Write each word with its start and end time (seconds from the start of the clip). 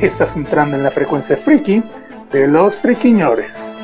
Estás 0.00 0.36
entrando 0.36 0.76
en 0.76 0.84
la 0.84 0.92
frecuencia 0.92 1.36
friki 1.36 1.82
de 2.30 2.46
los 2.46 2.76
friquiñores. 2.76 3.76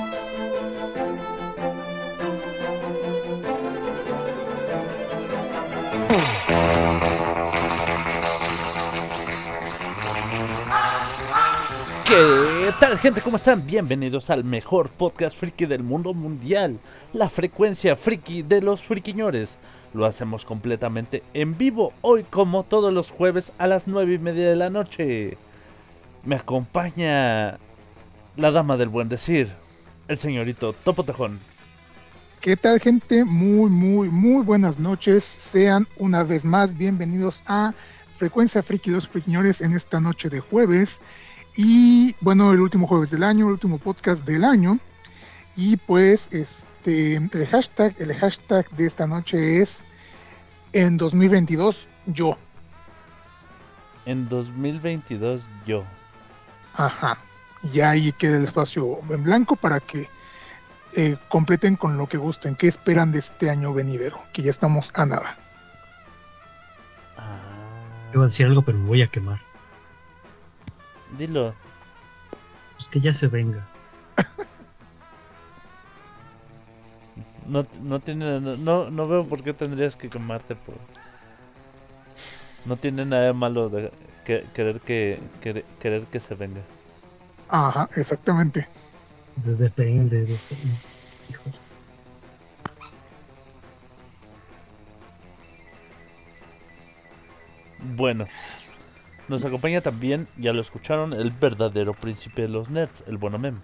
¿Qué 12.05 12.71
tal 12.79 12.97
gente? 12.99 13.21
¿Cómo 13.21 13.35
están? 13.37 13.67
Bienvenidos 13.67 14.31
al 14.31 14.45
mejor 14.45 14.91
podcast 14.91 15.37
friki 15.37 15.67
del 15.67 15.83
mundo 15.83 16.15
mundial, 16.15 16.79
la 17.13 17.29
frecuencia 17.29 17.97
friki 17.97 18.43
de 18.43 18.63
los 18.63 18.83
friquiñores. 18.83 19.59
Lo 19.93 20.07
hacemos 20.07 20.45
completamente 20.45 21.25
en 21.35 21.59
vivo 21.59 21.93
hoy 22.03 22.23
como 22.23 22.63
todos 22.63 22.93
los 22.93 23.11
jueves 23.11 23.53
a 23.59 23.67
las 23.67 23.89
nueve 23.89 24.15
y 24.15 24.19
media 24.19 24.49
de 24.49 24.55
la 24.55 24.71
noche. 24.71 25.37
Me 26.25 26.37
acompaña 26.37 27.59
la 28.37 28.51
dama 28.51 28.79
del 28.79 28.89
buen 28.89 29.11
decir, 29.11 29.49
el 30.09 30.19
señorito 30.19 30.73
Topo 30.73 31.05
Tejón. 31.05 31.39
¿Qué 32.41 32.57
tal 32.57 32.81
gente? 32.81 33.27
Muy, 33.27 33.69
muy, 33.69 34.09
muy 34.09 34.43
buenas 34.43 34.79
noches. 34.79 35.23
Sean 35.23 35.87
una 35.99 36.23
vez 36.23 36.47
más 36.47 36.79
bienvenidos 36.79 37.43
a 37.47 37.75
Frecuencia 38.17 38.63
Friki 38.63 38.91
Los 38.91 39.07
Friquiñores 39.07 39.61
en 39.61 39.75
esta 39.75 40.01
noche 40.01 40.31
de 40.31 40.41
jueves. 40.41 40.99
Y 41.57 42.15
bueno, 42.21 42.55
el 42.55 42.61
último 42.61 42.87
jueves 42.87 43.11
del 43.11 43.23
año, 43.23 43.45
el 43.47 43.53
último 43.53 43.77
podcast 43.77 44.25
del 44.25 44.45
año. 44.45 44.79
Y 45.57 45.77
pues 45.77 46.29
este 46.31 47.17
el 47.17 47.47
hashtag, 47.47 47.95
el 47.99 48.15
hashtag 48.15 48.69
de 48.71 48.87
esta 48.87 49.07
noche 49.07 49.61
es 49.61 49.85
en 50.73 50.97
2022 50.97 51.87
yo. 52.07 52.39
En 54.07 54.27
2022 54.31 55.47
yo. 55.67 55.85
Ajá. 56.77 57.19
Y 57.73 57.81
ahí 57.81 58.13
queda 58.13 58.37
el 58.37 58.45
espacio 58.45 58.99
en 59.11 59.25
blanco 59.25 59.57
para 59.57 59.81
que 59.81 60.09
eh, 60.95 61.17
completen 61.29 61.77
con 61.77 61.97
lo 61.99 62.07
que 62.07 62.19
gusten. 62.19 62.55
¿Qué 62.57 62.69
esperan 62.69 63.11
de 63.13 63.21
este 63.21 63.51
año 63.51 63.73
venidero? 63.73 64.21
Que 64.33 64.43
ya 64.43 64.51
estamos 64.51 64.91
a 64.95 65.07
nada. 65.07 65.37
Ah, 67.17 67.39
Iba 68.13 68.25
a 68.25 68.27
decir 68.27 68.47
algo, 68.47 68.63
pero 68.63 68.79
me 68.79 68.85
voy 68.87 69.03
a 69.03 69.09
quemar. 69.09 69.41
dilo. 71.19 71.55
Pues 72.77 72.89
que 72.89 73.01
ya 73.01 73.13
se 73.13 73.29
venga. 73.29 73.67
No, 77.47 77.67
no 77.83 78.01
tiene 78.01 78.41
no, 78.41 78.91
no, 78.91 79.07
veo 79.09 79.29
por 79.29 79.43
qué 79.43 79.53
tendrías 79.53 79.97
que 79.97 80.09
quemarte 80.09 80.57
por 80.57 80.77
no 82.65 82.77
tiene 82.77 83.05
nada 83.05 83.25
de 83.27 83.33
malo 83.35 83.69
de 83.69 83.93
que- 84.25 84.45
querer 84.55 84.81
que 84.81 85.21
querer, 85.41 85.65
querer 85.81 86.03
que 86.05 86.21
se 86.21 86.35
venga 86.35 86.61
Ajá, 87.49 87.89
exactamente. 87.95 88.67
De- 89.37 89.55
depende, 89.57 90.21
depende. 90.21 90.75
Híjole. 91.31 91.57
bueno 97.97 98.25
nos 99.29 99.45
acompaña 99.45 99.81
también 99.81 100.27
ya 100.37 100.53
lo 100.53 100.61
escucharon 100.61 101.13
el 101.13 101.31
verdadero 101.31 101.95
príncipe 101.95 102.43
de 102.43 102.49
los 102.49 102.71
nerds 102.71 103.05
el 103.07 103.17
bueno 103.19 103.39
mem 103.39 103.59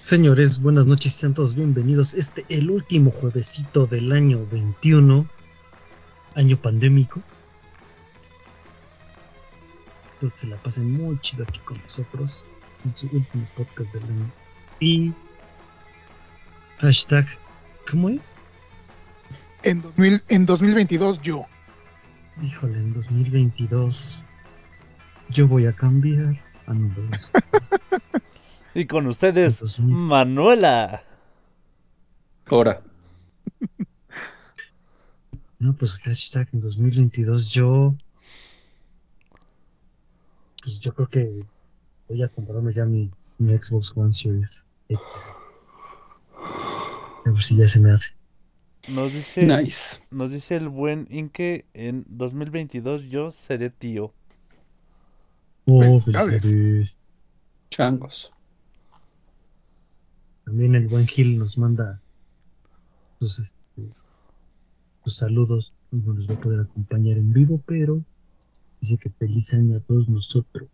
Señores, 0.00 0.62
buenas 0.62 0.86
noches, 0.86 1.12
sean 1.12 1.34
todos 1.34 1.54
bienvenidos. 1.54 2.14
Este, 2.14 2.46
el 2.48 2.70
último 2.70 3.10
juevesito 3.10 3.84
del 3.84 4.12
año 4.12 4.46
21, 4.50 5.26
año 6.34 6.56
pandémico. 6.56 7.20
Espero 10.10 10.32
que 10.32 10.38
se 10.38 10.46
la 10.48 10.56
pasen 10.56 10.90
muy 10.90 11.16
chido 11.20 11.44
aquí 11.44 11.60
con 11.60 11.80
nosotros 11.80 12.44
en 12.84 12.92
su 12.92 13.06
último 13.16 13.46
podcast 13.56 13.94
del 13.94 14.02
año. 14.02 14.30
Y. 14.80 15.12
Hashtag. 16.80 17.28
¿Cómo 17.88 18.08
es? 18.08 18.36
En, 19.62 19.80
2000, 19.82 20.24
en 20.26 20.46
2022 20.46 21.22
yo. 21.22 21.46
Híjole, 22.42 22.78
en 22.78 22.92
2022 22.92 24.24
yo 25.28 25.46
voy 25.46 25.66
a 25.66 25.72
cambiar. 25.72 26.42
Ah, 26.66 26.74
no, 26.74 26.92
y 28.74 28.86
con 28.86 29.06
ustedes 29.06 29.60
2000. 29.60 29.94
Manuela 29.94 31.04
Ahora. 32.46 32.82
No, 35.60 35.72
pues 35.74 35.98
hashtag 35.98 36.48
en 36.52 36.60
2022 36.60 37.48
yo. 37.50 37.94
Pues 40.70 40.78
yo 40.78 40.94
creo 40.94 41.08
que 41.08 41.44
voy 42.08 42.22
a 42.22 42.28
comprarme 42.28 42.72
ya 42.72 42.84
mi, 42.84 43.10
mi 43.38 43.58
Xbox 43.58 43.92
One 43.96 44.12
Series 44.12 44.68
X. 44.88 45.32
A 47.26 47.30
ver 47.32 47.42
si 47.42 47.56
ya 47.56 47.66
se 47.66 47.80
me 47.80 47.90
hace. 47.90 48.10
nos 48.94 49.12
dice 49.12 49.42
Nice. 49.44 49.98
nos 50.12 50.30
dice 50.30 50.54
el 50.54 50.68
buen 50.68 51.08
Inke 51.10 51.66
en 51.74 52.06
2022 52.08 53.02
yo 53.10 53.32
seré 53.32 53.70
tío 53.70 54.14
Oh, 55.66 55.98
Felicidades. 55.98 57.00
Changos. 57.70 58.30
También 60.44 60.76
el 60.76 60.86
buen 60.86 61.08
Gil 61.08 61.36
nos 61.36 61.58
manda 61.58 62.00
sus, 63.18 63.40
este, 63.40 63.88
sus 65.02 65.16
saludos. 65.16 65.72
No 65.90 66.12
les 66.12 66.30
va 66.30 66.34
a 66.34 66.40
poder 66.40 66.60
acompañar 66.60 67.18
en 67.18 67.32
vivo, 67.32 67.60
pero 67.66 68.04
dice 68.80 68.98
que 68.98 69.10
feliz 69.10 69.52
año 69.54 69.76
a 69.76 69.80
todos 69.80 70.08
nosotros. 70.08 70.68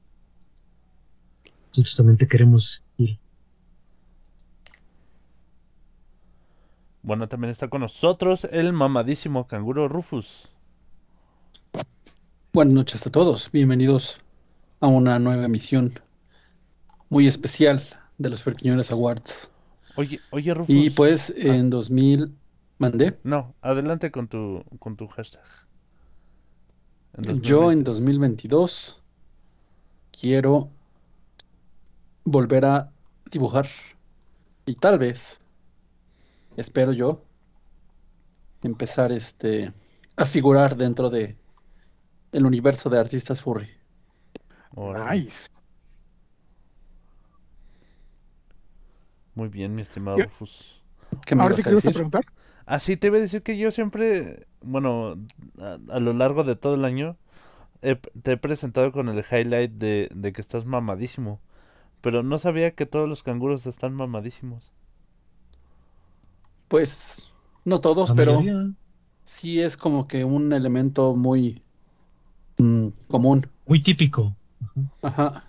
Nosotros 1.69 1.97
también 1.97 2.17
te 2.17 2.29
queremos, 2.29 2.83
Gil. 2.97 3.19
bueno 7.03 7.29
también 7.29 7.53
está 7.53 7.69
con 7.69 7.83
nosotros 7.83 8.49
el 8.51 8.73
mamadísimo 8.73 9.47
canguro 9.47 9.87
Rufus 9.87 10.49
Buenas 12.53 12.75
noches 12.75 13.07
a 13.07 13.11
todos, 13.11 13.53
bienvenidos 13.53 14.21
a 14.81 14.89
una 14.89 15.19
nueva 15.21 15.45
emisión 15.45 15.93
muy 17.09 17.29
especial 17.29 17.81
de 18.19 18.31
los 18.31 18.43
Ferquiñones 18.43 18.91
Awards. 18.91 19.53
oye 19.95 20.19
oye 20.31 20.53
Rufus 20.53 20.75
Y 20.75 20.91
pues 20.91 21.33
en 21.37 21.71
2000 21.71 22.35
mandé, 22.79 23.17
No, 23.23 23.55
adelante 23.61 24.11
con 24.11 24.27
tu, 24.27 24.65
con 24.81 24.97
tu 24.97 25.07
hashtag. 25.07 25.45
En 27.17 27.41
yo 27.41 27.73
en 27.73 27.83
2020. 27.83 28.49
2022 28.49 29.03
quiero 30.19 30.71
volver 32.25 32.65
a 32.65 32.93
dibujar 33.31 33.67
y 34.67 34.75
tal 34.75 34.99
vez, 34.99 35.41
espero 36.57 36.93
yo, 36.93 37.25
empezar 38.63 39.13
este 39.13 39.71
a 40.17 40.27
figurar 40.27 40.77
dentro 40.77 41.09
de 41.09 41.37
el 42.33 42.45
universo 42.45 42.91
de 42.91 42.99
artistas 42.99 43.41
furry. 43.41 43.71
Nice. 44.77 45.49
Muy 49.35 49.49
bien, 49.49 49.75
mi 49.75 49.83
estimado. 49.83 50.17
Rufus. 50.17 50.83
¿Qué 51.25 51.35
me 51.35 51.43
Ahora 51.43 51.55
ibas 51.59 51.81
sí 51.83 51.89
a 51.89 51.93
preguntar. 51.93 52.25
Así 52.65 52.97
te 52.97 53.07
iba 53.07 53.17
a 53.17 53.21
decir 53.21 53.43
que 53.43 53.57
yo 53.57 53.71
siempre, 53.71 54.47
bueno, 54.67 55.17
a, 55.61 55.79
a 55.91 56.01
lo 56.01 56.13
largo 56.13 56.45
de 56.45 56.57
todo 56.57 56.75
el 56.75 56.85
año, 56.85 57.17
he- 57.83 57.97
te 57.97 58.33
he 58.35 58.39
presentado 58.39 58.93
con 58.93 59.09
el 59.11 59.25
highlight 59.31 59.73
de, 59.73 60.11
de 60.15 60.33
que 60.35 60.41
estás 60.43 60.67
mamadísimo. 60.67 61.41
Pero 62.03 62.23
no 62.25 62.39
sabía 62.39 62.75
que 62.75 62.87
todos 62.87 63.09
los 63.09 63.23
canguros 63.25 63.67
están 63.67 63.95
mamadísimos. 63.95 64.73
Pues 66.69 67.33
no 67.65 67.81
todos, 67.81 68.13
La 68.13 68.15
pero 68.15 68.55
mayoría, 68.55 68.73
sí 69.25 69.61
es 69.61 69.77
como 69.77 70.09
que 70.09 70.25
un 70.25 70.53
elemento 70.53 71.15
muy 71.17 71.65
mm, 72.59 72.89
común. 73.09 73.45
muy 73.67 73.83
típico. 73.83 74.37
Ajá. 75.03 75.45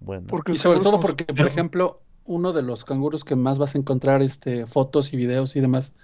Bueno, 0.00 0.32
Porque 0.32 0.52
Y 0.52 0.58
sobre 0.58 0.80
todo 0.80 1.00
porque, 1.00 1.24
por 1.34 1.46
ejemplo, 1.46 2.02
uno 2.28 2.52
de 2.52 2.62
los 2.62 2.84
canguros 2.84 3.24
que 3.24 3.34
más 3.36 3.58
vas 3.58 3.74
a 3.74 3.78
encontrar 3.78 4.22
este, 4.22 4.66
fotos 4.66 5.12
y 5.12 5.16
videos 5.16 5.56
y 5.56 5.60
demás 5.60 5.96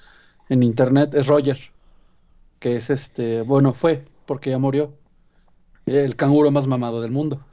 en 0.49 0.63
internet 0.63 1.15
es 1.15 1.27
Roger, 1.29 1.59
que 2.59 2.77
es 2.77 2.91
este, 2.91 3.43
bueno, 3.43 3.73
fue, 3.73 4.05
porque 4.27 4.51
ya 4.51 4.59
murió, 4.59 4.93
el 5.87 6.17
canguro 6.17 6.51
más 6.51 6.67
mamado 6.67 7.01
del 7.01 7.11
mundo. 7.11 7.45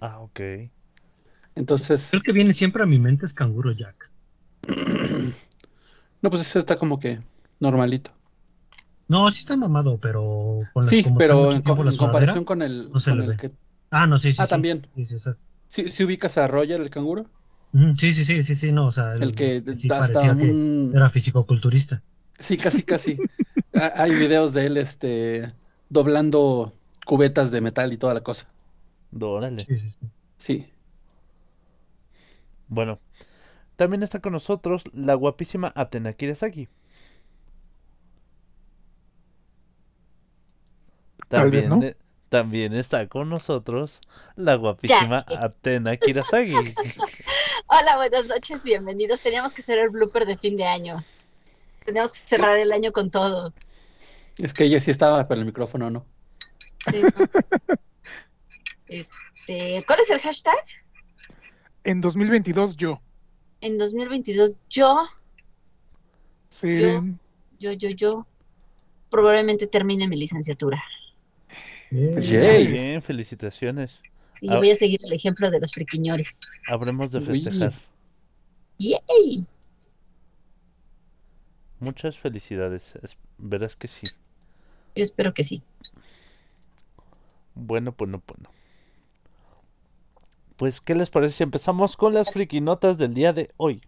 Ah, 0.00 0.20
ok. 0.20 0.40
Entonces, 1.56 2.08
Creo 2.10 2.22
que 2.22 2.32
viene 2.32 2.52
siempre 2.52 2.82
a 2.82 2.86
mi 2.86 2.98
mente 2.98 3.26
es 3.26 3.34
Canguro 3.34 3.72
Jack. 3.72 4.10
no, 6.22 6.30
pues 6.30 6.42
ese 6.42 6.58
está 6.58 6.76
como 6.76 6.98
que 6.98 7.20
normalito. 7.60 8.10
No, 9.08 9.30
sí 9.30 9.40
está 9.40 9.56
mamado, 9.56 9.98
pero 9.98 10.62
con 10.72 10.84
las- 10.84 10.90
Sí, 10.90 11.04
pero 11.18 11.52
en, 11.52 11.62
comparación 11.62 12.44
con 12.44 12.62
el, 12.62 12.90
no 12.90 13.00
se 13.00 13.10
con 13.10 13.20
le 13.20 13.24
el 13.26 13.30
ve. 13.30 13.36
que... 13.36 13.52
Ah, 13.90 14.06
no, 14.06 14.18
sí, 14.18 14.32
sí. 14.32 14.42
Ah, 14.42 14.44
sí. 14.46 14.50
también. 14.50 14.86
Sí, 14.96 15.04
sí. 15.04 15.30
¿Sí, 15.68 15.88
sí 15.88 16.04
ubicas 16.04 16.38
a 16.38 16.46
Roger, 16.46 16.80
el 16.80 16.88
canguro? 16.90 17.26
Sí, 17.98 18.12
sí, 18.14 18.24
sí, 18.24 18.42
sí, 18.42 18.54
sí, 18.54 18.72
no, 18.72 18.86
o 18.86 18.92
sea, 18.92 19.14
El 19.18 19.34
que 19.34 19.62
sí 19.72 19.90
parecía 19.90 20.30
hasta 20.30 20.36
que 20.38 20.46
un... 20.50 20.92
era 20.92 21.10
fisicoculturista. 21.10 22.02
Sí, 22.38 22.58
casi, 22.58 22.82
casi. 22.84 23.22
Ha- 23.74 24.02
Hay 24.02 24.14
videos 24.14 24.52
de 24.52 24.66
él, 24.66 24.76
este, 24.76 25.54
doblando 25.88 26.72
cubetas 27.06 27.50
de 27.50 27.60
metal 27.60 27.92
y 27.92 27.98
toda 27.98 28.14
la 28.14 28.22
cosa. 28.22 28.48
Órale. 29.20 29.68
Sí, 29.68 29.78
sí, 29.78 29.90
sí. 29.90 30.10
Sí. 30.38 30.72
Bueno, 32.68 33.00
también 33.76 34.02
está 34.04 34.20
con 34.20 34.32
nosotros 34.34 34.84
la 34.94 35.14
guapísima 35.14 35.72
Atena 35.76 36.14
Kirasaki. 36.14 36.68
Tal 41.32 41.50
vez, 41.50 41.66
También, 41.66 41.68
¿no? 41.68 41.90
También 42.34 42.74
está 42.74 43.06
con 43.06 43.28
nosotros 43.28 44.00
la 44.34 44.56
guapísima 44.56 45.24
Ya. 45.30 45.44
Atena 45.44 45.96
Kirasagi. 45.96 46.52
Hola, 47.68 47.94
buenas 47.94 48.26
noches, 48.26 48.60
bienvenidos. 48.64 49.20
Teníamos 49.20 49.52
que 49.52 49.62
hacer 49.62 49.78
el 49.78 49.90
blooper 49.90 50.26
de 50.26 50.36
fin 50.36 50.56
de 50.56 50.64
año. 50.66 51.04
Teníamos 51.84 52.12
que 52.12 52.18
cerrar 52.18 52.56
el 52.56 52.72
año 52.72 52.90
con 52.90 53.12
todo. 53.12 53.52
Es 54.38 54.52
que 54.52 54.64
ella 54.64 54.80
sí 54.80 54.90
estaba, 54.90 55.28
pero 55.28 55.42
el 55.42 55.46
micrófono 55.46 55.90
no. 55.90 56.04
Sí, 56.90 57.02
¿no? 57.02 57.10
Este, 58.88 59.84
¿cuál 59.86 60.00
es 60.00 60.10
el 60.10 60.18
hashtag? 60.18 60.56
En 61.84 62.00
2022 62.00 62.76
yo. 62.76 63.00
En 63.60 63.78
2022, 63.78 64.60
yo, 64.68 65.04
seré- 66.50 67.14
yo, 67.60 67.70
yo, 67.70 67.90
yo, 67.90 68.26
probablemente 69.08 69.68
termine 69.68 70.08
mi 70.08 70.16
licenciatura. 70.16 70.82
Bien. 71.94 72.20
Yay. 72.20 72.66
Bien, 72.66 73.02
felicitaciones. 73.02 74.02
Sí, 74.32 74.48
Ah. 74.50 74.56
voy 74.56 74.70
a 74.70 74.74
seguir 74.74 74.98
el 75.04 75.12
ejemplo 75.12 75.48
de 75.48 75.60
los 75.60 75.72
friquiñores. 75.72 76.50
Habremos 76.68 77.12
de 77.12 77.20
Uy. 77.20 77.24
festejar. 77.26 77.72
¡Yay! 78.78 79.46
Muchas 81.78 82.18
felicidades. 82.18 82.94
es- 83.02 83.16
verás 83.38 83.76
que 83.76 83.86
sí. 83.88 84.02
Yo 84.96 85.02
espero 85.02 85.34
que 85.34 85.44
sí. 85.44 85.62
Bueno, 87.54 87.94
bueno, 87.96 88.20
bueno. 88.26 88.50
Pues, 90.56 90.80
¿qué 90.80 90.94
les 90.96 91.10
parece 91.10 91.34
si 91.36 91.42
empezamos 91.44 91.96
con 91.96 92.14
las 92.14 92.32
friquinotas 92.32 92.98
del 92.98 93.14
día 93.14 93.32
de 93.32 93.50
hoy? 93.56 93.82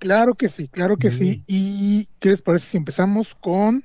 Claro 0.00 0.34
que 0.34 0.48
sí, 0.48 0.66
claro 0.68 0.96
que 0.96 1.10
sí. 1.10 1.44
¿Y 1.46 2.08
qué 2.18 2.30
les 2.30 2.42
parece 2.42 2.66
si 2.66 2.76
empezamos 2.76 3.34
con 3.36 3.84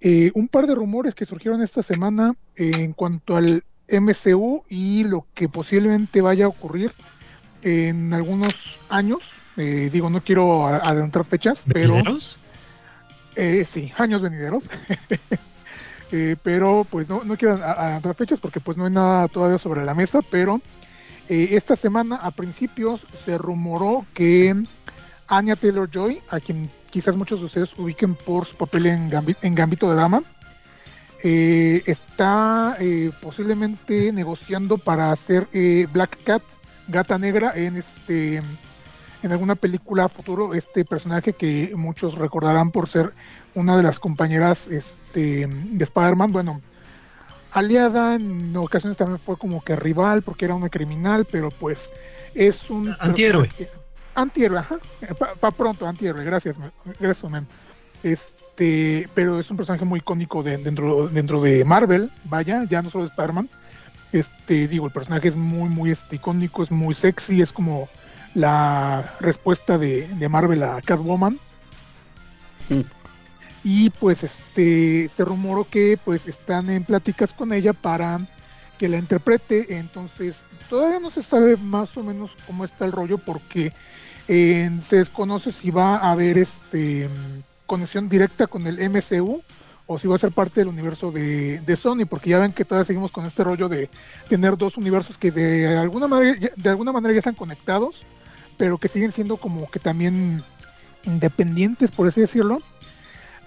eh, 0.00 0.30
un 0.34 0.48
par 0.48 0.66
de 0.66 0.74
rumores 0.74 1.14
que 1.14 1.24
surgieron 1.26 1.62
esta 1.62 1.82
semana 1.82 2.34
en 2.56 2.92
cuanto 2.92 3.36
al 3.36 3.64
MCU 3.88 4.64
y 4.68 5.04
lo 5.04 5.26
que 5.34 5.48
posiblemente 5.48 6.20
vaya 6.20 6.46
a 6.46 6.48
ocurrir 6.48 6.92
en 7.62 8.12
algunos 8.14 8.78
años? 8.88 9.24
Eh, 9.56 9.90
digo, 9.92 10.10
no 10.10 10.20
quiero 10.20 10.66
adelantar 10.66 11.24
fechas, 11.24 11.64
pero 11.72 11.94
¿Venideros? 11.94 12.38
eh, 13.36 13.64
sí, 13.66 13.92
años 13.96 14.22
venideros. 14.22 14.68
Eh, 16.12 16.36
pero 16.40 16.86
pues 16.88 17.08
no, 17.08 17.24
no 17.24 17.36
quiero 17.36 17.54
adelantar 17.54 18.14
fechas 18.14 18.38
porque 18.38 18.60
pues 18.60 18.76
no 18.76 18.84
hay 18.84 18.92
nada 18.92 19.26
todavía 19.26 19.58
sobre 19.58 19.84
la 19.84 19.92
mesa, 19.92 20.20
pero 20.30 20.60
eh, 21.28 21.48
esta 21.50 21.74
semana 21.74 22.14
a 22.14 22.30
principios 22.30 23.08
se 23.24 23.36
rumoró 23.36 24.06
que 24.14 24.54
Anya 25.26 25.56
Taylor 25.56 25.90
Joy, 25.90 26.20
a 26.30 26.38
quien 26.38 26.70
quizás 26.96 27.14
muchos 27.14 27.40
de 27.40 27.44
ustedes 27.44 27.74
ubiquen 27.76 28.14
por 28.14 28.46
su 28.46 28.56
papel 28.56 28.86
en, 28.86 29.10
Gambi- 29.10 29.36
en 29.42 29.54
Gambito 29.54 29.90
de 29.90 29.96
Dama, 29.96 30.22
eh, 31.22 31.82
está 31.84 32.74
eh, 32.80 33.10
posiblemente 33.20 34.10
negociando 34.12 34.78
para 34.78 35.12
hacer 35.12 35.46
eh, 35.52 35.86
Black 35.92 36.16
Cat, 36.24 36.42
Gata 36.88 37.18
Negra, 37.18 37.52
en 37.54 37.76
este 37.76 38.36
en 39.22 39.30
alguna 39.32 39.56
película 39.56 40.08
futuro, 40.08 40.54
este 40.54 40.86
personaje 40.86 41.34
que 41.34 41.72
muchos 41.76 42.14
recordarán 42.14 42.70
por 42.70 42.88
ser 42.88 43.12
una 43.54 43.76
de 43.76 43.82
las 43.82 43.98
compañeras 43.98 44.66
este, 44.68 45.46
de 45.48 45.84
Spider-Man, 45.84 46.32
bueno, 46.32 46.62
aliada, 47.52 48.14
en 48.14 48.56
ocasiones 48.56 48.96
también 48.96 49.18
fue 49.18 49.36
como 49.36 49.62
que 49.62 49.76
rival 49.76 50.22
porque 50.22 50.46
era 50.46 50.54
una 50.54 50.70
criminal, 50.70 51.26
pero 51.30 51.50
pues 51.50 51.90
es 52.34 52.70
un... 52.70 52.96
Antihéroe. 53.00 53.48
personaje- 53.48 53.85
Antihéroe, 54.16 54.58
ajá. 54.58 54.78
Para 55.40 55.54
pronto, 55.54 55.86
antihéroe, 55.86 56.24
gracias, 56.24 56.56
gracias, 56.98 57.30
mem. 57.30 57.44
Este, 58.02 59.08
pero 59.14 59.38
es 59.38 59.50
un 59.50 59.56
personaje 59.58 59.84
muy 59.84 59.98
icónico 60.00 60.42
de- 60.42 60.56
dentro, 60.58 61.08
dentro 61.08 61.40
de 61.40 61.64
Marvel, 61.64 62.10
vaya, 62.24 62.64
ya 62.68 62.82
no 62.82 62.90
solo 62.90 63.04
de 63.04 63.10
Spider-Man. 63.10 63.48
Este, 64.12 64.66
digo, 64.68 64.86
el 64.86 64.92
personaje 64.92 65.28
es 65.28 65.36
muy, 65.36 65.68
muy 65.68 65.90
este, 65.90 66.16
icónico, 66.16 66.62
es 66.62 66.70
muy 66.70 66.94
sexy, 66.94 67.42
es 67.42 67.52
como 67.52 67.88
la 68.34 69.14
respuesta 69.20 69.76
de, 69.78 70.08
de 70.08 70.28
Marvel 70.28 70.62
a 70.62 70.80
Catwoman. 70.82 71.38
Mm. 72.70 72.80
Y 73.68 73.90
pues 73.90 74.22
este 74.22 75.08
se 75.08 75.24
rumoró 75.24 75.66
que 75.68 75.98
pues 76.04 76.28
están 76.28 76.70
en 76.70 76.84
pláticas 76.84 77.32
con 77.32 77.52
ella 77.52 77.72
para 77.72 78.20
que 78.78 78.88
la 78.88 78.96
interprete. 78.96 79.76
Entonces, 79.76 80.36
todavía 80.70 81.00
no 81.00 81.10
se 81.10 81.24
sabe 81.24 81.56
más 81.56 81.96
o 81.96 82.04
menos 82.04 82.30
cómo 82.46 82.64
está 82.64 82.84
el 82.84 82.92
rollo 82.92 83.18
porque 83.18 83.72
eh, 84.28 84.70
se 84.88 84.96
desconoce 84.96 85.52
si 85.52 85.70
va 85.70 85.96
a 85.96 86.12
haber 86.12 86.38
este 86.38 87.08
conexión 87.66 88.08
directa 88.08 88.46
con 88.46 88.66
el 88.66 88.78
MCU 88.90 89.42
o 89.86 89.98
si 89.98 90.08
va 90.08 90.16
a 90.16 90.18
ser 90.18 90.32
parte 90.32 90.60
del 90.60 90.68
universo 90.68 91.12
de, 91.12 91.76
Sony, 91.76 92.06
porque 92.08 92.30
ya 92.30 92.38
ven 92.38 92.52
que 92.52 92.64
todavía 92.64 92.86
seguimos 92.86 93.12
con 93.12 93.24
este 93.24 93.44
rollo 93.44 93.68
de 93.68 93.88
tener 94.28 94.56
dos 94.56 94.76
universos 94.76 95.16
que 95.16 95.30
de 95.30 95.76
alguna 95.76 96.08
manera, 96.08 96.50
de 96.56 96.70
alguna 96.70 96.92
manera 96.92 97.14
ya 97.14 97.18
están 97.18 97.34
conectados, 97.34 98.02
pero 98.56 98.78
que 98.78 98.88
siguen 98.88 99.12
siendo 99.12 99.36
como 99.36 99.70
que 99.70 99.78
también 99.78 100.42
independientes, 101.04 101.92
por 101.92 102.08
así 102.08 102.20
decirlo. 102.20 102.60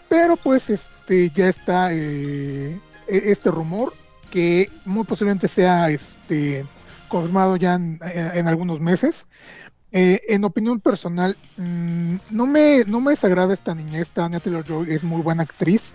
Pero 0.08 0.38
pues 0.38 0.69
este 0.69 1.30
ya 1.30 1.50
está 1.50 1.90
eh, 1.92 2.80
e- 3.07 3.31
este 3.31 3.52
rumor 3.52 3.94
que 4.31 4.71
muy 4.86 5.04
posiblemente 5.04 5.48
sea 5.48 5.90
este 5.90 6.66
confirmado 7.09 7.57
ya 7.57 7.76
en 7.76 8.48
algunos 8.48 8.80
meses. 8.80 9.26
Eh, 9.92 10.22
en 10.30 10.44
opinión 10.44 10.80
personal, 10.80 11.36
mm, 11.58 12.16
no 12.30 12.46
me 12.46 12.84
no 12.86 13.02
me 13.02 13.12
desagrada 13.12 13.54
esta 13.56 13.74
niña, 13.74 14.00
esta 14.00 14.26
Anya 14.26 14.40
Taylor-Joy 14.40 14.94
es 14.94 15.04
muy 15.04 15.22
buena 15.24 15.44
actriz, 15.44 15.94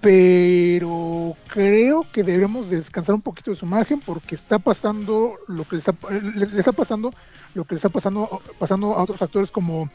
pero 0.00 1.36
creo 1.48 2.04
que 2.12 2.22
debemos 2.22 2.68
de 2.70 2.78
descansar 2.78 3.14
un 3.14 3.22
poquito 3.22 3.50
de 3.52 3.56
su 3.56 3.66
margen 3.66 4.00
porque 4.00 4.34
está 4.34 4.58
pasando 4.58 5.36
lo 5.48 5.64
que 5.64 5.76
les, 5.76 5.86
está- 5.88 6.10
le- 6.10 6.46
le 6.46 6.58
está 6.58 6.72
pasando 6.72 7.14
lo 7.54 7.64
que 7.64 7.74
le 7.74 7.78
está 7.78 7.88
pasando 7.88 8.42
pasando 8.58 8.94
a 8.94 9.02
otros 9.02 9.22
actores 9.22 9.50
como 9.50 9.88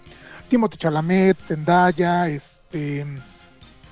Timothée 0.48 0.78
Chalamet, 0.78 1.38
Zendaya, 1.38 2.28
este 2.30 3.06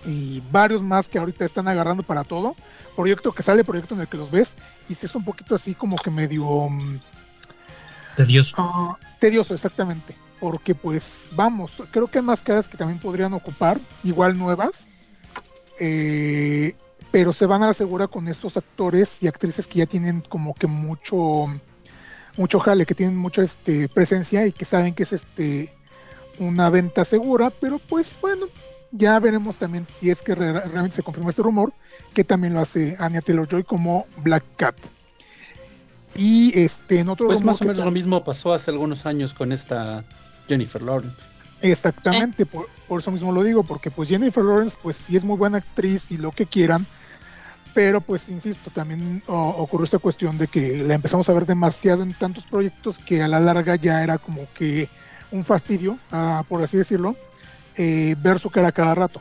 y 0.05 0.41
varios 0.51 0.81
más 0.81 1.07
que 1.09 1.19
ahorita 1.19 1.43
están 1.43 1.67
agarrando 1.67 2.01
para 2.01 2.23
todo. 2.23 2.55
Proyecto 2.95 3.31
que 3.33 3.43
sale, 3.43 3.63
proyecto 3.63 3.93
en 3.93 4.01
el 4.01 4.07
que 4.07 4.17
los 4.17 4.31
ves 4.31 4.53
y 4.89 4.95
si 4.95 5.05
es 5.05 5.13
un 5.15 5.23
poquito 5.25 5.53
así 5.53 5.75
como 5.75 5.97
que 5.97 6.09
medio 6.09 6.45
mm, 6.69 6.97
Tedioso. 8.17 8.55
Ah, 8.57 8.97
tedioso, 9.19 9.53
exactamente. 9.53 10.13
Porque 10.41 10.75
pues 10.75 11.27
vamos, 11.35 11.71
creo 11.91 12.07
que 12.07 12.17
hay 12.19 12.25
máscaras 12.25 12.67
que 12.67 12.77
también 12.77 12.99
podrían 12.99 13.33
ocupar, 13.33 13.79
igual 14.03 14.37
nuevas, 14.37 14.75
eh, 15.79 16.75
pero 17.11 17.31
se 17.33 17.45
van 17.45 17.63
a 17.63 17.67
la 17.67 17.73
segura 17.73 18.07
con 18.07 18.27
estos 18.27 18.57
actores 18.57 19.23
y 19.23 19.27
actrices 19.27 19.65
que 19.67 19.79
ya 19.79 19.85
tienen 19.85 20.21
como 20.21 20.53
que 20.53 20.67
mucho, 20.67 21.45
mucho 22.35 22.59
jale, 22.59 22.85
que 22.85 22.93
tienen 22.95 23.15
mucha 23.17 23.41
este, 23.43 23.87
presencia 23.87 24.45
y 24.45 24.51
que 24.51 24.65
saben 24.65 24.93
que 24.93 25.03
es 25.03 25.13
este 25.13 25.73
una 26.39 26.69
venta 26.69 27.03
segura, 27.03 27.49
pero 27.49 27.79
pues 27.79 28.15
bueno, 28.21 28.45
ya 28.91 29.17
veremos 29.19 29.55
también 29.57 29.87
si 29.99 30.11
es 30.11 30.21
que 30.21 30.35
re- 30.35 30.53
realmente 30.53 30.97
se 30.97 31.03
confirma 31.03 31.31
este 31.31 31.41
rumor, 31.41 31.73
que 32.13 32.23
también 32.23 32.53
lo 32.53 32.59
hace 32.59 32.95
Anya 32.99 33.21
Taylor 33.21 33.47
Joy 33.47 33.63
como 33.63 34.05
Black 34.17 34.43
Cat. 34.55 34.75
Y 36.17 36.57
este, 36.59 36.99
en 36.99 37.09
otro 37.09 37.27
Pues 37.27 37.43
más 37.43 37.61
o 37.61 37.65
menos 37.65 37.85
lo 37.85 37.91
mismo 37.91 38.23
pasó 38.23 38.53
hace 38.53 38.71
algunos 38.71 39.05
años 39.05 39.33
con 39.33 39.51
esta 39.51 40.03
Jennifer 40.47 40.81
Lawrence. 40.81 41.29
Exactamente, 41.61 42.45
por, 42.45 42.67
por 42.87 42.99
eso 43.01 43.11
mismo 43.11 43.31
lo 43.31 43.43
digo, 43.43 43.63
porque 43.63 43.89
pues 43.91 44.09
Jennifer 44.09 44.43
Lawrence 44.43 44.77
pues 44.81 44.95
sí 44.95 45.15
es 45.15 45.23
muy 45.23 45.37
buena 45.37 45.57
actriz 45.59 46.11
y 46.11 46.17
lo 46.17 46.31
que 46.31 46.45
quieran, 46.45 46.85
pero 47.73 48.01
pues 48.01 48.29
insisto, 48.29 48.69
también 48.71 49.23
o- 49.27 49.49
ocurrió 49.57 49.85
esta 49.85 49.97
cuestión 49.99 50.37
de 50.37 50.47
que 50.47 50.77
la 50.83 50.93
empezamos 50.95 51.27
a 51.29 51.33
ver 51.33 51.45
demasiado 51.45 52.03
en 52.03 52.13
tantos 52.13 52.45
proyectos 52.45 52.99
que 52.99 53.21
a 53.23 53.27
la 53.27 53.39
larga 53.39 53.75
ya 53.75 54.03
era 54.03 54.17
como 54.17 54.47
que 54.53 54.87
un 55.31 55.43
fastidio, 55.43 55.97
ah, 56.11 56.43
por 56.47 56.61
así 56.63 56.77
decirlo, 56.77 57.15
eh, 57.75 58.15
ver 58.19 58.39
su 58.39 58.49
cara 58.49 58.71
cada 58.71 58.93
rato. 58.95 59.19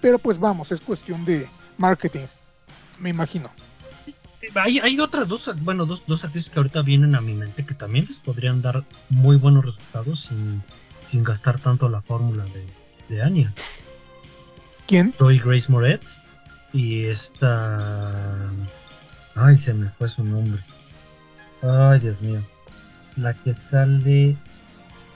pero 0.00 0.18
pues 0.18 0.38
vamos, 0.38 0.72
es 0.72 0.80
cuestión 0.80 1.24
de 1.24 1.48
marketing, 1.78 2.26
me 2.98 3.10
imagino. 3.10 3.50
Hay, 4.54 4.78
hay 4.78 4.98
otras 5.00 5.28
dos, 5.28 5.50
bueno, 5.62 5.86
dos, 5.86 6.02
dos 6.06 6.24
actrices 6.24 6.50
que 6.50 6.58
ahorita 6.58 6.82
vienen 6.82 7.14
a 7.14 7.20
mi 7.20 7.34
mente 7.34 7.64
que 7.66 7.74
también 7.74 8.06
les 8.06 8.20
podrían 8.20 8.62
dar 8.62 8.84
muy 9.10 9.36
buenos 9.36 9.64
resultados 9.64 10.20
sin, 10.20 10.62
sin 11.06 11.24
gastar 11.24 11.60
tanto 11.60 11.88
la 11.88 12.00
fórmula 12.00 12.44
de, 12.44 12.66
de 13.14 13.22
Anya. 13.22 13.52
¿Quién? 14.86 15.14
Soy 15.18 15.38
Grace 15.38 15.70
Moretz 15.70 16.20
y 16.72 17.04
esta... 17.04 18.50
Ay, 19.34 19.56
se 19.56 19.74
me 19.74 19.88
fue 19.90 20.08
su 20.08 20.24
nombre. 20.24 20.62
Ay, 21.62 22.00
Dios 22.00 22.22
mío. 22.22 22.42
La 23.16 23.34
que 23.34 23.52
sale 23.52 24.36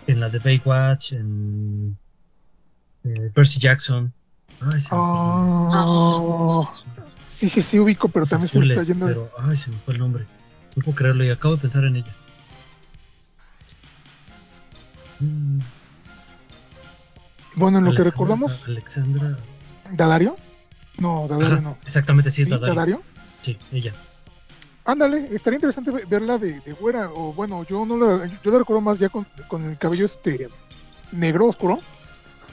en 0.06 0.20
la 0.20 0.28
de 0.28 0.38
Baywatch, 0.38 1.12
en 1.12 1.96
eh, 3.04 3.30
Percy 3.34 3.58
Jackson. 3.58 4.12
Ay, 4.60 4.80
se 4.80 4.94
me. 4.94 5.00
Ah, 5.00 6.68
sí, 7.34 7.48
sí, 7.48 7.62
sí, 7.62 7.78
ubico, 7.80 8.08
pero 8.08 8.26
también 8.26 8.48
se 8.48 8.58
me 8.58 8.66
está 8.74 8.82
yendo. 8.82 9.06
pero 9.06 9.30
ay, 9.38 9.56
se 9.56 9.70
me 9.70 9.76
fue 9.78 9.94
el 9.94 10.00
nombre. 10.00 10.24
No 10.76 10.82
puedo 10.84 10.96
creerlo 10.96 11.24
y 11.24 11.30
acabo 11.30 11.54
de 11.56 11.60
pensar 11.62 11.84
en 11.84 11.96
ella. 11.96 12.12
Mm, 15.20 15.60
Bueno, 17.56 17.78
en 17.78 17.84
lo 17.84 17.94
que 17.94 18.02
recordamos, 18.02 18.64
Alexandra. 18.66 19.38
¿Dadario? 19.92 20.36
No, 20.98 21.26
Dadario 21.28 21.52
Ajá, 21.54 21.60
no. 21.60 21.78
Exactamente, 21.84 22.30
sí, 22.30 22.42
es 22.42 22.46
¿Sí? 22.46 22.50
Dadario. 22.52 22.74
¿Dadario? 22.74 23.02
Sí, 23.42 23.58
ella. 23.72 23.92
Ándale, 24.86 25.28
estaría 25.34 25.56
interesante 25.56 25.90
ve- 25.90 26.04
verla 26.06 26.36
de, 26.38 26.60
de 26.60 26.72
güera, 26.72 27.10
o 27.10 27.32
bueno, 27.32 27.64
yo 27.64 27.86
no 27.86 27.96
la, 27.96 28.26
yo 28.42 28.50
la 28.50 28.58
recuerdo 28.58 28.80
más 28.82 28.98
ya 28.98 29.08
con, 29.08 29.26
con 29.48 29.64
el 29.64 29.78
cabello 29.78 30.04
este 30.04 30.48
negro 31.12 31.46
oscuro, 31.46 31.80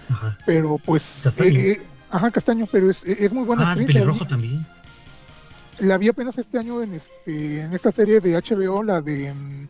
Ajá. 0.09 0.37
pero 0.45 0.77
pues... 0.77 1.25
Eh, 1.39 1.47
eh, 1.71 1.81
ajá, 2.11 2.31
castaño, 2.31 2.67
pero 2.71 2.89
es, 2.89 3.03
es 3.05 3.33
muy 3.33 3.45
buena 3.45 3.63
ah, 3.63 3.75
de 3.75 3.81
actriz, 3.81 3.87
la 3.87 3.87
vi- 3.87 3.93
pelirrojo 4.05 4.27
también. 4.27 4.65
La 5.79 5.97
vi 5.97 6.09
apenas 6.09 6.37
este 6.37 6.59
año 6.59 6.83
en 6.83 6.93
este 6.93 7.61
en 7.61 7.73
esta 7.73 7.91
serie 7.91 8.19
de 8.19 8.35
HBO, 8.35 8.83
la 8.83 9.01
de 9.01 9.33
mm, 9.33 9.67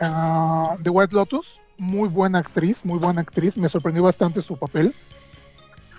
ah, 0.00 0.76
The 0.82 0.90
White 0.90 1.14
Lotus. 1.14 1.60
Muy 1.76 2.08
buena 2.08 2.38
actriz, 2.40 2.84
muy 2.84 2.98
buena 2.98 3.20
actriz. 3.20 3.56
Me 3.56 3.68
sorprendió 3.68 4.02
bastante 4.02 4.42
su 4.42 4.56
papel. 4.56 4.92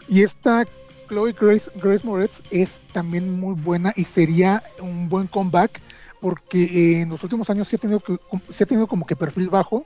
Y 0.09 0.23
esta 0.23 0.65
Chloe 1.07 1.33
Grace, 1.39 1.71
Grace 1.75 2.05
Moretz 2.05 2.41
es 2.51 2.71
también 2.91 3.39
muy 3.39 3.55
buena 3.55 3.93
y 3.95 4.03
sería 4.03 4.61
un 4.81 5.07
buen 5.07 5.27
comeback 5.27 5.79
porque 6.19 6.63
eh, 6.63 7.01
en 7.01 7.09
los 7.09 7.23
últimos 7.23 7.49
años 7.49 7.67
se 7.69 7.77
ha 7.77 7.79
tenido, 7.79 8.01
que, 8.01 8.17
se 8.49 8.63
ha 8.65 8.67
tenido 8.67 8.87
como 8.87 9.05
que 9.05 9.15
perfil 9.15 9.49
bajo 9.49 9.85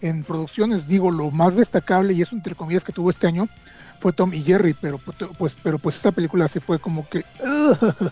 en 0.00 0.24
producciones. 0.24 0.88
Digo, 0.88 1.10
lo 1.10 1.30
más 1.30 1.56
destacable 1.56 2.14
y 2.14 2.22
eso 2.22 2.34
entre 2.34 2.54
comillas 2.54 2.84
que 2.84 2.92
tuvo 2.92 3.10
este 3.10 3.26
año 3.26 3.46
fue 4.00 4.12
Tom 4.12 4.32
y 4.34 4.42
Jerry, 4.42 4.74
pero 4.74 4.98
pues, 4.98 5.56
pero 5.62 5.78
pues 5.78 5.96
esta 5.96 6.12
película 6.12 6.48
sí 6.48 6.60
fue 6.60 6.78
como 6.78 7.08
que 7.08 7.24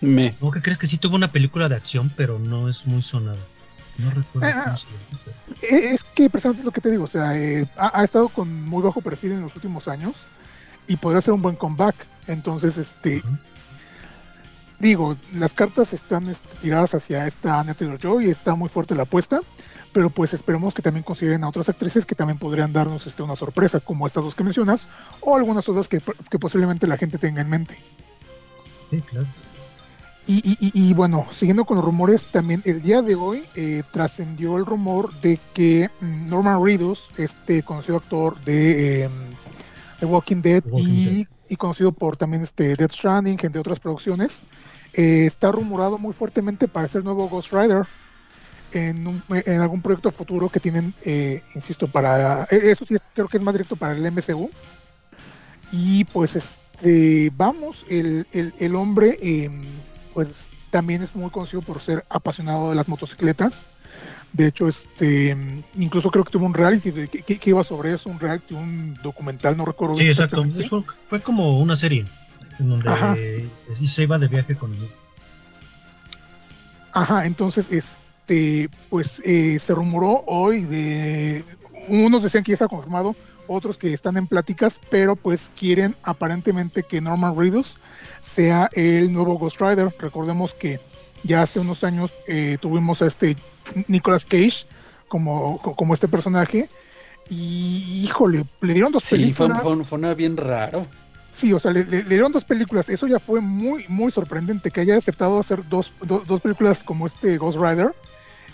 Me. 0.00 0.34
¿No 0.40 0.50
que 0.50 0.62
crees 0.62 0.78
que 0.78 0.86
sí 0.86 0.96
tuvo 0.98 1.16
una 1.16 1.32
película 1.32 1.68
de 1.68 1.74
acción, 1.74 2.12
pero 2.16 2.38
no 2.38 2.68
es 2.68 2.86
muy 2.86 3.02
sonada? 3.02 3.38
No 3.98 4.10
recuerdo 4.10 4.46
Ah, 4.48 4.62
cómo 4.64 4.76
se 4.76 4.86
llama. 4.86 4.98
pero- 5.24 5.36
Eh, 5.76 5.94
Es 5.94 6.04
que 6.04 6.30
precisamente 6.30 6.60
es 6.60 6.64
lo 6.64 6.70
que 6.70 6.80
te 6.80 6.90
digo, 6.90 7.04
o 7.04 7.08
sea, 7.08 7.36
eh, 7.36 7.66
ha, 7.76 8.00
ha 8.00 8.04
estado 8.04 8.28
con 8.28 8.64
muy 8.68 8.80
bajo 8.82 9.00
perfil 9.00 9.32
en 9.32 9.40
los 9.40 9.56
últimos 9.56 9.88
años 9.88 10.14
y 10.86 10.96
podría 10.96 11.20
ser 11.20 11.34
un 11.34 11.42
buen 11.42 11.56
comeback. 11.56 11.96
Entonces, 12.28 12.78
este, 12.78 13.24
digo, 14.78 15.16
las 15.32 15.52
cartas 15.52 15.92
están 15.92 16.28
este, 16.28 16.48
tiradas 16.62 16.94
hacia 16.94 17.26
esta 17.26 17.58
Anya 17.58 17.74
Taylor-Joy 17.74 18.26
y 18.26 18.30
está 18.30 18.54
muy 18.54 18.68
fuerte 18.68 18.94
la 18.94 19.02
apuesta, 19.02 19.40
pero 19.98 20.10
pues 20.10 20.32
esperemos 20.32 20.74
que 20.74 20.80
también 20.80 21.02
consideren 21.02 21.42
a 21.42 21.48
otras 21.48 21.68
actrices 21.68 22.06
que 22.06 22.14
también 22.14 22.38
podrían 22.38 22.72
darnos 22.72 23.04
este, 23.08 23.24
una 23.24 23.34
sorpresa, 23.34 23.80
como 23.80 24.06
estas 24.06 24.22
dos 24.22 24.36
que 24.36 24.44
mencionas, 24.44 24.86
o 25.20 25.34
algunas 25.34 25.68
otras 25.68 25.88
que, 25.88 26.00
que 26.30 26.38
posiblemente 26.38 26.86
la 26.86 26.96
gente 26.96 27.18
tenga 27.18 27.40
en 27.40 27.48
mente. 27.50 27.76
Sí, 28.92 29.00
claro. 29.00 29.26
Y, 30.28 30.34
y- 30.34 30.56
y- 30.60 30.90
y, 30.90 30.94
bueno, 30.94 31.26
siguiendo 31.32 31.64
con 31.64 31.78
los 31.78 31.84
rumores, 31.84 32.22
también 32.30 32.62
el 32.64 32.80
día 32.80 33.02
de 33.02 33.16
hoy 33.16 33.42
eh, 33.56 33.82
trascendió 33.90 34.56
el 34.56 34.66
rumor 34.66 35.12
de 35.20 35.40
que 35.52 35.90
mm, 36.00 36.28
Norman 36.28 36.64
Reedus, 36.64 37.10
este 37.18 37.64
conocido 37.64 37.96
actor 37.96 38.38
de 38.44 39.06
eh, 39.06 39.10
The 39.98 40.06
Walking 40.06 40.42
Dead 40.42 40.62
The 40.62 40.68
Walking 40.70 41.24
y 41.48 41.56
conocido 41.56 41.90
por 41.90 42.16
también 42.16 42.44
este 42.44 42.76
Death 42.76 42.92
Stranding, 42.92 43.40
entre 43.42 43.58
otras 43.60 43.80
producciones, 43.80 44.38
eh, 44.92 45.24
está 45.26 45.50
rumorado 45.50 45.98
muy 45.98 46.12
fuertemente 46.12 46.68
para 46.68 46.86
ser 46.86 47.02
nuevo 47.02 47.28
Ghost 47.28 47.52
Rider 47.52 47.84
en, 48.72 49.06
un- 49.06 49.22
en 49.28 49.60
algún 49.60 49.80
proyecto 49.82 50.10
futuro 50.10 50.48
que 50.48 50.60
tienen, 50.60 50.94
eh, 51.04 51.42
insisto, 51.54 51.86
para... 51.88 52.44
eh, 52.50 52.60
Eso 52.70 52.84
sí, 52.84 52.96
creo 53.14 53.28
que 53.28 53.36
es 53.38 53.42
más 53.42 53.54
directo 53.54 53.76
para 53.76 53.92
el 53.94 54.04
MCU. 54.06 54.50
Y 55.72 56.04
pues 56.04 56.36
este, 56.36 57.30
vamos, 57.36 57.84
el, 57.90 58.26
el, 58.32 58.54
el 58.58 58.74
hombre 58.74 59.18
em, 59.20 59.62
pues 60.14 60.46
también 60.70 61.02
es 61.02 61.14
muy 61.14 61.30
conocido 61.30 61.62
por 61.62 61.80
ser 61.80 62.04
apasionado 62.08 62.70
de 62.70 62.76
las 62.76 62.88
motocicletas. 62.88 63.62
De 64.32 64.46
hecho, 64.46 64.68
este, 64.68 65.30
em, 65.30 65.62
incluso 65.76 66.10
creo 66.10 66.24
que 66.24 66.30
tuvo 66.30 66.46
un 66.46 66.54
reality 66.54 66.90
de, 66.90 67.08
que, 67.08 67.22
que 67.22 67.50
iba 67.50 67.64
sobre 67.64 67.92
eso, 67.94 68.08
un 68.10 68.20
reality, 68.20 68.54
un 68.54 68.98
documental, 69.02 69.56
no 69.56 69.64
recuerdo 69.64 69.94
Sí, 69.94 70.08
exacto. 70.08 70.44
Fue, 70.68 70.82
fue 71.08 71.20
como 71.20 71.58
una 71.60 71.76
serie 71.76 72.04
en 72.58 72.70
donde 72.70 72.88
Ajá. 72.88 73.16
se 73.84 74.02
iba 74.02 74.18
de 74.18 74.28
viaje 74.28 74.56
con 74.56 74.72
él. 74.74 74.88
Ajá, 76.92 77.26
entonces, 77.26 77.66
este, 77.70 77.96
pues 78.90 79.22
eh, 79.24 79.58
se 79.58 79.74
rumoró 79.74 80.22
hoy 80.26 80.62
de, 80.64 81.44
unos 81.88 82.22
decían 82.22 82.44
que 82.44 82.50
ya 82.52 82.54
está 82.54 82.68
confirmado, 82.68 83.16
otros 83.46 83.78
que 83.78 83.92
están 83.94 84.16
en 84.16 84.26
pláticas, 84.26 84.80
pero 84.90 85.16
pues 85.16 85.40
quieren 85.58 85.96
aparentemente 86.02 86.82
que 86.82 87.00
Norman 87.00 87.34
Reedus 87.36 87.76
sea 88.22 88.68
el 88.74 89.12
nuevo 89.12 89.38
Ghost 89.38 89.60
Rider. 89.60 89.88
Recordemos 89.98 90.52
que 90.54 90.78
ya 91.24 91.42
hace 91.42 91.58
unos 91.60 91.82
años 91.84 92.10
eh, 92.26 92.58
tuvimos 92.60 93.00
a 93.02 93.06
este 93.06 93.36
Nicolas 93.86 94.24
Cage 94.26 94.66
como, 95.08 95.58
co- 95.62 95.74
como 95.74 95.94
este 95.94 96.08
personaje 96.08 96.68
y 97.30 98.02
híjole, 98.04 98.44
le 98.60 98.72
dieron 98.74 98.92
dos 98.92 99.04
Sí, 99.04 99.32
fue, 99.32 99.46
películas. 99.48 99.62
fue, 99.62 99.84
fue 99.84 99.98
una 99.98 100.14
bien 100.14 100.36
raro. 100.36 100.86
Sí, 101.30 101.52
o 101.52 101.58
sea, 101.58 101.70
le, 101.72 101.84
le- 101.84 102.02
le 102.02 102.08
dieron 102.08 102.32
dos 102.32 102.44
películas. 102.44 102.88
Eso 102.88 103.06
ya 103.06 103.18
fue 103.20 103.40
muy, 103.40 103.84
muy 103.88 104.10
sorprendente 104.10 104.70
que 104.70 104.80
haya 104.80 104.96
aceptado 104.96 105.38
hacer 105.38 105.66
dos, 105.68 105.92
do- 106.02 106.24
dos 106.26 106.40
películas 106.40 106.82
como 106.84 107.06
este 107.06 107.36
Ghost 107.38 107.58
Rider. 107.58 107.94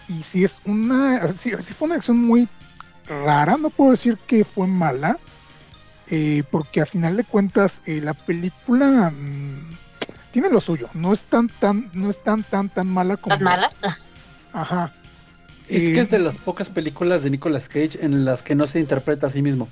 Y 0.08 0.22
sí 0.22 0.44
es 0.44 0.60
una, 0.64 1.32
sí, 1.32 1.52
sí 1.60 1.72
fue 1.74 1.86
una 1.86 1.96
acción 1.96 2.18
muy 2.18 2.48
rara. 3.06 3.56
No 3.56 3.70
puedo 3.70 3.92
decir 3.92 4.18
que 4.26 4.44
fue 4.44 4.66
mala, 4.66 5.18
eh, 6.10 6.42
porque 6.50 6.80
a 6.82 6.86
final 6.86 7.16
de 7.16 7.24
cuentas 7.24 7.80
eh, 7.86 8.00
la 8.02 8.14
película 8.14 9.10
mm, 9.10 9.76
tiene 10.30 10.50
lo 10.50 10.60
suyo. 10.60 10.88
No 10.94 11.12
es 11.12 11.24
tan, 11.24 11.48
tan, 11.48 11.90
no 11.94 12.10
es 12.10 12.22
tan, 12.22 12.42
tan, 12.42 12.68
tan 12.68 12.86
mala 12.86 13.16
como. 13.16 13.34
¿Tan 13.36 13.44
malas? 13.44 13.80
Ajá. 14.52 14.92
Es 15.68 15.84
Eh, 15.84 15.92
que 15.94 16.00
es 16.00 16.10
de 16.10 16.18
las 16.18 16.36
pocas 16.36 16.68
películas 16.68 17.22
de 17.22 17.30
Nicolas 17.30 17.68
Cage 17.68 17.98
en 18.02 18.26
las 18.26 18.42
que 18.42 18.54
no 18.54 18.66
se 18.66 18.80
interpreta 18.80 19.26
a 19.28 19.30
sí 19.30 19.40
mismo. 19.40 19.68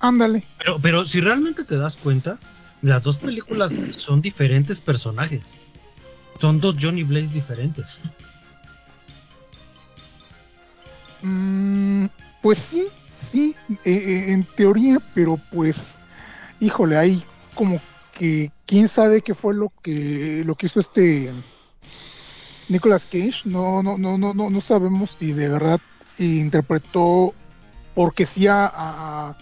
Ándale. 0.00 0.42
Pero, 0.58 0.78
pero 0.80 1.04
si 1.04 1.20
realmente 1.20 1.64
te 1.64 1.76
das 1.76 1.96
cuenta, 1.96 2.38
las 2.80 3.02
dos 3.02 3.18
películas 3.18 3.78
son 3.96 4.22
diferentes 4.22 4.80
personajes. 4.80 5.56
Son 6.40 6.58
dos 6.58 6.76
Johnny 6.80 7.02
Blaze 7.02 7.34
diferentes. 7.34 8.00
Mm, 11.22 12.06
pues 12.40 12.58
sí, 12.58 12.86
sí, 13.20 13.54
eh, 13.84 13.92
eh, 13.92 14.32
en 14.32 14.44
teoría, 14.44 14.98
pero 15.14 15.38
pues, 15.52 15.96
híjole, 16.58 16.96
hay 16.96 17.22
como 17.54 17.78
que 18.18 18.50
quién 18.66 18.88
sabe 18.88 19.20
qué 19.20 19.34
fue 19.34 19.54
lo 19.54 19.70
que 19.82 20.42
lo 20.46 20.54
que 20.54 20.66
hizo 20.66 20.80
este 20.80 21.30
Nicolas 22.68 23.04
Cage. 23.04 23.42
No, 23.44 23.82
no, 23.82 23.98
no, 23.98 24.16
no, 24.16 24.32
no, 24.32 24.48
no 24.48 24.60
sabemos 24.62 25.16
si 25.18 25.32
de 25.32 25.48
verdad 25.48 25.80
interpretó 26.18 27.34
porque 27.94 28.24
sí 28.24 28.46
a, 28.46 28.64
a, 28.66 29.36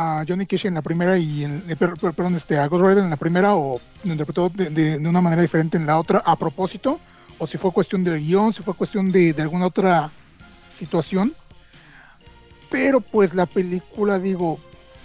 a 0.00 0.24
Johnny 0.26 0.46
Cage 0.46 0.68
en 0.68 0.74
la 0.74 0.82
primera 0.82 1.16
y 1.18 1.44
en, 1.44 1.62
eh, 1.68 1.76
per- 1.76 1.94
per- 1.96 2.14
perdón, 2.14 2.34
este 2.36 2.58
a 2.58 2.66
Ghost 2.68 2.84
Rider 2.84 3.04
en 3.04 3.10
la 3.10 3.16
primera 3.16 3.54
o 3.54 3.80
lo 4.04 4.12
interpretó 4.12 4.48
de, 4.48 4.70
de- 4.70 4.96
una 5.08 5.20
manera 5.20 5.42
diferente 5.42 5.76
en 5.76 5.86
la 5.86 5.98
otra 5.98 6.22
a 6.24 6.36
propósito 6.36 6.98
o 7.38 7.46
si 7.46 7.58
fue 7.58 7.72
cuestión 7.72 8.04
del 8.04 8.18
guion, 8.20 8.52
si 8.52 8.62
fue 8.62 8.74
cuestión 8.74 9.10
de, 9.12 9.32
de 9.32 9.42
alguna 9.42 9.66
otra 9.66 10.10
situación. 10.68 11.32
Pero 12.70 13.00
pues 13.00 13.34
la 13.34 13.46
película, 13.46 14.18
digo, 14.18 14.58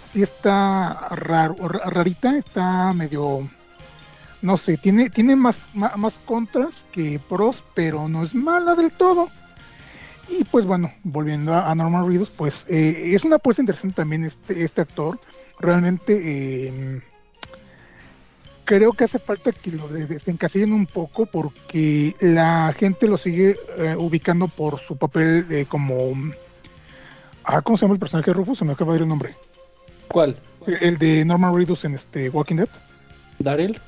sí 0.04 0.22
está 0.22 1.08
raro, 1.10 1.56
ra- 1.68 1.90
rarita, 1.90 2.36
está 2.36 2.92
medio, 2.92 3.48
no 4.42 4.56
sé, 4.56 4.76
tiene, 4.76 5.10
tiene 5.10 5.34
más, 5.34 5.58
más, 5.74 6.14
contras 6.24 6.74
que 6.92 7.18
pros, 7.28 7.62
pero 7.74 8.08
no 8.08 8.22
es 8.22 8.34
mala 8.34 8.74
del 8.76 8.92
todo. 8.92 9.28
Y 10.28 10.44
pues 10.44 10.64
bueno, 10.64 10.92
volviendo 11.04 11.54
a, 11.54 11.70
a 11.70 11.74
Norman 11.74 12.06
Reedus, 12.06 12.30
pues 12.30 12.66
eh, 12.68 13.14
es 13.14 13.24
una 13.24 13.36
apuesta 13.36 13.62
interesante 13.62 13.96
también 13.96 14.24
este, 14.24 14.64
este 14.64 14.80
actor. 14.80 15.18
Realmente 15.60 16.20
eh, 16.68 17.00
creo 18.64 18.92
que 18.92 19.04
hace 19.04 19.18
falta 19.18 19.50
que 19.52 19.70
lo 19.72 19.88
de- 19.88 20.06
desencasillen 20.06 20.72
un 20.72 20.86
poco 20.86 21.26
porque 21.26 22.14
la 22.20 22.74
gente 22.76 23.06
lo 23.08 23.16
sigue 23.16 23.56
eh, 23.78 23.94
ubicando 23.96 24.48
por 24.48 24.80
su 24.80 24.96
papel 24.96 25.46
eh, 25.50 25.66
como 25.68 26.14
Ah, 27.48 27.62
¿cómo 27.62 27.76
se 27.76 27.82
llama 27.84 27.94
el 27.94 28.00
personaje 28.00 28.30
de 28.30 28.34
Rufus? 28.34 28.58
Se 28.58 28.64
me 28.64 28.72
acaba 28.72 28.92
de 28.92 28.96
ir 28.98 29.02
el 29.02 29.08
nombre. 29.08 29.36
¿Cuál? 30.08 30.36
El 30.80 30.98
de 30.98 31.24
Norman 31.24 31.54
Reedus 31.54 31.84
en 31.84 31.94
este 31.94 32.28
Walking 32.28 32.56
Dead. 32.56 32.68
¿Daryl? 33.38 33.80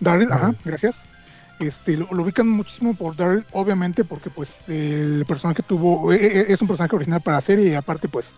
Daryl, 0.00 0.32
ajá, 0.32 0.54
gracias. 0.64 0.96
Este, 1.58 1.96
lo, 1.96 2.06
lo 2.12 2.22
ubican 2.22 2.48
muchísimo 2.48 2.94
por 2.94 3.16
Daryl, 3.16 3.44
obviamente, 3.52 4.04
porque 4.04 4.28
pues 4.28 4.60
el 4.68 5.24
personaje 5.26 5.62
tuvo, 5.62 6.12
eh, 6.12 6.18
eh, 6.20 6.46
es 6.48 6.60
un 6.60 6.68
personaje 6.68 6.94
original 6.96 7.22
para 7.22 7.38
la 7.38 7.40
serie 7.40 7.68
y 7.70 7.74
aparte 7.74 8.08
pues 8.08 8.34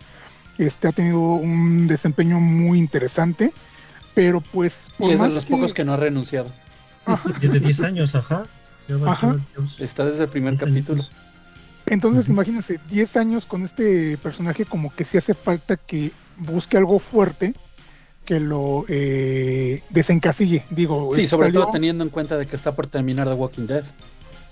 este 0.57 0.87
ha 0.87 0.91
tenido 0.93 1.19
un 1.19 1.87
desempeño 1.87 2.39
muy 2.39 2.79
interesante, 2.79 3.51
pero 4.15 4.39
pues 4.41 4.87
Y 4.99 5.11
es 5.11 5.19
de 5.19 5.29
los 5.29 5.43
que- 5.45 5.51
pocos 5.51 5.73
que 5.73 5.83
no 5.83 5.93
ha 5.93 5.97
renunciado. 5.97 6.49
Ajá. 7.05 7.29
Desde 7.41 7.59
10 7.59 7.81
años, 7.81 8.15
ajá. 8.15 8.45
Ajá. 9.05 9.37
Está 9.79 10.05
desde 10.05 10.23
el 10.23 10.29
primer 10.29 10.53
10 10.53 10.63
capítulo. 10.65 11.03
Entonces, 11.85 12.25
Ujú. 12.25 12.33
imagínense, 12.33 12.79
10 12.89 13.17
años 13.17 13.45
con 13.45 13.63
este 13.63 14.17
personaje, 14.17 14.65
como 14.65 14.93
que 14.93 15.03
sí 15.05 15.17
hace 15.17 15.33
falta 15.33 15.75
que 15.75 16.11
busque 16.37 16.77
algo 16.77 16.99
fuerte 16.99 17.53
que 18.29 18.39
lo 18.39 18.85
eh, 18.87 19.81
desencasille. 19.89 20.61
Digo, 20.69 21.09
Sí, 21.15 21.25
sobre 21.25 21.47
salió- 21.47 21.61
todo 21.63 21.71
teniendo 21.71 22.03
en 22.03 22.11
cuenta 22.11 22.37
de 22.37 22.45
que 22.45 22.55
está 22.55 22.75
por 22.75 22.85
terminar 22.85 23.27
The 23.27 23.33
Walking 23.33 23.65
Dead. 23.65 23.83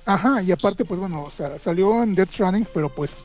Ajá, 0.03 0.41
y 0.41 0.51
aparte, 0.51 0.83
pues 0.83 0.99
bueno, 0.99 1.21
o 1.21 1.29
sea, 1.29 1.59
salió 1.59 2.01
en 2.01 2.15
Death 2.15 2.29
Stranding, 2.29 2.67
pero 2.73 2.89
pues 2.89 3.19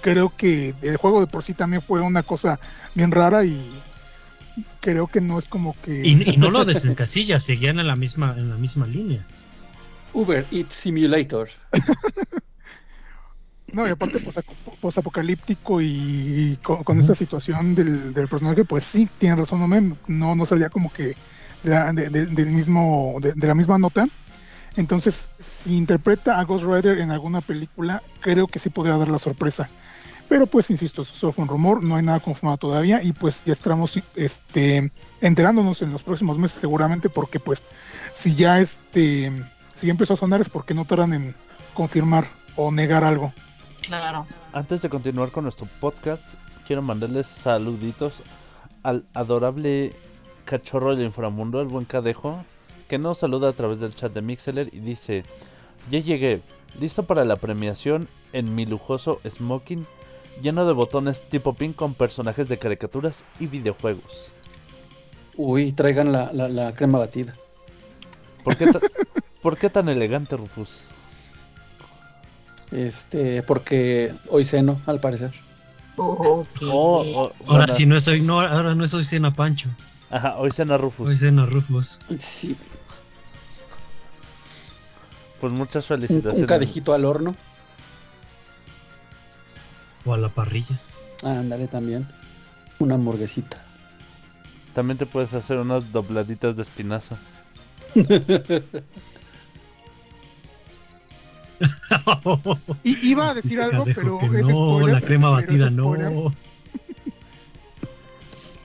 creo 0.00 0.32
que 0.36 0.72
el 0.82 0.98
juego 0.98 1.18
de 1.20 1.26
por 1.26 1.42
sí 1.42 1.52
también 1.52 1.82
fue 1.82 2.00
una 2.00 2.22
cosa 2.22 2.60
bien 2.94 3.10
rara 3.10 3.44
y 3.44 3.60
creo 4.78 5.08
que 5.08 5.20
no 5.20 5.40
es 5.40 5.48
como 5.48 5.74
que. 5.82 6.00
Y, 6.06 6.30
y 6.30 6.36
no 6.36 6.50
lo 6.52 6.64
desencasilla, 6.64 7.40
seguían 7.40 7.80
en 7.80 7.88
la 7.88 7.96
misma, 7.96 8.36
en 8.38 8.50
la 8.50 8.56
misma 8.56 8.86
línea. 8.86 9.26
Uber 10.12 10.46
Eats 10.52 10.76
Simulator. 10.76 11.48
No, 13.72 13.86
y 13.86 13.90
aparte, 13.90 14.18
pues, 14.18 14.36
posapocalíptico 14.80 15.80
y 15.80 16.58
con, 16.62 16.84
con 16.84 17.00
esta 17.00 17.14
situación 17.14 17.74
del, 17.74 18.12
del 18.12 18.28
personaje, 18.28 18.64
pues 18.64 18.84
sí, 18.84 19.08
tiene 19.18 19.36
razón, 19.36 19.60
no, 19.60 19.68
me- 19.68 19.94
no, 20.08 20.34
no 20.34 20.44
salía 20.46 20.68
como 20.68 20.92
que 20.92 21.16
de 21.62 21.70
la, 21.70 21.92
de- 21.92 22.08
de- 22.10 22.26
del 22.26 22.50
mismo, 22.50 23.16
de, 23.20 23.34
la 23.46 23.54
misma 23.54 23.78
nota. 23.78 24.06
Entonces, 24.76 25.28
si 25.40 25.76
interpreta 25.76 26.38
a 26.38 26.44
Ghost 26.44 26.64
Rider 26.64 26.98
en 26.98 27.10
alguna 27.10 27.40
película, 27.40 28.02
creo 28.20 28.46
que 28.46 28.58
sí 28.58 28.70
podría 28.70 28.96
dar 28.96 29.08
la 29.08 29.18
sorpresa. 29.18 29.68
Pero 30.28 30.46
pues, 30.46 30.70
insisto, 30.70 31.02
eso 31.02 31.32
fue 31.32 31.42
un 31.42 31.48
rumor, 31.48 31.82
no 31.82 31.96
hay 31.96 32.02
nada 32.02 32.20
confirmado 32.20 32.56
todavía 32.56 33.02
y 33.02 33.12
pues 33.12 33.42
ya 33.44 33.52
estamos 33.52 33.98
este, 34.16 34.90
enterándonos 35.20 35.82
en 35.82 35.92
los 35.92 36.02
próximos 36.02 36.38
meses 36.38 36.58
seguramente 36.60 37.08
porque 37.10 37.38
pues 37.38 37.62
si 38.14 38.34
ya 38.34 38.58
este, 38.60 39.30
si 39.76 39.86
ya 39.88 39.90
empezó 39.90 40.14
a 40.14 40.16
sonar 40.16 40.40
es 40.40 40.48
porque 40.48 40.72
no 40.72 40.86
tardan 40.86 41.12
en 41.12 41.34
confirmar 41.74 42.26
o 42.56 42.70
negar 42.70 43.04
algo. 43.04 43.32
Claro. 43.82 44.26
Antes 44.52 44.82
de 44.82 44.88
continuar 44.88 45.30
con 45.30 45.44
nuestro 45.44 45.66
podcast, 45.80 46.24
quiero 46.66 46.82
mandarles 46.82 47.26
saluditos 47.26 48.14
al 48.82 49.04
adorable 49.14 49.92
cachorro 50.44 50.94
del 50.96 51.06
inframundo, 51.06 51.60
el 51.60 51.68
buen 51.68 51.84
cadejo, 51.84 52.44
que 52.88 52.98
nos 52.98 53.18
saluda 53.18 53.48
a 53.48 53.52
través 53.52 53.80
del 53.80 53.94
chat 53.94 54.12
de 54.12 54.22
Mixeler 54.22 54.68
y 54.72 54.80
dice, 54.80 55.24
ya 55.90 55.98
llegué, 56.00 56.42
listo 56.78 57.04
para 57.04 57.24
la 57.24 57.36
premiación 57.36 58.08
en 58.32 58.54
mi 58.54 58.66
lujoso 58.66 59.20
smoking, 59.28 59.86
lleno 60.42 60.66
de 60.66 60.72
botones 60.72 61.22
tipo 61.22 61.54
pin 61.54 61.72
con 61.72 61.94
personajes 61.94 62.48
de 62.48 62.58
caricaturas 62.58 63.24
y 63.38 63.46
videojuegos. 63.46 64.32
Uy, 65.36 65.72
traigan 65.72 66.12
la, 66.12 66.32
la, 66.32 66.48
la 66.48 66.74
crema 66.74 66.98
batida. 66.98 67.34
¿Por 68.44 68.56
qué, 68.56 68.66
ta- 68.66 68.80
¿por 69.42 69.56
qué 69.56 69.70
tan 69.70 69.88
elegante, 69.88 70.36
Rufus? 70.36 70.88
Este, 72.72 73.42
porque 73.42 74.14
hoy 74.28 74.44
ceno, 74.44 74.80
al 74.86 74.98
parecer. 75.00 75.32
Oh, 75.96 76.44
oh, 76.62 77.32
Ahora 77.46 77.74
sí 77.74 77.84
no 77.84 77.96
es 77.96 78.08
hoy, 78.08 78.22
no, 78.22 78.40
ahora 78.40 78.74
no 78.74 78.82
es 78.84 78.94
hoy 78.94 79.04
cena 79.04 79.34
Pancho, 79.34 79.68
Ajá, 80.10 80.36
hoy 80.38 80.50
cena 80.50 80.78
Rufus. 80.78 81.08
hoy 81.10 81.18
cena 81.18 81.44
Rufus. 81.44 81.98
Sí, 82.16 82.56
Pues 85.40 85.52
muchas 85.52 85.84
un, 85.90 85.96
felicitaciones. 85.96 86.40
un 86.40 86.46
cadejito 86.46 86.94
al 86.94 87.04
horno. 87.04 87.34
O 90.04 90.14
a 90.14 90.18
la 90.18 90.28
parrilla. 90.30 90.78
Ah, 91.24 91.32
ándale 91.38 91.68
también. 91.68 92.08
Una 92.78 92.94
hamburguesita. 92.94 93.62
También 94.74 94.96
te 94.98 95.04
puedes 95.06 95.34
hacer 95.34 95.58
unas 95.58 95.92
dobladitas 95.92 96.56
de 96.56 96.62
espinazo. 96.62 97.16
Y 102.84 103.08
iba 103.10 103.30
a 103.30 103.34
decir 103.34 103.50
Dice 103.50 103.62
algo, 103.62 103.84
Cadejo 103.84 104.18
pero 104.20 104.36
es 104.38 104.46
no, 104.46 104.50
spoiler, 104.50 104.94
la 104.94 105.00
crema 105.00 105.30
batida 105.30 105.70
no. 105.70 106.34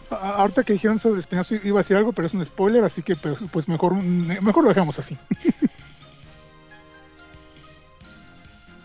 Ahorita 0.09 0.63
que 0.63 0.73
dijeron 0.73 0.99
sobre 0.99 1.15
el 1.15 1.19
espinazo 1.19 1.55
iba 1.55 1.79
a 1.79 1.83
decir 1.83 1.97
algo, 1.97 2.13
pero 2.13 2.27
es 2.27 2.33
un 2.33 2.45
spoiler, 2.45 2.83
así 2.83 3.03
que 3.03 3.15
pues, 3.15 3.39
pues 3.51 3.67
mejor, 3.67 3.93
mejor 3.93 4.63
lo 4.63 4.69
dejamos 4.69 4.97
así. 4.99 5.17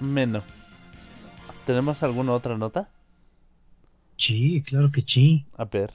Menos. 0.01 0.43
¿Tenemos 1.65 2.03
alguna 2.03 2.33
otra 2.33 2.59
nota? 2.59 2.89
Sí, 4.17 4.63
claro 4.67 4.91
que 4.91 5.05
sí. 5.07 5.47
A 5.57 5.65
ver. 5.65 5.93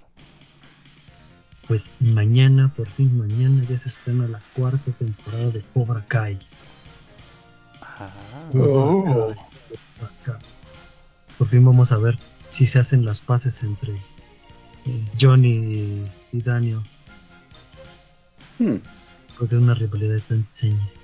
Pues 1.68 1.92
mañana, 2.00 2.72
por 2.76 2.88
fin 2.88 3.18
mañana, 3.18 3.62
ya 3.70 3.78
se 3.78 3.90
estrena 3.90 4.28
la 4.28 4.40
cuarta 4.56 4.92
temporada 4.94 5.50
de 5.50 5.62
Cobra 5.74 6.06
Kai. 6.08 6.38
Ah, 8.00 8.10
Oh. 8.54 9.34
Por 11.38 11.48
fin 11.48 11.66
vamos 11.66 11.92
a 11.92 11.98
ver 11.98 12.18
si 12.52 12.66
se 12.66 12.80
hacen 12.80 13.06
las 13.06 13.20
paces 13.20 13.62
entre 13.64 13.94
eh, 13.94 15.06
Johnny 15.20 16.06
y, 16.32 16.42
Daniel. 16.42 16.80
Hmm. 18.60 18.78
Después 19.28 19.50
de 19.50 19.58
una 19.58 19.74
rivalidad 19.74 20.16
de 20.16 20.22
tantos 20.22 20.64
años. 20.64 20.96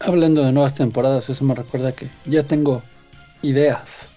Hablando 0.00 0.44
de 0.44 0.52
nuevas 0.52 0.74
temporadas, 0.74 1.28
eso 1.28 1.44
me 1.44 1.54
recuerda 1.54 1.92
que 1.92 2.08
ya 2.26 2.42
tengo 2.42 2.82
ideas 3.42 4.10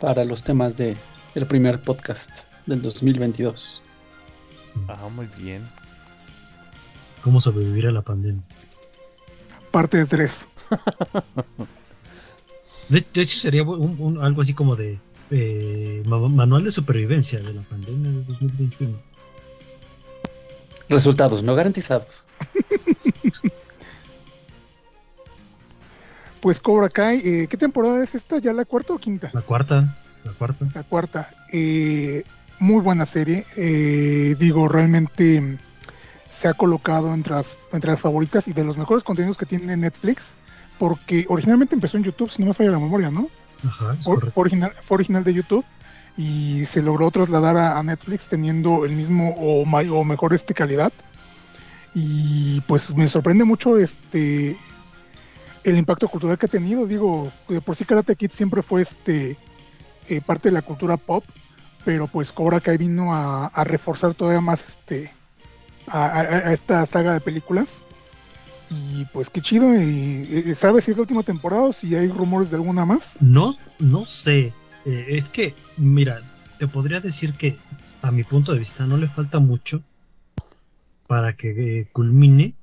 para 0.00 0.24
los 0.24 0.42
temas 0.42 0.76
de 0.76 0.96
el 1.34 1.46
primer 1.46 1.80
podcast 1.80 2.44
del 2.66 2.80
2022. 2.82 3.82
ah, 4.88 5.08
muy 5.14 5.28
bien. 5.38 5.68
¿Cómo 7.22 7.40
sobrevivir 7.40 7.86
a 7.86 7.92
la 7.92 8.02
pandemia? 8.02 8.42
Parte 9.70 9.98
de 9.98 10.06
tres. 10.06 10.46
De, 12.88 13.02
de 13.14 13.22
hecho, 13.22 13.38
sería 13.38 13.62
un- 13.62 13.96
un- 13.98 14.22
algo 14.22 14.42
así 14.42 14.52
como 14.52 14.76
de 14.76 14.98
eh, 15.30 16.02
ma- 16.06 16.28
manual 16.28 16.64
de 16.64 16.70
supervivencia 16.70 17.40
de 17.40 17.54
la 17.54 17.62
pandemia 17.62 18.10
de 18.10 18.24
2021. 18.24 18.98
Resultados 20.90 21.42
no 21.42 21.54
garantizados. 21.54 22.24
Pues 26.40 26.60
Cobra 26.60 26.90
Kai, 26.90 27.22
eh, 27.24 27.46
¿qué 27.48 27.56
temporada 27.56 28.04
es 28.04 28.14
esta? 28.14 28.38
¿Ya 28.38 28.52
la 28.52 28.66
cuarta 28.66 28.92
o 28.92 28.98
quinta? 28.98 29.30
La 29.32 29.40
cuarta, 29.40 29.96
la 30.24 30.32
cuarta. 30.32 30.66
La 30.74 30.82
cuarta. 30.82 31.30
Eh, 31.52 32.22
muy 32.58 32.82
buena 32.82 33.06
serie. 33.06 33.46
eh, 33.56 34.36
digo, 34.38 34.68
realmente 34.68 35.58
se 36.30 36.48
ha 36.48 36.52
colocado 36.52 37.14
entre 37.14 37.32
las, 37.34 37.56
entre 37.72 37.92
las 37.92 38.00
favoritas 38.02 38.46
y 38.46 38.52
de 38.52 38.62
los 38.62 38.76
mejores 38.76 39.02
contenidos 39.04 39.38
que 39.38 39.46
tiene 39.46 39.74
Netflix. 39.76 40.34
Porque 40.88 41.24
originalmente 41.30 41.74
empezó 41.74 41.96
en 41.96 42.02
YouTube, 42.04 42.30
si 42.30 42.42
no 42.42 42.48
me 42.48 42.54
falla 42.54 42.72
la 42.72 42.78
memoria, 42.78 43.10
¿no? 43.10 43.28
Ajá, 43.66 43.94
es 43.98 44.04
Fue, 44.04 44.18
original, 44.34 44.72
fue 44.82 44.96
original 44.96 45.24
de 45.24 45.32
YouTube 45.32 45.64
y 46.18 46.66
se 46.66 46.82
logró 46.82 47.10
trasladar 47.10 47.56
a, 47.56 47.78
a 47.78 47.82
Netflix 47.82 48.28
teniendo 48.28 48.84
el 48.84 48.92
mismo 48.92 49.34
o, 49.38 49.64
may- 49.64 49.88
o 49.88 50.04
mejor 50.04 50.34
este 50.34 50.52
calidad. 50.52 50.92
Y 51.94 52.60
pues 52.62 52.94
me 52.94 53.08
sorprende 53.08 53.44
mucho 53.44 53.78
este 53.78 54.58
el 55.64 55.78
impacto 55.78 56.06
cultural 56.08 56.36
que 56.36 56.44
ha 56.44 56.48
tenido. 56.50 56.86
Digo, 56.86 57.32
de 57.48 57.62
por 57.62 57.76
sí 57.76 57.86
Karate 57.86 58.14
Kid 58.14 58.30
siempre 58.30 58.62
fue 58.62 58.82
este 58.82 59.38
eh, 60.08 60.20
parte 60.20 60.48
de 60.50 60.52
la 60.52 60.60
cultura 60.62 60.98
pop, 60.98 61.24
pero 61.84 62.08
pues 62.08 62.30
Cobra 62.30 62.60
Kai 62.60 62.76
vino 62.76 63.14
a, 63.14 63.46
a 63.46 63.64
reforzar 63.64 64.12
todavía 64.14 64.42
más 64.42 64.68
este 64.68 65.10
a, 65.86 66.04
a- 66.06 66.20
a 66.20 66.52
esta 66.52 66.84
saga 66.84 67.14
de 67.14 67.20
películas. 67.22 67.78
Y 68.74 69.04
pues 69.06 69.30
qué 69.30 69.40
chido. 69.40 69.74
Y, 69.74 70.26
eh, 70.30 70.54
¿Sabes 70.54 70.84
si 70.84 70.90
es 70.90 70.96
la 70.96 71.02
última 71.02 71.22
temporada 71.22 71.62
o 71.62 71.72
si 71.72 71.94
hay 71.94 72.08
rumores 72.08 72.50
de 72.50 72.56
alguna 72.56 72.84
más? 72.84 73.16
No, 73.20 73.54
no 73.78 74.04
sé. 74.04 74.52
Eh, 74.84 75.06
es 75.08 75.30
que, 75.30 75.54
mira, 75.76 76.20
te 76.58 76.68
podría 76.68 77.00
decir 77.00 77.34
que 77.34 77.58
a 78.02 78.10
mi 78.10 78.24
punto 78.24 78.52
de 78.52 78.58
vista 78.58 78.86
no 78.86 78.96
le 78.96 79.08
falta 79.08 79.38
mucho 79.40 79.82
para 81.06 81.34
que 81.36 81.78
eh, 81.78 81.86
culmine 81.92 82.54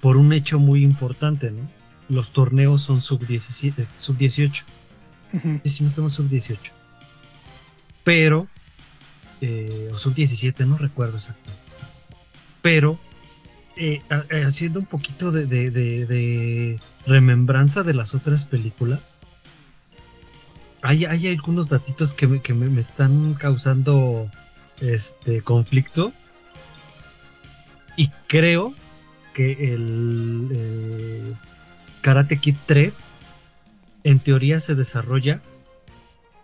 por 0.00 0.16
un 0.16 0.32
hecho 0.32 0.58
muy 0.58 0.82
importante, 0.82 1.50
¿no? 1.50 1.60
Los 2.08 2.32
torneos 2.32 2.82
son 2.82 3.00
sub 3.00 3.24
17, 3.26 3.84
sub 3.96 4.16
18. 4.16 4.64
Ujú. 5.32 5.60
Sí, 5.62 5.70
sí, 5.70 5.82
no 5.82 5.88
estamos 5.88 6.14
sub 6.14 6.28
18. 6.28 6.72
Pero, 8.02 8.48
eh, 9.40 9.90
o 9.92 9.98
sub 9.98 10.14
17, 10.14 10.64
no 10.66 10.76
recuerdo 10.78 11.16
exactamente. 11.16 11.62
Pero, 12.62 12.98
eh, 13.80 14.02
ha- 14.10 14.24
haciendo 14.46 14.78
un 14.78 14.86
poquito 14.86 15.32
de, 15.32 16.78
remembranza 17.06 17.82
de 17.82 17.94
las 17.94 18.14
otras 18.14 18.44
películas, 18.44 19.00
hay, 20.82 21.04
algunos 21.04 21.68
datitos 21.68 22.14
que 22.14 22.26
me 22.26 22.80
están 22.80 23.34
causando 23.34 24.30
este 24.80 25.42
conflicto. 25.42 26.12
Y 27.96 28.08
creo 28.28 28.74
que 29.34 29.74
el 29.74 30.48
eh, 30.52 31.34
Karate 32.00 32.38
Kid 32.38 32.56
3 32.66 33.08
en 34.04 34.20
teoría 34.20 34.60
se 34.60 34.74
desarrolla 34.74 35.42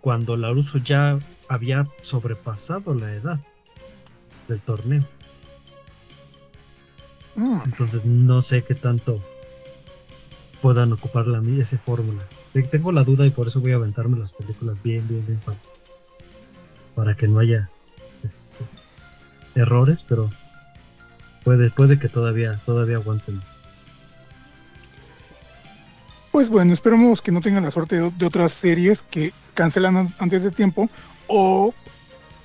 cuando 0.00 0.36
Laruso 0.36 0.78
ya 0.78 1.18
había 1.48 1.86
sobrepasado 2.02 2.94
la 2.94 3.12
edad 3.12 3.40
del 4.48 4.60
torneo. 4.60 5.06
Mm, 7.36 7.60
Entonces 7.64 8.04
no 8.04 8.40
sé 8.42 8.64
qué 8.64 8.74
tanto 8.74 9.20
puedan 10.62 10.92
ocupar 10.92 11.26
la 11.26 11.42
esa 11.60 11.78
fórmula. 11.78 12.22
Te- 12.52 12.62
Tengo 12.62 12.90
la 12.92 13.04
duda 13.04 13.26
y 13.26 13.30
por 13.30 13.46
eso 13.46 13.60
voy 13.60 13.72
a 13.72 13.76
aventarme 13.76 14.18
las 14.18 14.32
películas 14.32 14.82
bien, 14.82 15.06
bien, 15.06 15.24
bien 15.26 15.38
para, 15.44 15.58
para 16.94 17.14
que 17.16 17.28
no 17.28 17.38
haya 17.38 17.68
este, 18.24 19.60
errores, 19.60 20.04
pero 20.08 20.30
puede, 21.44 21.70
puede 21.70 21.98
que 21.98 22.08
todavía, 22.08 22.58
todavía 22.64 22.96
aguanten. 22.96 23.40
Pues 26.32 26.48
bueno, 26.48 26.72
esperemos 26.72 27.22
que 27.22 27.32
no 27.32 27.40
tengan 27.40 27.64
la 27.64 27.70
suerte 27.70 28.00
de, 28.00 28.10
de 28.10 28.26
otras 28.26 28.52
series 28.52 29.02
que 29.02 29.32
cancelan 29.54 29.96
an- 29.96 30.14
antes 30.18 30.42
de 30.42 30.50
tiempo 30.50 30.88
o 31.28 31.74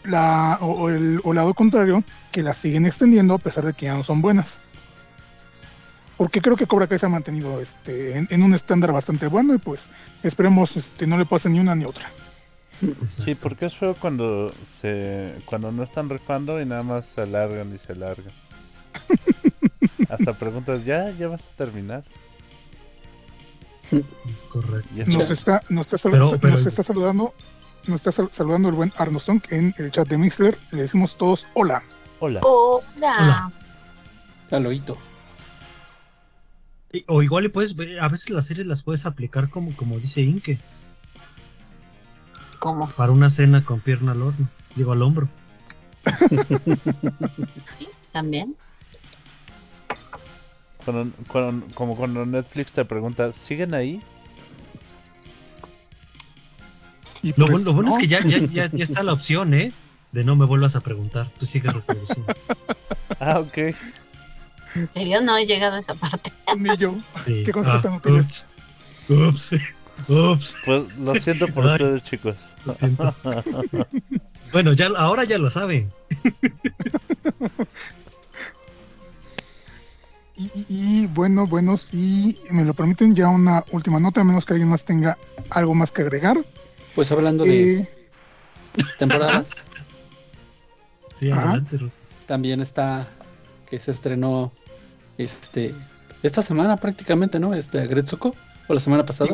la 0.03 0.57
o, 0.61 0.65
o 0.83 0.89
el 0.89 1.19
o 1.23 1.33
lado 1.33 1.53
contrario 1.53 2.03
que 2.31 2.41
las 2.41 2.57
siguen 2.57 2.85
extendiendo 2.85 3.33
a 3.35 3.37
pesar 3.37 3.65
de 3.65 3.73
que 3.73 3.85
ya 3.87 3.95
no 3.95 4.03
son 4.03 4.21
buenas. 4.21 4.59
Porque 6.21 6.39
creo 6.39 6.55
que 6.55 6.67
Cobra 6.67 6.85
Kai 6.85 6.99
se 6.99 7.07
ha 7.07 7.09
mantenido 7.09 7.59
este, 7.59 8.15
en, 8.15 8.27
en 8.29 8.43
un 8.43 8.53
estándar 8.53 8.91
bastante 8.91 9.25
bueno 9.25 9.55
y 9.55 9.57
pues 9.57 9.89
esperemos 10.21 10.77
este, 10.77 11.07
no 11.07 11.17
le 11.17 11.25
pase 11.25 11.49
ni 11.49 11.59
una 11.59 11.73
ni 11.73 11.83
otra. 11.83 12.11
Sí, 13.03 13.33
porque 13.33 13.65
es 13.65 13.75
feo 13.75 13.95
cuando 13.95 14.53
se 14.63 15.33
cuando 15.45 15.71
no 15.71 15.81
están 15.81 16.09
rifando 16.09 16.61
y 16.61 16.65
nada 16.67 16.83
más 16.83 17.05
se 17.07 17.21
alargan 17.21 17.73
y 17.73 17.79
se 17.79 17.93
alargan. 17.93 18.31
Hasta 20.09 20.33
preguntas, 20.33 20.85
¿ya? 20.85 21.09
¿Ya 21.09 21.27
vas 21.27 21.47
a 21.47 21.57
terminar? 21.57 22.03
Es 23.91 24.43
correcto. 24.43 24.89
Nos 25.07 25.31
está, 25.31 25.63
nos 25.69 25.87
está, 25.87 25.97
sal- 25.97 26.11
Pero- 26.11 26.37
pero- 26.39 26.53
nos 26.53 26.67
está 26.67 26.83
saludando, 26.83 27.33
nos 27.87 27.95
está 27.95 28.11
sal- 28.11 28.29
saludando 28.31 28.69
el 28.69 28.75
buen 28.75 28.93
Arno 28.95 29.19
Song 29.19 29.41
en 29.49 29.73
el 29.79 29.89
chat 29.89 30.07
de 30.07 30.19
Mixler. 30.19 30.55
Le 30.69 30.83
decimos 30.83 31.17
todos 31.17 31.47
hola. 31.55 31.81
Hola. 32.19 32.41
Hola. 32.43 32.83
Hola. 32.99 33.51
Aloito. 34.51 34.99
O 37.07 37.21
igual 37.23 37.45
y 37.45 37.49
puedes 37.49 37.75
ver- 37.75 37.99
a 37.99 38.07
veces 38.09 38.29
las 38.31 38.45
series 38.45 38.67
las 38.67 38.83
puedes 38.83 39.05
aplicar 39.05 39.49
como, 39.49 39.73
como 39.75 39.97
dice 39.99 40.21
Inke, 40.21 40.59
¿Cómo? 42.59 42.89
para 42.91 43.11
una 43.11 43.29
cena 43.29 43.63
con 43.63 43.79
pierna 43.79 44.11
al 44.11 44.21
horno, 44.21 44.49
digo 44.75 44.91
al 44.91 45.01
hombro. 45.01 45.29
También. 48.11 48.55
Cuando- 50.83 51.13
cuando- 51.27 51.65
como 51.75 51.95
cuando 51.95 52.25
Netflix 52.25 52.73
te 52.73 52.83
pregunta, 52.85 53.31
¿siguen 53.31 53.73
ahí? 53.73 54.01
Y 57.23 57.29
Lo, 57.29 57.35
pues, 57.45 57.51
bueno, 57.51 57.65
lo 57.65 57.73
bueno 57.73 57.89
es 57.89 57.95
no, 57.95 58.01
que 58.01 58.07
ya, 58.07 58.19
ya, 58.25 58.39
ya, 58.39 58.69
ya 58.71 58.83
está 58.83 59.03
la 59.03 59.13
opción, 59.13 59.53
¿eh? 59.53 59.71
De 60.11 60.23
no 60.25 60.35
me 60.35 60.45
vuelvas 60.45 60.75
a 60.75 60.81
preguntar, 60.81 61.29
tú 61.39 61.45
sigues 61.45 61.71
reproduciendo. 61.73 62.33
Ah, 63.19 63.39
ok. 63.39 63.75
¿En 64.75 64.87
serio 64.87 65.21
no 65.21 65.37
he 65.37 65.45
llegado 65.45 65.75
a 65.75 65.79
esa 65.79 65.93
parte? 65.95 66.31
Ni 66.57 66.75
yo. 66.77 66.95
Sí. 67.25 67.43
¿Qué 67.45 67.51
contesta 67.51 67.89
Ah, 67.93 67.99
tienes? 68.01 68.45
ups, 69.09 69.51
ups, 69.53 69.55
ups, 70.07 70.55
Pues 70.65 70.95
lo 70.97 71.15
siento 71.15 71.47
por 71.49 71.65
Ay. 71.67 71.71
ustedes, 71.73 72.03
chicos. 72.03 72.35
lo 72.65 72.71
siento. 72.73 73.15
Bueno, 74.51 74.73
ya, 74.73 74.87
ahora 74.97 75.23
ya 75.23 75.37
lo 75.37 75.49
saben. 75.49 75.89
Y, 80.35 80.45
y- 80.55 80.65
y, 80.67 81.07
bueno, 81.07 81.45
bueno, 81.47 81.77
si 81.77 82.39
me 82.49 82.65
lo 82.65 82.73
permiten, 82.73 83.15
ya 83.15 83.29
una 83.29 83.63
última 83.71 83.99
nota, 83.99 84.21
a 84.21 84.23
menos 84.23 84.45
que 84.45 84.53
alguien 84.53 84.69
más 84.69 84.83
tenga 84.83 85.17
algo 85.49 85.73
más 85.75 85.91
que 85.91 86.01
agregar. 86.01 86.37
Pues 86.95 87.11
hablando 87.11 87.43
de 87.45 87.79
Eh, 87.81 87.89
temporadas, 88.97 89.63
Sí, 91.19 91.31
adelante. 91.31 91.79
También 92.25 92.61
está 92.61 93.07
que 93.69 93.77
se 93.79 93.91
estrenó 93.91 94.51
este 95.23 95.73
esta 96.23 96.41
semana 96.41 96.77
prácticamente, 96.77 97.39
¿no? 97.39 97.53
Este 97.53 97.85
Gretsuko 97.87 98.35
o 98.67 98.73
la 98.73 98.79
semana 98.79 99.05
pasada. 99.05 99.29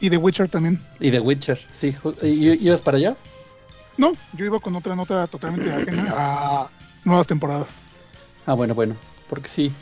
Y 0.00 0.10
The 0.10 0.16
Witcher 0.16 0.48
también. 0.48 0.80
Y 1.00 1.10
The 1.10 1.20
Witcher, 1.20 1.58
sí. 1.72 1.94
¿y- 2.22 2.66
¿Ibas 2.66 2.82
para 2.82 2.96
allá? 2.98 3.16
No, 3.96 4.12
yo 4.32 4.44
iba 4.44 4.58
con 4.58 4.74
otra 4.74 4.96
nota 4.96 5.26
totalmente 5.28 5.70
ajena 5.72 6.04
a 6.16 6.68
nuevas 7.04 7.26
temporadas. 7.26 7.68
Ah, 8.46 8.54
bueno, 8.54 8.74
bueno, 8.74 8.96
porque 9.28 9.48
sí. 9.48 9.72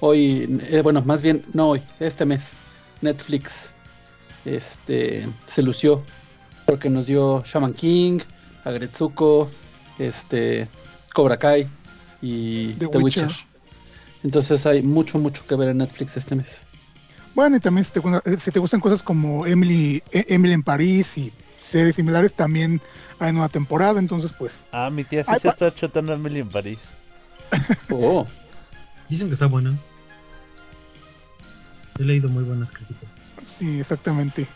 Hoy, 0.00 0.60
eh, 0.70 0.80
bueno, 0.82 1.02
más 1.02 1.22
bien, 1.22 1.44
no 1.52 1.68
hoy, 1.70 1.82
este 2.00 2.24
mes, 2.24 2.56
Netflix 3.00 3.70
este, 4.44 5.26
se 5.46 5.62
lució 5.62 6.02
porque 6.66 6.88
nos 6.90 7.06
dio 7.06 7.42
Shaman 7.44 7.74
King, 7.74 8.20
Agretsuko, 8.64 9.50
este, 9.98 10.68
Cobra 11.14 11.36
Kai 11.38 11.66
y 12.22 12.72
The 12.74 12.88
The, 12.88 12.98
Witcher. 12.98 13.26
Witcher. 13.26 13.46
Entonces 14.24 14.66
hay 14.66 14.82
mucho, 14.82 15.18
mucho 15.18 15.46
que 15.46 15.54
ver 15.54 15.68
en 15.68 15.78
Netflix 15.78 16.16
este 16.16 16.34
mes. 16.34 16.62
Bueno, 17.34 17.56
y 17.56 17.60
también 17.60 17.84
si 17.84 17.92
te, 17.92 18.00
eh, 18.24 18.36
si 18.38 18.50
te 18.50 18.58
gustan 18.58 18.80
cosas 18.80 19.02
como 19.02 19.46
Emily, 19.46 20.02
eh, 20.10 20.24
Emily 20.28 20.54
en 20.54 20.62
París 20.62 21.16
y 21.18 21.32
series 21.60 21.94
similares, 21.96 22.34
también 22.34 22.80
hay 23.18 23.32
nueva 23.32 23.48
temporada, 23.48 23.98
entonces 24.00 24.32
pues 24.32 24.64
Ah, 24.72 24.88
mi 24.90 25.04
tía 25.04 25.24
sí 25.24 25.30
Ay, 25.32 25.40
se 25.40 25.48
está 25.48 25.74
chotando 25.74 26.12
a 26.12 26.16
Emily 26.16 26.40
en 26.40 26.48
París. 26.48 26.78
Oh, 27.90 28.26
Dicen 29.08 29.28
que 29.28 29.34
está 29.34 29.46
buena. 29.46 29.76
He 31.98 32.02
leído 32.02 32.28
muy 32.28 32.42
buenas 32.42 32.72
críticas. 32.72 33.08
sí, 33.44 33.78
exactamente. 33.78 34.46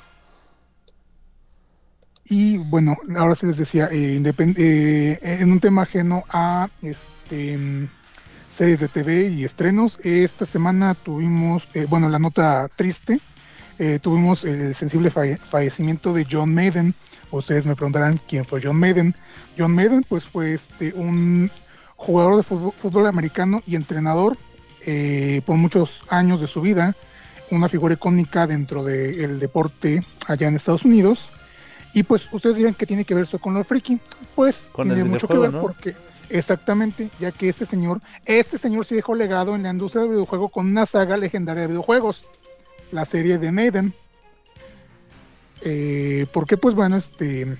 Y 2.30 2.58
bueno, 2.58 2.96
ahora 3.16 3.34
sí 3.34 3.46
les 3.46 3.56
decía, 3.58 3.88
eh, 3.92 4.20
eh, 4.24 5.18
en 5.22 5.52
un 5.52 5.60
tema 5.60 5.82
ajeno 5.82 6.24
a 6.28 6.68
este 6.82 7.88
series 8.58 8.80
de 8.80 8.88
TV 8.88 9.28
y 9.28 9.44
estrenos, 9.44 10.00
esta 10.02 10.44
semana 10.44 10.94
tuvimos, 10.94 11.68
eh, 11.74 11.86
bueno, 11.88 12.08
la 12.08 12.18
nota 12.18 12.68
triste, 12.74 13.20
eh, 13.78 14.00
tuvimos 14.02 14.44
el 14.44 14.74
sensible 14.74 15.12
falle- 15.12 15.38
fallecimiento 15.38 16.12
de 16.12 16.26
John 16.28 16.52
Maiden. 16.52 16.92
Ustedes 17.30 17.66
me 17.66 17.76
preguntarán 17.76 18.18
quién 18.28 18.44
fue 18.44 18.60
John 18.60 18.74
Maiden. 18.74 19.14
John 19.56 19.72
Maiden, 19.76 20.04
pues 20.08 20.24
fue 20.24 20.54
este 20.54 20.92
un 20.92 21.52
jugador 21.94 22.36
de 22.38 22.42
fútbol, 22.42 22.72
fútbol 22.82 23.06
americano 23.06 23.62
y 23.64 23.76
entrenador 23.76 24.36
eh, 24.84 25.40
por 25.46 25.56
muchos 25.56 26.02
años 26.08 26.40
de 26.40 26.48
su 26.48 26.60
vida, 26.60 26.96
una 27.52 27.68
figura 27.68 27.94
icónica 27.94 28.48
dentro 28.48 28.82
del 28.82 29.38
deporte 29.38 30.02
allá 30.26 30.48
en 30.48 30.56
Estados 30.56 30.84
Unidos. 30.84 31.30
Y 31.94 32.02
pues 32.02 32.28
ustedes 32.32 32.56
dirán 32.56 32.74
que 32.74 32.86
tiene 32.86 33.04
que 33.04 33.14
ver 33.14 33.22
eso 33.22 33.38
con 33.38 33.54
lo 33.54 33.62
friki. 33.62 34.00
Pues 34.34 34.68
tiene 34.74 35.04
mucho 35.04 35.28
que 35.28 35.38
ver 35.38 35.52
¿no? 35.52 35.60
porque 35.60 35.94
exactamente, 36.30 37.10
ya 37.18 37.32
que 37.32 37.48
este 37.48 37.66
señor, 37.66 38.00
este 38.24 38.58
señor 38.58 38.84
sí 38.86 38.94
dejó 38.94 39.14
legado 39.14 39.54
en 39.54 39.62
la 39.62 39.70
industria 39.70 40.02
del 40.02 40.10
videojuego 40.12 40.48
con 40.48 40.66
una 40.66 40.86
saga 40.86 41.16
legendaria 41.16 41.62
de 41.62 41.68
videojuegos, 41.68 42.24
la 42.92 43.04
serie 43.04 43.38
de 43.38 43.52
Maiden. 43.52 43.94
Eh, 45.62 46.26
porque 46.32 46.56
pues 46.56 46.74
bueno, 46.74 46.96
este 46.96 47.58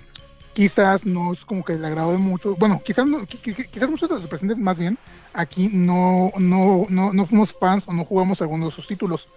quizás 0.52 1.04
no 1.04 1.32
es 1.32 1.44
como 1.44 1.64
que 1.64 1.74
le 1.74 1.86
agrado 1.86 2.12
de 2.12 2.18
mucho, 2.18 2.54
bueno, 2.56 2.80
quizás 2.84 3.06
no, 3.06 3.20
qui- 3.22 3.40
qui- 3.42 3.68
quizás 3.68 3.90
muchos 3.90 4.08
de 4.08 4.16
los 4.16 4.26
presentes 4.26 4.58
más 4.58 4.78
bien 4.78 4.98
aquí 5.32 5.68
no, 5.72 6.32
no, 6.38 6.86
no, 6.88 7.12
no 7.12 7.26
fuimos 7.26 7.52
fans 7.52 7.84
o 7.86 7.92
no 7.92 8.04
jugamos 8.04 8.40
algunos 8.42 8.68
de 8.72 8.76
sus 8.76 8.86
títulos, 8.88 9.28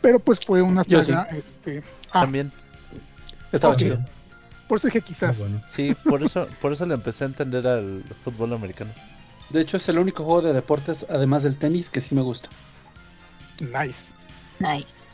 pero 0.00 0.18
pues 0.20 0.44
fue 0.44 0.60
una 0.62 0.82
Yo 0.84 1.02
saga, 1.02 1.24
este, 1.30 1.82
ah, 2.12 2.20
También. 2.22 2.52
estaba 3.52 3.74
chido. 3.76 3.98
Por 4.70 4.78
eso 4.78 4.86
dije 4.86 5.00
Ah, 5.00 5.04
quizás, 5.04 5.38
bueno. 5.38 5.60
Sí, 5.68 5.96
por 6.04 6.22
eso, 6.22 6.46
por 6.62 6.72
eso 6.72 6.86
le 6.86 6.94
empecé 6.94 7.24
a 7.24 7.26
entender 7.26 7.66
al 7.66 8.04
fútbol 8.22 8.52
americano. 8.52 8.92
De 9.50 9.60
hecho, 9.60 9.78
es 9.78 9.88
el 9.88 9.98
único 9.98 10.22
juego 10.24 10.42
de 10.42 10.52
deportes, 10.52 11.04
además 11.10 11.42
del 11.42 11.56
tenis, 11.56 11.90
que 11.90 12.00
sí 12.00 12.14
me 12.14 12.22
gusta. 12.22 12.48
nice. 13.60 14.14
Nice. 14.60 15.08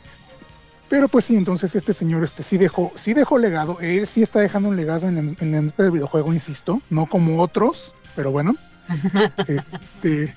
Pero 0.89 1.07
pues 1.07 1.25
sí, 1.25 1.35
entonces 1.35 1.75
este 1.75 1.91
señor 1.91 2.23
este 2.23 2.43
sí 2.43 2.57
dejó, 2.57 2.91
sí 2.95 3.13
dejó 3.13 3.39
legado, 3.39 3.79
él 3.81 4.07
sí 4.07 4.21
está 4.21 4.39
dejando 4.41 4.69
un 4.69 4.75
legado 4.77 5.07
en, 5.09 5.17
el- 5.17 5.37
en 5.39 5.73
el 5.77 5.91
videojuego, 5.91 6.31
insisto, 6.33 6.81
no 6.91 7.07
como 7.07 7.41
otros, 7.41 7.93
pero 8.15 8.29
bueno. 8.31 8.55
este 9.47 10.35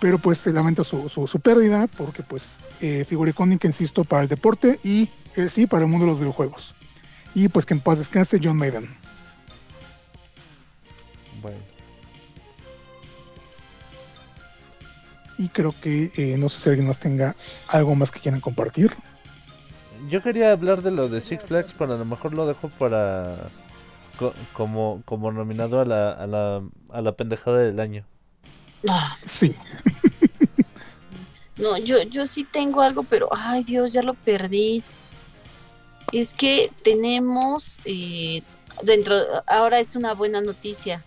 pero 0.00 0.18
pues 0.18 0.38
se 0.38 0.52
lamenta 0.52 0.84
su, 0.84 1.08
su, 1.08 1.26
su 1.26 1.40
pérdida, 1.40 1.86
porque 1.88 2.22
pues 2.22 2.56
eh, 2.80 3.04
figura 3.08 3.30
icónica, 3.30 3.66
insisto, 3.66 4.04
para 4.04 4.22
el 4.22 4.28
deporte 4.28 4.78
y 4.84 5.08
él 5.34 5.50
sí 5.50 5.66
para 5.66 5.84
el 5.84 5.90
mundo 5.90 6.06
de 6.06 6.12
los 6.12 6.20
videojuegos. 6.20 6.74
Y 7.38 7.46
pues 7.48 7.64
que 7.66 7.74
en 7.74 7.80
paz 7.80 7.98
descanse 7.98 8.40
John 8.42 8.56
Maiden. 8.56 8.88
Bueno. 11.40 11.58
Y 15.38 15.48
creo 15.50 15.72
que 15.80 16.10
eh, 16.16 16.36
no 16.36 16.48
sé 16.48 16.58
si 16.58 16.68
alguien 16.68 16.88
más 16.88 16.98
tenga 16.98 17.36
algo 17.68 17.94
más 17.94 18.10
que 18.10 18.18
quieran 18.18 18.40
compartir. 18.40 18.92
yo 20.10 20.20
quería 20.20 20.50
hablar 20.50 20.82
de 20.82 20.90
lo 20.90 21.08
de 21.08 21.20
Six 21.20 21.44
Flags, 21.44 21.74
pero 21.78 21.94
a 21.94 21.96
lo 21.96 22.04
mejor 22.04 22.34
lo 22.34 22.44
dejo 22.44 22.70
para 22.70 23.36
co- 24.18 24.34
como 24.52 25.00
como 25.04 25.30
nominado 25.30 25.80
a 25.80 25.84
la, 25.84 26.10
a 26.10 26.26
la 26.26 26.62
a 26.90 27.02
la 27.02 27.12
pendejada 27.12 27.58
del 27.58 27.78
año. 27.78 28.04
Ah, 28.88 29.16
Sí. 29.24 29.54
No, 31.56 31.76
yo, 31.76 32.00
yo 32.04 32.24
sí 32.24 32.44
tengo 32.44 32.80
algo, 32.82 33.02
pero 33.02 33.28
ay 33.36 33.64
Dios, 33.64 33.92
ya 33.92 34.00
lo 34.00 34.14
perdí. 34.14 34.80
Es 36.12 36.32
que 36.34 36.70
tenemos 36.82 37.80
eh, 37.84 38.42
dentro, 38.82 39.16
ahora 39.46 39.78
es 39.78 39.96
una 39.96 40.14
buena 40.14 40.40
noticia. 40.40 41.04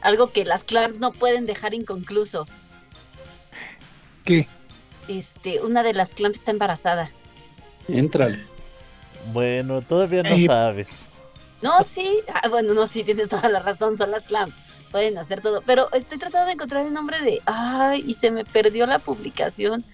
Algo 0.00 0.32
que 0.32 0.44
las 0.44 0.64
Clamp 0.64 0.96
no 0.98 1.12
pueden 1.12 1.46
dejar 1.46 1.74
inconcluso. 1.74 2.48
¿Qué? 4.24 4.48
Este, 5.08 5.60
una 5.60 5.82
de 5.82 5.94
las 5.94 6.14
Clamp 6.14 6.34
está 6.34 6.50
embarazada. 6.50 7.10
Éntrale. 7.88 8.40
Bueno, 9.32 9.82
todavía 9.82 10.22
no 10.24 10.30
Eh, 10.30 10.46
sabes. 10.46 11.06
No, 11.60 11.82
sí, 11.84 12.18
ah, 12.34 12.48
bueno, 12.48 12.74
no, 12.74 12.86
sí, 12.88 13.04
tienes 13.04 13.28
toda 13.28 13.48
la 13.48 13.60
razón, 13.60 13.96
son 13.96 14.10
las 14.10 14.24
Clamp. 14.24 14.52
Pueden 14.90 15.16
hacer 15.16 15.40
todo, 15.40 15.62
pero 15.64 15.88
estoy 15.92 16.18
tratando 16.18 16.46
de 16.46 16.52
encontrar 16.52 16.84
el 16.84 16.92
nombre 16.92 17.20
de, 17.20 17.40
ay, 17.46 18.04
y 18.06 18.12
se 18.14 18.30
me 18.30 18.44
perdió 18.44 18.84
la 18.86 18.98
publicación 18.98 19.84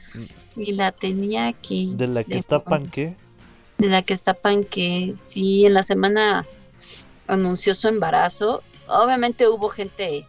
y 0.58 0.72
la 0.72 0.92
tenía 0.92 1.46
aquí. 1.48 1.92
De 1.96 2.06
la 2.06 2.22
que 2.24 2.34
de- 2.34 2.38
está 2.38 2.62
panque. 2.62 3.16
de 3.78 3.88
la 3.88 4.02
que 4.02 4.12
está 4.14 4.34
Panque, 4.34 5.12
sí, 5.16 5.64
en 5.64 5.74
la 5.74 5.82
semana 5.84 6.44
anunció 7.28 7.74
su 7.74 7.86
embarazo. 7.88 8.62
Obviamente 8.88 9.46
hubo 9.48 9.68
gente, 9.68 10.26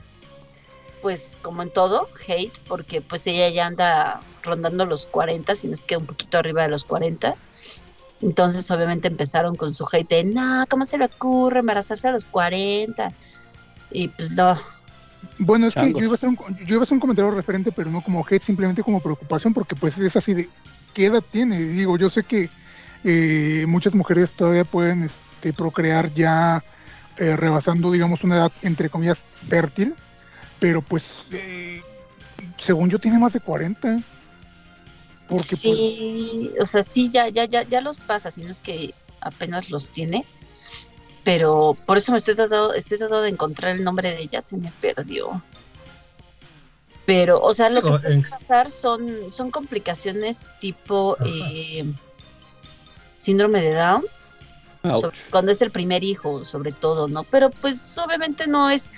pues 1.02 1.39
como 1.42 1.63
en 1.63 1.72
todo, 1.72 2.08
hate, 2.28 2.56
porque 2.68 3.02
pues 3.02 3.26
ella 3.26 3.50
ya 3.50 3.65
anda 3.65 4.22
rondando 4.44 4.86
los 4.86 5.06
40, 5.08 5.56
si 5.56 5.68
no 5.68 5.74
es 5.74 5.84
que 5.84 5.98
un 5.98 6.06
poquito 6.06 6.38
arriba 6.38 6.62
de 6.63 6.70
los 6.70 6.84
40. 6.86 7.36
Entonces 8.22 8.70
obviamente 8.70 9.08
empezaron 9.08 9.56
con 9.56 9.74
su 9.74 9.88
hate 9.92 10.10
de, 10.10 10.24
no, 10.26 10.65
¿cómo 10.70 10.86
se 10.86 10.98
le 10.98 11.06
ocurre 11.06 11.60
embarazarse 11.60 12.08
a 12.10 12.12
los 12.12 12.26
40? 12.26 13.13
Y 13.92 14.10
pues 14.10 14.36
no, 14.38 14.56
Bueno, 15.38 15.67
es 15.67 15.75
que 15.75 15.91
yo 15.93 15.99
iba, 15.99 16.12
a 16.12 16.15
hacer 16.15 16.29
un, 16.29 16.38
yo 16.65 16.75
iba 16.75 16.79
a 16.79 16.84
hacer 16.84 16.95
un 16.95 16.99
comentario 16.99 17.32
referente, 17.32 17.71
pero 17.71 17.89
no 17.89 18.01
como 18.01 18.25
hate, 18.29 18.41
simplemente 18.41 18.84
como 18.84 19.01
preocupación, 19.01 19.53
porque 19.53 19.75
pues 19.75 19.97
es 19.97 20.15
así 20.15 20.34
de, 20.34 20.49
¿qué 20.93 21.05
edad 21.05 21.23
tiene? 21.32 21.60
Digo, 21.60 21.97
yo 21.97 22.10
sé 22.10 22.23
que 22.23 22.49
eh, 23.03 23.65
muchas 23.67 23.95
mujeres 23.95 24.34
todavía 24.34 24.65
pueden 24.65 25.03
este, 25.03 25.53
procrear 25.53 26.13
ya 26.13 26.63
eh, 27.17 27.36
rebasando, 27.36 27.91
digamos, 27.91 28.23
una 28.23 28.36
edad, 28.36 28.51
entre 28.62 28.89
comillas, 28.89 29.19
fértil, 29.47 29.95
pero 30.60 30.82
pues, 30.82 31.25
eh, 31.32 31.82
según 32.58 32.89
yo, 32.89 32.99
tiene 32.99 33.19
más 33.19 33.34
de 33.34 33.39
40. 33.39 33.99
Porque 35.27 35.45
pues, 35.49 35.60
sí, 35.60 36.51
o 36.60 36.65
sea, 36.65 36.84
sí, 36.84 37.10
ya, 37.10 37.29
ya, 37.29 37.45
ya, 37.45 37.63
ya 37.63 37.82
los 37.82 37.97
pasa, 37.97 38.32
si 38.32 38.41
no 38.41 38.51
es 38.51 38.62
que 38.62 38.93
apenas 39.21 39.69
los 39.69 39.89
tiene. 39.89 40.25
Pero 41.23 41.77
por 41.86 41.97
eso 41.97 42.12
me 42.12 42.17
estoy 42.17 42.36
tratando, 42.36 42.73
estoy 42.73 42.97
tratando 42.97 43.23
de 43.23 43.29
encontrar 43.29 43.75
el 43.75 43.84
nombre 43.84 44.12
de 44.12 44.21
ella, 44.21 44.41
se 44.41 44.58
me 44.58 44.71
perdió. 44.79 45.41
Pero, 47.05 47.41
o 47.41 47.53
sea, 47.53 47.69
lo 47.69 47.82
que 47.82 47.88
Digo, 47.88 47.99
puede 47.99 48.13
en- 48.13 48.23
pasar 48.23 48.69
son, 48.69 49.34
son 49.34 49.51
complicaciones 49.51 50.47
tipo 50.60 51.17
eh, 51.25 51.84
síndrome 53.15 53.62
de 53.62 53.73
Down, 53.73 54.05
sobre- 55.01 55.17
cuando 55.29 55.51
es 55.51 55.62
el 55.62 55.71
primer 55.71 56.03
hijo, 56.03 56.45
sobre 56.45 56.71
todo, 56.71 57.08
¿no? 57.08 57.23
Pero 57.25 57.49
pues 57.49 57.97
obviamente 57.97 58.47
no 58.47 58.69
es, 58.69 58.91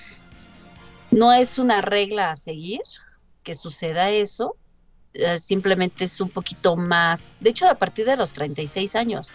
no 1.10 1.32
es 1.34 1.58
una 1.58 1.82
regla 1.82 2.32
a 2.32 2.36
seguir 2.36 2.82
que 3.44 3.56
suceda 3.56 4.10
eso. 4.12 4.56
eh, 5.14 5.38
simplemente 5.40 6.06
es 6.06 6.22
un 6.22 6.30
poquito 6.30 6.78
más, 6.78 7.38
de 7.42 7.50
hecho 7.50 7.68
a 7.68 7.76
partir 7.76 8.06
de 8.06 8.16
los 8.16 8.32
36 8.32 8.96
años 8.96 9.30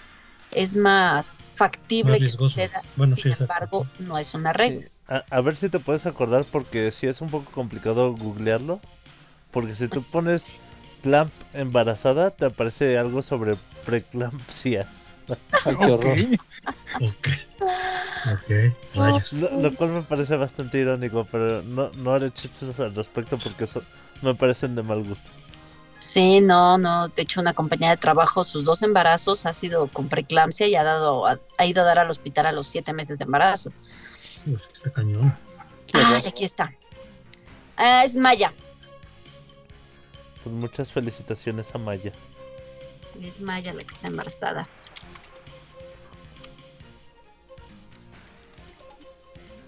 es 0.56 0.74
más 0.76 1.42
factible 1.54 2.18
Más 2.18 2.28
que 2.28 2.32
suceda, 2.34 2.82
Bueno, 2.96 3.14
sin 3.14 3.34
sí, 3.34 3.42
embargo 3.42 3.86
no 4.00 4.18
es 4.18 4.34
una 4.34 4.52
regla. 4.52 4.82
Sí, 4.82 4.88
A, 5.08 5.24
a 5.30 5.40
ver 5.40 5.56
si 5.56 5.68
te 5.68 5.78
puedes 5.78 6.06
acordar 6.06 6.44
porque 6.50 6.90
sí 6.92 7.06
es 7.06 7.20
un 7.20 7.28
poco 7.28 7.50
complicado 7.52 8.12
googlearlo. 8.14 8.80
Porque 9.52 9.76
si 9.76 9.86
tú 9.88 10.00
Pues- 10.00 10.10
pones 10.12 10.52
clamp 11.02 11.32
embarazada 11.54 12.30
te 12.32 12.46
aparece 12.46 12.98
algo 12.98 13.22
sobre 13.22 13.56
preeclampsia. 13.84 14.86
Ay, 15.64 15.76
qué 15.76 15.84
horror. 15.92 16.16
Ok. 17.00 17.28
Ok. 18.32 18.74
Rayos. 18.94 19.32
Lo, 19.34 19.60
lo 19.62 19.72
cual 19.74 19.90
me 19.90 20.02
parece 20.02 20.36
bastante 20.36 20.78
irónico, 20.78 21.26
pero 21.30 21.62
no, 21.62 21.90
no 21.92 22.12
haré 22.14 22.30
chistes 22.32 22.78
al 22.80 22.94
respecto 22.94 23.38
porque 23.38 23.64
eso 23.64 23.82
me 24.22 24.34
parecen 24.34 24.74
de 24.74 24.82
mal 24.82 25.02
gusto. 25.04 25.30
Sí, 26.06 26.40
no, 26.40 26.78
no, 26.78 27.08
de 27.08 27.22
hecho 27.22 27.40
una 27.40 27.52
compañía 27.52 27.90
de 27.90 27.96
trabajo, 27.96 28.44
sus 28.44 28.62
dos 28.62 28.84
embarazos 28.84 29.44
ha 29.44 29.52
sido 29.52 29.88
con 29.88 30.08
preeclampsia 30.08 30.68
y 30.68 30.76
ha 30.76 30.84
dado, 30.84 31.26
ha, 31.26 31.40
ha 31.58 31.66
ido 31.66 31.82
a 31.82 31.84
dar 31.84 31.98
al 31.98 32.08
hospital 32.08 32.46
a 32.46 32.52
los 32.52 32.68
siete 32.68 32.92
meses 32.92 33.18
de 33.18 33.24
embarazo. 33.24 33.72
Está 34.72 34.92
cañón. 34.92 35.36
Ay, 35.92 36.22
aquí 36.24 36.44
está. 36.44 36.72
Ah, 37.76 38.04
es 38.04 38.16
Maya. 38.16 38.52
Pues 40.44 40.54
muchas 40.54 40.92
felicitaciones 40.92 41.74
a 41.74 41.78
Maya. 41.78 42.12
Es 43.20 43.40
Maya 43.40 43.74
la 43.74 43.82
que 43.82 43.92
está 43.92 44.06
embarazada. 44.06 44.68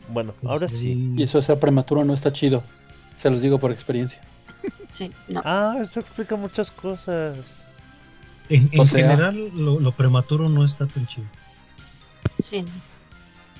Bueno, 0.06 0.34
ahora 0.46 0.68
sí. 0.68 1.14
Y 1.16 1.22
eso 1.24 1.42
ser 1.42 1.58
prematuro 1.58 2.04
no 2.04 2.14
está 2.14 2.32
chido. 2.32 2.62
Se 3.16 3.28
los 3.28 3.42
digo 3.42 3.58
por 3.58 3.72
experiencia. 3.72 4.22
Sí, 4.92 5.12
no. 5.28 5.40
Ah, 5.44 5.76
eso 5.80 6.00
explica 6.00 6.34
muchas 6.36 6.70
cosas. 6.70 7.36
En, 8.48 8.68
en 8.72 8.80
O 8.80 8.84
sea- 8.84 9.08
general, 9.10 9.50
lo, 9.54 9.78
lo 9.80 9.92
prematuro 9.92 10.48
no 10.48 10.64
está 10.64 10.86
tan 10.86 11.06
chido. 11.06 11.26
Sí, 12.40 12.62
no. 12.62 12.70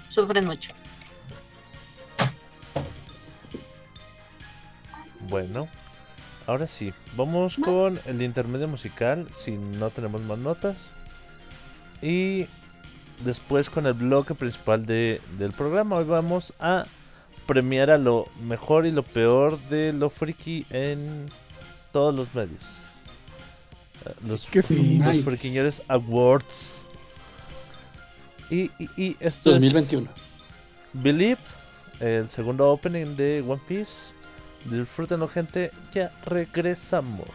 Sufren 0.08 0.46
mucho. 0.46 0.72
Bueno, 5.28 5.68
ahora 6.46 6.66
sí. 6.66 6.92
Vamos 7.16 7.56
con 7.62 8.00
el 8.06 8.22
intermedio 8.22 8.68
musical, 8.68 9.28
si 9.32 9.52
no 9.52 9.90
tenemos 9.90 10.22
más 10.22 10.38
notas. 10.38 10.76
Y 12.00 12.46
después 13.24 13.68
con 13.68 13.86
el 13.86 13.94
bloque 13.94 14.34
principal 14.34 14.86
de, 14.86 15.20
del 15.38 15.52
programa. 15.52 15.96
Hoy 15.96 16.04
vamos 16.04 16.54
a 16.60 16.86
premiar 17.48 17.90
a 17.90 17.98
lo 17.98 18.28
mejor 18.42 18.86
y 18.86 18.92
lo 18.92 19.02
peor 19.02 19.58
de 19.70 19.92
lo 19.92 20.10
friki 20.10 20.66
en 20.70 21.28
todos 21.92 22.14
los 22.14 22.32
medios. 22.34 22.60
Eh, 24.06 24.10
Los, 24.28 24.46
que 24.46 24.62
sí. 24.62 24.98
los 24.98 25.08
Nice. 25.08 25.22
friquiñores 25.24 25.82
awards. 25.88 26.84
Y, 28.50 28.70
y, 28.78 28.88
y 28.96 29.16
esto 29.18 29.50
es 29.50 29.56
2021. 29.56 30.08
Believe, 30.92 31.38
el 32.00 32.30
segundo 32.30 32.70
opening 32.70 33.16
de 33.16 33.42
One 33.46 33.60
Piece. 33.66 34.12
Disfrútenlo, 34.66 35.26
gente. 35.28 35.70
Ya 35.92 36.12
regresamos. 36.26 37.28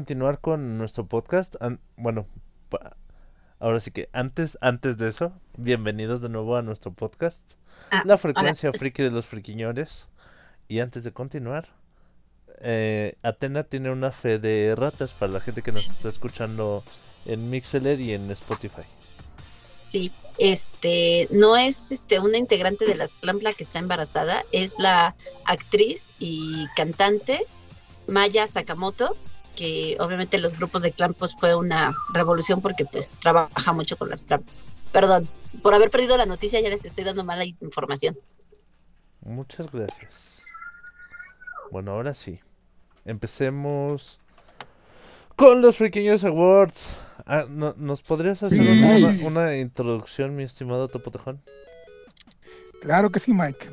Continuar 0.00 0.40
con 0.42 0.76
nuestro 0.76 1.06
podcast, 1.06 1.56
an- 1.58 1.80
bueno, 1.96 2.26
ahora 3.60 3.80
sí 3.80 3.90
que 3.90 4.10
antes, 4.12 4.58
antes 4.60 4.98
de 4.98 5.08
eso, 5.08 5.32
bienvenidos 5.56 6.20
de 6.20 6.28
nuevo 6.28 6.54
a 6.58 6.60
nuestro 6.60 6.92
podcast, 6.92 7.54
Ah, 7.90 8.02
la 8.04 8.18
frecuencia 8.18 8.70
friki 8.74 9.02
de 9.02 9.10
los 9.10 9.24
friquiñores. 9.24 10.06
Y 10.68 10.80
antes 10.80 11.02
de 11.02 11.12
continuar, 11.12 11.68
eh, 12.60 13.16
Atena 13.22 13.64
tiene 13.64 13.90
una 13.90 14.12
fe 14.12 14.38
de 14.38 14.74
ratas 14.76 15.14
para 15.14 15.32
la 15.32 15.40
gente 15.40 15.62
que 15.62 15.72
nos 15.72 15.88
está 15.88 16.10
escuchando 16.10 16.84
en 17.24 17.48
Mixeler 17.48 17.98
y 17.98 18.12
en 18.12 18.30
Spotify. 18.32 18.82
Sí, 19.86 20.12
este, 20.36 21.26
no 21.30 21.56
es 21.56 21.90
este 21.90 22.18
una 22.20 22.36
integrante 22.36 22.84
de 22.84 22.96
las 22.96 23.14
Clampla 23.14 23.54
que 23.54 23.62
está 23.64 23.78
embarazada, 23.78 24.42
es 24.52 24.78
la 24.78 25.14
actriz 25.46 26.10
y 26.18 26.66
cantante 26.76 27.40
Maya 28.06 28.46
Sakamoto, 28.46 29.16
que 29.56 29.96
obviamente 29.98 30.38
los 30.38 30.56
grupos 30.58 30.82
de 30.82 30.92
clan 30.92 31.14
pues 31.14 31.34
fue 31.34 31.54
una 31.56 31.94
revolución 32.12 32.60
porque 32.60 32.84
pues 32.84 33.16
trabaja 33.18 33.72
mucho 33.72 33.96
con 33.96 34.08
las 34.10 34.22
clan. 34.22 34.44
Perdón, 34.92 35.26
por 35.62 35.74
haber 35.74 35.90
perdido 35.90 36.16
la 36.16 36.26
noticia 36.26 36.60
ya 36.60 36.68
les 36.70 36.84
estoy 36.84 37.02
dando 37.04 37.24
mala 37.24 37.44
información. 37.44 38.16
Muchas 39.22 39.70
gracias. 39.72 40.42
Bueno, 41.72 41.90
ahora 41.92 42.14
sí. 42.14 42.38
Empecemos 43.04 44.20
con 45.34 45.60
los 45.62 45.76
Friquiños 45.78 46.22
Awards. 46.24 46.96
Ah, 47.26 47.44
no- 47.48 47.74
¿Nos 47.76 48.02
podrías 48.02 48.42
hacer 48.42 48.58
Sí. 48.64 48.68
una, 48.68 49.12
una 49.28 49.56
introducción, 49.56 50.36
mi 50.36 50.44
estimado 50.44 50.86
Topotejón? 50.88 51.42
Claro 52.80 53.10
que 53.10 53.18
sí, 53.18 53.32
Mike. 53.32 53.68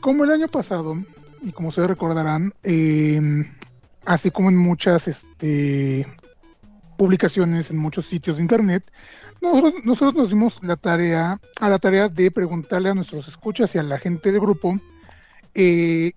Como 0.00 0.24
el 0.24 0.30
año 0.30 0.48
pasado, 0.48 0.96
y 1.42 1.52
como 1.52 1.68
ustedes 1.68 1.88
recordarán, 1.88 2.52
eh, 2.62 3.20
así 4.04 4.30
como 4.30 4.48
en 4.48 4.56
muchas 4.56 5.08
este, 5.08 6.06
publicaciones, 6.96 7.70
en 7.70 7.78
muchos 7.78 8.06
sitios 8.06 8.36
de 8.36 8.42
internet, 8.42 8.84
nosotros, 9.42 10.14
nos 10.14 10.30
dimos 10.30 10.60
la 10.62 10.76
tarea, 10.76 11.40
a 11.60 11.68
la 11.68 11.78
tarea 11.80 12.08
de 12.08 12.30
preguntarle 12.30 12.90
a 12.90 12.94
nuestros 12.94 13.26
escuchas 13.26 13.74
y 13.74 13.78
a 13.78 13.82
la 13.82 13.98
gente 13.98 14.30
del 14.30 14.40
grupo 14.40 14.78
eh, 15.54 16.12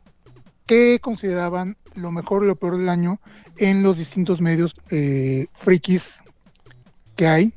qué 0.67 0.99
consideraban 1.01 1.75
lo 1.95 2.11
mejor 2.11 2.43
y 2.43 2.47
lo 2.47 2.55
peor 2.55 2.77
del 2.77 2.89
año 2.89 3.19
en 3.57 3.81
los 3.81 3.97
distintos 3.97 4.41
medios 4.41 4.75
eh, 4.91 5.47
frikis 5.53 6.19
que 7.15 7.27
hay. 7.27 7.53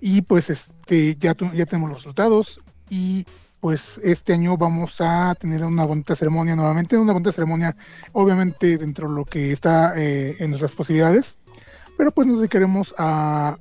Y 0.00 0.22
pues 0.22 0.50
este 0.50 1.16
ya, 1.16 1.34
ya 1.52 1.66
tenemos 1.66 1.90
los 1.90 1.98
resultados 1.98 2.60
y 2.88 3.26
pues 3.60 3.98
este 4.02 4.32
año 4.32 4.56
vamos 4.56 4.96
a 5.00 5.34
tener 5.34 5.64
una 5.64 5.84
bonita 5.84 6.14
ceremonia 6.14 6.54
nuevamente, 6.56 6.96
una 6.96 7.12
bonita 7.12 7.32
ceremonia 7.32 7.76
obviamente 8.12 8.78
dentro 8.78 9.08
de 9.08 9.14
lo 9.14 9.24
que 9.24 9.52
está 9.52 9.94
eh, 9.96 10.36
en 10.38 10.50
nuestras 10.50 10.74
posibilidades, 10.74 11.38
pero 11.96 12.12
pues 12.12 12.26
nos 12.26 12.38
dedicaremos 12.38 12.94
a, 12.98 13.56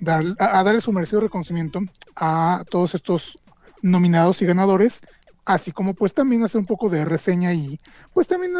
dar, 0.00 0.24
a, 0.38 0.58
a 0.58 0.64
darle 0.64 0.80
su 0.80 0.92
merecido 0.92 1.20
reconocimiento 1.20 1.80
a 2.14 2.64
todos 2.70 2.94
estos 2.94 3.38
nominados 3.82 4.42
y 4.42 4.46
ganadores, 4.46 5.00
así 5.44 5.72
como 5.72 5.94
pues 5.94 6.14
también 6.14 6.42
hacer 6.42 6.58
un 6.58 6.66
poco 6.66 6.88
de 6.88 7.04
reseña 7.04 7.52
y 7.52 7.78
pues 8.12 8.26
también 8.26 8.54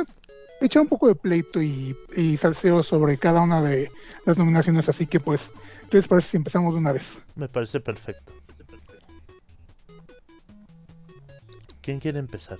echar 0.60 0.82
un 0.82 0.88
poco 0.88 1.08
de 1.08 1.14
pleito 1.14 1.60
y, 1.60 1.96
y 2.14 2.36
salseo 2.36 2.82
sobre 2.82 3.18
cada 3.18 3.40
una 3.42 3.62
de 3.62 3.90
las 4.24 4.38
nominaciones, 4.38 4.88
así 4.88 5.06
que 5.06 5.20
pues, 5.20 5.50
¿qué 5.90 5.98
les 5.98 6.08
parece 6.08 6.30
si 6.30 6.36
empezamos 6.36 6.74
de 6.74 6.80
una 6.80 6.92
vez? 6.92 7.18
Me 7.34 7.48
parece 7.48 7.80
perfecto. 7.80 8.32
¿Quién 11.86 12.00
quiere 12.00 12.18
empezar? 12.18 12.58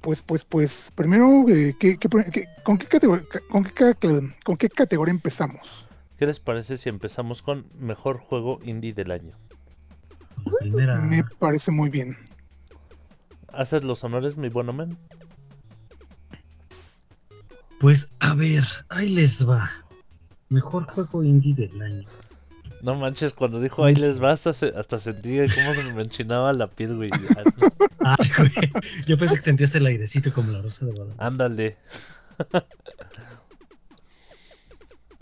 Pues, 0.00 0.22
pues, 0.22 0.42
pues, 0.42 0.90
primero, 0.94 1.46
eh, 1.50 1.76
¿qué- 1.78 1.98
qué- 1.98 2.08
qué- 2.32 2.48
con, 2.64 2.78
qué 2.78 2.86
categoría, 2.86 3.26
con, 3.50 3.62
qué, 3.62 3.72
ca- 3.74 3.94
¿con 4.42 4.56
qué 4.56 4.70
categoría 4.70 5.12
empezamos? 5.12 5.86
¿Qué 6.16 6.24
les 6.24 6.40
parece 6.40 6.78
si 6.78 6.88
empezamos 6.88 7.42
con 7.42 7.66
mejor 7.78 8.16
juego 8.16 8.60
indie 8.64 8.94
del 8.94 9.10
año? 9.10 9.36
Primera. 10.60 10.98
Me 11.00 11.22
parece 11.38 11.70
muy 11.72 11.90
bien. 11.90 12.16
¿Haces 13.52 13.84
los 13.84 14.02
honores, 14.02 14.38
mi 14.38 14.48
buen 14.48 14.70
hombre? 14.70 14.96
Pues 17.80 18.14
a 18.20 18.34
ver, 18.34 18.64
ahí 18.88 19.10
les 19.10 19.46
va. 19.46 19.70
Mejor 20.48 20.84
juego 20.84 21.22
indie 21.22 21.52
del 21.54 21.82
año. 21.82 22.08
No 22.82 22.94
manches, 22.94 23.32
cuando 23.32 23.60
dijo 23.60 23.84
ahí 23.84 23.94
les 23.94 24.22
va, 24.22 24.32
hasta, 24.32 24.52
se- 24.52 24.72
hasta 24.76 25.00
sentí 25.00 25.36
cómo 25.54 25.74
se 25.74 25.82
me 25.82 26.02
enchinaba 26.02 26.52
la 26.52 26.68
piel, 26.68 26.96
güey. 26.96 27.10
Ay, 28.00 28.30
güey. 28.36 28.50
Yo 29.06 29.18
pensé 29.18 29.34
que 29.36 29.42
sentías 29.42 29.74
el 29.74 29.86
airecito 29.86 30.32
como 30.32 30.52
la 30.52 30.62
rosa 30.62 30.86
de 30.86 30.92
Guadalupe. 30.92 31.22
Ándale. 31.22 31.76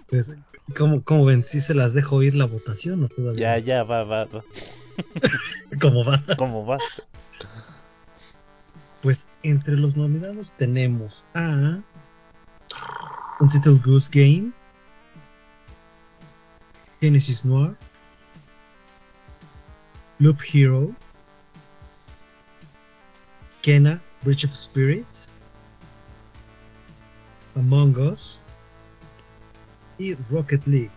Pues, 0.09 0.35
¿cómo, 0.77 1.03
cómo 1.03 1.25
ven? 1.25 1.43
¿Sí 1.43 1.61
se 1.61 1.75
las 1.75 1.95
dejo 1.95 2.23
ir 2.23 2.35
la 2.35 2.45
votación 2.47 3.05
o 3.05 3.09
todavía? 3.09 3.59
Ya, 3.59 3.65
ya, 3.65 3.83
va, 3.85 4.05
va, 4.05 4.25
va. 4.27 4.45
¿Cómo 5.81 6.05
va? 6.05 6.23
¿Cómo 6.39 6.65
va? 6.67 6.79
Pues 9.03 9.29
entre 9.43 9.77
los 9.77 9.97
nominados 9.97 10.53
tenemos 10.53 11.25
a 11.35 11.81
Untitled 13.41 13.81
Goose 13.85 14.11
Game, 14.13 14.53
Genesis 17.01 17.45
Noir, 17.45 17.77
Loop 20.19 20.41
Hero, 20.41 20.95
Kena, 23.63 24.01
Bridge 24.23 24.45
of 24.45 24.57
Spirits, 24.57 25.33
Among 27.55 27.97
Us 27.97 28.45
y 29.99 30.15
Rocket 30.31 30.67
League. 30.67 30.91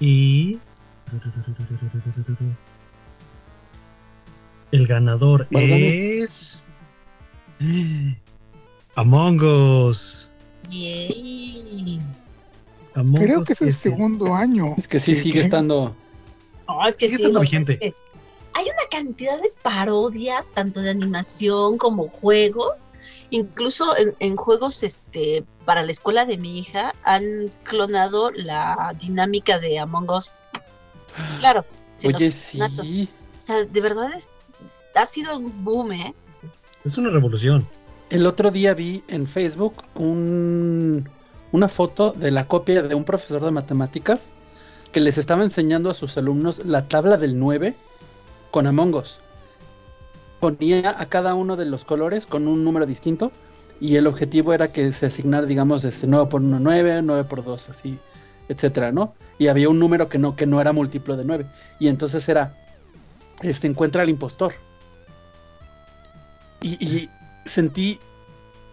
Y 0.00 0.58
el 4.70 4.86
ganador 4.86 5.46
es 5.50 6.64
Among 8.94 9.40
Us. 9.40 10.36
Yay. 10.68 12.00
Among 12.98 13.22
Creo 13.22 13.40
Us 13.40 13.46
que 13.48 13.52
es 13.54 13.60
el 13.62 13.68
el- 13.68 13.74
segundo 13.74 14.34
año. 14.34 14.74
Es 14.76 14.88
que 14.88 14.98
sí 14.98 15.12
¿Qué- 15.12 15.18
sigue 15.20 15.34
qué? 15.34 15.40
estando. 15.40 15.94
No, 16.68 16.86
es 16.86 16.96
que 16.96 17.06
Sigue 17.06 17.16
sí, 17.16 17.22
estando 17.22 17.40
vigente. 17.40 17.72
es 17.74 17.78
que 17.80 17.94
hay 18.54 18.64
una 18.64 18.88
cantidad 18.90 19.40
de 19.40 19.52
parodias, 19.62 20.50
tanto 20.52 20.80
de 20.80 20.90
animación 20.90 21.78
como 21.78 22.08
juegos. 22.08 22.90
Incluso 23.30 23.96
en, 23.96 24.14
en 24.18 24.36
juegos 24.36 24.82
este, 24.82 25.44
para 25.64 25.82
la 25.82 25.90
escuela 25.92 26.24
de 26.26 26.36
mi 26.38 26.58
hija 26.58 26.92
han 27.04 27.50
clonado 27.64 28.30
la 28.32 28.94
dinámica 29.00 29.58
de 29.58 29.78
Among 29.78 30.10
Us. 30.10 30.34
Claro. 31.38 31.64
Oye, 32.04 32.30
sí. 32.30 32.60
O 33.38 33.42
sea, 33.42 33.64
de 33.64 33.80
verdad 33.80 34.12
es, 34.14 34.40
ha 34.94 35.06
sido 35.06 35.36
un 35.38 35.64
boom, 35.64 35.92
¿eh? 35.92 36.14
Es 36.84 36.96
una 36.98 37.10
revolución. 37.10 37.66
El 38.10 38.26
otro 38.26 38.50
día 38.50 38.72
vi 38.74 39.02
en 39.08 39.26
Facebook 39.26 39.74
un, 39.94 41.08
una 41.52 41.68
foto 41.68 42.12
de 42.12 42.30
la 42.30 42.46
copia 42.46 42.82
de 42.82 42.94
un 42.94 43.04
profesor 43.04 43.44
de 43.44 43.50
matemáticas 43.50 44.30
que 44.92 45.00
les 45.00 45.18
estaba 45.18 45.42
enseñando 45.42 45.90
a 45.90 45.94
sus 45.94 46.16
alumnos 46.16 46.64
la 46.64 46.88
tabla 46.88 47.16
del 47.16 47.38
9 47.38 47.74
con 48.50 48.66
Among 48.66 48.94
Us. 48.94 49.20
Ponía 50.40 50.94
a 50.98 51.06
cada 51.06 51.34
uno 51.34 51.56
de 51.56 51.64
los 51.64 51.84
colores 51.84 52.26
con 52.26 52.46
un 52.48 52.64
número 52.64 52.86
distinto 52.86 53.32
y 53.80 53.96
el 53.96 54.06
objetivo 54.06 54.52
era 54.52 54.72
que 54.72 54.92
se 54.92 55.06
asignara, 55.06 55.46
digamos, 55.46 55.84
este 55.84 56.06
9 56.06 56.28
por 56.30 56.40
1, 56.40 56.58
9, 56.60 57.02
9 57.02 57.24
por 57.24 57.44
2, 57.44 57.68
así, 57.68 57.98
etcétera, 58.48 58.92
¿no? 58.92 59.14
Y 59.38 59.48
había 59.48 59.68
un 59.68 59.78
número 59.78 60.08
que 60.08 60.18
no, 60.18 60.36
que 60.36 60.46
no 60.46 60.60
era 60.60 60.72
múltiplo 60.72 61.16
de 61.16 61.24
9. 61.24 61.46
Y 61.78 61.88
entonces 61.88 62.28
era, 62.28 62.54
este, 63.42 63.66
encuentra 63.66 64.02
al 64.02 64.08
impostor. 64.08 64.52
Y, 66.60 66.84
y 66.84 67.08
sentí 67.44 68.00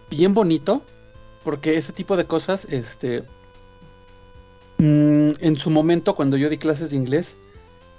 bien 0.09 0.33
bonito 0.33 0.81
porque 1.45 1.77
ese 1.77 1.93
tipo 1.93 2.17
de 2.17 2.25
cosas, 2.25 2.67
este, 2.69 3.23
mm, 4.79 5.29
en 5.39 5.55
su 5.55 5.69
momento 5.69 6.15
cuando 6.15 6.35
yo 6.37 6.49
di 6.49 6.57
clases 6.57 6.89
de 6.89 6.97
inglés, 6.97 7.37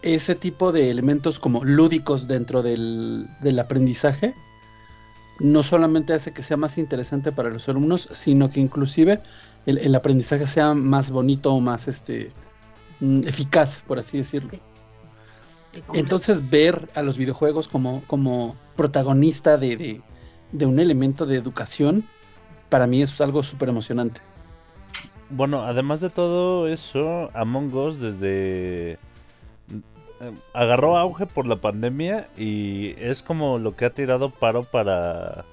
ese 0.03 0.35
tipo 0.35 0.73
de 0.73 0.91
elementos 0.91 1.41
como 1.41 1.65
lúdicos 1.65 2.29
dentro 2.29 2.63
del, 2.63 3.27
del 3.41 3.59
aprendizaje, 3.59 4.35
no 5.41 5.63
solamente 5.63 6.13
hace 6.13 6.33
que 6.33 6.43
sea 6.43 6.57
más 6.57 6.79
interesante 6.79 7.33
para 7.33 7.51
los 7.51 7.69
alumnos, 7.69 8.09
sino 8.13 8.51
que 8.51 8.61
inclusive 8.61 9.21
el, 9.67 9.79
el 9.79 9.95
aprendizaje 9.95 10.47
sea 10.47 10.75
más 10.75 11.11
bonito 11.11 11.53
o 11.53 11.61
más 11.61 11.89
este, 11.89 12.31
mm, 13.01 13.21
eficaz, 13.27 13.81
por 13.87 13.99
así 13.99 14.19
decirlo. 14.19 14.51
Entonces 15.93 16.49
ver 16.49 16.89
a 16.95 17.03
los 17.03 17.19
videojuegos 17.19 17.69
como, 17.69 18.03
como 18.07 18.57
protagonista 18.77 19.57
de, 19.59 19.77
de- 19.77 20.03
de 20.53 20.65
un 20.65 20.79
elemento 20.79 21.27
de 21.27 21.37
educación, 21.37 22.05
para 22.69 22.87
mí 22.87 23.03
es 23.03 23.21
algo 23.21 23.43
súper 23.43 23.69
emocionante. 23.69 24.21
Bueno, 25.29 25.63
además 25.63 26.01
de 26.01 26.11
todo 26.11 26.69
eso, 26.69 27.31
Among 27.35 27.75
Us 27.75 28.01
desde... 28.01 28.93
eh, 28.93 28.99
agarró 30.55 30.97
auge 30.97 31.27
por 31.27 31.47
la 31.47 31.57
pandemia 31.57 32.29
y 32.37 32.95
es 32.99 33.23
como 33.23 33.59
lo 33.59 33.75
que 33.75 33.87
ha 33.87 33.91
tirado 33.91 34.31
paro 34.31 34.63
para 34.63 35.45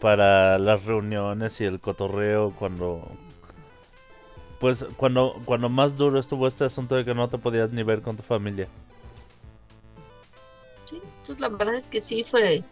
para 0.00 0.58
las 0.58 0.84
reuniones 0.86 1.60
y 1.60 1.64
el 1.64 1.78
cotorreo 1.78 2.54
cuando 2.58 3.06
pues 4.58 4.86
cuando 4.96 5.36
cuando 5.44 5.68
más 5.68 5.96
duro 5.96 6.18
estuvo 6.18 6.46
este 6.46 6.64
asunto 6.64 6.94
de 6.94 7.04
que 7.04 7.14
no 7.14 7.28
te 7.28 7.38
podías 7.38 7.72
ni 7.72 7.82
ver 7.82 8.02
con 8.02 8.16
tu 8.16 8.22
familia. 8.22 8.68
Sí, 10.84 11.00
entonces 11.02 11.40
la 11.40 11.48
verdad 11.48 11.74
es 11.74 11.88
que 11.88 12.00
sí 12.00 12.24
fue, 12.24 12.64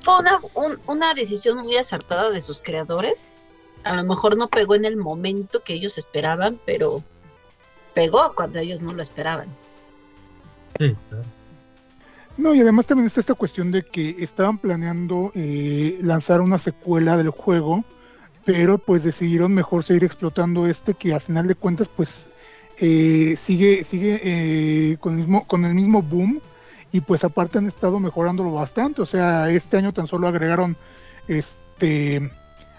fue 0.00 0.18
una, 0.18 0.40
un- 0.54 0.78
una 0.86 1.14
decisión 1.14 1.58
muy 1.58 1.76
acertada 1.76 2.30
de 2.30 2.40
sus 2.40 2.62
creadores. 2.62 3.28
A 3.84 3.94
lo 3.96 4.04
mejor 4.04 4.36
no 4.36 4.48
pegó 4.48 4.74
en 4.74 4.84
el 4.84 4.96
momento 4.96 5.62
que 5.62 5.74
ellos 5.74 5.98
esperaban, 5.98 6.58
pero 6.66 7.02
pegó 7.94 8.32
cuando 8.34 8.58
ellos 8.58 8.82
no 8.82 8.92
lo 8.92 9.02
esperaban. 9.02 9.48
Sí, 10.78 10.94
claro. 11.08 11.24
No, 12.36 12.54
y 12.54 12.60
además 12.60 12.86
también 12.86 13.06
está 13.06 13.20
esta 13.20 13.34
cuestión 13.34 13.70
de 13.70 13.82
que 13.82 14.16
estaban 14.20 14.56
planeando 14.58 15.32
eh, 15.34 15.98
lanzar 16.02 16.40
una 16.40 16.58
secuela 16.58 17.16
del 17.16 17.30
juego, 17.30 17.84
pero 18.44 18.78
pues 18.78 19.04
decidieron 19.04 19.52
mejor 19.52 19.82
seguir 19.82 20.04
explotando 20.04 20.66
este 20.66 20.94
que 20.94 21.12
al 21.12 21.20
final 21.20 21.46
de 21.48 21.54
cuentas 21.54 21.88
pues 21.88 22.28
eh, 22.78 23.36
sigue 23.42 23.84
sigue 23.84 24.20
eh, 24.22 24.96
con, 25.00 25.14
el 25.14 25.18
mismo, 25.18 25.46
con 25.46 25.64
el 25.66 25.74
mismo 25.74 26.00
boom 26.02 26.40
y 26.92 27.00
pues 27.00 27.24
aparte 27.24 27.58
han 27.58 27.66
estado 27.66 28.00
mejorándolo 28.00 28.52
bastante, 28.52 29.02
o 29.02 29.06
sea, 29.06 29.48
este 29.50 29.76
año 29.76 29.92
tan 29.92 30.06
solo 30.06 30.26
agregaron 30.26 30.76
este 31.28 32.30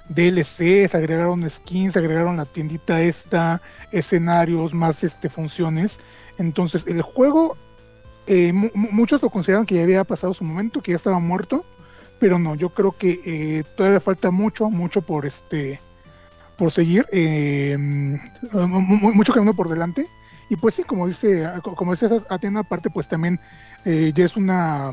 DLCs, 0.10 0.96
agregaron 0.96 1.50
skins, 1.50 1.96
agregaron 1.96 2.38
la 2.38 2.46
tiendita 2.46 3.02
esta, 3.02 3.62
escenarios, 3.92 4.74
más 4.74 5.04
este 5.04 5.30
funciones. 5.30 6.00
Entonces, 6.38 6.84
el 6.88 7.02
juego 7.02 7.56
eh, 8.28 8.52
mu- 8.54 8.70
mu- 8.74 8.90
muchos 8.92 9.22
lo 9.22 9.30
consideran 9.30 9.66
que 9.66 9.76
ya 9.76 9.84
había 9.84 10.04
pasado 10.04 10.34
su 10.34 10.44
momento, 10.44 10.82
que 10.82 10.92
ya 10.92 10.98
estaba 10.98 11.20
muerto, 11.20 11.64
pero 12.20 12.38
no, 12.40 12.56
yo 12.56 12.70
creo 12.70 12.92
que 12.98 13.20
eh, 13.26 13.64
todavía 13.76 14.00
falta 14.02 14.32
mucho, 14.32 14.70
mucho 14.70 15.02
por 15.02 15.26
este, 15.26 15.80
por 16.58 16.72
seguir, 16.72 17.06
eh, 17.12 17.78
mu- 17.80 18.82
mu- 18.82 19.14
mucho 19.14 19.34
camino 19.34 19.54
por 19.54 19.70
delante. 19.70 20.08
Y 20.52 20.58
pues 20.58 20.76
sí, 20.76 20.84
como 20.84 21.08
dice, 21.08 21.50
como 21.64 21.94
dice 21.94 22.10
Atena, 22.30 22.60
aparte 22.60 22.90
pues 22.90 23.08
también 23.08 23.40
eh, 23.86 24.12
ya 24.14 24.26
es 24.26 24.36
una, 24.36 24.92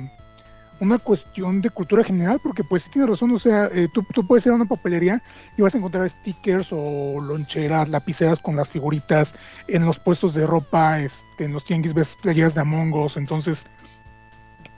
una 0.79 0.99
cuestión 0.99 1.61
de 1.61 1.71
cultura 1.71 2.05
general, 2.05 2.39
porque 2.41 2.63
pues 2.63 2.85
sí 2.85 2.91
tiene 2.91 3.09
razón, 3.09 3.33
o 3.33 3.41
sea, 3.41 3.69
eh, 3.73 3.89
tú, 3.93 4.05
tú 4.15 4.25
puedes 4.25 4.47
ir 4.47 4.53
a 4.53 4.55
una 4.55 4.67
papelería 4.67 5.21
y 5.57 5.63
vas 5.63 5.75
a 5.75 5.79
encontrar 5.79 6.09
stickers 6.09 6.69
o 6.71 7.21
loncheras, 7.21 7.89
lapiceras 7.89 8.39
con 8.39 8.55
las 8.55 8.71
figuritas, 8.71 9.35
en 9.67 9.85
los 9.85 9.99
puestos 9.99 10.33
de 10.33 10.47
ropa, 10.47 11.01
este, 11.01 11.47
en 11.47 11.53
los 11.53 11.65
tianguis 11.65 11.93
ves 11.93 12.17
playeras 12.23 12.55
de 12.55 12.61
Among 12.61 12.95
Us, 12.95 13.17
entonces 13.17 13.67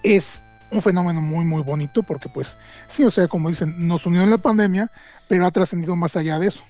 es 0.03 0.43
un 0.71 0.81
fenómeno 0.81 1.21
muy 1.21 1.45
muy 1.45 1.61
bonito 1.63 2.03
porque 2.03 2.31
pues 2.31 2.57
sí, 2.89 3.05
o 3.05 3.11
sea, 3.11 3.29
como 3.29 3.51
dicen, 3.51 3.87
nos 3.87 4.07
unió 4.07 4.23
en 4.23 4.31
la 4.31 4.39
pandemia, 4.39 4.91
pero 5.29 5.45
ha 5.45 5.51
trascendido 5.51 5.95
más 5.95 6.17
allá 6.17 6.39
de 6.39 6.47
eso. 6.47 6.63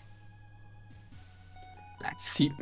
Sí. 2.17 2.53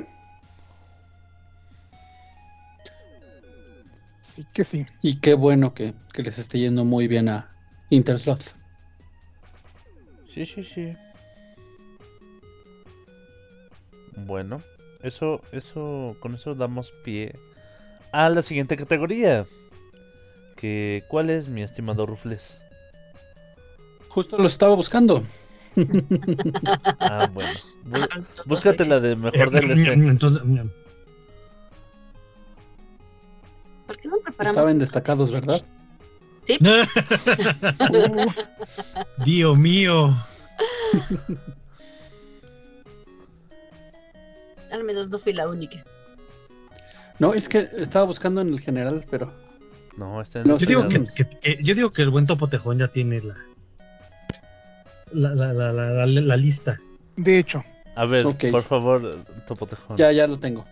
Así 4.39 4.47
que 4.53 4.63
sí. 4.63 4.87
Y 5.03 5.17
qué 5.17 5.35
bueno 5.35 5.75
que, 5.75 5.95
que 6.13 6.23
les 6.23 6.39
esté 6.39 6.61
yendo 6.61 6.85
muy 6.85 7.09
bien 7.09 7.29
a 7.29 7.51
Intersloth. 7.91 8.55
Sí, 10.33 10.47
sí, 10.47 10.63
sí. 10.63 10.97
Bueno, 14.15 14.63
eso, 15.03 15.41
eso, 15.51 16.17
con 16.21 16.37
eso 16.37 16.55
damos 16.55 16.93
pie 17.05 17.35
a 18.13 18.29
la 18.29 18.43
siguiente 18.43 18.77
categoría. 18.77 19.45
Que, 20.55 21.03
¿cuál 21.09 21.31
es, 21.31 21.49
mi 21.49 21.63
estimado 21.65 22.07
Rufles? 22.07 22.63
Justo 24.09 24.39
lo 24.39 24.47
estaba 24.47 24.77
buscando. 24.77 25.21
Ah, 27.01 27.29
bueno. 27.35 27.51
Bú- 27.85 28.27
Búscate 28.45 28.85
la 28.85 29.01
de 29.01 29.17
mejor 29.17 29.51
DLC. 29.51 29.95
Entonces, 29.95 30.43
¿Por 33.99 34.03
qué 34.03 34.09
no 34.09 34.17
preparamos? 34.19 34.57
Estaba 34.57 34.71
en 34.71 34.79
destacados, 34.79 35.31
¿verdad? 35.33 35.61
Sí, 36.45 36.57
Dios 39.25 39.59
mío. 39.59 40.15
al 44.73 44.85
menos 44.85 45.11
no 45.11 45.19
fui 45.19 45.33
la 45.33 45.49
única. 45.49 45.83
No, 47.19 47.35
es 47.35 47.49
que 47.49 47.69
estaba 47.77 48.05
buscando 48.05 48.41
en 48.41 48.49
el 48.51 48.61
general, 48.61 49.05
pero 49.11 49.33
No, 49.97 50.23
este 50.23 50.41
No, 50.41 50.55
no 50.55 50.59
Yo 50.59 50.67
digo 50.67 50.83
que, 50.83 50.89
tenemos. 50.89 51.13
que- 51.13 51.29
que- 51.29 51.59
yo 51.63 51.75
digo 51.75 51.93
que 51.93 52.03
el 52.03 52.11
buen 52.11 52.27
Topo 52.27 52.49
Tejón 52.49 52.79
ya 52.79 52.89
tiene 52.89 53.21
la 53.21 53.35
la, 55.11 55.31
la, 55.35 55.53
la, 55.53 55.73
la, 55.73 56.07
la- 56.07 56.07
la 56.07 56.37
lista. 56.37 56.79
De 57.17 57.39
hecho, 57.39 57.65
A 57.97 58.05
ver, 58.05 58.23
por 58.51 58.63
favor, 58.63 59.25
Topotejón. 59.47 59.97
ya, 59.97 60.13
ya 60.13 60.27
lo 60.29 60.39
tengo. 60.39 60.65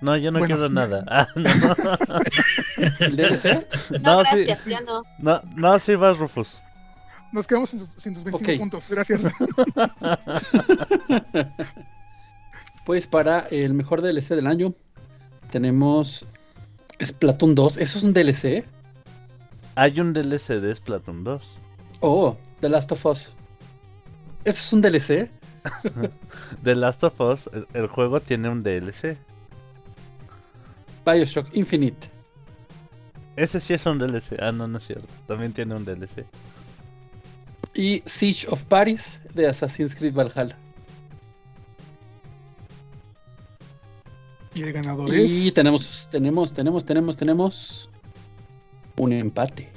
No, 0.00 0.16
yo 0.16 0.30
no 0.30 0.38
Bueno. 0.38 0.54
quiero 0.56 0.68
nada. 0.70 1.04
Ah, 1.08 1.26
no, 1.34 1.44
¿El 3.00 3.16
DLC? 3.16 3.66
No, 4.02 4.16
No, 4.16 4.24
sí. 4.24 4.44
gracias, 4.44 4.64
ya 4.66 4.80
no. 4.80 5.02
no, 5.18 5.40
no, 5.56 5.78
sí 5.78 5.94
vas, 5.94 6.18
Rufus. 6.18 6.58
nos 7.32 7.46
quedamos 7.46 7.70
sin, 7.70 7.78
tus- 7.80 7.90
sin 8.02 8.14
tus 8.14 8.24
25 8.24 8.52
Ok. 8.52 8.58
puntos, 8.58 8.88
gracias. 8.88 9.22
Pues 12.84 13.06
para 13.06 13.40
el 13.50 13.74
mejor 13.74 14.00
DLC 14.02 14.30
del 14.34 14.46
año 14.46 14.72
tenemos 15.50 16.26
Splatoon 17.02 17.54
2. 17.54 17.76
¿Eso 17.76 17.98
es 17.98 18.04
un 18.04 18.12
DLC? 18.12 18.64
Hay 19.76 20.00
un 20.00 20.12
DLC 20.12 20.60
de 20.60 20.74
Splatoon 20.74 21.22
2. 21.22 21.58
Oh, 22.00 22.36
The 22.60 22.68
Last 22.68 22.90
of 22.92 23.04
Us. 23.06 23.34
¿Eso 24.44 24.64
es 24.64 24.72
un 24.72 24.80
DLC? 24.82 25.30
The 26.64 26.74
Last 26.74 27.04
of 27.04 27.20
Us, 27.20 27.50
el, 27.52 27.66
el 27.74 27.86
juego 27.86 28.20
tiene 28.20 28.48
un 28.48 28.62
DLC. 28.62 29.18
Bioshock 31.04 31.54
Infinite. 31.54 32.08
Ese 33.40 33.58
sí 33.58 33.72
es 33.72 33.86
un 33.86 33.98
DLC. 33.98 34.38
Ah, 34.38 34.52
no, 34.52 34.68
no 34.68 34.78
es 34.78 34.86
cierto. 34.86 35.08
También 35.26 35.52
tiene 35.52 35.74
un 35.74 35.84
DLC. 35.84 36.26
Y 37.74 38.02
Siege 38.04 38.46
of 38.50 38.64
Paris 38.64 39.22
de 39.32 39.48
Assassin's 39.48 39.94
Creed 39.94 40.12
Valhalla. 40.14 40.56
y 44.54 44.62
el 44.62 44.72
ganador 44.72 45.14
es... 45.14 45.30
Y 45.30 45.52
tenemos, 45.52 46.08
tenemos, 46.10 46.52
tenemos, 46.52 46.84
tenemos, 46.84 47.16
tenemos 47.16 47.90
un 48.96 49.12
empate 49.12 49.70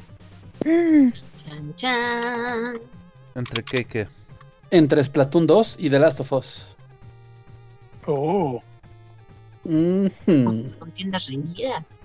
Chan, 0.63 1.75
chan. 1.75 2.79
¿Entre 3.35 3.63
qué 3.63 3.81
y 3.81 3.85
qué? 3.85 4.07
entre 4.71 5.03
Splatoon 5.03 5.45
2 5.45 5.75
y 5.79 5.89
The 5.89 5.99
Last 5.99 6.19
of 6.21 6.33
Us. 6.33 6.75
Oh, 8.07 8.61
Ujú. 9.65 10.09
Vamos 10.27 10.73
con 10.73 10.91
tiendas 10.91 11.27
reñidas. 11.27 12.01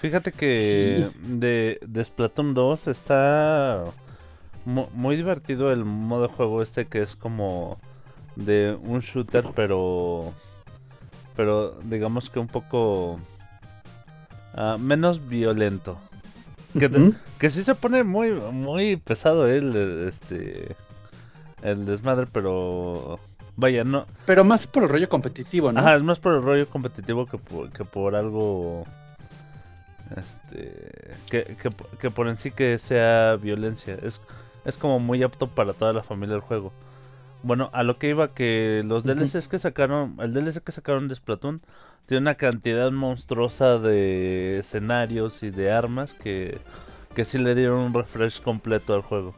Fíjate 0.00 0.32
que 0.32 1.08
de, 1.22 1.78
de 1.86 2.04
Splatoon 2.04 2.54
2 2.54 2.88
está 2.88 3.84
mu- 4.64 4.88
muy 4.94 5.16
divertido 5.16 5.70
el 5.72 5.84
modo 5.84 6.22
de 6.22 6.32
juego 6.34 6.62
este 6.62 6.86
que 6.86 7.02
es 7.02 7.16
como 7.16 7.78
de 8.36 8.78
un 8.82 9.00
shooter 9.00 9.44
pero 9.54 10.32
pero 11.36 11.78
digamos 11.84 12.30
que 12.30 12.38
un 12.38 12.46
poco 12.46 13.18
ah, 14.54 14.76
menos 14.78 15.28
violento. 15.28 15.98
Que, 16.78 16.88
te- 16.88 16.98
Ujú. 16.98 17.14
que 17.38 17.50
sí 17.50 17.62
se 17.62 17.74
pone 17.74 18.04
muy 18.04 18.30
muy 18.30 18.96
pesado 18.96 19.48
el 19.48 20.08
este 20.08 20.76
el 21.62 21.84
desmadre, 21.84 22.26
pero 22.30 23.18
vaya, 23.56 23.84
no 23.84 24.06
Pero 24.24 24.44
más 24.44 24.66
por 24.66 24.84
el 24.84 24.88
rollo 24.88 25.08
competitivo, 25.10 25.72
¿no? 25.72 25.80
Ajá, 25.80 25.96
es 25.96 26.02
más 26.02 26.18
por 26.20 26.34
el 26.36 26.42
rollo 26.42 26.66
competitivo 26.68 27.26
que 27.26 27.36
por, 27.38 27.70
que 27.70 27.84
por 27.84 28.14
algo. 28.14 28.86
Este. 30.16 31.14
Que, 31.28 31.56
que, 31.60 31.70
que 31.98 32.10
por 32.10 32.28
en 32.28 32.38
sí 32.38 32.50
que 32.50 32.78
sea 32.78 33.36
violencia. 33.36 33.96
Es, 34.02 34.20
es 34.64 34.78
como 34.78 34.98
muy 34.98 35.22
apto 35.22 35.48
para 35.48 35.72
toda 35.72 35.92
la 35.92 36.02
familia 36.02 36.34
el 36.36 36.40
juego. 36.40 36.72
Bueno, 37.42 37.70
a 37.72 37.82
lo 37.82 37.98
que 37.98 38.08
iba 38.08 38.34
que 38.34 38.82
los. 38.84 39.04
DLCs 39.04 39.48
que 39.48 39.58
sacaron. 39.58 40.16
El 40.20 40.34
DLC 40.34 40.62
que 40.62 40.72
sacaron 40.72 41.08
de 41.08 41.14
Splatoon. 41.14 41.62
Tiene 42.06 42.22
una 42.22 42.34
cantidad 42.34 42.90
monstruosa 42.90 43.78
de 43.78 44.58
escenarios 44.58 45.42
y 45.42 45.50
de 45.50 45.70
armas 45.70 46.14
que. 46.14 46.58
Que 47.14 47.24
sí 47.24 47.38
le 47.38 47.54
dieron 47.54 47.78
un 47.80 47.94
refresh 47.94 48.40
completo 48.40 48.94
al 48.94 49.02
juego. 49.02 49.34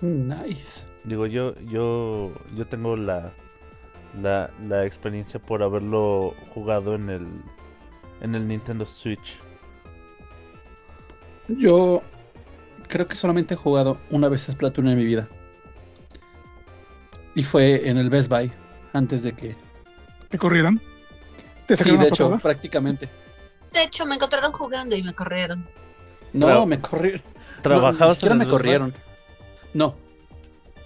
Nice. 0.00 0.86
Digo, 1.04 1.26
yo, 1.26 1.54
yo, 1.60 2.32
yo 2.56 2.66
tengo 2.66 2.96
la, 2.96 3.32
la, 4.20 4.50
la 4.66 4.86
experiencia 4.86 5.38
por 5.38 5.62
haberlo 5.62 6.34
jugado 6.52 6.94
en 6.94 7.10
el, 7.10 7.26
en 8.20 8.34
el 8.34 8.46
Nintendo 8.46 8.86
Switch. 8.86 9.36
Yo 11.48 12.02
creo 12.88 13.06
que 13.08 13.16
solamente 13.16 13.54
he 13.54 13.56
jugado 13.56 13.98
una 14.10 14.28
vez 14.28 14.48
a 14.48 14.52
Splatoon 14.52 14.88
en 14.88 14.96
mi 14.98 15.04
vida. 15.04 15.28
Y 17.34 17.42
fue 17.42 17.88
en 17.88 17.96
el 17.98 18.10
Best 18.10 18.30
Buy, 18.30 18.50
antes 18.92 19.22
de 19.22 19.32
que... 19.32 19.56
¿te 20.28 20.38
corrieron? 20.38 20.80
¿Te 21.66 21.76
Sí, 21.76 21.84
sacaron 21.84 22.00
de 22.00 22.08
hecho, 22.08 22.38
prácticamente. 22.38 23.08
De 23.72 23.84
hecho, 23.84 24.04
me 24.06 24.16
encontraron 24.16 24.52
jugando 24.52 24.96
y 24.96 25.02
me 25.02 25.14
corrieron. 25.14 25.66
No, 26.32 26.66
me 26.66 26.80
corrieron. 26.80 27.22
No, 27.56 27.62
¿Trabajabas 27.62 28.08
ni 28.10 28.14
siquiera 28.14 28.34
me 28.34 28.48
corrieron. 28.48 28.94
No. 29.74 29.94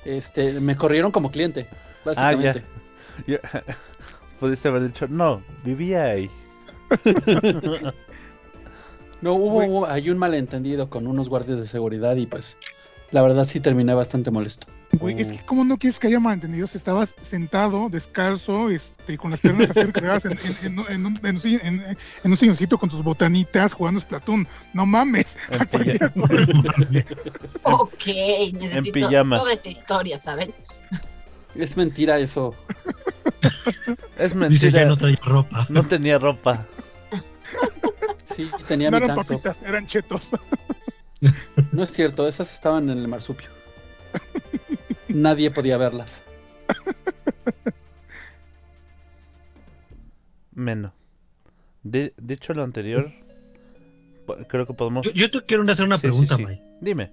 Este, 0.04 0.60
me 0.60 0.76
corrieron 0.76 1.10
como 1.10 1.30
cliente, 1.30 1.66
básicamente. 2.04 2.62
Yo- 3.26 3.38
Pudiste 4.40 4.68
haber 4.68 4.82
dicho, 4.82 5.06
no, 5.08 5.42
vivía 5.64 6.04
ahí. 6.04 6.30
No, 9.20 9.34
hubo, 9.34 9.64
hubo- 9.64 9.86
hay 9.86 10.10
un 10.10 10.18
malentendido 10.18 10.90
con 10.90 11.06
unos 11.06 11.28
guardias 11.28 11.58
de 11.58 11.66
seguridad 11.66 12.16
y 12.16 12.26
pues 12.26 12.58
la 13.10 13.22
verdad 13.22 13.44
sí 13.44 13.60
terminé 13.60 13.94
bastante 13.94 14.30
molesto. 14.30 14.66
Güey, 14.92 15.20
es 15.20 15.32
que 15.32 15.44
como 15.46 15.64
no 15.64 15.76
quieres 15.78 15.98
que 15.98 16.06
haya 16.08 16.20
malentendidos, 16.20 16.74
estabas 16.76 17.14
sentado, 17.22 17.88
descalzo, 17.88 18.70
este, 18.70 19.16
con 19.18 19.30
las 19.30 19.40
piernas 19.40 19.70
así 19.70 19.80
recargadas 19.82 20.24
en, 20.26 20.32
en, 20.62 20.78
en, 20.78 20.86
en 20.88 21.06
un, 21.06 21.18
en, 21.24 21.34
un 21.36 21.40
sillo- 21.40 21.60
en- 21.62 21.82
en 21.82 22.30
un 22.30 22.36
silloncito 22.36 22.76
con 22.78 22.90
tus 22.90 23.02
botanitas 23.02 23.72
jugando 23.72 24.00
Splatoon. 24.00 24.46
No 24.72 24.84
mames. 24.86 25.36
En. 25.50 25.98
Ok, 27.62 28.06
necesito 28.52 28.92
pijama. 28.92 29.38
toda 29.38 29.52
esa 29.54 29.68
historia, 29.68 30.18
¿saben? 30.18 30.52
Es 31.54 31.76
mentira 31.76 32.18
eso. 32.18 32.54
Es 34.18 34.32
Dice 34.48 34.70
ya 34.70 34.84
mentira. 34.84 34.86
no 34.86 34.96
trae 34.96 35.16
ropa. 35.24 35.66
No 35.70 35.82
tenía 35.86 36.18
ropa. 36.18 36.66
Sí, 38.34 38.50
tenía 38.68 38.90
No 38.90 38.98
mi 38.98 39.04
eran 39.04 39.16
tanto. 39.16 39.32
papitas, 39.34 39.56
eran 39.64 39.86
chetos. 39.86 40.30
No 41.72 41.82
es 41.84 41.90
cierto, 41.90 42.26
esas 42.28 42.52
estaban 42.52 42.90
en 42.90 42.98
el 42.98 43.08
marsupio. 43.08 43.48
Nadie 45.08 45.50
podía 45.50 45.78
verlas. 45.78 46.22
Menos. 50.52 50.92
De, 51.82 52.14
dicho 52.16 52.54
lo 52.54 52.62
anterior, 52.62 53.02
creo 54.48 54.66
que 54.66 54.74
podemos. 54.74 55.04
Yo, 55.06 55.12
yo 55.12 55.30
te 55.30 55.42
quiero 55.42 55.62
hacer 55.70 55.84
una 55.84 55.96
Sí, 55.96 56.02
sí, 56.02 56.06
pregunta, 56.08 56.36
sí. 56.36 56.44
Mike. 56.46 56.62
Dime. 56.80 57.10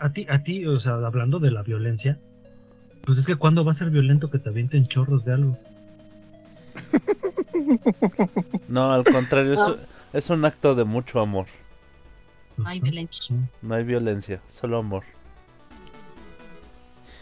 A 0.00 0.12
ti, 0.12 0.26
a 0.28 0.42
ti, 0.42 0.66
o 0.66 0.78
sea, 0.80 0.94
hablando 0.94 1.38
de 1.38 1.50
la 1.50 1.62
violencia, 1.62 2.18
pues 3.04 3.18
es 3.18 3.26
que 3.26 3.36
cuando 3.36 3.64
va 3.64 3.72
a 3.72 3.74
ser 3.74 3.90
violento 3.90 4.30
que 4.30 4.38
te 4.38 4.48
avienten 4.48 4.86
chorros 4.86 5.24
de 5.24 5.32
algo. 5.34 5.58
No, 8.68 8.92
al 8.92 9.04
contrario, 9.04 9.52
es, 9.54 9.58
No. 9.60 9.76
Es 10.12 10.30
un 10.30 10.44
acto 10.44 10.74
de 10.74 10.84
mucho 10.84 11.20
amor. 11.20 11.46
No 12.56 12.68
hay 12.68 12.80
violencia. 12.80 13.36
No 13.62 13.74
hay 13.74 13.84
violencia, 13.84 14.40
solo 14.48 14.78
amor. 14.78 15.04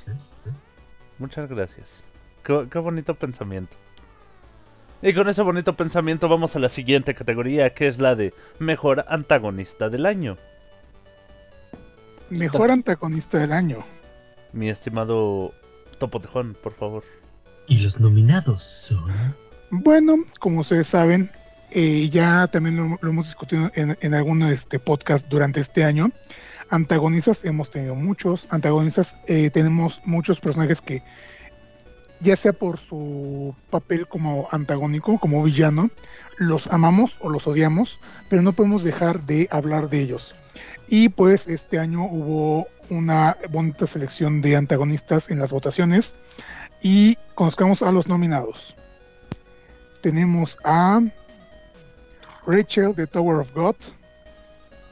¿ves? 0.07 0.35
¿ves? 0.45 0.67
Muchas 1.19 1.49
gracias. 1.49 2.05
Qué, 2.43 2.67
qué 2.71 2.79
bonito 2.79 3.15
pensamiento. 3.15 3.77
Y 5.03 5.13
con 5.13 5.29
ese 5.29 5.43
bonito 5.43 5.77
pensamiento 5.77 6.29
vamos 6.29 6.57
a 6.57 6.59
la 6.59 6.69
siguiente 6.69 7.15
categoría, 7.15 7.75
que 7.75 7.89
es 7.89 7.99
la 7.99 8.15
de 8.15 8.33
mejor 8.59 9.05
antagonista 9.09 9.91
del 9.91 10.07
año. 10.07 10.39
Mejor 12.31 12.71
antagonista 12.71 13.39
del 13.39 13.53
año. 13.53 13.79
Mi 14.53 14.71
estimado 14.71 15.53
Topo 15.99 16.21
Tejón, 16.21 16.57
por 16.63 16.73
favor. 16.75 17.05
Y 17.69 17.79
los 17.81 18.01
nominados 18.01 18.63
son. 18.63 19.35
Bueno, 19.71 20.17
como 20.41 20.61
ustedes 20.61 20.87
saben, 20.87 21.31
eh, 21.71 22.09
ya 22.11 22.47
también 22.47 22.77
lo, 22.77 23.09
hemos 23.09 23.27
discutido 23.27 23.71
en, 23.75 23.97
en 24.01 24.15
algunos 24.15 24.53
este, 24.53 24.79
podcast 24.79 25.27
durante 25.29 25.61
este 25.61 25.85
año. 25.85 26.11
Antagonistas 26.71 27.45
hemos 27.45 27.71
tenido 27.71 27.95
muchos. 27.95 28.49
Antagonistas 28.51 29.17
eh, 29.27 29.51
tenemos 29.51 30.01
muchos 30.05 30.41
personajes 30.41 30.81
que, 30.81 31.03
ya 32.21 32.37
sea 32.37 32.53
por 32.53 32.79
su 32.79 33.55
papel 33.71 34.07
como 34.07 34.49
antagónico, 34.51 35.19
como 35.19 35.43
villano, 35.43 35.91
los 36.39 36.67
amamos 36.69 37.17
o 37.21 37.31
los 37.31 37.47
odiamos, 37.47 38.01
pero 38.29 38.43
no 38.43 38.53
podemos 38.53 38.83
dejar 38.83 39.23
de 39.23 39.49
hablar 39.51 39.91
de 39.91 40.01
ellos. 40.01 40.35
Y 40.89 41.09
pues 41.09 41.49
este 41.49 41.79
año 41.79 42.05
hubo 42.05 42.69
una 42.89 43.37
bonita 43.51 43.87
selección 43.87 44.41
de 44.41 44.57
antagonistas 44.57 45.31
en 45.31 45.41
las 45.41 45.53
votaciones 45.53 46.15
y 46.83 47.17
conozcamos 47.35 47.83
a 47.83 47.91
los 47.91 48.07
nominados 48.07 48.77
tenemos 50.07 50.57
a 50.63 51.01
Rachel 52.47 52.95
de 52.95 53.07
Tower 53.07 53.41
of 53.41 53.53
God, 53.55 53.75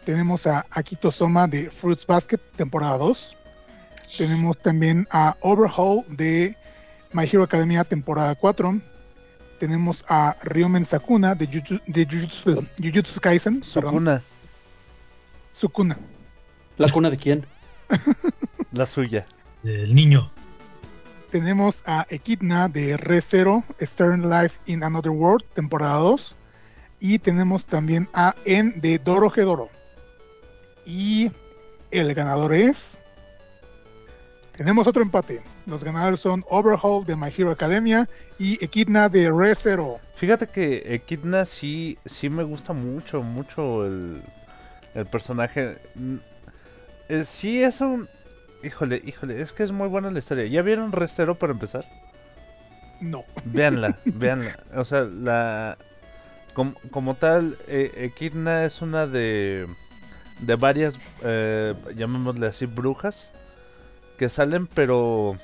tenemos 0.05 0.47
a 0.47 0.67
Akito 0.71 1.11
Soma 1.11 1.47
de 1.47 1.71
Fruits 1.71 2.07
Basket, 2.07 2.41
temporada 2.57 2.99
2, 2.99 3.37
tenemos 4.19 4.59
también 4.59 5.07
a 5.11 5.37
Overhaul 5.41 6.05
de 6.09 6.57
My 7.13 7.25
Hero 7.25 7.45
Academia, 7.45 7.85
temporada 7.85 8.35
4, 8.35 8.81
tenemos 9.61 10.05
a 10.09 10.37
Ryomen 10.43 10.85
Sakuna 10.85 11.35
de, 11.35 11.47
Juju- 11.47 11.81
de 11.87 12.05
Jujutsu, 12.05 12.67
Jujutsu 12.79 13.21
Kaisen, 13.21 13.61
perdón, 13.61 13.93
Sukuna, 13.93 14.23
Sukuna. 15.53 15.99
¿La 16.77 16.89
cuna 16.91 17.09
de 17.09 17.17
quién? 17.17 17.47
la 18.73 18.85
suya. 18.85 19.27
El 19.63 19.95
niño. 19.95 20.29
Tenemos 21.31 21.83
a 21.87 22.05
Echidna 22.11 22.69
de 22.69 22.97
Re 22.97 23.21
Zero, 23.21 23.63
Stern 23.81 24.29
Life 24.29 24.59
in 24.67 24.83
Another 24.83 25.13
World, 25.13 25.45
temporada 25.55 25.99
2. 25.99 26.35
Y 27.05 27.19
tenemos 27.19 27.67
también 27.67 28.09
a 28.15 28.35
En 28.47 28.81
de 28.81 28.99
Doro 28.99 29.29
Doro. 29.29 29.69
Y 30.87 31.31
el 31.91 32.15
ganador 32.15 32.55
es. 32.55 32.97
Tenemos 34.57 34.87
otro 34.87 35.03
empate. 35.03 35.43
Los 35.67 35.85
ganadores 35.85 36.21
son 36.21 36.47
Overhaul 36.49 37.05
de 37.05 37.15
My 37.15 37.29
Hero 37.29 37.51
Academia 37.51 38.09
y 38.39 38.55
Echidna 38.65 39.11
de 39.11 39.31
Re 39.31 39.55
Zero. 39.55 40.01
Fíjate 40.15 40.47
que 40.47 40.95
Echidna 40.95 41.45
sí, 41.45 41.99
sí 42.07 42.31
me 42.31 42.43
gusta 42.43 42.73
mucho, 42.73 43.23
mucho 43.23 43.85
el, 43.85 44.23
el 44.95 45.05
personaje. 45.05 45.77
Mm, 45.97 46.17
eh, 47.11 47.25
sí 47.27 47.63
es 47.63 47.83
un... 47.83 48.09
Híjole, 48.63 49.03
híjole, 49.05 49.43
es 49.43 49.53
que 49.53 49.63
es 49.63 49.73
muy 49.73 49.89
buena 49.89 50.11
la 50.11 50.21
historia. 50.21 50.47
¿Ya 50.47 50.63
vieron 50.63 50.91
Recero 50.91 51.35
para 51.35 51.53
empezar? 51.53 51.85
No. 53.03 53.25
Véanla, 53.45 53.99
véanla. 54.07 54.59
O 54.75 54.87
sea, 54.87 55.03
la... 55.03 55.77
Como, 56.55 57.15
tal, 57.17 57.59
eh, 57.67 57.93
Echidna 57.97 58.65
es 58.65 58.81
una 58.83 59.07
de... 59.07 59.67
De 60.41 60.57
varias, 60.57 60.99
eh, 61.25 61.75
llamémosle 61.97 62.47
así, 62.47 62.67
brujas. 62.67 63.31
Que 64.19 64.29
salen, 64.29 64.67
pero... 64.67 65.37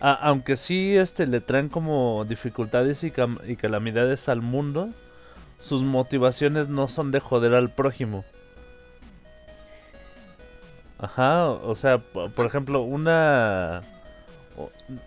a- 0.00 0.12
aunque 0.28 0.56
sí 0.56 0.96
este, 0.96 1.26
le 1.26 1.40
traen 1.40 1.68
como 1.68 2.24
dificultades 2.28 3.02
y, 3.04 3.10
calamidades 3.56 4.28
al 4.28 4.42
mundo, 4.42 4.90
sus 5.60 5.82
motivaciones 5.82 6.68
no 6.68 6.88
son 6.88 7.10
de 7.10 7.20
joder 7.20 7.54
al 7.54 7.70
prójimo. 7.70 8.24
Ajá, 10.98 11.48
o 11.50 11.74
sea, 11.74 11.98
po- 11.98 12.28
por 12.30 12.46
ejemplo, 12.46 12.82
una... 12.82 13.82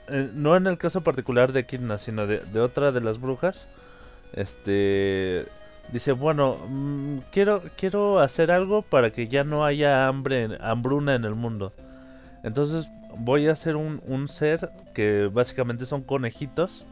eh, 0.10 0.30
No 0.34 0.56
en 0.56 0.68
el 0.68 0.78
caso 0.78 1.02
particular 1.02 1.52
de 1.52 1.66
Kidna, 1.66 1.98
sino 1.98 2.26
de 2.28 2.60
otra 2.62 2.92
de 2.92 3.02
las 3.02 3.20
brujas. 3.20 3.68
Este... 4.34 5.46
Dice, 5.92 6.14
bueno, 6.14 6.58
mm, 6.70 7.18
quiero, 7.32 7.62
quiero 7.76 8.20
hacer 8.20 8.50
algo 8.52 8.82
para 8.82 9.12
que 9.12 9.28
ya 9.28 9.44
no 9.44 9.66
haya 9.66 10.08
hambre, 10.08 10.58
hambruna 10.62 11.16
en 11.16 11.26
el 11.26 11.36
mundo. 11.36 11.74
Entonces 12.44 12.90
voy 13.18 13.48
a 13.48 13.52
hacer 13.52 13.76
un, 13.76 14.02
un 14.08 14.30
ser 14.30 14.72
que 14.94 15.30
básicamente 15.32 15.86
son 15.86 16.02
conejitos 16.04 16.86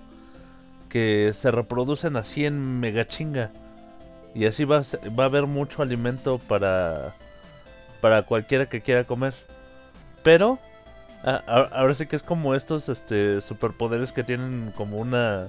que 0.89 1.31
se 1.33 1.51
reproducen 1.51 2.17
así 2.17 2.45
en 2.45 2.79
mega 2.79 3.05
chinga. 3.05 3.51
Y 4.35 4.45
así 4.45 4.65
va 4.65 4.79
a, 4.79 5.09
va 5.17 5.23
a 5.23 5.27
haber 5.27 5.45
mucho 5.45 5.81
alimento 5.81 6.39
para, 6.39 7.15
para 8.01 8.23
cualquiera 8.23 8.67
que 8.67 8.81
quiera 8.81 9.05
comer. 9.05 9.33
Pero 10.23 10.59
ahora 11.23 11.93
sí 11.95 12.05
que 12.05 12.15
es 12.15 12.23
como 12.23 12.55
estos 12.55 12.89
este, 12.89 13.41
superpoderes 13.41 14.11
que 14.11 14.23
tienen 14.23 14.73
como 14.75 14.97
una... 14.97 15.47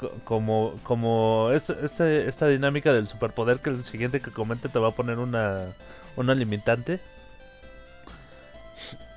co- 0.00 0.12
Como, 0.24 0.74
como 0.82 1.50
este, 1.52 1.76
este- 1.84 2.28
esta 2.28 2.46
dinámica 2.48 2.92
del 2.92 3.06
superpoder 3.06 3.58
que 3.60 3.70
el 3.70 3.84
siguiente 3.84 4.20
que 4.20 4.30
comente 4.32 4.68
te 4.68 4.78
va 4.78 4.88
a 4.88 4.92
poner 4.92 5.18
una, 5.18 5.74
una 6.16 6.34
limitante. 6.34 7.00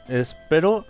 Es, 0.09 0.35
pero 0.49 0.85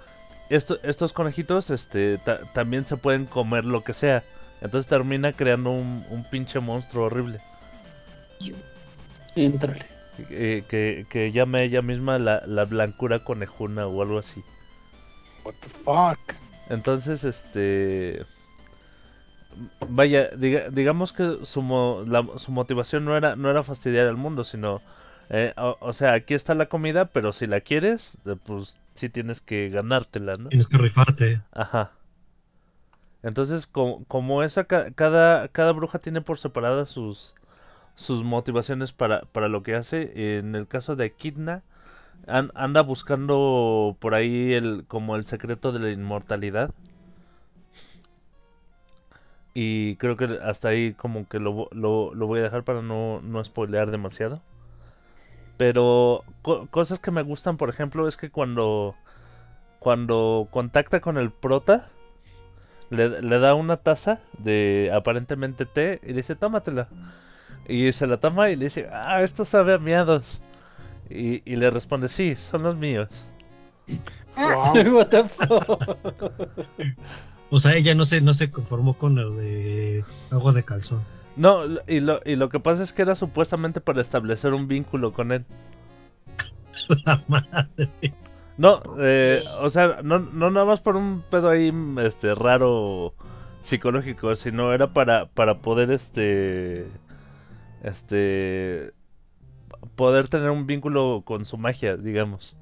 esto- 0.49 0.79
estos 0.83 1.13
conejitos 1.13 1.69
este, 1.69 2.17
ta- 2.17 2.39
también 2.53 2.85
se 2.87 2.97
pueden 2.97 3.25
comer 3.25 3.65
lo 3.65 3.83
que 3.83 3.93
sea. 3.93 4.23
Entonces 4.61 4.87
termina 4.89 5.33
creando 5.33 5.71
un, 5.71 6.05
un 6.09 6.23
pinche 6.29 6.59
monstruo 6.59 7.05
horrible. 7.05 7.39
Éntrale. 9.35 9.85
eh, 10.29 10.63
que, 10.69 11.05
que 11.09 11.31
llame 11.31 11.63
ella 11.63 11.81
misma 11.81 12.19
la, 12.19 12.43
la 12.45 12.65
blancura 12.65 13.23
conejuna 13.23 13.87
o 13.87 14.01
algo 14.01 14.19
así. 14.19 14.41
What 15.43 15.53
the 15.59 15.69
fuck. 15.69 16.35
Entonces, 16.69 17.23
este... 17.25 18.23
Vaya, 19.89 20.31
diga- 20.31 20.69
digamos 20.69 21.13
que 21.13 21.39
su, 21.43 21.61
mo- 21.61 22.03
la- 22.07 22.27
su 22.37 22.51
motivación 22.51 23.05
no 23.05 23.15
era, 23.17 23.35
no 23.35 23.49
era 23.49 23.63
fastidiar 23.63 24.07
al 24.07 24.17
mundo, 24.17 24.43
sino... 24.43 24.81
eh, 25.29 25.53
o, 25.57 25.77
o 25.79 25.93
sea, 25.93 26.13
aquí 26.13 26.33
está 26.33 26.53
la 26.53 26.67
comida, 26.67 27.05
pero 27.05 27.33
si 27.33 27.47
la 27.47 27.61
quieres, 27.61 28.17
eh, 28.25 28.35
pues 28.45 28.79
sí 28.93 29.09
tienes 29.09 29.41
que 29.41 29.69
ganártela, 29.69 30.35
¿no? 30.37 30.49
Tienes 30.49 30.67
que 30.67 30.77
rifarte. 30.77 31.41
Ajá. 31.51 31.91
Entonces, 33.23 33.67
como, 33.67 34.03
como 34.05 34.43
esa, 34.43 34.65
ca- 34.65 34.91
cada, 34.91 35.47
cada 35.47 35.71
bruja 35.71 35.99
tiene 35.99 36.21
por 36.21 36.37
separada 36.37 36.85
sus, 36.85 37.35
sus 37.95 38.23
motivaciones 38.23 38.91
para, 38.91 39.21
para 39.21 39.47
lo 39.47 39.63
que 39.63 39.75
hace. 39.75 40.37
En 40.39 40.55
el 40.55 40.67
caso 40.67 40.95
de 40.95 41.11
Kidna, 41.13 41.63
an- 42.27 42.51
anda 42.55 42.81
buscando 42.81 43.95
por 43.99 44.13
ahí 44.13 44.53
el 44.53 44.85
como 44.87 45.15
el 45.15 45.25
secreto 45.25 45.71
de 45.71 45.79
la 45.79 45.91
inmortalidad. 45.91 46.71
Y 49.53 49.97
creo 49.97 50.17
que 50.17 50.39
hasta 50.43 50.69
ahí 50.69 50.93
como 50.93 51.27
que 51.27 51.39
lo, 51.39 51.67
lo, 51.71 52.13
lo 52.15 52.27
voy 52.27 52.39
a 52.39 52.43
dejar 52.43 52.63
para 52.63 52.81
no, 52.81 53.21
no 53.21 53.43
spoilear 53.43 53.91
demasiado. 53.91 54.41
Pero 55.57 56.23
co- 56.41 56.67
cosas 56.71 56.99
que 56.99 57.11
me 57.11 57.21
gustan, 57.21 57.57
por 57.57 57.69
ejemplo, 57.69 58.07
es 58.07 58.17
que 58.17 58.31
cuando, 58.31 58.95
cuando 59.79 60.47
contacta 60.49 60.99
con 61.01 61.17
el 61.17 61.31
prota, 61.31 61.89
le, 62.89 63.21
le 63.21 63.39
da 63.39 63.53
una 63.53 63.77
taza 63.77 64.21
de 64.39 64.91
aparentemente 64.93 65.65
té 65.65 65.99
y 66.03 66.13
dice, 66.13 66.35
tómatela. 66.35 66.87
Y 67.67 67.93
se 67.93 68.07
la 68.07 68.17
toma 68.17 68.49
y 68.49 68.55
le 68.55 68.65
dice, 68.65 68.89
ah, 68.91 69.21
esto 69.21 69.45
sabe 69.45 69.73
a 69.73 69.77
miados. 69.77 70.41
Y, 71.09 71.43
y 71.49 71.55
le 71.57 71.69
responde, 71.69 72.07
sí, 72.09 72.35
son 72.35 72.63
los 72.63 72.75
míos. 72.75 73.27
Wow. 74.35 74.73
What 74.95 75.07
the 75.09 75.23
fuck? 75.25 75.97
O 77.53 77.59
sea, 77.59 77.75
ella 77.75 77.93
no 77.93 78.03
se, 78.07 78.19
no 78.19 78.33
se 78.33 78.49
conformó 78.49 78.97
con 78.97 79.13
lo 79.13 79.29
de 79.29 80.03
agua 80.31 80.53
de 80.53 80.63
calzón. 80.63 81.03
No, 81.35 81.61
y 81.87 81.99
lo, 81.99 82.19
y 82.25 82.35
lo 82.35 82.49
que 82.49 82.59
pasa 82.59 82.81
es 82.81 82.93
que 82.93 83.03
era 83.03 83.13
supuestamente 83.13 83.79
para 83.79 84.01
establecer 84.01 84.55
un 84.55 84.67
vínculo 84.67 85.13
con 85.13 85.31
él. 85.31 85.45
La 87.05 87.23
madre. 87.27 88.15
No, 88.57 88.81
eh, 88.97 89.43
o 89.59 89.69
sea, 89.69 89.99
no, 90.03 90.17
no 90.17 90.49
nada 90.49 90.65
más 90.65 90.81
por 90.81 90.95
un 90.95 91.23
pedo 91.29 91.47
ahí 91.51 91.71
este 91.99 92.33
raro 92.33 93.13
psicológico, 93.61 94.35
sino 94.35 94.73
era 94.73 94.91
para, 94.91 95.27
para 95.27 95.59
poder 95.59 95.91
este 95.91 96.87
este 97.83 98.95
poder 99.95 100.27
tener 100.27 100.49
un 100.49 100.65
vínculo 100.65 101.21
con 101.23 101.45
su 101.45 101.59
magia, 101.59 101.97
digamos. 101.97 102.57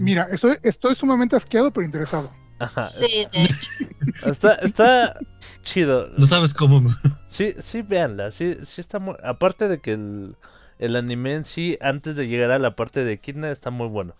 Mira, 0.00 0.26
estoy, 0.32 0.56
estoy 0.64 0.96
sumamente 0.96 1.36
asqueado, 1.36 1.70
pero 1.70 1.86
interesado. 1.86 2.41
Ajá, 2.62 2.92
Sí, 2.96 3.26
está 4.22 4.54
está 4.56 5.18
chido. 5.62 6.08
No 6.16 6.26
sabes 6.26 6.54
cómo. 6.54 6.82
Sí, 7.28 7.54
sí, 7.60 7.82
véanla, 7.82 8.30
sí, 8.32 8.58
sí 8.64 8.80
está 8.80 8.98
muy... 8.98 9.14
Aparte 9.24 9.68
de 9.68 9.80
que 9.80 9.92
el, 9.94 10.36
el 10.78 10.96
anime 10.96 11.34
en 11.34 11.44
sí, 11.44 11.78
antes 11.80 12.16
de 12.16 12.28
llegar 12.28 12.50
a 12.50 12.58
la 12.58 12.76
parte 12.76 13.04
de 13.04 13.18
Kidna, 13.18 13.50
está 13.50 13.70
muy 13.70 13.88
bueno. 13.88 14.14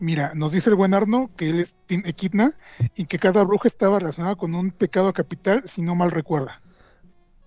Mira, 0.00 0.32
nos 0.34 0.52
dice 0.52 0.70
el 0.70 0.76
buen 0.76 0.94
Arno 0.94 1.30
que 1.36 1.50
él 1.50 1.60
es 1.60 1.76
Team 1.86 2.02
Equidna 2.06 2.54
y 2.96 3.06
que 3.06 3.18
cada 3.18 3.42
bruja 3.44 3.68
estaba 3.68 3.98
relacionada 3.98 4.36
con 4.36 4.54
un 4.54 4.70
pecado 4.70 5.12
capital, 5.12 5.62
si 5.68 5.82
no 5.82 5.94
mal 5.94 6.10
recuerda. 6.10 6.60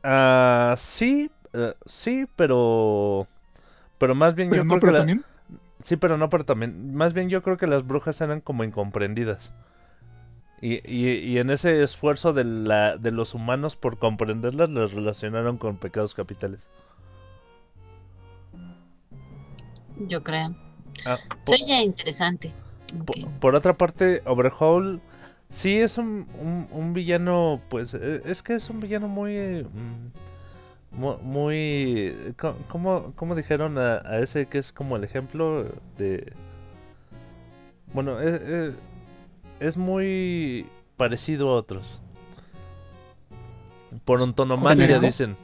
Ah, 0.03 0.75
sí, 0.77 1.31
eh, 1.53 1.73
sí, 1.85 2.25
pero... 2.35 3.27
Pero 3.97 4.15
más 4.15 4.35
bien 4.35 4.51
Pero 4.51 4.63
yo 4.63 4.65
no, 4.65 4.79
creo 4.79 4.81
pero 4.81 4.91
que... 4.91 4.93
la- 4.93 4.97
también. 4.97 5.25
Sí, 5.83 5.97
pero 5.97 6.17
no, 6.17 6.29
pero 6.29 6.45
también... 6.45 6.95
Más 6.95 7.13
bien 7.13 7.29
yo 7.29 7.41
creo 7.41 7.57
que 7.57 7.67
las 7.67 7.85
brujas 7.85 8.21
eran 8.21 8.41
como 8.41 8.63
incomprendidas. 8.63 9.53
Y, 10.61 10.75
y, 10.87 11.09
y 11.09 11.39
en 11.39 11.49
ese 11.49 11.83
esfuerzo 11.83 12.33
de, 12.33 12.43
la, 12.43 12.97
de 12.97 13.11
los 13.11 13.33
humanos 13.33 13.75
por 13.75 13.97
comprenderlas, 13.97 14.69
las 14.69 14.93
relacionaron 14.93 15.57
con 15.57 15.77
pecados 15.77 16.13
capitales. 16.13 16.69
yo 20.07 20.23
creo. 20.23 20.55
Ah, 21.05 21.17
oye 21.47 21.83
interesante. 21.83 22.53
Por, 23.39 23.55
otra 23.55 23.77
parte, 23.77 24.21
Overhaul 24.25 25.01
sí 25.49 25.77
es 25.77 25.97
un, 25.97 26.27
un, 26.39 26.67
un 26.71 26.93
villano, 26.93 27.61
pues 27.69 27.93
eh, 27.93 28.21
es 28.25 28.43
que 28.43 28.55
es 28.55 28.69
un 28.69 28.81
villano 28.81 29.07
muy... 29.07 29.35
eh, 29.35 29.63
mm, 29.63 30.30
muy... 30.91 32.15
¿Cómo, 32.69 33.13
cómo 33.15 33.35
dijeron 33.35 33.77
a, 33.77 33.95
a 34.05 34.19
ese 34.19 34.47
que 34.47 34.57
es 34.57 34.71
como 34.73 34.95
el 34.97 35.03
ejemplo 35.03 35.65
de... 35.97 36.33
Bueno, 37.93 38.19
es, 38.21 38.41
es- 38.41 38.73
es 39.59 39.77
muy 39.77 40.65
parecido 40.97 41.49
a 41.51 41.55
otros. 41.55 42.01
Por 44.05 44.21
antonomasia 44.21 44.99
dicen. 44.99 45.37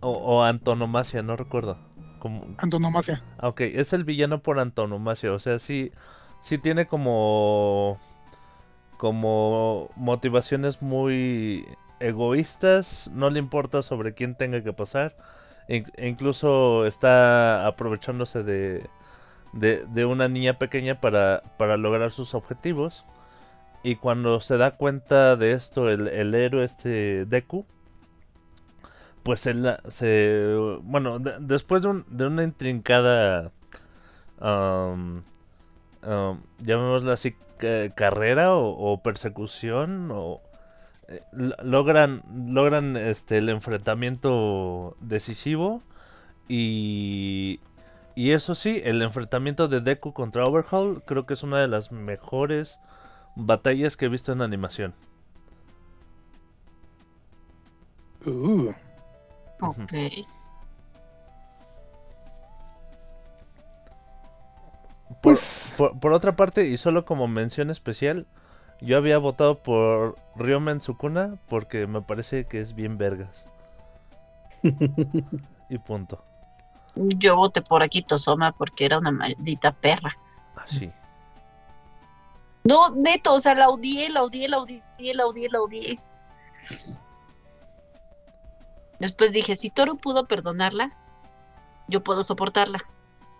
O, 0.00 0.10
o 0.10 0.42
antonomasia, 0.42 1.22
no 1.22 1.36
recuerdo. 1.36 1.78
Como, 2.18 2.46
Antonomasia. 2.58 3.22
Ah, 3.38 3.48
Ok, 3.48 3.60
es 3.62 3.92
el 3.92 4.04
villano 4.04 4.42
por 4.42 4.58
antonomasia, 4.58 5.32
o 5.32 5.38
sea, 5.38 5.58
sí, 5.58 5.92
sí 6.40 6.58
tiene 6.58 6.86
como, 6.86 7.98
como 8.96 9.90
motivaciones 9.96 10.82
muy 10.82 11.66
egoístas, 12.08 13.10
no 13.14 13.30
le 13.30 13.38
importa 13.38 13.82
sobre 13.82 14.14
quién 14.14 14.34
tenga 14.34 14.62
que 14.62 14.72
pasar, 14.72 15.14
e- 15.68 15.84
e 15.96 16.08
incluso 16.08 16.86
está 16.86 17.66
aprovechándose 17.66 18.42
de, 18.42 18.86
de, 19.52 20.04
una 20.04 20.28
niña 20.28 20.58
pequeña 20.58 21.00
para, 21.00 21.42
para 21.58 21.76
lograr 21.76 22.10
sus 22.10 22.34
objetivos. 22.34 23.04
Y 23.82 23.96
cuando 23.96 24.40
se 24.40 24.56
da 24.56 24.72
cuenta 24.72 25.36
de 25.36 25.52
esto, 25.52 25.90
el, 25.90 26.08
el 26.08 26.34
héroe 26.34 26.64
este 26.64 27.26
Deku, 27.26 27.66
pues 29.22 29.46
él 29.46 29.76
se... 29.88 30.54
Bueno, 30.82 31.18
de- 31.18 31.36
después 31.40 31.82
de, 31.82 31.88
un- 31.88 32.04
de 32.08 32.26
una 32.26 32.42
intrincada... 32.44 33.50
am, 34.40 35.22
am, 36.02 36.42
llamémosla 36.60 37.12
así, 37.14 37.34
ca- 37.58 37.90
carrera 37.94 38.54
o, 38.54 38.92
o 38.92 39.02
persecución, 39.02 40.10
o... 40.12 40.40
lo- 41.32 41.56
logran, 41.62 42.22
logran 42.48 42.96
este, 42.96 43.38
el 43.38 43.48
enfrentamiento 43.48 44.96
decisivo 45.00 45.82
y... 46.48 47.60
Y 48.16 48.30
eso 48.30 48.54
sí, 48.54 48.80
el 48.84 49.02
enfrentamiento 49.02 49.66
de 49.66 49.80
Deku 49.80 50.12
contra 50.12 50.44
Overhaul 50.46 51.02
creo 51.04 51.26
que 51.26 51.34
es 51.34 51.42
una 51.42 51.58
de 51.60 51.66
las 51.66 51.90
mejores 51.90 52.78
batallas 53.34 53.96
que 53.96 54.04
he 54.06 54.08
visto 54.08 54.30
en 54.32 54.40
animación. 54.40 54.94
Uh, 58.26 58.72
Ok. 59.60 59.92
Por, 65.22 65.38
pues, 65.38 65.74
por, 65.76 65.98
por 65.98 66.12
otra 66.12 66.36
parte, 66.36 66.66
y 66.66 66.76
solo 66.76 67.04
como 67.04 67.28
mención 67.28 67.70
especial, 67.70 68.26
yo 68.84 68.98
había 68.98 69.18
votado 69.18 69.58
por 69.58 70.16
Ryomen 70.36 70.80
Sukuna 70.80 71.38
porque 71.48 71.86
me 71.86 72.02
parece 72.02 72.46
que 72.46 72.60
es 72.60 72.74
bien 72.74 72.98
vergas. 72.98 73.48
y 75.68 75.78
punto. 75.78 76.22
Yo 76.94 77.36
voté 77.36 77.62
por 77.62 77.82
Akito 77.82 78.18
Soma 78.18 78.52
porque 78.52 78.84
era 78.84 78.98
una 78.98 79.10
maldita 79.10 79.72
perra. 79.72 80.16
Así. 80.56 80.90
No, 82.64 82.90
neto, 82.90 83.34
o 83.34 83.38
sea, 83.38 83.54
la 83.54 83.68
odié, 83.68 84.08
la 84.08 84.22
odié, 84.22 84.48
la 84.48 84.58
odié, 84.58 84.82
la 85.14 85.26
odié, 85.26 85.48
la 85.50 85.60
odié. 85.60 86.00
Después 88.98 89.32
dije, 89.32 89.56
si 89.56 89.70
Toru 89.70 89.98
pudo 89.98 90.26
perdonarla, 90.26 90.90
yo 91.88 92.02
puedo 92.02 92.22
soportarla. 92.22 92.78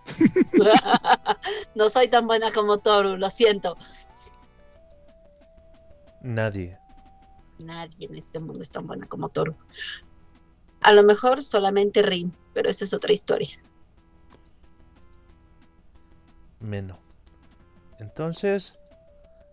no 1.74 1.88
soy 1.88 2.08
tan 2.08 2.26
buena 2.26 2.52
como 2.52 2.78
Toru, 2.78 3.16
lo 3.16 3.30
siento. 3.30 3.76
Nadie. 6.24 6.78
Nadie 7.58 8.06
en 8.06 8.16
este 8.16 8.40
mundo 8.40 8.62
es 8.62 8.70
tan 8.70 8.86
buena 8.86 9.06
como 9.06 9.28
Toru. 9.28 9.54
A 10.80 10.92
lo 10.92 11.02
mejor 11.02 11.42
solamente 11.42 12.00
Rin, 12.00 12.34
pero 12.54 12.70
esa 12.70 12.86
es 12.86 12.94
otra 12.94 13.12
historia. 13.12 13.58
Menos. 16.60 16.96
Entonces, 17.98 18.72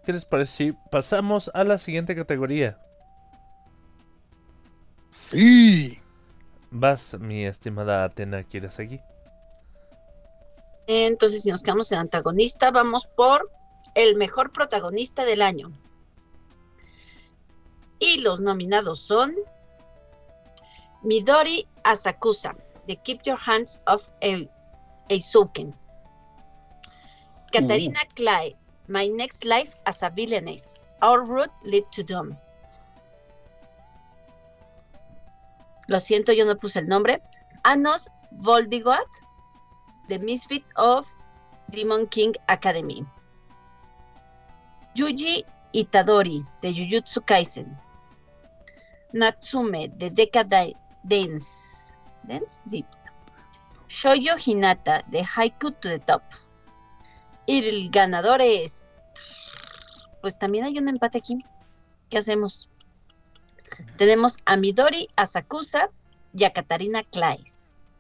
¿qué 0.06 0.14
les 0.14 0.24
parece 0.24 0.56
si 0.56 0.74
pasamos 0.90 1.52
a 1.54 1.66
la 1.66 1.78
siguiente 1.78 2.16
categoría? 2.16 2.80
sí. 5.10 6.00
Vas, 6.74 7.20
mi 7.20 7.46
estimada 7.46 8.06
Atena, 8.06 8.46
¿quieres 8.46 8.80
aquí? 8.80 9.02
Entonces, 10.88 11.42
si 11.42 11.50
nos 11.50 11.64
quedamos 11.64 11.92
en 11.92 12.00
antagonista, 12.00 12.72
vamos 12.72 13.08
por 13.08 13.52
el 13.94 14.16
mejor 14.16 14.54
protagonista 14.54 15.26
del 15.26 15.42
año. 15.42 15.74
Y 18.02 18.18
los 18.18 18.42
nominados 18.42 19.00
son 19.00 19.36
Midori 21.04 21.68
Asakusa, 21.84 22.56
de 22.88 22.98
Keep 22.98 23.22
Your 23.24 23.38
Hands 23.40 23.82
Off 23.86 24.10
Eizouken. 25.08 25.76
Katarina 27.52 28.00
Claes, 28.16 28.80
My 28.88 29.08
Next 29.08 29.46
Life 29.46 29.76
as 29.86 30.02
a 30.02 30.10
Villainess. 30.10 30.80
Our 31.04 31.24
Route 31.24 31.54
Lead 31.64 31.84
to 31.92 32.04
Doom. 32.04 32.36
Lo 35.88 36.00
siento, 36.00 36.34
yo 36.34 36.46
no 36.46 36.56
puse 36.56 36.80
el 36.80 36.88
nombre. 36.88 37.22
Anos 37.64 38.10
Voldigot, 38.32 39.08
The 40.10 40.18
Misfit 40.18 40.64
of 40.76 41.08
Demon 41.68 42.08
King 42.08 42.34
Academy. 42.48 43.06
Yuji 44.96 45.46
Itadori, 45.74 46.44
de 46.62 46.74
Jujutsu 46.74 47.22
Kaisen. 47.22 47.78
Natsume 49.14 49.90
de 49.90 50.10
Decade 50.10 50.76
Dance. 51.04 51.98
¿Dance? 52.24 52.62
Sí. 52.66 52.86
Shoyo 53.88 54.36
Hinata 54.44 55.04
de 55.10 55.24
Haiku 55.24 55.72
to 55.72 55.90
the 55.90 56.00
Top. 56.00 56.22
Y 57.46 57.68
el 57.68 57.90
ganador 57.90 58.42
es. 58.42 58.94
Pues 60.22 60.40
también 60.40 60.66
hay 60.66 60.78
un 60.78 60.88
empate 60.88 61.18
aquí. 61.18 61.44
¿Qué 62.10 62.18
hacemos? 62.18 62.70
Tenemos 63.98 64.38
a 64.46 64.58
Midori 64.58 65.10
Asakusa 65.16 65.90
y 66.34 66.44
a 66.44 66.54
Katarina 66.54 67.04
Claes. 67.04 67.94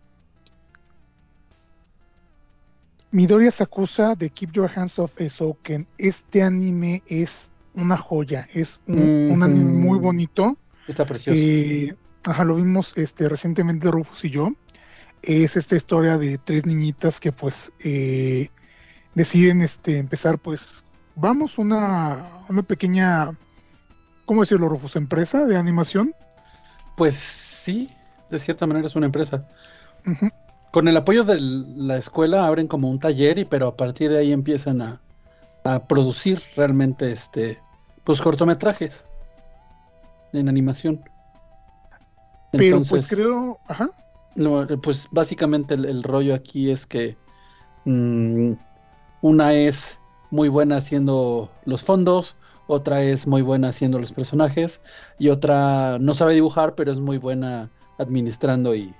Midori 3.11 3.51
Sakusa 3.51 4.15
de 4.15 4.29
Keep 4.29 4.53
Your 4.53 4.71
Hands 4.73 4.97
Off 4.99 5.19
Esoken. 5.19 5.87
Este 5.97 6.43
anime 6.43 7.03
es 7.07 7.49
una 7.73 7.97
joya, 7.97 8.47
es 8.53 8.79
un, 8.87 9.31
un 9.31 9.43
anime 9.43 9.71
muy 9.71 9.99
bonito. 9.99 10.57
Está 10.87 11.05
precioso. 11.05 11.39
Eh, 11.41 11.95
ajá, 12.23 12.43
lo 12.43 12.55
vimos 12.55 12.93
este, 12.95 13.29
recientemente 13.29 13.89
Rufus 13.91 14.25
y 14.25 14.29
yo. 14.29 14.51
Es 15.21 15.55
esta 15.55 15.75
historia 15.75 16.17
de 16.17 16.37
tres 16.37 16.65
niñitas 16.65 17.19
que 17.19 17.31
pues 17.31 17.71
eh, 17.79 18.49
deciden 19.13 19.61
este, 19.61 19.97
empezar 19.99 20.39
pues, 20.39 20.83
vamos, 21.15 21.57
una, 21.57 22.45
una 22.49 22.63
pequeña, 22.63 23.37
¿cómo 24.25 24.41
decirlo, 24.41 24.69
Rufus? 24.69 24.95
Empresa 24.95 25.45
de 25.45 25.57
animación. 25.57 26.15
Pues 26.97 27.15
sí, 27.15 27.89
de 28.29 28.39
cierta 28.39 28.65
manera 28.65 28.87
es 28.87 28.95
una 28.95 29.05
empresa. 29.05 29.47
Con 30.71 30.87
el 30.87 30.97
apoyo 30.97 31.23
de 31.23 31.37
la 31.39 31.97
escuela 31.97 32.47
abren 32.47 32.67
como 32.67 32.89
un 32.89 32.99
taller, 32.99 33.37
y 33.37 33.45
pero 33.45 33.67
a 33.67 33.77
partir 33.77 34.09
de 34.09 34.19
ahí 34.19 34.31
empiezan 34.31 34.81
a, 34.81 35.01
a 35.63 35.87
producir 35.87 36.41
realmente 36.55 37.11
este 37.11 37.59
pues 38.03 38.19
cortometrajes 38.19 39.05
en 40.33 40.49
animación. 40.49 41.01
Pero 42.51 42.63
Entonces, 42.63 43.07
pues 43.07 43.19
creo, 43.19 43.59
ajá, 43.67 43.91
no, 44.35 44.67
pues 44.81 45.09
básicamente 45.11 45.73
el, 45.75 45.85
el 45.85 46.03
rollo 46.03 46.33
aquí 46.33 46.71
es 46.71 46.85
que 46.85 47.17
mm, 47.85 48.53
una 49.21 49.53
es 49.53 49.99
muy 50.31 50.49
buena 50.49 50.77
haciendo 50.77 51.51
los 51.65 51.83
fondos, 51.83 52.35
otra 52.67 53.03
es 53.03 53.27
muy 53.27 53.41
buena 53.41 53.69
haciendo 53.69 53.99
los 53.99 54.13
personajes 54.13 54.81
y 55.19 55.29
otra 55.29 55.97
no 55.99 56.13
sabe 56.13 56.33
dibujar, 56.33 56.75
pero 56.75 56.91
es 56.91 56.99
muy 56.99 57.17
buena 57.17 57.69
administrando 57.99 58.73
y, 58.75 58.93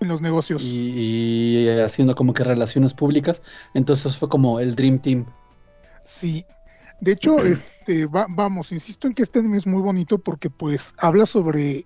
en 0.00 0.08
los 0.08 0.20
negocios. 0.20 0.62
y- 0.62 1.64
y 1.64 1.68
haciendo 1.80 2.14
como 2.14 2.34
que 2.34 2.44
relaciones 2.44 2.92
públicas. 2.94 3.42
Entonces 3.74 4.16
fue 4.16 4.28
como 4.28 4.60
el 4.60 4.76
Dream 4.76 4.98
Team. 4.98 5.24
Sí, 6.02 6.44
de 7.00 7.12
hecho, 7.12 7.36
este, 7.38 8.06
va- 8.06 8.26
vamos, 8.28 8.72
insisto 8.72 9.06
en 9.06 9.14
que 9.14 9.22
este 9.22 9.38
anime 9.40 9.58
es 9.58 9.66
muy 9.66 9.82
bonito 9.82 10.18
porque 10.18 10.50
pues 10.50 10.94
habla 10.98 11.26
sobre 11.26 11.84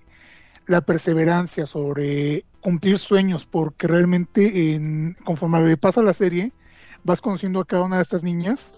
la 0.67 0.81
perseverancia, 0.83 1.67
sobre 1.67 2.45
cumplir 2.61 2.99
sueños, 2.99 3.45
porque 3.45 3.87
realmente 3.87 4.75
en, 4.75 5.17
conforme 5.25 5.77
pasa 5.77 6.03
la 6.03 6.15
serie, 6.15 6.53
vas 7.03 7.21
conociendo 7.21 7.61
a 7.61 7.65
cada 7.65 7.85
una 7.85 7.97
de 7.97 8.03
estas 8.03 8.23
niñas 8.23 8.75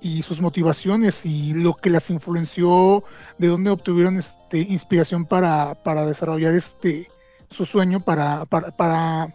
y 0.00 0.22
sus 0.22 0.40
motivaciones 0.40 1.24
y 1.26 1.54
lo 1.54 1.74
que 1.74 1.90
las 1.90 2.10
influenció, 2.10 3.02
de 3.38 3.48
dónde 3.48 3.70
obtuvieron 3.70 4.16
este, 4.18 4.58
inspiración 4.58 5.24
para, 5.24 5.74
para 5.74 6.06
desarrollar 6.06 6.54
este 6.54 7.08
su 7.48 7.64
sueño, 7.64 8.00
para, 8.00 8.44
para, 8.44 8.70
para 8.72 9.32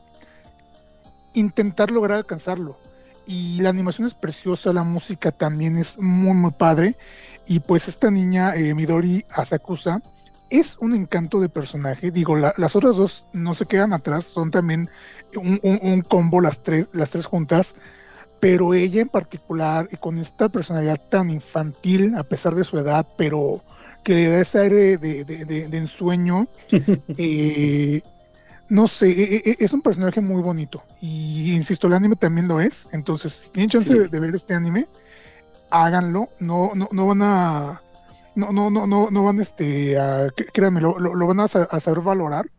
intentar 1.34 1.92
lograr 1.92 2.18
alcanzarlo 2.20 2.78
y 3.26 3.62
la 3.62 3.70
animación 3.70 4.08
es 4.08 4.14
preciosa, 4.14 4.74
la 4.74 4.84
música 4.84 5.32
también 5.32 5.78
es 5.78 5.98
muy 6.00 6.34
muy 6.34 6.52
padre. 6.52 6.96
Y 7.48 7.60
pues 7.60 7.88
esta 7.88 8.12
niña 8.12 8.56
eh, 8.56 8.74
Midori 8.76 9.26
Asakusa 9.30 10.02
es 10.50 10.78
un 10.80 10.94
encanto 10.94 11.40
de 11.40 11.50
personaje, 11.50 12.12
digo, 12.12 12.36
la- 12.36 12.54
las 12.58 12.76
otras 12.76 12.98
dos 12.98 13.26
no 13.34 13.54
se 13.54 13.66
quedan 13.66 13.94
atrás, 13.94 14.26
son 14.26 14.52
también 14.52 14.90
un, 15.36 15.60
un- 15.64 15.80
un 15.82 16.02
combo 16.02 16.42
las 16.42 16.62
tres, 16.62 16.88
las 16.94 17.10
tres 17.10 17.26
juntas, 17.26 17.74
pero 18.40 18.74
ella 18.74 19.02
en 19.02 19.10
particular 19.10 19.88
y 19.92 19.98
con 19.98 20.18
esta 20.18 20.50
personalidad 20.50 21.00
tan 21.10 21.30
infantil 21.30 22.16
a 22.16 22.24
pesar 22.24 22.56
de 22.56 22.64
su 22.64 22.78
edad, 22.78 23.08
pero 23.18 23.64
que 24.04 24.14
le 24.14 24.28
da 24.30 24.42
ese 24.42 24.60
aire 24.60 24.98
de, 24.98 25.24
de- 25.26 25.46
de- 25.46 25.68
de 25.68 25.78
ensueño, 25.78 26.48
eh, 27.18 28.02
no 28.72 28.88
sé, 28.88 29.10
e- 29.12 29.42
e- 29.52 29.58
es 29.60 29.74
un 29.74 29.82
personaje 29.82 30.22
muy 30.22 30.42
bonito. 30.42 30.82
Y 31.02 31.54
insisto, 31.54 31.88
el 31.88 31.94
anime 31.94 32.16
también 32.16 32.48
lo 32.48 32.62
es. 32.62 32.88
Entonces, 32.94 33.34
si 33.34 33.50
tienen 33.52 33.70
chance 33.70 33.92
Sí. 33.92 34.00
de, 34.00 34.08
de 34.08 34.20
ver 34.20 34.34
este 34.34 34.54
anime, 34.54 34.88
háganlo. 35.70 36.30
No, 36.40 36.72
no, 36.74 36.88
no 36.92 37.08
van 37.08 37.22
a. 37.22 37.82
No, 38.36 38.52
no, 38.52 38.70
no, 38.70 38.88
no, 38.88 39.12
no 39.12 39.24
van 39.24 39.42
este 39.42 40.00
a, 40.00 40.28
cr- 40.28 40.50
créanme, 40.54 40.80
lo, 40.80 40.98
lo- 41.00 41.16
lo 41.16 41.28
van 41.28 41.42
a 41.42 41.48
saber 41.50 42.00
valorar. 42.02 42.50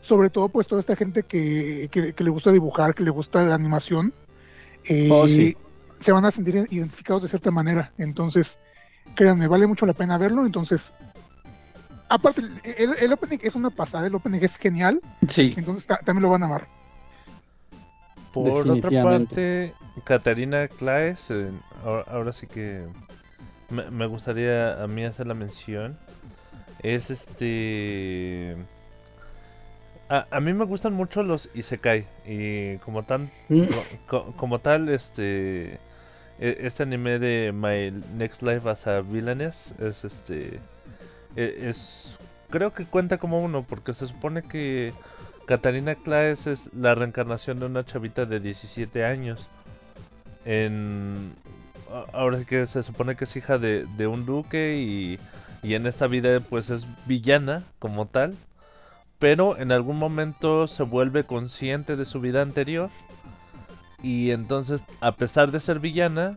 Sobre 0.00 0.28
todo, 0.30 0.48
pues, 0.50 0.66
toda 0.66 0.78
esta 0.80 0.94
gente 0.94 1.22
que, 1.22 1.88
que- 1.90 2.12
que 2.12 2.24
le 2.24 2.30
gusta 2.30 2.52
dibujar, 2.52 2.94
que 2.94 3.02
le 3.02 3.10
gusta 3.10 3.42
la 3.42 3.54
animación. 3.54 4.12
eh, 4.84 5.08
Oh, 5.10 5.26
sí. 5.26 5.56
Se 6.00 6.12
van 6.12 6.26
a 6.26 6.30
sentir 6.30 6.54
identificados 6.70 7.22
de 7.22 7.28
cierta 7.28 7.50
manera. 7.50 7.92
Entonces, 7.98 8.60
créanme, 9.14 9.48
vale 9.48 9.66
mucho 9.66 9.86
la 9.86 9.94
pena 9.94 10.18
verlo. 10.18 10.44
Entonces, 10.44 10.92
aparte, 12.08 12.42
el, 12.64 12.96
el 12.98 13.12
opening 13.12 13.38
es 13.42 13.54
una 13.54 13.70
pasada, 13.70 14.06
el 14.06 14.14
opening 14.14 14.40
es 14.42 14.56
genial. 14.56 15.00
Sí, 15.28 15.54
Entonces 15.56 15.86
ta- 15.86 15.98
también 16.04 16.22
lo 16.22 16.30
van 16.30 16.42
a 16.42 16.46
amar. 16.46 16.66
Por 18.32 18.66
otra 18.78 18.90
parte, 19.04 19.74
Catarina 20.04 20.68
Claes, 20.68 21.30
eh, 21.30 21.50
ahora, 21.84 22.04
ahora 22.08 22.32
sí 22.32 22.46
que 22.46 22.84
me, 23.70 23.90
me 23.90 24.06
gustaría 24.06 24.82
a 24.82 24.86
mí 24.86 25.04
hacer 25.04 25.26
la 25.26 25.34
mención. 25.34 25.98
Es 26.82 27.10
este. 27.10 28.56
A, 30.08 30.26
a 30.30 30.40
mí 30.40 30.52
me 30.52 30.64
gustan 30.66 30.92
mucho 30.92 31.22
los 31.22 31.48
Isekai. 31.54 32.06
Y 32.26 32.76
como 32.78 33.02
tan. 33.04 33.28
Co- 34.06 34.34
como 34.36 34.58
tal, 34.60 34.88
este. 34.90 35.78
e- 36.38 36.58
Este 36.60 36.82
anime 36.82 37.18
de 37.18 37.52
My 37.54 37.90
Next 38.18 38.42
Life 38.42 38.68
as 38.68 38.86
a 38.86 39.00
Villainess 39.00 39.74
es 39.80 40.04
este. 40.04 40.60
E- 41.36 41.68
Es. 41.68 42.18
Creo 42.50 42.72
que 42.72 42.84
cuenta 42.84 43.18
como 43.18 43.40
uno, 43.42 43.64
porque 43.64 43.92
se 43.92 44.06
supone 44.06 44.42
que 44.42 44.92
Katarina 45.46 45.94
Claes 45.96 46.46
es 46.46 46.70
la 46.74 46.94
reencarnación 46.94 47.60
de 47.60 47.66
una 47.66 47.84
chavita 47.84 48.24
de 48.24 48.40
17 48.40 49.04
años. 49.04 49.48
En. 50.44 51.34
Ahora 52.12 52.44
que 52.44 52.66
se 52.66 52.82
supone 52.82 53.16
que 53.16 53.24
es 53.24 53.36
hija 53.36 53.58
de, 53.58 53.86
de 53.96 54.06
un 54.06 54.26
duque 54.26 54.76
y, 54.76 55.20
y 55.62 55.74
en 55.74 55.86
esta 55.86 56.08
vida 56.08 56.40
pues 56.40 56.70
es 56.70 56.86
villana 57.06 57.62
como 57.78 58.06
tal. 58.06 58.36
Pero 59.18 59.56
en 59.56 59.72
algún 59.72 59.96
momento 59.98 60.66
se 60.66 60.82
vuelve 60.82 61.24
consciente 61.24 61.96
de 61.96 62.04
su 62.04 62.20
vida 62.20 62.42
anterior. 62.42 62.90
Y 64.02 64.30
entonces, 64.30 64.84
a 65.00 65.12
pesar 65.12 65.52
de 65.52 65.60
ser 65.60 65.80
villana, 65.80 66.36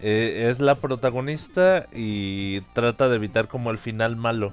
eh, 0.00 0.48
es 0.50 0.60
la 0.60 0.76
protagonista 0.76 1.86
y 1.92 2.60
trata 2.74 3.08
de 3.08 3.16
evitar 3.16 3.48
como 3.48 3.70
el 3.70 3.78
final 3.78 4.16
malo. 4.16 4.52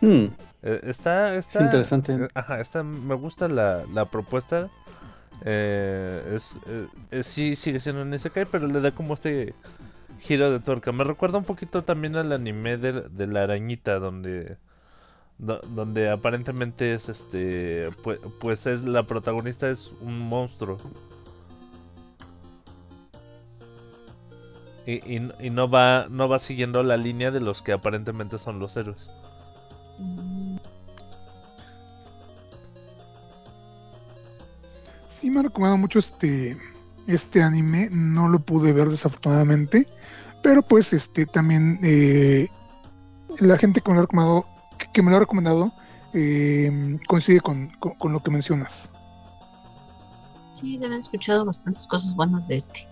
Mm, 0.00 0.26
Eh, 0.64 0.80
está, 0.84 1.34
está 1.36 1.64
interesante. 1.64 2.12
eh, 2.14 2.28
Ajá, 2.34 2.60
está, 2.60 2.82
me 2.84 3.14
gusta 3.16 3.48
la, 3.48 3.82
la 3.92 4.04
propuesta. 4.06 4.70
Eh, 5.44 6.32
es, 6.36 6.54
eh, 6.66 6.86
eh, 7.10 7.22
sí 7.24 7.56
sigue 7.56 7.80
siendo 7.80 8.02
un 8.02 8.14
Isekai, 8.14 8.46
pero 8.46 8.68
le 8.68 8.80
da 8.80 8.92
como 8.92 9.14
este 9.14 9.54
giro 10.20 10.50
de 10.52 10.60
tuerca. 10.60 10.92
Me 10.92 11.04
recuerda 11.04 11.38
un 11.38 11.44
poquito 11.44 11.82
también 11.84 12.16
al 12.16 12.32
anime 12.32 12.76
de, 12.76 12.92
de 13.10 13.26
la 13.26 13.42
arañita, 13.44 13.98
donde 13.98 14.56
do- 15.38 15.60
donde 15.62 16.10
aparentemente 16.10 16.94
es 16.94 17.08
este 17.08 17.90
pues, 18.02 18.20
pues 18.40 18.66
es 18.66 18.84
la 18.84 19.04
protagonista 19.06 19.68
es 19.70 19.92
un 20.00 20.18
monstruo. 20.20 20.78
Y, 24.86 24.94
y- 25.16 25.30
y 25.40 25.50
no 25.50 25.68
va 25.70 26.06
no 26.10 26.28
va 26.28 26.38
siguiendo 26.38 26.82
la 26.82 26.96
línea 26.96 27.30
de 27.30 27.40
los 27.40 27.62
que 27.62 27.72
aparentemente 27.72 28.38
son 28.38 28.58
los 28.58 28.76
héroes. 28.76 29.08
Sí 35.06 35.30
me 35.30 35.40
ha 35.40 35.42
recomendado 35.44 35.78
mucho 35.78 35.98
este, 35.98 36.56
este 37.06 37.42
anime, 37.42 37.88
no 37.92 38.28
lo 38.28 38.40
pude 38.40 38.72
ver 38.72 38.88
desafortunadamente, 38.88 39.86
pero 40.42 40.62
pues 40.62 40.92
este 40.92 41.26
también 41.26 41.78
eh, 41.82 42.48
la 43.40 43.56
gente 43.58 43.80
que 43.80 43.90
me 43.90 43.94
lo 43.96 44.00
ha 44.00 44.04
recomendado, 44.06 44.46
que, 44.78 44.86
que 44.92 45.02
me 45.02 45.10
lo 45.10 45.16
ha 45.18 45.20
recomendado 45.20 45.72
eh, 46.14 46.98
coincide 47.06 47.40
con, 47.40 47.68
con- 47.78 47.94
con 47.94 48.12
lo 48.12 48.22
que 48.22 48.30
mencionas. 48.30 48.88
Sí, 50.54 50.76
deben 50.78 50.98
escuchado 50.98 51.44
bastantes 51.44 51.86
cosas 51.86 52.14
buenas 52.14 52.48
de 52.48 52.56
este. 52.56 52.88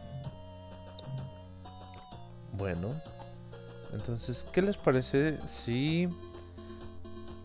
Bueno, 2.61 2.89
entonces, 3.95 4.45
¿qué 4.53 4.61
les 4.61 4.77
parece 4.77 5.39
si 5.47 6.11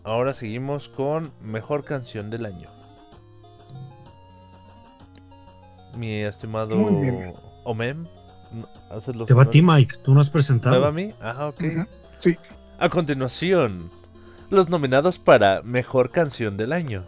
ahora 0.04 0.34
seguimos 0.34 0.90
con 0.90 1.32
mejor 1.40 1.84
canción 1.84 2.28
del 2.28 2.44
año? 2.44 2.68
Mi 5.96 6.20
estimado. 6.20 6.76
Omem. 7.64 8.06
¿haces 8.90 9.16
los 9.16 9.26
Te 9.26 9.32
va 9.32 9.44
a 9.44 9.50
ti? 9.50 9.62
Mike. 9.62 9.96
Tú 10.04 10.12
no 10.12 10.20
has 10.20 10.28
¿Me 10.28 10.32
presentado. 10.34 10.82
va 10.82 10.88
a 10.88 10.92
mí? 10.92 11.14
Ajá, 11.18 11.48
ok. 11.48 11.62
Sí. 12.18 12.36
A 12.78 12.90
continuación, 12.90 13.90
los 14.50 14.68
nominados 14.68 15.18
para 15.18 15.62
Mejor 15.62 16.10
Canción 16.10 16.58
del 16.58 16.74
Año. 16.74 17.04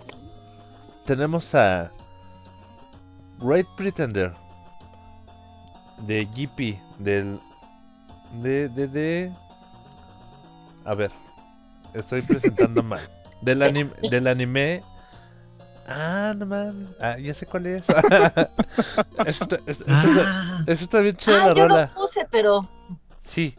Tenemos 1.04 1.54
a 1.54 1.92
Great 3.38 3.66
Pretender 3.76 4.32
de 6.06 6.24
GP 6.24 6.80
del 6.98 7.38
de 8.42 8.68
de 8.68 8.88
de 8.88 9.32
a 10.84 10.94
ver, 10.94 11.10
estoy 11.94 12.22
presentando 12.22 12.82
mal. 12.82 13.00
Del 13.42 13.62
anime 13.62 13.92
del 14.10 14.26
anime 14.26 14.82
Ah, 15.90 16.34
no 16.36 16.44
mames. 16.44 16.88
Ah, 17.00 17.16
ya 17.18 17.32
sé 17.32 17.46
cuál 17.46 17.66
es. 17.66 17.82
eso, 19.26 19.44
está, 19.44 19.58
Ah, 19.88 20.62
eso 20.66 20.84
está 20.84 21.00
bien 21.00 21.16
chido 21.16 21.36
Ah, 21.40 21.46
la 21.48 21.54
yo 21.54 21.66
rola. 21.66 21.86
lo 21.94 22.00
puse, 22.02 22.26
pero 22.30 22.68
Sí, 23.22 23.56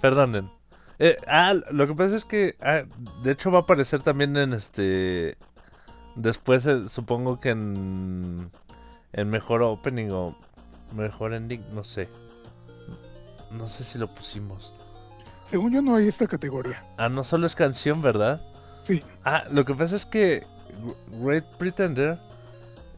perdonen. 0.00 0.50
Eh, 0.98 1.16
ah, 1.28 1.54
lo 1.70 1.86
que 1.86 1.94
pasa 1.94 2.16
es 2.16 2.24
que, 2.24 2.56
ah, 2.60 2.82
de 3.22 3.30
hecho, 3.30 3.50
va 3.52 3.58
a 3.60 3.62
aparecer 3.62 4.00
también 4.00 4.36
en 4.36 4.52
este. 4.54 5.36
Después, 6.16 6.66
eh, 6.66 6.88
supongo 6.88 7.38
que 7.40 7.50
en. 7.50 8.50
En 9.12 9.30
mejor 9.30 9.62
opening 9.62 10.10
o 10.10 10.36
mejor 10.92 11.32
ending, 11.34 11.62
no 11.74 11.84
sé. 11.84 12.08
No 13.52 13.66
sé 13.66 13.84
si 13.84 13.98
lo 13.98 14.08
pusimos. 14.14 14.74
Según 15.44 15.72
yo 15.72 15.82
no 15.82 15.96
hay 15.96 16.08
esta 16.08 16.26
categoría. 16.26 16.82
Ah, 16.96 17.08
no 17.08 17.24
solo 17.24 17.46
es 17.46 17.54
canción, 17.54 18.00
¿verdad? 18.00 18.40
Sí. 18.84 19.02
Ah, 19.24 19.44
lo 19.50 19.64
que 19.64 19.74
pasa 19.74 19.96
es 19.96 20.06
que 20.06 20.46
Great 21.20 21.44
Pretender 21.58 22.18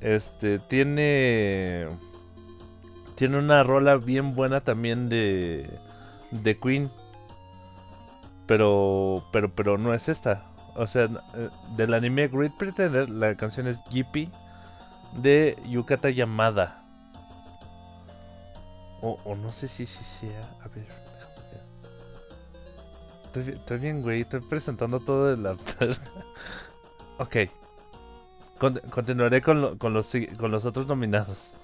este 0.00 0.58
tiene 0.58 1.88
tiene 3.16 3.38
una 3.38 3.62
rola 3.62 3.96
bien 3.96 4.34
buena 4.34 4.60
también 4.60 5.08
de 5.08 5.68
de 6.30 6.58
Queen. 6.58 6.90
Pero 8.46 9.24
pero 9.32 9.52
pero 9.54 9.78
no 9.78 9.94
es 9.94 10.08
esta. 10.08 10.44
O 10.76 10.86
sea, 10.86 11.08
del 11.76 11.94
anime 11.94 12.28
Great 12.28 12.56
Pretender 12.56 13.10
la 13.10 13.36
canción 13.36 13.66
es 13.66 13.78
GP 13.90 14.30
de 15.14 15.56
Yukata 15.66 16.10
Yamada. 16.10 16.83
O, 19.06 19.18
o 19.24 19.34
no 19.36 19.52
sé 19.52 19.68
si 19.68 19.84
sí 19.84 20.02
sea. 20.02 20.40
A 20.64 20.68
ver, 20.68 20.86
déjame 20.86 21.50
ver. 21.52 21.62
Estoy, 23.26 23.42
bi- 23.42 23.52
estoy 23.52 23.78
bien, 23.78 24.00
güey. 24.02 24.22
Estoy 24.22 24.40
presentando 24.40 24.98
todo 25.00 25.26
de 25.30 25.36
la. 25.36 25.52
ok. 27.18 27.36
Con- 28.58 28.80
continuaré 28.90 29.42
con, 29.42 29.60
lo- 29.60 29.76
con, 29.78 29.92
los, 29.92 30.10
con 30.38 30.50
los 30.50 30.64
otros 30.64 30.86
nominados. 30.86 31.54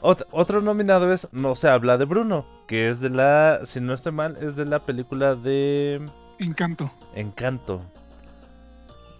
Ot- 0.00 0.26
otro 0.30 0.60
nominado 0.60 1.12
es 1.12 1.26
No 1.32 1.54
se 1.56 1.68
habla 1.68 1.98
de 1.98 2.04
Bruno, 2.04 2.44
que 2.68 2.88
es 2.88 3.00
de 3.00 3.10
la. 3.10 3.60
Si 3.64 3.80
no 3.80 3.92
estoy 3.92 4.12
mal, 4.12 4.36
es 4.40 4.54
de 4.54 4.64
la 4.66 4.78
película 4.80 5.34
de 5.34 6.08
Encanto. 6.38 6.92
Encanto. 7.16 7.82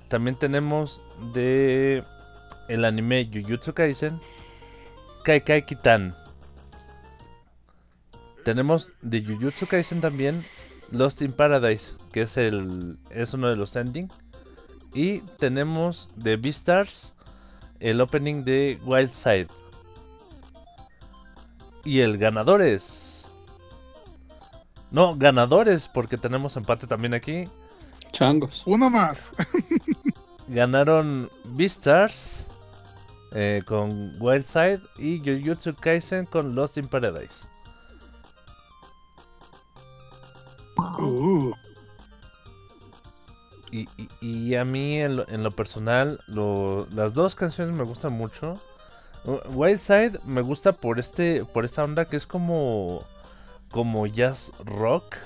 También 0.09 0.37
tenemos 0.39 1.03
de 1.35 2.05
el 2.69 2.85
anime 2.85 3.29
Jujutsu 3.33 3.75
Kaisen 3.75 4.21
Kai 5.25 5.41
Kai 5.41 5.63
Kitan. 5.67 6.15
Tenemos 8.47 8.93
de 9.03 9.25
Jujutsu 9.25 9.67
Kaisen 9.67 10.01
también 10.01 10.41
Lost 10.93 11.21
in 11.21 11.33
Paradise, 11.33 11.95
que 12.13 12.23
es 12.23 12.37
el 12.37 12.97
es 13.11 13.35
uno 13.35 13.49
de 13.49 13.57
los 13.57 13.75
ending. 13.75 14.09
Y 14.95 15.19
tenemos 15.41 16.11
de 16.15 16.37
Beastars 16.37 17.13
el 17.81 18.01
opening 18.01 18.45
de 18.45 18.79
Wild 18.85 19.11
Side. 19.15 19.49
Y 21.85 22.03
el 22.03 22.19
ganador 22.19 22.63
es 22.63 23.25
No, 24.93 25.17
ganadores 25.17 25.89
porque 25.89 26.17
tenemos 26.17 26.57
empate 26.57 26.87
también 26.87 27.15
aquí. 27.15 27.49
Changos. 28.13 28.63
Uno 28.65 28.89
más. 28.89 29.33
Ganaron 30.47 31.29
Beastars 31.47 32.47
eh, 33.33 33.63
con 33.67 34.15
Wildside 34.23 34.83
y 34.99 35.19
Jujutsu 35.19 35.75
Kaisen 35.75 36.27
con 36.27 36.55
Lost 36.55 36.77
in 36.77 36.87
Paradise. 36.87 37.56
Y, 43.71 43.89
y- 43.97 44.09
y 44.21 44.55
a 44.55 44.65
mí 44.65 44.99
en 45.01 45.17
lo, 45.17 45.29
en 45.29 45.43
lo 45.43 45.51
personal 45.51 46.21
lo- 46.29 46.87
las 46.91 47.15
dos 47.15 47.35
canciones 47.35 47.75
me 47.75 47.85
gustan 47.85 48.13
mucho. 48.13 48.61
Uh, 49.25 49.39
Wildside 49.55 50.21
me 50.25 50.41
gusta 50.43 50.73
por 50.73 50.99
este 51.01 51.45
por 51.45 51.65
esta 51.65 51.85
onda 51.85 52.07
que 52.07 52.17
es 52.17 52.27
como 52.27 53.05
como 53.71 54.07
jazz 54.07 54.53
rock. 54.65 55.17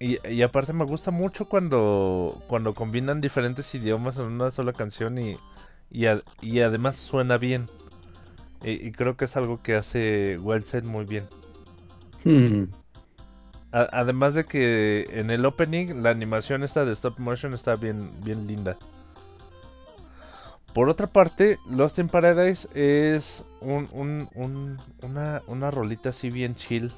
Y, 0.00 0.18
y 0.28 0.42
aparte 0.42 0.72
me 0.72 0.84
gusta 0.84 1.10
mucho 1.10 1.48
cuando 1.48 2.40
cuando 2.48 2.74
combinan 2.74 3.20
diferentes 3.20 3.74
idiomas 3.74 4.16
en 4.18 4.24
una 4.26 4.50
sola 4.50 4.72
canción 4.72 5.18
y 5.18 5.36
y, 5.90 6.06
y 6.42 6.60
además 6.60 6.96
suena 6.96 7.38
bien. 7.38 7.68
Y, 8.62 8.72
y 8.88 8.92
creo 8.92 9.16
que 9.16 9.26
es 9.26 9.36
algo 9.36 9.62
que 9.62 9.76
hace 9.76 10.38
Wildside 10.40 10.84
muy 10.84 11.04
bien. 11.06 11.28
Hmm. 12.24 12.64
Además 13.70 14.34
de 14.34 14.44
que 14.46 15.06
en 15.10 15.30
el 15.30 15.44
opening 15.44 16.02
la 16.02 16.10
animación 16.10 16.62
esta 16.62 16.84
de 16.86 16.92
stop 16.94 17.18
motion 17.18 17.52
está 17.52 17.76
bien, 17.76 18.10
bien 18.22 18.46
linda. 18.46 18.76
Por 20.72 20.88
otra 20.88 21.06
parte, 21.06 21.58
Lost 21.68 21.98
in 21.98 22.08
Paradise 22.08 22.68
es 22.74 23.44
un, 23.60 23.88
un- 23.92 24.28
un- 24.34 24.78
una, 25.02 25.42
una 25.46 25.70
rolita 25.70 26.10
así 26.10 26.30
bien 26.30 26.54
chill. 26.54 26.92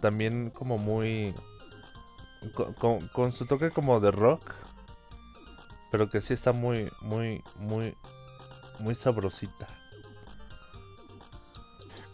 También 0.00 0.50
como 0.50 0.76
muy... 0.78 1.34
Con, 2.54 2.74
con- 2.74 3.08
con 3.08 3.32
su 3.32 3.46
toque 3.46 3.70
como 3.70 3.98
de 4.00 4.10
rock. 4.10 4.52
Pero 5.90 6.10
que 6.10 6.20
sí 6.20 6.34
está 6.34 6.52
muy, 6.52 6.90
muy, 7.00 7.42
muy, 7.56 7.94
muy 8.80 8.94
sabrosita. 8.94 9.68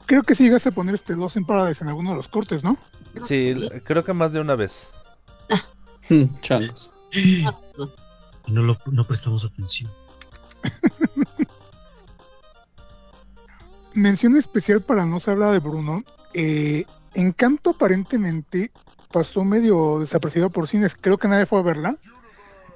creo 0.07 0.23
que 0.23 0.35
sí 0.35 0.45
llegaste 0.45 0.69
a 0.69 0.73
poner 0.73 0.95
este 0.97 1.17
Lost 1.17 1.37
in 1.37 1.45
Paradise 1.47 1.83
en 1.83 1.89
alguno 1.89 2.11
de 2.11 2.17
los 2.17 2.29
cortes, 2.29 2.63
¿no? 2.65 2.77
Creo 3.13 3.27
Sí, 3.27 3.45
que 3.45 3.55
sí. 3.55 3.69
creo 3.85 4.05
que 4.05 4.13
más 4.13 4.33
de 4.33 4.41
una 4.41 4.55
vez. 4.57 4.91
Changos. 6.43 6.91
y 7.13 7.45
no, 8.49 8.63
lo, 8.63 8.77
no 8.91 9.07
prestamos 9.07 9.45
atención. 9.45 9.91
Mención 13.95 14.37
especial 14.37 14.83
para 14.83 15.05
no 15.05 15.19
se 15.21 15.31
habla 15.31 15.51
de 15.53 15.59
Bruno. 15.59 16.05
eh, 16.35 16.85
Encanto 17.15 17.71
aparentemente 17.71 18.71
pasó 19.13 19.43
medio 19.45 19.99
desapercibido 19.99 20.49
por 20.51 20.69
cines. 20.69 20.95
Creo 21.01 21.19
que 21.19 21.27
nadie 21.27 21.47
fue 21.47 21.59
a 21.59 21.63
verla. 21.63 21.97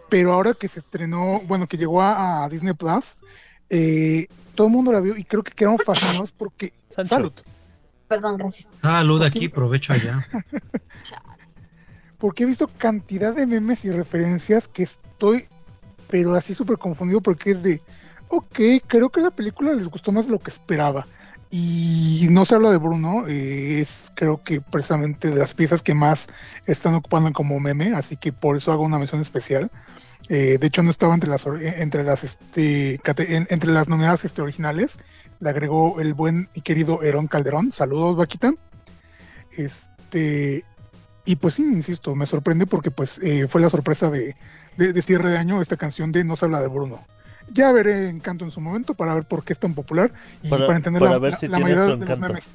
Pero 0.09 0.32
ahora 0.32 0.55
que 0.55 0.66
se 0.68 0.80
estrenó, 0.80 1.41
bueno, 1.47 1.66
que 1.68 1.76
llegó 1.76 2.03
a, 2.03 2.45
a 2.45 2.49
Disney 2.49 2.74
Plus, 2.74 3.16
eh, 3.70 4.26
todo 4.55 4.66
el 4.66 4.72
mundo 4.72 4.93
la 4.93 5.01
vio 5.01 5.16
y 5.16 5.24
creo 5.24 5.43
que 5.43 5.53
quedaron 5.53 5.78
fascinados 5.78 6.30
porque. 6.32 6.72
Sancho. 6.91 7.09
Salud. 7.14 7.32
Perdón, 8.14 8.36
gracias. 8.36 8.76
Salud 8.80 9.20
aquí, 9.24 9.48
provecho 9.48 9.92
allá. 9.92 10.24
Porque 12.18 12.44
he 12.44 12.46
visto 12.46 12.70
cantidad 12.78 13.34
de 13.34 13.44
memes 13.44 13.84
y 13.84 13.90
referencias 13.90 14.68
que 14.68 14.84
estoy, 14.84 15.48
pero 16.06 16.36
así 16.36 16.54
súper 16.54 16.78
confundido 16.78 17.20
porque 17.20 17.50
es 17.50 17.64
de, 17.64 17.82
ok, 18.28 18.60
creo 18.86 19.10
que 19.10 19.20
la 19.20 19.32
película 19.32 19.72
les 19.72 19.88
gustó 19.88 20.12
más 20.12 20.26
de 20.26 20.30
lo 20.30 20.38
que 20.38 20.50
esperaba. 20.50 21.08
Y 21.50 22.28
no 22.30 22.44
se 22.44 22.54
habla 22.54 22.70
de 22.70 22.76
Bruno, 22.76 23.26
eh, 23.26 23.80
es 23.80 24.12
creo 24.14 24.44
que 24.44 24.60
precisamente 24.60 25.30
de 25.30 25.36
las 25.36 25.54
piezas 25.54 25.82
que 25.82 25.94
más 25.94 26.28
están 26.66 26.94
ocupando 26.94 27.32
como 27.32 27.58
meme, 27.58 27.94
así 27.94 28.16
que 28.16 28.32
por 28.32 28.56
eso 28.56 28.70
hago 28.70 28.84
una 28.84 28.98
mención 28.98 29.20
especial. 29.20 29.72
Eh, 30.28 30.56
de 30.58 30.66
hecho 30.68 30.84
no 30.84 30.90
estaba 30.90 31.14
entre 31.14 31.28
las 31.28 31.46
eh, 31.46 31.74
entre 31.78 32.04
las 32.04 32.24
este 32.24 33.00
entre 33.04 33.72
las 33.72 33.88
nominadas 33.88 34.24
este, 34.24 34.40
originales. 34.40 34.98
Le 35.45 35.51
agregó 35.51 36.01
el 36.01 36.14
buen 36.14 36.49
y 36.55 36.62
querido 36.62 37.03
Herón 37.03 37.26
Calderón. 37.28 37.70
Saludos, 37.70 38.16
Vaquita. 38.16 38.55
Este 39.57 40.64
y 41.26 41.36
pues 41.36 41.55
sí, 41.55 41.62
insisto, 41.62 42.14
me 42.14 42.24
sorprende 42.26 42.66
porque 42.66 42.90
pues 42.90 43.18
eh, 43.22 43.47
fue 43.47 43.61
la 43.61 43.68
sorpresa 43.70 44.11
de, 44.11 44.34
de, 44.78 44.92
de 44.95 45.03
cierre 45.03 45.30
de 45.30 45.36
año 45.38 45.61
esta 45.61 45.76
canción 45.76 46.12
de 46.12 46.24
No 46.24 46.34
se 46.36 46.47
habla 46.47 46.61
de 46.62 46.68
Bruno. 46.68 47.01
Ya 47.53 47.70
veré 47.72 48.09
Encanto 48.09 48.45
en 48.47 48.51
su 48.51 48.61
momento 48.62 48.95
para 48.95 49.14
ver 49.14 49.24
por 49.24 49.45
qué 49.45 49.53
es 49.53 49.59
tan 49.59 49.74
popular 49.74 50.12
y 50.42 50.49
Para- 50.49 50.64
para, 50.66 50.76
entender 50.78 51.01
para 51.01 51.12
la, 51.12 51.18
ver 51.18 51.32
la- 51.32 51.36
si 51.38 51.47
la 51.49 51.57
tiene 51.59 51.74
mayoría 51.74 51.97
de 51.97 52.07
los 52.07 52.18
memes. 52.18 52.51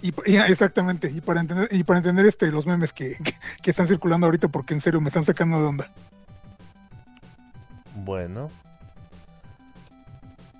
Y, 0.00 0.14
y- 0.30 0.36
exactamente, 0.36 1.10
y 1.10 1.20
para 1.20 1.40
entender, 1.42 1.68
y 1.70 1.84
para 1.84 1.98
entender 1.98 2.24
este 2.26 2.50
los 2.50 2.66
memes 2.66 2.92
que, 2.94 3.16
que, 3.22 3.34
que 3.62 3.70
están 3.70 3.86
circulando 3.88 4.26
ahorita 4.26 4.48
porque 4.48 4.72
en 4.72 4.80
serio 4.80 5.00
me 5.02 5.08
están 5.08 5.24
sacando 5.24 5.58
de 5.60 5.66
onda. 5.66 5.90
Bueno. 7.94 8.50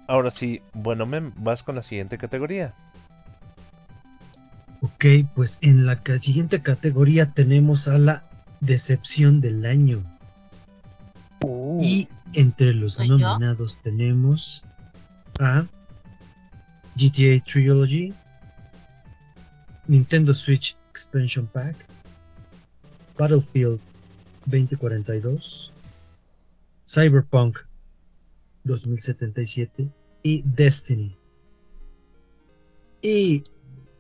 Ahora 0.07 0.31
sí, 0.31 0.61
bueno, 0.73 1.07
Mem, 1.07 1.33
vas 1.37 1.63
con 1.63 1.75
la 1.77 1.83
siguiente 1.83 2.19
categoría. 2.19 2.75
Ok, 4.83 5.05
pues 5.35 5.59
en 5.63 5.87
la 5.87 6.03
ca- 6.03 6.19
siguiente 6.19 6.61
categoría 6.63 7.33
tenemos 7.33 7.89
a 7.89 7.97
la 7.99 8.29
decepción 8.61 9.41
del 9.41 9.65
año. 9.65 10.03
Y 11.81 12.09
entre 12.35 12.75
los 12.75 12.99
nominados 12.99 13.79
tenemos 13.83 14.65
a 15.41 15.67
GTA 16.97 17.43
Trilogy, 17.45 18.13
Nintendo 19.89 20.33
Switch 20.35 20.77
Expansion 20.91 21.47
Pack, 21.47 21.77
Battlefield 23.19 23.81
2042, 24.47 25.73
Cyberpunk 26.87 27.59
2077 28.65 29.89
y 30.23 30.43
Destiny. 30.47 31.17
Y 33.03 33.43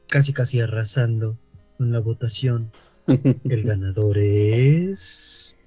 casi 0.09 0.33
casi 0.33 0.61
arrasando 0.61 1.39
con 1.79 1.93
la 1.93 2.01
votación, 2.01 2.71
el 3.07 3.62
ganador 3.65 4.17
es 4.19 5.59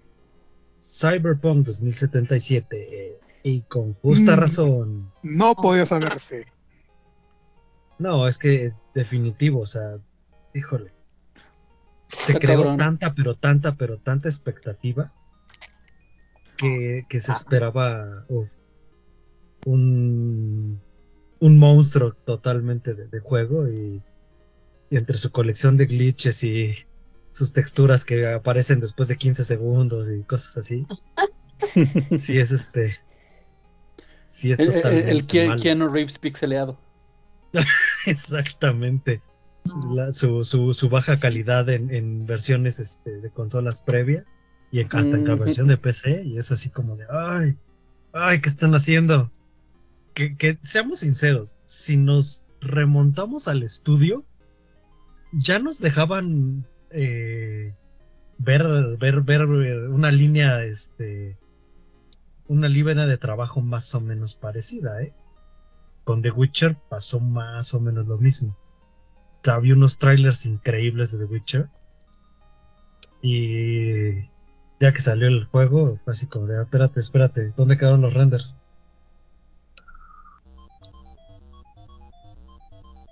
Cyberpunk 0.82 1.66
2077 1.68 3.20
y 3.43 3.62
con 3.64 3.93
justa 3.95 4.36
Mm. 4.36 4.39
razón. 4.39 5.12
No 5.24 5.56
podía 5.56 5.86
saberse. 5.86 6.48
No, 8.00 8.28
es 8.28 8.38
que 8.38 8.74
definitivo, 8.93 9.62
o 9.62 9.66
sea, 9.68 9.98
híjole. 10.54 10.91
Se 12.08 12.34
Está 12.34 12.39
creó 12.39 12.60
cabrón. 12.60 12.78
tanta, 12.78 13.14
pero 13.14 13.36
tanta, 13.36 13.76
pero 13.76 13.98
tanta 14.00 14.30
expectativa 14.30 15.14
que, 16.58 17.06
que 17.10 17.20
se 17.20 17.32
esperaba 17.32 18.26
uf, 18.30 18.48
un, 19.68 20.80
un 21.39 21.57
monstruo 21.57 22.13
totalmente 22.26 22.93
de, 22.93 23.07
de 23.07 23.20
juego 23.20 23.68
y, 23.70 24.01
y 24.89 24.97
entre 24.97 25.18
su 25.18 25.32
colección 25.32 25.76
de 25.78 25.86
glitches 25.88 26.43
y 26.43 26.74
sus 27.32 27.51
texturas 27.53 28.05
que 28.05 28.28
aparecen 28.28 28.80
después 28.80 29.09
de 29.09 29.18
15 29.18 29.43
segundos 29.43 30.07
y 30.09 30.24
cosas 30.24 30.57
así. 30.57 30.86
sí, 32.18 32.38
es 32.39 32.51
este. 32.51 32.95
Sí, 34.28 34.51
es 34.51 34.59
El, 34.59 34.68
el- 34.70 34.74
totalmente. 34.82 35.39
el 35.41 35.47
malo. 35.49 35.61
Keanu 35.61 35.88
Reeves 35.89 36.18
pixeleado. 36.20 36.78
Exactamente. 38.05 39.22
La- 39.93 40.13
su, 40.13 40.45
su, 40.45 40.74
su 40.74 40.89
baja 40.89 41.20
calidad 41.20 41.70
en, 41.70 41.93
en 41.93 42.26
versiones 42.26 42.80
este, 42.80 43.20
de 43.20 43.30
consolas 43.32 43.82
previas 43.82 44.26
y 44.72 44.80
en- 44.80 44.88
hasta 44.91 45.18
en 45.18 45.26
la 45.28 45.36
versión 45.36 45.68
de 45.68 45.78
PC. 45.78 46.24
Y 46.24 46.38
es 46.38 46.51
así 46.51 46.70
como 46.70 46.95
de, 46.95 47.05
ay, 47.09 47.57
ay, 48.13 48.39
¿qué 48.41 48.49
están 48.49 48.74
haciendo? 48.76 49.32
Que, 50.18 50.57
seamos 50.63 50.99
sinceros, 50.99 51.59
si 51.65 51.95
nos 51.95 52.47
remontamos 52.59 53.47
al 53.47 53.61
estudio, 53.61 54.26
ya 55.32 55.59
nos 55.59 55.80
dejaban 55.80 56.65
eh, 56.89 57.76
ver, 58.39 58.65
ver, 58.97 59.22
ver 59.22 59.45
una 59.45 60.09
línea, 60.09 60.63
este, 60.63 61.38
una 62.47 62.68
línea 62.68 63.05
de 63.05 63.18
trabajo 63.20 63.61
más 63.61 63.93
o 63.93 64.01
menos 64.01 64.34
parecida, 64.34 65.03
¿eh? 65.03 65.13
Con 66.03 66.24
The 66.24 66.32
Witcher 66.32 66.78
pasó 66.89 67.20
más 67.20 67.76
o 67.76 67.80
menos 67.80 68.07
lo 68.07 68.18
mismo. 68.18 68.57
O 69.36 69.39
sea, 69.43 69.53
había 69.53 69.76
unos 69.76 69.99
trailers 69.99 70.47
increíbles 70.47 71.11
de 71.11 71.20
The 71.20 71.26
Witcher. 71.26 71.70
Y 73.22 74.22
ya 74.80 74.91
que 74.91 74.99
salió 74.99 75.28
el 75.28 75.45
juego, 75.45 75.99
fue 76.03 76.13
así 76.13 76.26
como 76.26 76.47
de, 76.47 76.57
"Ah, 76.57 76.63
espérate, 76.63 77.01
espérate, 77.01 77.53
¿dónde 77.55 77.78
quedaron 77.78 78.01
los 78.01 78.15
renders? 78.15 78.57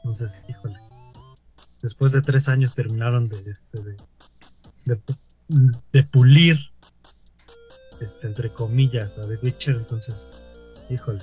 Entonces, 0.06 0.44
híjole. 0.48 0.80
Después 1.82 2.12
de 2.12 2.22
tres 2.22 2.48
años 2.48 2.76
terminaron 2.76 3.28
de, 3.28 3.38
este, 3.50 3.82
de, 3.82 3.98
de, 4.86 5.02
pu- 5.02 5.82
de 5.92 6.04
pulir, 6.04 6.60
este, 8.00 8.28
entre 8.28 8.52
comillas, 8.54 9.18
la 9.18 9.26
de 9.26 9.38
Witcher. 9.38 9.78
Entonces, 9.78 10.30
híjole, 10.92 11.22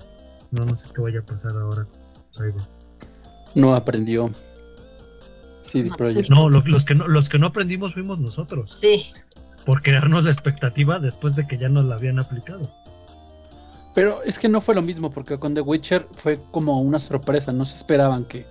no, 0.51 0.65
no 0.65 0.75
sé 0.75 0.89
qué 0.93 1.01
vaya 1.01 1.21
a 1.21 1.23
pasar 1.25 1.53
ahora 1.57 1.85
con 1.85 2.25
Cyber. 2.35 2.67
No 3.55 3.73
aprendió. 3.77 4.35
CD 5.63 5.89
No. 5.91 5.97
Projekt. 5.97 6.29
No, 6.29 6.49
lo- 6.49 6.63
los, 6.67 6.85
que 6.85 6.97
no, 6.97 7.07
los 7.07 7.29
que 7.29 7.39
no 7.39 7.47
aprendimos 7.47 7.95
fuimos 7.95 8.19
nosotros. 8.19 8.73
Sí, 8.73 9.13
Por 9.65 9.81
crearnos 9.83 10.25
la 10.25 10.31
expectativa 10.33 10.99
después 10.99 11.37
de 11.37 11.47
que 11.47 11.57
ya 11.57 11.69
nos 11.69 11.85
la 11.85 11.95
habían 11.95 12.19
aplicado. 12.19 12.69
Pero 13.95 14.25
es 14.25 14.41
que 14.41 14.49
no 14.49 14.61
fue 14.61 14.75
lo 14.75 14.83
mismo, 14.83 15.13
porque 15.13 15.39
con 15.39 15.55
The 15.55 15.61
Witcher 15.61 16.09
fue 16.15 16.41
como 16.51 16.81
una 16.81 16.99
sorpresa. 16.99 17.53
No 17.53 17.65
se 17.65 17.77
esperaban 17.77 18.25
que, 18.25 18.45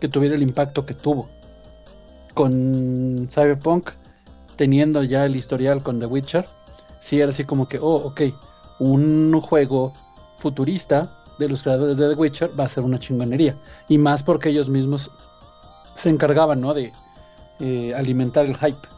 que 0.00 0.08
tuviera 0.08 0.34
el 0.34 0.42
impacto 0.42 0.86
que 0.86 0.94
tuvo. 0.94 1.28
Con 2.34 3.28
Cyberpunk, 3.30 3.90
teniendo 4.56 5.02
ya 5.02 5.24
el 5.24 5.36
historial 5.36 5.82
con 5.82 6.00
The 6.00 6.06
Witcher, 6.06 6.46
sí 7.00 7.20
era 7.20 7.30
así 7.30 7.44
como 7.44 7.68
que, 7.68 7.78
oh, 7.78 7.96
ok, 7.96 8.22
un 8.78 9.40
juego 9.40 9.92
futurista 10.38 11.10
de 11.38 11.48
los 11.48 11.62
creadores 11.62 11.98
de 11.98 12.08
The 12.08 12.14
Witcher 12.14 12.58
va 12.58 12.64
a 12.64 12.68
ser 12.68 12.84
una 12.84 12.98
chingonería. 12.98 13.56
Y 13.88 13.98
más 13.98 14.22
porque 14.22 14.50
ellos 14.50 14.68
mismos 14.68 15.10
se 15.94 16.10
encargaban, 16.10 16.60
¿no? 16.60 16.74
De 16.74 16.92
eh, 17.60 17.94
alimentar 17.94 18.46
el 18.46 18.56
hype. 18.56 18.88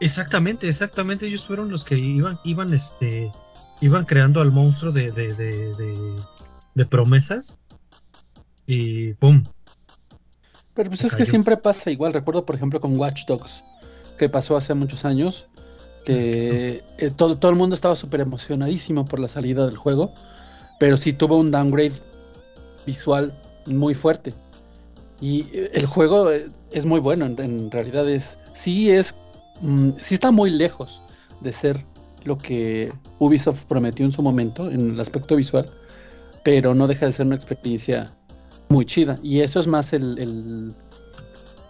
Exactamente, 0.00 0.68
exactamente. 0.68 1.26
Ellos 1.26 1.46
fueron 1.46 1.70
los 1.70 1.84
que 1.84 1.98
iban, 1.98 2.38
iban, 2.44 2.72
este, 2.72 3.32
iban 3.80 4.04
creando 4.04 4.40
al 4.40 4.52
monstruo 4.52 4.92
de, 4.92 5.10
de, 5.10 5.34
de, 5.34 5.74
de, 6.74 6.86
promesas. 6.86 7.58
Y 8.66 9.14
¡pum! 9.14 9.44
Pero 10.78 10.90
pues 10.90 11.02
es 11.02 11.16
que 11.16 11.24
siempre 11.24 11.56
pasa 11.56 11.90
igual. 11.90 12.12
Recuerdo, 12.12 12.46
por 12.46 12.54
ejemplo, 12.54 12.80
con 12.80 12.96
Watch 12.96 13.26
Dogs, 13.26 13.64
que 14.16 14.28
pasó 14.28 14.56
hace 14.56 14.74
muchos 14.74 15.04
años, 15.04 15.46
que 16.04 16.84
eh, 16.98 17.10
todo, 17.16 17.36
todo 17.36 17.50
el 17.50 17.56
mundo 17.56 17.74
estaba 17.74 17.96
súper 17.96 18.20
emocionadísimo 18.20 19.04
por 19.04 19.18
la 19.18 19.26
salida 19.26 19.66
del 19.66 19.76
juego, 19.76 20.14
pero 20.78 20.96
sí 20.96 21.12
tuvo 21.12 21.36
un 21.36 21.50
downgrade 21.50 21.94
visual 22.86 23.34
muy 23.66 23.96
fuerte. 23.96 24.32
Y 25.20 25.46
eh, 25.52 25.72
el 25.74 25.84
juego 25.84 26.30
eh, 26.30 26.46
es 26.70 26.84
muy 26.84 27.00
bueno, 27.00 27.26
en, 27.26 27.40
en 27.40 27.72
realidad 27.72 28.08
es, 28.08 28.38
sí 28.52 28.92
es, 28.92 29.16
mm, 29.60 29.90
sí 30.00 30.14
está 30.14 30.30
muy 30.30 30.48
lejos 30.48 31.02
de 31.40 31.50
ser 31.50 31.84
lo 32.22 32.38
que 32.38 32.92
Ubisoft 33.18 33.64
prometió 33.64 34.06
en 34.06 34.12
su 34.12 34.22
momento 34.22 34.70
en 34.70 34.92
el 34.92 35.00
aspecto 35.00 35.34
visual, 35.34 35.68
pero 36.44 36.72
no 36.76 36.86
deja 36.86 37.06
de 37.06 37.10
ser 37.10 37.26
una 37.26 37.34
experiencia 37.34 38.12
muy 38.68 38.86
chida. 38.86 39.18
Y 39.22 39.40
eso 39.40 39.60
es 39.60 39.66
más 39.66 39.92
el, 39.92 40.18
el, 40.18 40.74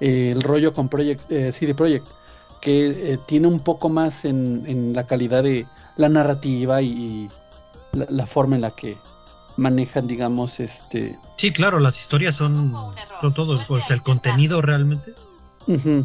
el 0.00 0.42
rollo 0.42 0.72
con 0.72 0.88
Project, 0.88 1.30
eh, 1.30 1.52
CD 1.52 1.74
Projekt, 1.74 2.06
que 2.60 3.12
eh, 3.12 3.18
tiene 3.26 3.46
un 3.46 3.60
poco 3.60 3.88
más 3.88 4.24
en, 4.24 4.64
en 4.66 4.92
la 4.92 5.06
calidad 5.06 5.42
de 5.42 5.66
la 5.96 6.08
narrativa 6.08 6.82
y, 6.82 6.88
y 6.88 7.30
la, 7.92 8.06
la 8.10 8.26
forma 8.26 8.56
en 8.56 8.62
la 8.62 8.70
que 8.70 8.96
manejan, 9.56 10.06
digamos, 10.06 10.60
este... 10.60 11.18
Sí, 11.36 11.52
claro, 11.52 11.80
las 11.80 12.00
historias 12.00 12.36
son, 12.36 12.74
son 13.20 13.34
todo. 13.34 13.60
O 13.68 13.80
sea, 13.80 13.96
el 13.96 14.02
contenido 14.02 14.62
realmente, 14.62 15.14
ujú, 15.66 16.04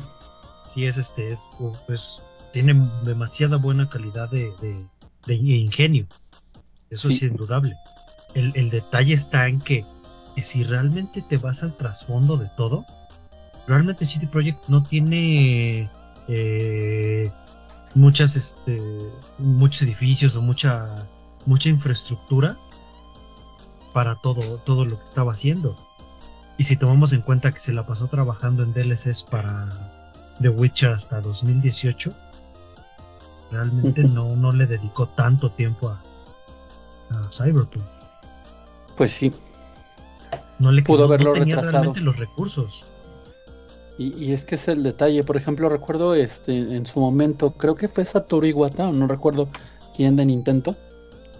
sí 0.65 0.85
es 0.85 0.97
este, 0.97 1.31
es, 1.31 1.49
pues, 1.85 2.23
tiene 2.51 2.75
demasiada 3.03 3.57
buena 3.57 3.87
calidad 3.89 4.29
de, 4.29 4.51
de, 4.61 4.85
de 5.27 5.35
ingenio. 5.35 6.07
Eso 6.89 7.09
sí 7.09 7.15
es 7.15 7.21
indudable. 7.23 7.75
El, 8.35 8.51
el 8.55 8.69
detalle 8.71 9.13
está 9.13 9.47
en 9.47 9.59
que, 9.59 9.85
que 10.35 10.43
si 10.43 10.63
realmente 10.63 11.21
te 11.21 11.37
vas 11.37 11.63
al 11.63 11.75
trasfondo 11.75 12.37
de 12.37 12.49
todo, 12.57 12.85
realmente 13.67 14.05
City 14.05 14.25
Project 14.25 14.67
no 14.67 14.83
tiene 14.83 15.89
eh, 16.27 17.31
muchas, 17.95 18.35
este, 18.35 18.81
muchos 19.37 19.83
edificios 19.83 20.35
o 20.35 20.41
mucha, 20.41 21.07
mucha 21.45 21.69
infraestructura 21.69 22.57
para 23.93 24.15
todo, 24.15 24.57
todo 24.59 24.85
lo 24.85 24.97
que 24.97 25.03
estaba 25.03 25.33
haciendo. 25.33 25.77
Y 26.57 26.63
si 26.63 26.77
tomamos 26.77 27.13
en 27.13 27.21
cuenta 27.21 27.51
que 27.51 27.59
se 27.59 27.73
la 27.73 27.85
pasó 27.85 28.07
trabajando 28.07 28.63
en 28.63 28.73
DLCs 28.73 29.23
para 29.23 29.67
The 30.41 30.49
Witcher 30.49 30.91
hasta 30.91 31.21
2018, 31.21 32.13
realmente 33.51 34.03
no, 34.03 34.35
no 34.35 34.51
le 34.51 34.65
dedicó 34.65 35.07
tanto 35.09 35.51
tiempo 35.51 35.89
a, 35.89 36.01
a 37.09 37.23
Cyberpunk. 37.31 37.83
Pues 38.95 39.13
sí. 39.13 39.33
No 40.59 40.71
le 40.71 40.81
Pudo 40.83 40.99
no- 40.99 41.03
haberlo 41.05 41.33
tenía 41.33 41.55
retrasado. 41.55 41.71
realmente 41.83 42.01
los 42.01 42.17
recursos. 42.17 42.85
Y, 43.97 44.13
y 44.23 44.33
es 44.33 44.45
que 44.45 44.55
es 44.55 44.67
el 44.67 44.81
detalle. 44.83 45.23
Por 45.23 45.37
ejemplo, 45.37 45.69
recuerdo 45.69 46.15
este 46.15 46.57
en 46.57 46.85
su 46.85 46.99
momento, 46.99 47.51
creo 47.53 47.75
que 47.75 47.87
fue 47.87 48.05
Satoru 48.05 48.47
Iwata, 48.47 48.91
no 48.91 49.07
recuerdo 49.07 49.47
quién 49.95 50.15
de 50.15 50.25
Nintendo, 50.25 50.75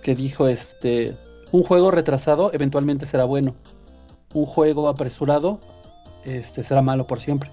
que 0.01 0.15
dijo 0.15 0.47
este 0.47 1.17
un 1.51 1.63
juego 1.63 1.91
retrasado 1.91 2.51
eventualmente 2.53 3.05
será 3.05 3.25
bueno. 3.25 3.55
Un 4.33 4.45
juego 4.45 4.87
apresurado 4.89 5.59
este 6.25 6.63
será 6.63 6.81
malo 6.81 7.05
por 7.07 7.21
siempre. 7.21 7.49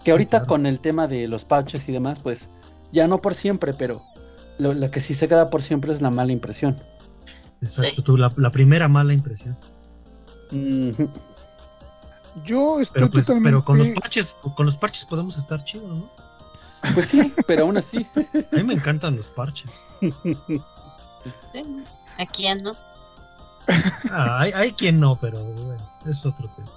Que 0.00 0.06
Sí, 0.06 0.10
ahorita 0.10 0.38
claro. 0.40 0.46
con 0.46 0.66
el 0.66 0.80
tema 0.80 1.06
de 1.06 1.26
los 1.28 1.44
parches 1.44 1.88
y 1.88 1.92
demás, 1.92 2.20
pues 2.20 2.50
ya 2.92 3.06
no 3.08 3.20
por 3.22 3.34
siempre, 3.34 3.72
pero 3.74 4.02
lo, 4.58 4.72
la 4.74 4.90
que 4.90 5.00
sí 5.00 5.14
se 5.14 5.26
queda 5.28 5.48
por 5.50 5.62
siempre 5.62 5.90
es 5.92 6.02
la 6.02 6.10
mala 6.10 6.32
impresión. 6.32 6.76
Exacto, 7.62 7.94
Sí. 7.96 8.02
tú, 8.02 8.16
la, 8.18 8.32
la 8.36 8.50
primera 8.50 8.88
mala 8.88 9.14
impresión. 9.14 9.56
Yo 12.44 12.80
estoy 12.80 12.94
Pero 12.94 13.10
pues, 13.10 13.26
totalmente. 13.26 13.48
pero 13.48 13.64
con 13.64 13.78
los 13.78 13.90
parches, 13.90 14.36
con 14.54 14.66
los 14.66 14.76
parches 14.76 15.04
podemos 15.04 15.36
estar 15.36 15.64
chidos, 15.64 15.98
¿no? 15.98 16.10
Pues 16.92 17.06
sí, 17.06 17.32
pero 17.46 17.64
aún 17.64 17.76
así. 17.76 18.06
A 18.52 18.56
mí 18.56 18.62
me 18.62 18.74
encantan 18.74 19.16
los 19.16 19.28
parches. 19.28 19.82
¿a 22.18 22.26
quién 22.26 22.58
no? 22.58 22.76
Ah, 24.10 24.40
hay, 24.40 24.52
hay 24.52 24.72
quien 24.72 25.00
no, 25.00 25.16
pero 25.16 25.42
bueno, 25.42 25.82
es 26.06 26.26
otro 26.26 26.48
tema. 26.54 26.68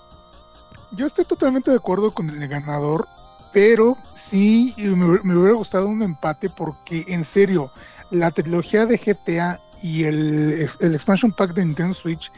Yo 0.91 1.05
estoy 1.05 1.25
totalmente 1.25 1.69
de 1.69 1.78
acuerdo 1.78 2.11
con 2.11 2.30
el 2.30 2.47
ganador, 2.47 3.07
pero 3.51 3.97
sí 4.15 4.73
me, 4.78 5.19
me 5.23 5.36
hubiera 5.36 5.55
gustado 5.55 5.88
un 5.88 6.01
empate 6.01 6.49
porque 6.49 7.03
en 7.09 7.25
serio, 7.25 7.71
la 8.09 8.32
trilogía 8.32 8.86
de 8.86 8.97
GTA 8.97 9.59
y 9.82 10.05
el, 10.05 10.69
el 10.80 10.93
expansion 10.93 11.34
pack 11.34 11.53
de 11.53 11.65
Nintendo 11.65 11.93
Switch 11.93 12.32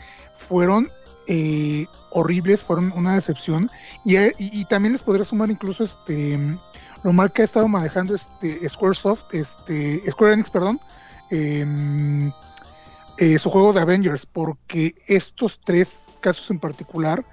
fueron 0.47 0.89
eh, 1.29 1.85
horribles, 2.09 2.63
fueron 2.63 2.91
una 2.95 3.13
decepción. 3.15 3.69
Y, 4.03 4.17
y- 4.17 4.33
y 4.39 4.65
también 4.65 4.93
les 4.93 5.03
podría 5.03 5.23
sumar 5.23 5.49
incluso 5.49 5.83
este 5.85 6.37
lo 7.03 7.13
mal 7.13 7.31
que 7.31 7.43
ha 7.43 7.45
estado 7.45 7.67
manejando 7.69 8.13
este 8.15 8.67
Squaresoft, 8.67 9.33
este 9.33 10.03
Square 10.11 10.33
Enix, 10.33 10.49
perdón, 10.49 10.81
em, 11.29 12.29
eh, 13.17 13.39
su 13.39 13.49
juego 13.49 13.71
de 13.71 13.79
Avengers, 13.81 14.25
porque 14.25 14.95
estos 15.07 15.61
tres 15.63 15.99
casos 16.19 16.49
en 16.51 16.59
particular, 16.59 17.23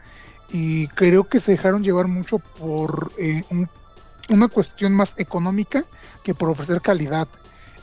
y 0.53 0.86
creo 0.88 1.24
que 1.24 1.40
se 1.40 1.53
dejaron 1.53 1.82
llevar 1.82 2.07
mucho 2.07 2.38
por 2.38 3.11
eh, 3.18 3.42
un- 3.51 3.68
una 4.28 4.47
cuestión 4.49 4.92
más 4.92 5.14
económica 5.16 5.84
que 6.22 6.34
por 6.34 6.49
ofrecer 6.51 6.80
calidad. 6.80 7.26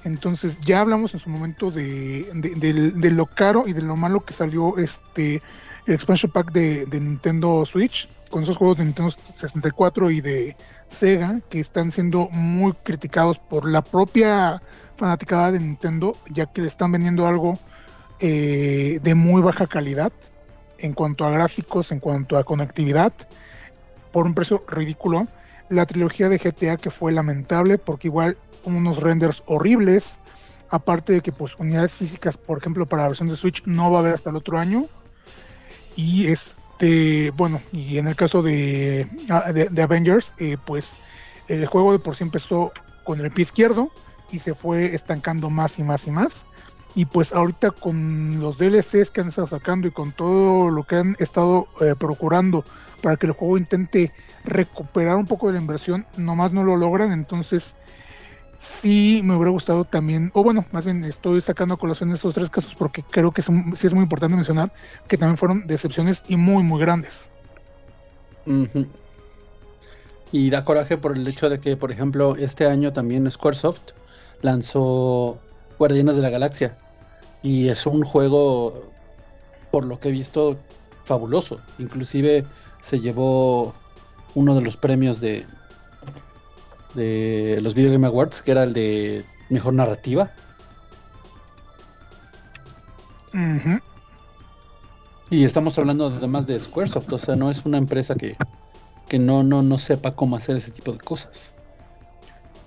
Entonces 0.05 0.59
ya 0.61 0.81
hablamos 0.81 1.13
en 1.13 1.19
su 1.21 1.29
momento 1.29 1.71
de, 1.71 2.29
de 2.33 3.11
lo 3.11 3.25
caro 3.25 3.63
y 3.67 3.73
de 3.73 3.81
lo 3.81 3.95
malo 3.95 4.21
que 4.25 4.33
salió 4.33 4.77
este 4.77 5.41
el 5.85 5.93
expansion 5.93 6.31
pack 6.31 6.51
de, 6.51 6.87
Nintendo 6.91 7.65
Switch 7.65 8.07
con 8.29 8.43
esos 8.43 8.57
juegos 8.57 8.77
de 8.77 8.85
Nintendo 8.85 9.11
64 9.11 10.11
y 10.11 10.21
de 10.21 10.55
Sega 10.87 11.41
que 11.49 11.59
están 11.59 11.91
siendo 11.91 12.29
muy 12.31 12.73
criticados 12.83 13.37
por 13.39 13.69
la 13.69 13.83
propia 13.83 14.61
fanaticada 14.95 15.51
de 15.51 15.59
Nintendo 15.59 16.15
ya 16.29 16.45
que 16.47 16.61
le 16.61 16.67
están 16.67 16.91
vendiendo 16.91 17.27
algo 17.27 17.57
eh, 18.19 18.99
de 19.03 19.15
muy 19.15 19.41
baja 19.41 19.67
calidad 19.67 20.11
en 20.79 20.93
cuanto 20.93 21.25
a 21.25 21.31
gráficos, 21.31 21.91
en 21.91 21.99
cuanto 21.99 22.37
a 22.37 22.43
conectividad 22.43 23.13
por 24.11 24.25
un 24.25 24.33
precio 24.33 24.63
ridículo. 24.67 25.27
La 25.69 25.85
trilogía 25.85 26.29
de 26.29 26.37
GTA 26.37 26.77
que 26.77 26.91
fue 26.91 27.11
lamentable 27.11 27.77
porque 27.77 28.07
igual 28.07 28.37
unos 28.63 28.97
renders 28.97 29.43
horribles, 29.45 30.19
aparte 30.69 31.13
de 31.13 31.21
que 31.21 31.31
pues 31.31 31.55
unidades 31.57 31.93
físicas, 31.93 32.37
por 32.37 32.57
ejemplo, 32.57 32.85
para 32.85 33.03
la 33.03 33.09
versión 33.09 33.29
de 33.29 33.35
Switch 33.35 33.63
no 33.65 33.91
va 33.91 33.97
a 33.97 34.01
haber 34.01 34.13
hasta 34.13 34.29
el 34.29 34.35
otro 34.35 34.59
año. 34.59 34.87
Y 35.95 36.27
este, 36.27 37.31
bueno, 37.31 37.61
y 37.71 37.97
en 37.97 38.07
el 38.07 38.15
caso 38.15 38.41
de, 38.41 39.07
ah, 39.29 39.51
de, 39.51 39.81
Avengers, 39.81 40.33
eh, 40.39 40.57
pues 40.63 40.93
el 41.47 41.65
juego 41.65 41.91
de 41.91 41.99
por 41.99 42.15
sí 42.15 42.23
empezó 42.23 42.71
con 43.03 43.19
el 43.19 43.31
pie 43.31 43.43
izquierdo 43.43 43.91
y 44.31 44.39
se 44.39 44.55
fue 44.55 44.95
estancando 44.95 45.49
más 45.49 45.77
y 45.79 45.83
más 45.83 46.07
y 46.07 46.11
más. 46.11 46.45
Y 46.95 47.05
pues 47.05 47.33
ahorita 47.33 47.71
con 47.71 48.39
los 48.39 48.57
DLCs 48.57 49.09
que 49.11 49.21
han 49.21 49.29
estado 49.29 49.47
sacando 49.47 49.87
y 49.87 49.91
con 49.91 50.11
todo 50.11 50.69
lo 50.69 50.83
que 50.83 50.97
han 50.97 51.15
estado 51.19 51.67
eh, 51.81 51.95
procurando 51.97 52.63
para 53.01 53.17
que 53.17 53.25
el 53.25 53.33
juego 53.33 53.57
intente 53.57 54.11
recuperar 54.43 55.17
un 55.17 55.25
poco 55.25 55.47
de 55.47 55.53
la 55.53 55.59
inversión, 55.59 56.05
nomás 56.17 56.53
no 56.53 56.63
lo 56.63 56.75
logran, 56.77 57.11
entonces 57.11 57.75
sí 58.81 59.21
me 59.23 59.35
hubiera 59.35 59.51
gustado 59.51 59.85
también, 59.85 60.31
o 60.33 60.43
bueno, 60.43 60.65
más 60.71 60.85
bien 60.85 61.03
estoy 61.03 61.41
sacando 61.41 61.75
a 61.75 61.77
colación 61.77 62.11
estos 62.11 62.33
tres 62.33 62.49
casos 62.49 62.75
porque 62.75 63.03
creo 63.03 63.31
que 63.31 63.41
sí 63.41 63.87
es 63.87 63.93
muy 63.93 64.03
importante 64.03 64.35
mencionar 64.35 64.71
que 65.07 65.17
también 65.17 65.37
fueron 65.37 65.67
decepciones 65.67 66.23
y 66.27 66.37
muy, 66.37 66.63
muy 66.63 66.79
grandes. 66.79 67.29
Y 70.31 70.49
da 70.49 70.65
coraje 70.65 70.97
por 70.97 71.15
el 71.15 71.27
hecho 71.27 71.49
de 71.49 71.59
que, 71.59 71.77
por 71.77 71.91
ejemplo, 71.91 72.35
este 72.35 72.65
año 72.65 72.91
también 72.91 73.29
Squaresoft 73.29 73.91
lanzó 74.41 75.37
Guardianes 75.77 76.15
de 76.15 76.21
la 76.21 76.29
Galaxia. 76.29 76.77
Y 77.41 77.69
es 77.69 77.85
un 77.85 78.03
juego, 78.03 78.83
por 79.71 79.85
lo 79.85 79.99
que 79.99 80.09
he 80.09 80.11
visto, 80.11 80.57
fabuloso. 81.03 81.59
Inclusive 81.77 82.45
se 82.81 82.99
llevó 82.99 83.73
uno 84.33 84.55
de 84.55 84.61
los 84.61 84.75
premios 84.75 85.21
de, 85.21 85.45
de 86.93 87.59
los 87.61 87.73
Video 87.73 87.91
Game 87.91 88.07
Awards, 88.07 88.41
que 88.41 88.51
era 88.51 88.63
el 88.63 88.73
de 88.73 89.23
Mejor 89.49 89.73
Narrativa. 89.73 90.31
Y 95.29 95.43
estamos 95.43 95.77
hablando 95.77 96.07
además 96.07 96.45
de 96.45 96.59
Squaresoft, 96.59 97.11
o 97.11 97.17
sea, 97.17 97.35
no 97.35 97.49
es 97.49 97.65
una 97.65 97.77
empresa 97.77 98.13
que, 98.15 98.37
que 99.09 99.17
no, 99.17 99.41
no, 99.43 99.61
no 99.61 99.77
sepa 99.77 100.15
cómo 100.15 100.35
hacer 100.35 100.57
ese 100.57 100.71
tipo 100.71 100.91
de 100.91 100.99
cosas. 100.99 101.53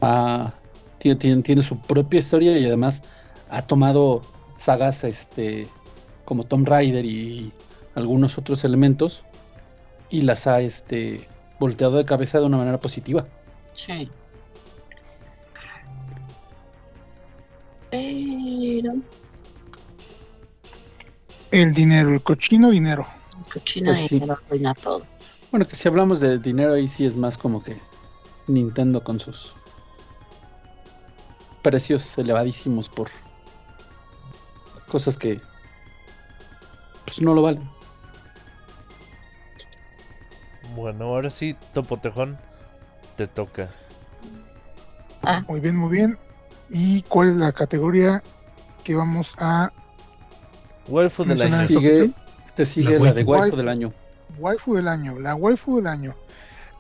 Ah, 0.01 0.53
tiene, 0.99 1.17
tiene, 1.19 1.43
tiene 1.43 1.63
su 1.63 1.79
propia 1.79 2.19
historia 2.19 2.59
y 2.59 2.67
además 2.67 3.05
ha 3.51 3.63
tomado 3.63 4.23
sagas 4.57 5.05
este, 5.05 5.69
como 6.25 6.45
Tomb 6.45 6.67
Raider 6.67 7.05
y 7.05 7.53
algunos 7.95 8.37
otros 8.39 8.65
elementos 8.65 9.23
y 10.11 10.23
las 10.23 10.47
ha 10.47 10.61
este, 10.61 11.27
volteado 11.59 11.97
de 11.97 12.05
cabeza 12.05 12.41
de 12.41 12.47
una 12.47 12.59
manera 12.59 12.79
positiva. 12.79 13.27
Sí. 13.77 14.11
Pero 17.91 18.95
El 21.51 21.73
dinero, 21.73 22.11
el 22.15 22.23
cochino 22.23 22.71
dinero. 22.71 23.07
el 23.47 23.53
cochino 23.53 23.87
Pues 23.93 24.01
sí. 24.01 24.15
dinero 24.17 24.39
arruina 24.47 24.75
todo. 24.75 25.05
Bueno, 25.51 25.67
que 25.69 25.77
si 25.77 25.89
hablamos 25.89 26.21
de 26.21 26.39
dinero 26.39 26.75
ahí 26.75 26.89
sí 26.89 27.07
es 27.07 27.17
más 27.17 27.39
como 27.39 27.63
que 27.63 27.77
Nintendo 28.49 29.03
con 29.03 29.21
sus 29.21 29.55
precios 31.63 32.17
elevadísimos 32.19 32.89
por 32.89 33.09
cosas 34.89 35.17
que 35.17 35.41
pues 37.07 37.21
no 37.23 37.35
lo 37.35 37.43
valen. 37.43 37.69
Bueno, 40.75 41.07
ahora 41.07 41.31
sí, 41.31 41.57
Topo 41.73 41.97
Tejón, 41.99 42.37
te 43.17 43.27
toca. 43.27 43.69
Muy 45.49 45.61
bien, 45.61 45.77
muy 45.77 45.91
bien. 45.91 46.19
¿Y 46.71 47.03
cuál 47.03 47.31
es 47.31 47.37
la 47.37 47.53
categoría 47.53 48.23
que 48.85 48.95
vamos 48.95 49.35
a 49.39 49.73
Waifu 50.89 51.25
del 51.25 51.43
año. 51.43 51.67
Sigue, 51.67 52.11
te 52.55 52.65
sigue 52.65 52.99
la, 52.99 53.07
La 53.07 53.13
de 53.13 53.25
waifu. 53.25 53.43
waifu 53.43 53.57
del 53.57 53.69
año. 53.69 53.93
waifu 54.39 54.75
del 54.77 54.87
año? 54.89 55.19
La 55.19 55.35
waifu 55.35 55.77
del 55.79 55.89
año. 55.89 56.15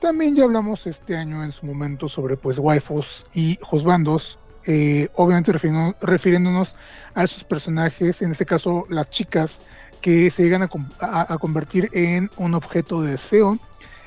También 0.00 0.36
ya 0.36 0.44
hablamos 0.44 0.86
este 0.86 1.16
año 1.16 1.42
en 1.42 1.50
su 1.50 1.66
momento 1.66 2.08
sobre 2.08 2.36
pues 2.36 2.58
waifus 2.58 3.26
y 3.34 3.58
juzbandos, 3.62 4.38
eh, 4.66 5.08
obviamente 5.16 5.52
refiriéndonos 6.00 6.76
a 7.14 7.24
esos 7.24 7.42
personajes, 7.44 8.22
en 8.22 8.30
este 8.32 8.46
caso 8.46 8.84
las 8.90 9.08
chicas, 9.10 9.62
que 10.00 10.30
se 10.30 10.44
llegan 10.44 10.62
a, 10.62 10.68
com- 10.68 10.88
a- 11.00 11.32
a 11.32 11.38
convertir 11.38 11.88
en 11.92 12.30
un 12.36 12.54
objeto 12.54 13.02
de 13.02 13.12
deseo, 13.12 13.58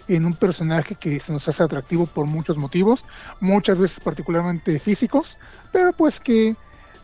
en 0.10 0.26
un 0.26 0.34
personaje 0.34 0.95
que 0.95 1.19
se 1.19 1.31
nos 1.31 1.48
hace 1.48 1.64
atractivo 1.64 2.06
por 2.06 2.26
muchos 2.26 2.57
motivos, 2.57 3.06
muchas 3.40 3.77
veces 3.80 3.99
particularmente 4.02 4.80
físicos, 4.80 5.38
pero 5.72 5.94
pues 5.94 6.19
que 6.19 6.56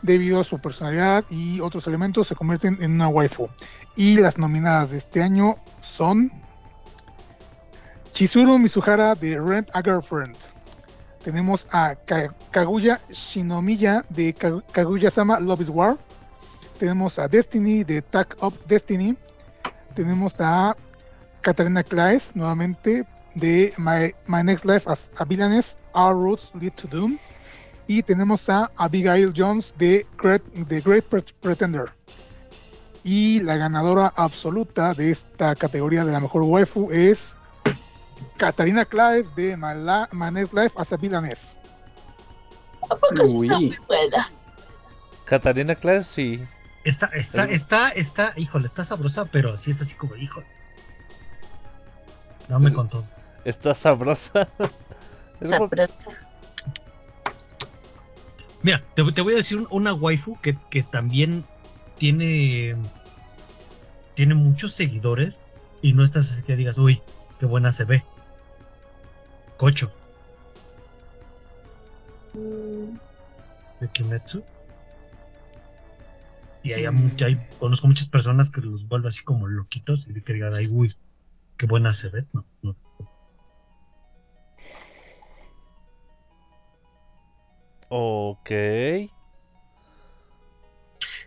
debido 0.02 0.40
a 0.40 0.44
su 0.44 0.60
personalidad 0.60 1.23
y 1.30 1.61
otros 1.61 1.88
elementos 1.88 2.27
se 2.27 2.36
convierten 2.36 2.77
en 2.82 2.91
una 2.91 3.07
waifu. 3.07 3.48
Y 3.95 4.18
las 4.18 4.38
nominadas 4.38 4.91
de 4.91 4.98
este 4.98 5.22
año 5.23 5.56
son 5.82 6.32
Chizuru 8.11 8.57
Mizuhara 8.60 9.15
de 9.15 9.40
Rent 9.40 9.69
a 9.73 9.82
Girlfriend. 9.82 10.36
Tenemos 11.23 11.68
a 11.72 11.95
Ka- 11.95 12.34
Kaguya 12.52 13.02
Shinomiya 13.10 14.06
de 14.10 14.34
Ka- 14.34 14.61
Kaguya-sama 14.72 15.40
Love 15.40 15.61
is 15.61 15.69
War. 15.69 15.98
Tenemos 16.80 17.18
a 17.19 17.27
Destiny 17.27 17.84
de 17.84 18.02
Tag 18.02 18.36
Up 18.41 18.53
Destiny. 18.68 19.18
Tenemos 19.95 20.36
a 20.40 20.76
Katarina 21.45 21.84
Claes 21.84 22.35
nuevamente 22.35 23.05
de 23.35 23.72
My, 23.77 24.15
My 24.26 24.41
Next 24.43 24.65
Life 24.65 24.89
as 24.89 25.11
a 25.17 25.26
Villainess, 25.26 25.77
Our 25.93 26.15
Roots 26.15 26.51
Lead 26.59 26.73
to 26.73 26.88
Doom. 26.88 27.19
Y 27.88 28.01
tenemos 28.01 28.49
a 28.49 28.72
Abigail 28.77 29.31
Jones 29.38 29.76
de 29.77 30.07
Great, 30.17 30.41
The 30.67 30.81
Great 30.81 31.03
Pre- 31.05 31.23
Pretender. 31.41 31.91
Y 33.03 33.41
la 33.41 33.57
ganadora 33.57 34.11
absoluta 34.15 34.95
de 34.95 35.11
esta 35.11 35.53
categoría 35.53 36.03
de 36.03 36.11
la 36.11 36.19
mejor 36.19 36.41
waifu 36.41 36.89
es 36.91 37.35
Katarina 38.38 38.85
Claes 38.85 39.27
de 39.35 39.55
My, 39.55 39.76
La- 39.76 40.09
My 40.11 40.31
Next 40.31 40.51
Life 40.51 40.72
as 40.77 40.91
a 40.93 40.97
Villainess. 40.97 41.59
¿A 42.89 42.95
poco 42.95 43.22
está 43.22 43.55
Uy. 43.57 43.67
muy 43.67 43.77
buena? 43.88 44.27
Catarina 45.26 45.76
Class, 45.76 46.07
sí. 46.07 46.43
Está, 46.84 47.05
está, 47.13 47.43
Es- 47.43 47.51
está, 47.61 47.89
está, 47.89 48.34
híjole, 48.35 48.65
está 48.65 48.84
sabrosa, 48.84 49.26
pero 49.26 49.59
sí 49.59 49.69
es 49.69 49.81
así 49.81 49.93
como, 49.93 50.15
híjole. 50.15 50.47
Dame 52.47 52.73
con 52.73 52.89
todo. 52.89 53.05
Está 53.43 53.73
sabrosa. 53.76 54.47
Sabrosa. 55.45 56.11
Mira, 58.63 58.81
te, 58.95 59.03
te 59.11 59.22
voy 59.22 59.34
a 59.34 59.38
decir 59.38 59.57
un- 59.57 59.67
una 59.69 59.93
waifu 59.93 60.39
que, 60.41 60.57
que 60.69 60.81
también 60.84 61.43
tiene 61.97 62.76
tiene 64.15 64.34
muchos 64.34 64.73
seguidores 64.73 65.43
y 65.81 65.93
no 65.93 66.03
estás 66.05 66.31
así 66.31 66.41
que 66.43 66.55
digas, 66.55 66.77
uy, 66.77 67.01
qué 67.39 67.45
buena 67.45 67.72
se 67.72 67.84
ve. 67.85 68.03
Cocho, 69.57 69.91
Mm, 72.34 72.97
de 73.80 73.88
Kimetsu. 73.89 74.43
Y 76.63 76.73
hay, 76.73 76.89
mucha- 76.89 77.27
hay- 77.27 77.39
conozco 77.59 77.88
muchas 77.88 78.07
personas 78.09 78.51
que 78.51 78.59
los 78.61 78.88
vuelve 78.88 79.07
así 79.09 79.23
como 79.23 79.47
loquitos 79.47 80.07
y 80.07 80.22
que 80.22 80.34
digan, 80.34 80.53
ay, 80.53 80.67
uy, 80.67 80.95
qué 81.57 81.65
buena 81.65 81.94
se 81.94 82.10
ve. 82.10 82.26
No, 82.34 82.45
no. 82.61 82.76
Ok. 87.90 88.49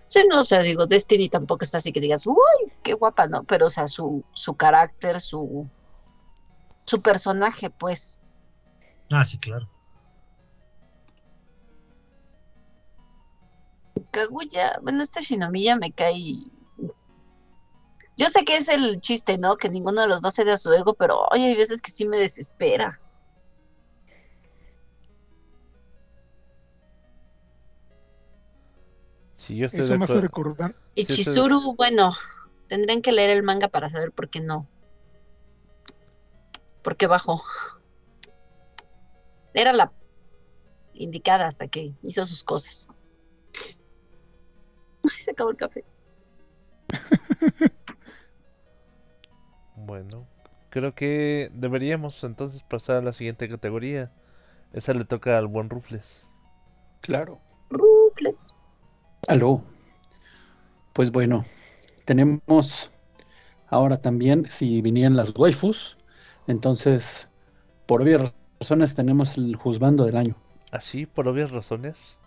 Sí, 0.07 0.25
no, 0.31 0.41
o 0.41 0.45
sea, 0.45 0.63
digo, 0.63 0.87
Destiny 0.87 1.29
tampoco 1.29 1.65
está 1.65 1.79
así 1.79 1.93
que 1.93 2.01
digas, 2.01 2.27
uy, 2.27 2.37
qué 2.83 2.95
guapa, 2.95 3.27
¿no? 3.27 3.45
Pero, 3.45 3.67
o 3.67 3.71
sea, 3.71 3.87
su, 3.87 4.25
su 4.33 4.55
carácter, 4.55 5.21
su, 5.21 5.69
su 6.87 7.03
personaje, 7.03 7.69
pues, 7.71 8.21
Ah, 9.11 9.25
sí, 9.25 9.39
claro. 9.39 9.69
Kaguya, 14.11 14.79
bueno, 14.83 15.03
este 15.03 15.23
Shinomiya 15.23 15.77
me 15.77 15.93
cae. 15.93 16.35
Yo 18.19 18.27
sé 18.29 18.45
que 18.45 18.57
es 18.57 18.69
el 18.69 19.01
chiste, 19.01 19.39
¿no? 19.39 19.57
Que 19.57 19.69
ninguno 19.71 20.03
de 20.03 20.09
los 20.09 20.21
dos 20.23 20.35
cede 20.35 20.51
a 20.53 20.57
su 20.57 20.73
ego, 20.73 20.95
pero 20.95 21.27
oye, 21.31 21.47
hay 21.47 21.57
veces 21.57 21.81
que 21.81 21.91
sí 21.93 22.07
me 22.07 22.19
desespera. 22.19 23.01
Sí, 29.37 29.57
yo 29.57 29.67
estoy 29.67 29.81
Eso 29.81 29.93
de 29.93 29.99
me 29.99 30.05
hace 30.05 30.13
acuerdo. 30.15 30.29
recordar. 30.29 30.75
Y 30.95 31.05
Sí. 31.05 31.15
Chizuru, 31.15 31.75
bueno, 31.77 32.11
tendrían 32.67 33.03
que 33.03 33.13
leer 33.13 33.31
el 33.31 33.43
manga 33.45 33.69
para 33.69 33.89
saber 33.89 34.13
por 34.13 34.29
qué 34.29 34.41
no. 34.41 34.67
¿Por 36.83 36.97
qué 36.97 37.07
bajó? 37.07 37.43
Era 39.55 39.73
la 39.73 39.93
indicada 40.95 41.47
hasta 41.47 41.69
que 41.69 41.93
hizo 42.03 42.25
sus 42.25 42.43
cosas. 42.43 42.89
Ay, 45.05 45.11
se 45.19 45.31
acabó 45.31 45.51
el 45.51 45.57
café. 45.57 45.85
Bueno, 49.87 50.27
creo 50.71 50.95
que 50.95 51.51
deberíamos 51.55 52.23
entonces 52.25 52.63
pasar 52.63 52.97
a 52.97 53.03
la 53.03 53.13
siguiente 53.13 53.49
categoría. 53.49 54.11
Esa 54.73 54.93
le 54.93 55.05
toca 55.05 55.39
al 55.39 55.47
buen 55.47 55.71
Rufles. 55.71 56.27
Claro. 57.01 57.41
Rufles. 57.71 58.55
Aló. 59.27 59.63
Pues 60.93 61.11
bueno, 61.13 61.45
tenemos 62.05 62.91
ahora 63.69 63.99
también, 63.99 64.47
si 64.51 64.83
vinieran 64.83 65.17
las 65.17 65.33
waifus, 65.37 65.97
entonces, 66.47 67.29
por 67.87 68.03
obvias 68.03 68.33
razones, 68.61 68.95
tenemos 68.95 69.39
el 69.39 69.55
juzgando 69.57 70.05
del 70.05 70.17
año. 70.17 70.35
Así, 70.73 71.07
por 71.07 71.29
obvias 71.29 71.51
razones. 71.51 72.19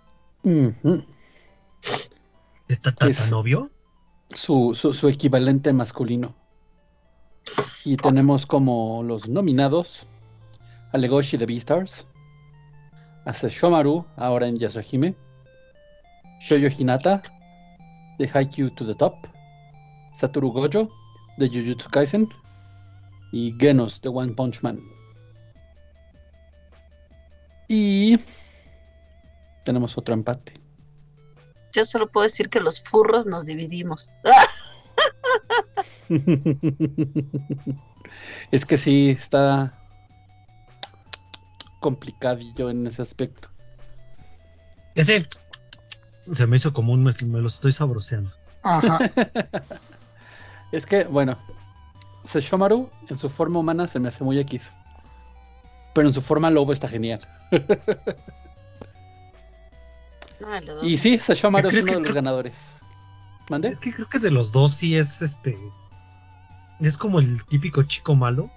¿Está 0.44 1.06
Es- 2.68 2.82
Tata 2.82 3.08
novio? 3.30 3.70
su, 4.30 4.74
su, 4.74 4.94
su 4.94 5.10
equivalente 5.10 5.74
masculino. 5.74 6.34
Y 7.86 7.98
tenemos 7.98 8.46
como 8.46 9.04
los 9.04 9.28
nominados 9.28 10.06
a 10.94 10.98
Legoshi 10.98 11.38
de 11.38 11.46
Beastars, 11.46 12.06
a 13.26 13.34
Sesshomaru, 13.34 14.06
ahora 14.18 14.48
en 14.48 14.58
Yasuhime, 14.58 15.16
Shoyo 16.40 16.70
Hinata, 16.70 17.22
de 18.18 18.30
Haikyuu 18.32 18.70
to 18.76 18.86
the 18.86 18.96
Top, 18.96 19.16
Satoru 20.14 20.52
Gojo, 20.52 20.90
de 21.38 21.48
Jujutsu 21.48 21.90
Kaisen, 21.90 22.28
y 23.32 23.56
Genos, 23.60 24.02
de 24.02 24.10
One 24.10 24.34
Punch 24.34 24.62
Man. 24.62 24.80
Y 27.68 28.20
tenemos 29.64 29.98
otro 29.98 30.14
empate. 30.14 30.54
Yo 31.72 31.86
solo 31.86 32.12
puedo 32.12 32.26
decir 32.26 32.50
que 32.50 32.60
los 32.60 32.82
furros 32.82 33.26
nos 33.26 33.46
dividimos. 33.46 34.12
es 38.52 38.66
que 38.66 38.78
sí, 38.78 39.10
está 39.12 39.74
complicadillo 41.80 42.70
en 42.70 42.86
ese 42.88 43.02
aspecto. 43.02 43.50
Ese 44.96 45.28
se 46.32 46.48
me 46.48 46.58
hizo 46.58 46.74
común, 46.74 47.04
me, 47.04 47.12
me 47.26 47.40
lo 47.42 47.48
estoy 47.48 47.72
sabroseando. 47.72 48.32
Ajá. 48.64 49.00
Es 50.72 50.86
que, 50.86 51.04
bueno, 51.04 51.38
Sesshomaru 52.24 52.90
en 53.10 53.18
su 53.18 53.30
forma 53.30 53.60
humana 53.60 53.90
se 53.90 54.00
me 54.00 54.08
hace 54.08 54.24
muy 54.24 54.40
X. 54.40 54.72
Pero 55.94 56.08
en 56.08 56.14
su 56.14 56.22
forma 56.22 56.50
lobo 56.50 56.72
está 56.72 56.88
genial. 56.88 57.20
Dos. 60.66 60.84
Y 60.84 60.96
sí, 60.98 61.18
Sesshomaru 61.20 61.68
¿Crees 61.70 61.84
es 61.86 61.92
uno 61.92 61.92
que 61.92 61.96
de 61.96 62.00
los 62.00 62.06
creo- 62.12 62.16
ganadores. 62.16 62.74
¿Mande? 63.50 63.68
Es 63.68 63.82
que 63.82 63.92
creo 63.94 64.08
que 64.08 64.20
de 64.20 64.32
los 64.32 64.54
dos 64.54 64.72
sí 64.74 64.96
es 64.96 65.22
este. 65.22 65.58
Es 66.82 66.98
como 66.98 67.20
el 67.20 67.46
típico 67.46 67.84
chico 67.84 68.16
malo. 68.16 68.50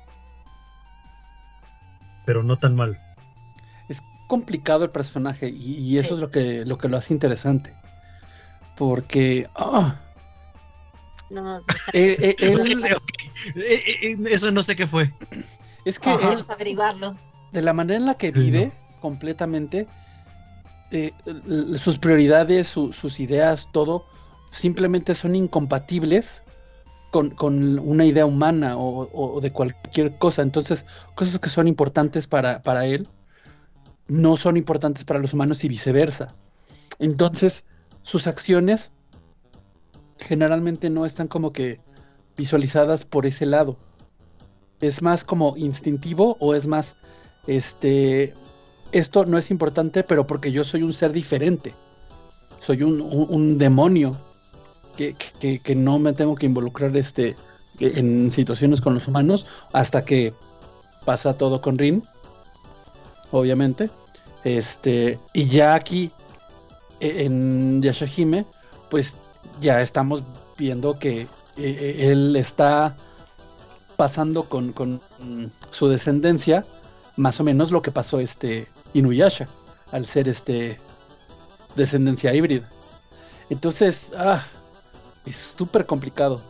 Pero 2.24 2.42
no 2.42 2.58
tan 2.58 2.74
malo. 2.74 2.96
Es 3.88 4.02
complicado 4.28 4.84
el 4.84 4.90
personaje 4.90 5.48
y, 5.48 5.74
y 5.78 5.98
eso 5.98 6.08
Sí. 6.08 6.14
es 6.14 6.20
lo 6.20 6.30
que, 6.30 6.64
lo 6.64 6.78
que 6.78 6.88
lo 6.88 6.96
hace 6.96 7.12
interesante. 7.12 7.74
Porque 8.76 9.46
ah, 9.54 10.00
No 11.30 11.58
eh, 11.92 12.16
eh, 12.18 12.36
él- 13.58 14.26
Eso 14.26 14.50
no 14.52 14.62
sé 14.62 14.74
qué 14.74 14.86
fue. 14.86 15.12
es 15.84 15.98
que 15.98 16.10
Ajá. 16.10 16.18
él, 16.30 16.34
Vamos 16.36 16.50
a 16.50 16.54
averiguarlo. 16.54 17.16
de 17.52 17.62
la 17.62 17.72
manera 17.72 17.98
en 17.98 18.06
la 18.06 18.14
que 18.14 18.30
vive 18.32 18.66
no. 18.66 19.00
completamente, 19.00 19.86
eh, 20.90 21.12
sus 21.78 21.98
prioridades, 21.98 22.68
su- 22.68 22.92
sus 22.92 23.20
ideas, 23.20 23.68
todo, 23.70 24.06
simplemente 24.50 25.14
son 25.14 25.36
incompatibles 25.36 26.42
con, 27.14 27.30
con 27.30 27.78
una 27.78 28.04
idea 28.04 28.26
humana 28.26 28.76
o, 28.76 29.08
o- 29.12 29.40
de 29.40 29.52
cualquier 29.52 30.18
cosa. 30.18 30.42
Entonces, 30.42 30.84
cosas 31.14 31.38
que 31.38 31.48
son 31.48 31.68
importantes 31.68 32.26
para, 32.26 32.60
para 32.64 32.86
él 32.86 33.06
no 34.08 34.36
son 34.36 34.56
importantes 34.56 35.04
para 35.04 35.20
los 35.20 35.32
humanos 35.32 35.62
y 35.62 35.68
viceversa. 35.68 36.34
Entonces, 36.98 37.66
sus 38.02 38.26
acciones 38.26 38.90
generalmente 40.18 40.90
no 40.90 41.06
están 41.06 41.28
como 41.28 41.52
que 41.52 41.78
visualizadas 42.36 43.04
por 43.04 43.26
ese 43.26 43.46
lado. 43.46 43.76
Es 44.80 45.00
más 45.00 45.22
como 45.22 45.56
instintivo 45.56 46.36
o 46.40 46.56
es 46.56 46.66
más, 46.66 46.96
este, 47.46 48.34
esto 48.90 49.24
no 49.24 49.38
es 49.38 49.52
importante, 49.52 50.02
pero 50.02 50.26
porque 50.26 50.50
yo 50.50 50.64
soy 50.64 50.82
un 50.82 50.92
ser 50.92 51.12
diferente. 51.12 51.72
Soy 52.58 52.82
un, 52.82 53.00
un- 53.00 53.26
un 53.30 53.56
demonio 53.58 54.16
que, 54.96 55.14
que- 55.60 55.74
no 55.74 55.98
me 55.98 56.12
tengo 56.12 56.34
que 56.34 56.46
involucrar 56.46 56.96
este, 56.96 57.36
en 57.80 58.30
situaciones 58.30 58.80
con 58.80 58.94
los 58.94 59.08
humanos 59.08 59.46
hasta 59.72 60.04
que 60.04 60.32
pasa 61.04 61.36
todo 61.36 61.60
con 61.60 61.78
Rin, 61.78 62.02
obviamente. 63.30 63.90
Este, 64.44 65.18
y 65.32 65.46
ya 65.46 65.74
aquí 65.74 66.10
e- 67.00 67.24
en 67.24 67.82
Yashahime, 67.82 68.44
pues 68.90 69.16
ya 69.60 69.80
estamos 69.80 70.22
viendo 70.56 70.98
que 70.98 71.22
eh, 71.22 71.28
eh, 71.56 72.10
él 72.12 72.36
está 72.36 72.96
pasando 73.96 74.44
con, 74.48 74.72
con, 74.72 75.00
mm, 75.18 75.44
su 75.70 75.88
descendencia 75.88 76.64
más 77.16 77.38
o 77.40 77.44
menos 77.44 77.70
lo 77.70 77.80
que 77.80 77.92
pasó 77.92 78.18
este 78.18 78.66
Inuyasha 78.92 79.48
al 79.92 80.04
ser 80.04 80.28
este 80.28 80.78
descendencia 81.76 82.34
híbrida. 82.34 82.68
Entonces, 83.50 84.12
ah, 84.16 84.44
es 85.26 85.54
súper 85.56 85.86
complicado. 85.86 86.40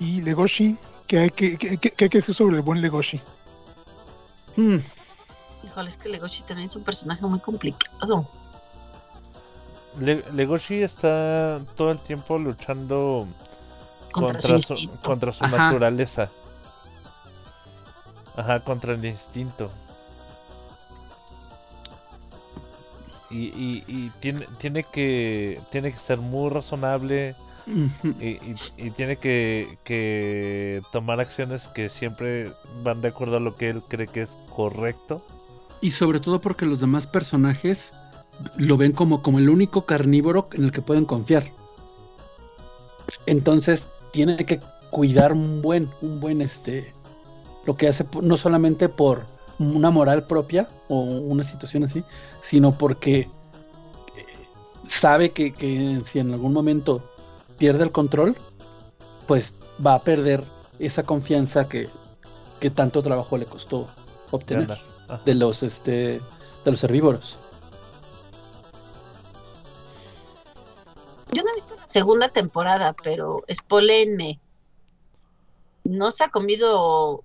Y 0.00 0.22
Legoshi, 0.22 0.76
¿qué 1.06 1.18
hay 1.20 1.30
que, 1.30 1.56
qué- 1.56 1.78
qué- 1.78 1.90
qué 1.92 2.04
hay 2.04 2.10
que 2.10 2.18
decir 2.18 2.34
sobre 2.34 2.56
el 2.56 2.62
buen 2.62 2.80
Legoshi? 2.80 3.20
Hmm, 4.56 4.76
Híjole, 5.64 5.88
es 5.88 5.96
que 5.96 6.08
Legoshi 6.08 6.42
también 6.42 6.64
es 6.64 6.74
un 6.76 6.82
personaje 6.82 7.24
muy 7.24 7.38
complicado. 7.38 8.26
Le- 10.00 10.24
Legoshi 10.32 10.82
está 10.82 11.60
todo 11.76 11.92
el 11.92 11.98
tiempo 12.00 12.38
luchando 12.38 13.26
Contra, 14.10 14.38
contra, 14.40 14.58
su 14.58 14.90
contra 15.02 15.32
su 15.32 15.46
naturaleza. 15.46 16.28
Ajá, 18.36 18.60
contra 18.60 18.94
el 18.94 19.04
instinto. 19.04 19.70
Y, 23.32 23.46
y, 23.46 23.84
y 23.88 24.12
tiene, 24.20 24.46
tiene 24.58 24.84
que 24.84 25.58
tiene 25.70 25.90
que 25.90 25.98
ser 25.98 26.18
muy 26.18 26.50
razonable 26.50 27.34
y, 27.66 28.90
tiene 28.90 29.16
que, 29.16 29.78
que 29.84 30.82
tomar 30.92 31.20
acciones 31.20 31.68
que 31.68 31.88
siempre 31.88 32.52
van 32.82 33.00
de 33.00 33.08
acuerdo 33.08 33.36
a 33.36 33.40
lo 33.40 33.54
que 33.54 33.70
él 33.70 33.82
cree 33.88 34.06
que 34.06 34.22
es 34.22 34.36
correcto. 34.54 35.24
Y 35.80 35.90
sobre 35.90 36.20
todo 36.20 36.40
porque 36.40 36.66
los 36.66 36.80
demás 36.80 37.06
personajes 37.06 37.92
lo 38.56 38.76
ven 38.76 38.92
como, 38.92 39.22
como 39.22 39.38
el 39.38 39.48
único 39.48 39.86
carnívoro 39.86 40.48
en 40.52 40.64
el 40.64 40.72
que 40.72 40.82
pueden 40.82 41.04
confiar. 41.04 41.44
Entonces 43.26 43.90
tiene 44.12 44.44
que 44.44 44.60
cuidar 44.90 45.32
un 45.32 45.62
buen, 45.62 45.88
un 46.00 46.20
buen 46.20 46.40
este, 46.40 46.92
lo 47.64 47.74
que 47.74 47.88
hace 47.88 48.06
no 48.20 48.36
solamente 48.36 48.88
por 48.88 49.24
una 49.58 49.90
moral 49.90 50.26
propia 50.26 50.68
o 50.88 51.00
una 51.00 51.44
situación 51.44 51.84
así, 51.84 52.04
sino 52.40 52.76
porque 52.76 53.20
eh, 53.20 53.28
sabe 54.84 55.32
que, 55.32 55.52
que 55.52 56.00
si 56.04 56.18
en 56.18 56.32
algún 56.32 56.52
momento 56.52 57.02
pierde 57.58 57.84
el 57.84 57.92
control, 57.92 58.36
pues 59.26 59.56
va 59.84 59.94
a 59.94 60.02
perder 60.02 60.44
esa 60.78 61.02
confianza 61.02 61.68
que, 61.68 61.88
que 62.60 62.70
tanto 62.70 63.02
trabajo 63.02 63.36
le 63.36 63.46
costó 63.46 63.88
obtener. 64.30 64.78
Ah. 65.08 65.20
de 65.26 65.34
los 65.34 65.62
este 65.62 66.20
de 66.64 66.70
los 66.70 66.82
herbívoros. 66.84 67.36
Yo 71.32 71.42
no 71.42 71.50
he 71.50 71.54
visto 71.54 71.76
la 71.76 71.88
segunda 71.88 72.28
temporada, 72.28 72.94
pero 73.02 73.42
spoilenme. 73.52 74.40
No 75.84 76.10
se 76.10 76.24
ha 76.24 76.28
comido 76.28 77.24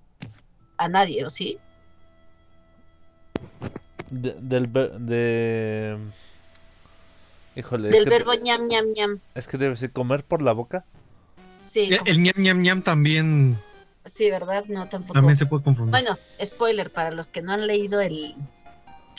a 0.76 0.88
nadie, 0.88 1.24
¿o 1.24 1.30
sí? 1.30 1.58
De- 4.10 4.36
del 4.40 4.66
ver- 4.68 4.98
de 4.98 5.98
híjole 7.56 7.88
Del 7.90 8.04
que, 8.04 8.10
te- 8.10 8.10
verbo 8.10 8.32
ñam, 8.34 8.66
ñam, 8.68 8.92
ñam. 8.94 9.18
es 9.34 9.46
que 9.46 9.58
debe 9.58 9.76
ser 9.76 9.90
comer 9.92 10.24
por 10.24 10.40
la 10.42 10.52
boca 10.52 10.84
Sí, 11.56 11.80
El, 11.92 12.00
el 12.06 12.22
ñam 12.22 12.34
ñam 12.38 12.62
ñam 12.62 12.82
también, 12.82 13.58
sí, 14.06 14.30
¿verdad? 14.30 14.64
No, 14.68 14.88
tampoco. 14.88 15.12
también 15.12 15.36
se 15.36 15.44
puede 15.44 15.62
confundir. 15.64 15.90
Bueno, 15.90 16.18
spoiler, 16.42 16.90
para 16.90 17.10
los 17.10 17.28
que 17.28 17.42
no 17.42 17.52
han 17.52 17.66
leído 17.66 18.00
el, 18.00 18.34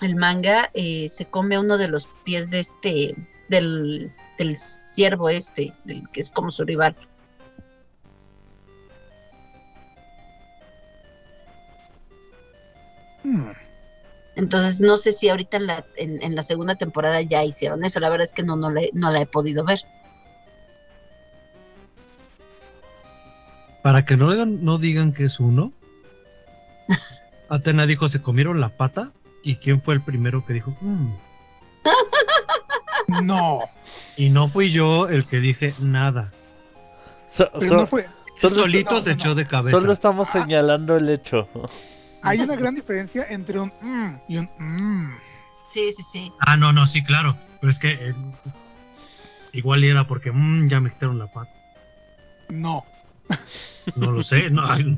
el 0.02 0.16
manga, 0.16 0.72
eh, 0.74 1.07
se 1.10 1.26
come 1.26 1.60
uno 1.60 1.78
de 1.78 1.88
los 1.90 2.07
pies 2.24 2.49
de 2.49 2.60
este, 2.60 3.16
del, 3.49 4.11
del 4.40 4.56
ciervo 4.57 5.30
este, 5.30 5.74
del 5.84 6.10
que 6.10 6.22
es 6.22 6.32
como 6.32 6.49
su 6.49 6.64
rival. 6.66 6.95
Hmm. 13.24 13.52
Entonces 14.40 14.80
no 14.80 14.95
sé 14.95 15.11
si 15.11 15.28
ahorita 15.28 15.57
en 15.57 15.68
la, 15.68 15.86
en, 15.98 16.24
en 16.24 16.34
la 16.34 16.44
segunda 16.44 16.76
temporada 16.76 17.22
ya 17.22 17.44
hicieron 17.44 17.84
eso. 17.84 17.99
La 17.99 18.07
verdad 18.10 18.24
es 18.24 18.32
que 18.34 18.41
no, 18.41 18.56
no, 18.56 18.72
le- 18.72 18.90
no 18.94 19.11
la 19.11 19.20
he 19.20 19.26
podido 19.26 19.66
ver. 19.66 19.80
Para 23.84 24.06
que 24.06 24.16
no 24.16 24.32
digan, 24.32 24.64
no 24.64 24.78
digan 24.78 25.11
que 25.11 25.26
es 25.26 25.41
uno. 25.41 25.74
Atena 27.49 27.86
dijo, 27.86 28.07
se 28.07 28.22
comieron 28.22 28.61
la 28.61 28.70
pata. 28.70 29.11
¿Y 29.44 29.56
quién 29.56 29.82
fue 29.82 29.94
el 29.95 30.02
primero 30.02 30.45
que 30.45 30.53
dijo? 30.53 30.76
"Mm"? 30.82 31.11
No, 33.24 33.61
Y 34.16 34.30
no 34.30 34.48
fui 34.48 34.70
yo 34.72 35.10
el 35.10 35.26
que 35.26 35.40
dije 35.40 35.74
nada. 35.80 36.32
So- 37.28 37.49
so- 37.60 37.76
no 37.76 37.88
fue. 37.88 38.07
Solito 38.36 38.91
no, 38.95 39.02
se 39.02 39.10
no, 39.10 39.16
echó 39.16 39.36
de 39.36 39.45
cabeza. 39.45 39.78
solo 39.78 39.91
estamos 39.91 40.30
señalando 40.30 40.95
el 40.95 41.10
hecho 41.10 41.49
Hay 42.21 42.39
una 42.41 42.55
gran 42.55 42.75
diferencia 42.75 43.25
entre 43.29 43.59
un 43.59 43.71
mm 43.81 44.17
y 44.27 44.37
un 44.37 44.49
mm. 44.57 45.17
Sí, 45.67 45.91
sí, 45.91 46.03
sí. 46.03 46.31
Ah, 46.39 46.57
no, 46.57 46.73
no, 46.73 46.85
sí, 46.87 47.03
claro. 47.03 47.35
Pero 47.61 47.69
es 47.71 47.77
que 47.79 47.91
eh, 47.91 48.13
igual 49.53 49.83
era 49.83 50.05
porque 50.07 50.31
"Mm, 50.31 50.67
ya 50.67 50.79
me 50.81 50.89
quitaron 50.89 51.19
la 51.19 51.27
pata. 51.27 51.51
No. 52.49 52.83
No 53.95 54.11
lo 54.11 54.23
sé. 54.23 54.49
No, 54.49 54.63
ay, 54.65 54.97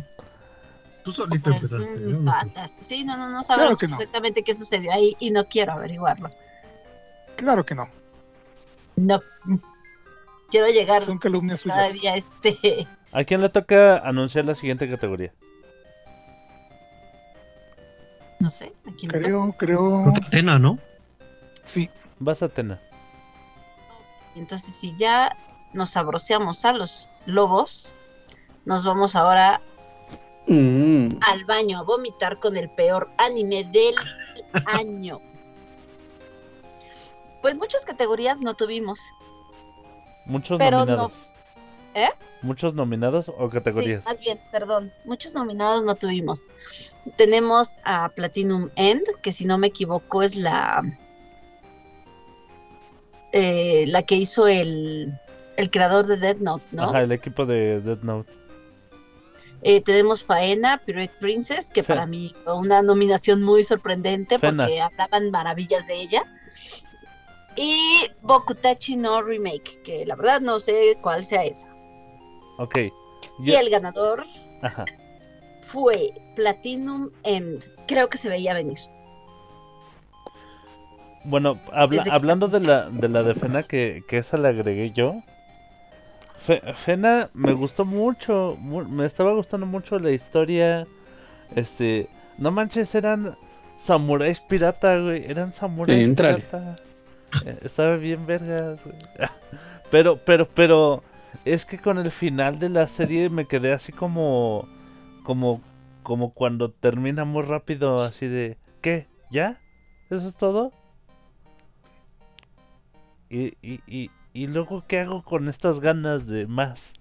tú 1.04 1.12
solito 1.12 1.52
empezaste. 1.52 1.92
mm, 1.96 2.10
yo 2.10 2.18
no- 2.20 2.32
patas. 2.32 2.78
Sí, 2.80 3.04
no, 3.04 3.18
no, 3.18 3.30
no 3.30 3.44
sabemos 3.44 3.78
no. 3.82 3.88
exactamente 3.98 4.44
qué 4.44 4.54
sucedió 4.54 4.94
ahí 4.94 5.16
y 5.20 5.32
no 5.32 5.46
quiero 5.46 5.74
averiguarlo. 5.74 6.30
Claro 7.36 7.66
que 7.66 7.76
no. 7.76 7.90
No. 8.96 9.20
Quiero 10.50 10.68
llegar 10.68 11.02
Son 11.02 11.18
calumnias 11.18 11.62
suyas. 11.62 11.78
todavía 11.78 12.16
este. 12.16 12.88
¿A 13.12 13.24
quién 13.26 13.42
le 13.42 13.50
toca 13.50 13.98
anunciar 13.98 14.46
la 14.46 14.56
siguiente 14.56 14.90
categoría? 14.90 15.34
No 18.42 18.50
sé, 18.50 18.74
¿a 18.88 18.92
quién? 18.92 19.12
Creo, 19.12 19.54
creo. 19.58 20.04
Atena, 20.16 20.58
¿no? 20.58 20.80
Sí. 21.64 21.90
Vas 22.20 22.42
a 22.44 22.50
Tena. 22.50 22.80
Entonces, 24.36 24.74
si 24.76 24.96
ya 24.98 25.36
nos 25.74 25.96
abroceamos 25.96 26.66
a 26.66 26.74
los 26.74 27.10
lobos, 27.26 27.96
nos 28.66 28.84
vamos 28.84 29.16
ahora 29.16 29.62
Mm. 30.48 31.20
al 31.22 31.46
baño 31.46 31.80
a 31.80 31.84
vomitar 31.84 32.40
con 32.40 32.58
el 32.58 32.68
peor 32.70 33.10
anime 33.18 33.64
del 33.64 33.94
año. 34.66 35.20
Pues 37.44 37.58
muchas 37.58 37.86
categorías 37.86 38.42
no 38.42 38.56
tuvimos. 38.56 39.00
Muchos 40.26 40.58
Pero 40.58 40.86
no. 40.86 41.12
¿Eh? 41.94 42.10
¿Muchos 42.42 42.74
nominados 42.74 43.30
o 43.30 43.50
categorías? 43.50 44.04
Sí, 44.04 44.10
más 44.10 44.20
bien, 44.20 44.40
perdón. 44.52 44.92
Muchos 45.06 45.34
nominados 45.34 45.84
no 45.84 45.96
tuvimos. 45.96 46.48
Tenemos 47.18 47.78
a 47.84 48.10
Platinum 48.10 48.70
End, 48.76 49.04
que 49.22 49.32
si 49.32 49.46
no 49.46 49.58
me 49.58 49.68
equivoco 49.68 50.24
es 50.24 50.36
la 50.36 50.84
eh, 53.34 53.86
la 53.88 54.04
que 54.04 54.16
hizo 54.16 54.48
el, 54.48 55.14
el 55.58 55.72
creador 55.72 56.06
de 56.08 56.18
Dead 56.18 56.38
Note, 56.38 56.64
¿no? 56.72 56.84
Ajá, 56.90 57.02
el 57.02 57.12
equipo 57.12 57.46
de 57.46 57.80
Death 57.82 58.02
Note. 58.04 58.32
Eh, 59.64 59.82
tenemos 59.82 60.24
Faena, 60.24 60.78
Pirate 60.84 61.14
Princess, 61.20 61.70
que 61.70 61.84
Fe- 61.84 61.94
para 61.94 62.08
mí 62.08 62.34
fue 62.44 62.56
una 62.56 62.82
nominación 62.82 63.44
muy 63.44 63.64
sorprendente 63.64 64.40
Fena. 64.40 64.64
porque 64.66 64.82
hablaban 64.82 65.30
maravillas 65.32 65.88
de 65.88 65.96
ella. 66.02 66.24
Y 67.56 68.08
Bokutachi 68.22 68.96
no 68.96 69.22
Remake, 69.22 69.82
que 69.84 70.06
la 70.06 70.16
verdad 70.16 70.42
no 70.42 70.58
sé 70.58 70.98
cuál 71.02 71.24
sea 71.24 71.44
esa. 71.46 71.68
Ok. 72.62 72.78
Y 73.44 73.52
el 73.54 73.70
ganador 73.70 74.24
Ajá. 74.62 74.86
fue 75.64 76.12
Platinum 76.36 77.10
End. 77.24 77.66
Creo 77.88 78.08
que 78.10 78.18
se 78.18 78.30
veía 78.30 78.54
venir. 78.54 78.78
Bueno, 81.24 81.60
habla- 81.72 82.04
hablando 82.12 82.48
de 82.48 82.60
la, 82.62 82.90
de 82.90 83.08
la 83.08 83.24
de 83.24 83.34
Fena, 83.36 83.64
que, 83.64 84.04
que 84.08 84.18
esa 84.18 84.38
la 84.38 84.50
agregué 84.50 84.92
yo. 84.92 85.22
Fe- 86.38 86.62
Fena 86.74 87.30
me 87.34 87.54
gustó 87.54 87.86
mucho, 87.86 88.56
mu- 88.60 88.86
me 88.86 89.06
estaba 89.06 89.32
gustando 89.34 89.66
mucho 89.68 90.00
la 90.00 90.12
historia. 90.12 90.88
Este, 91.56 92.08
no 92.40 92.50
manches, 92.52 92.96
eran 92.96 93.36
samuráis 93.78 94.40
pirata, 94.40 94.98
güey. 95.00 95.24
Eran 95.30 95.54
samuráis 95.54 96.08
Sí, 96.08 96.14
pirata. 96.16 96.76
Eh, 97.46 97.60
Estaba 97.64 97.96
bien 97.98 98.26
vergas, 98.26 98.80
güey. 98.84 98.96
Pero, 99.92 100.16
pero, 100.18 100.46
pero, 100.48 101.04
es 101.46 101.66
que 101.66 101.80
con 101.80 101.98
el 101.98 102.12
final 102.12 102.60
de 102.60 102.70
la 102.70 102.88
serie 102.88 103.30
me 103.30 103.46
quedé 103.46 103.74
así 103.74 103.92
como, 103.92 104.68
como, 105.24 105.62
como 106.04 106.34
cuando 106.34 106.72
termina 106.72 107.26
muy 107.26 107.44
rápido, 107.44 107.96
así 107.96 108.28
de, 108.28 108.58
¿qué? 108.82 109.08
¿Ya? 109.30 109.62
¿Eso 110.10 110.28
es 110.28 110.36
todo? 110.36 110.72
Y, 113.30 113.54
y, 113.62 113.82
y, 113.88 114.12
y 114.34 114.48
luego, 114.48 114.84
¿qué 114.88 115.00
hago 115.00 115.24
con 115.24 115.48
estas 115.48 115.80
ganas 115.80 116.28
de 116.28 116.48
más? 116.48 116.94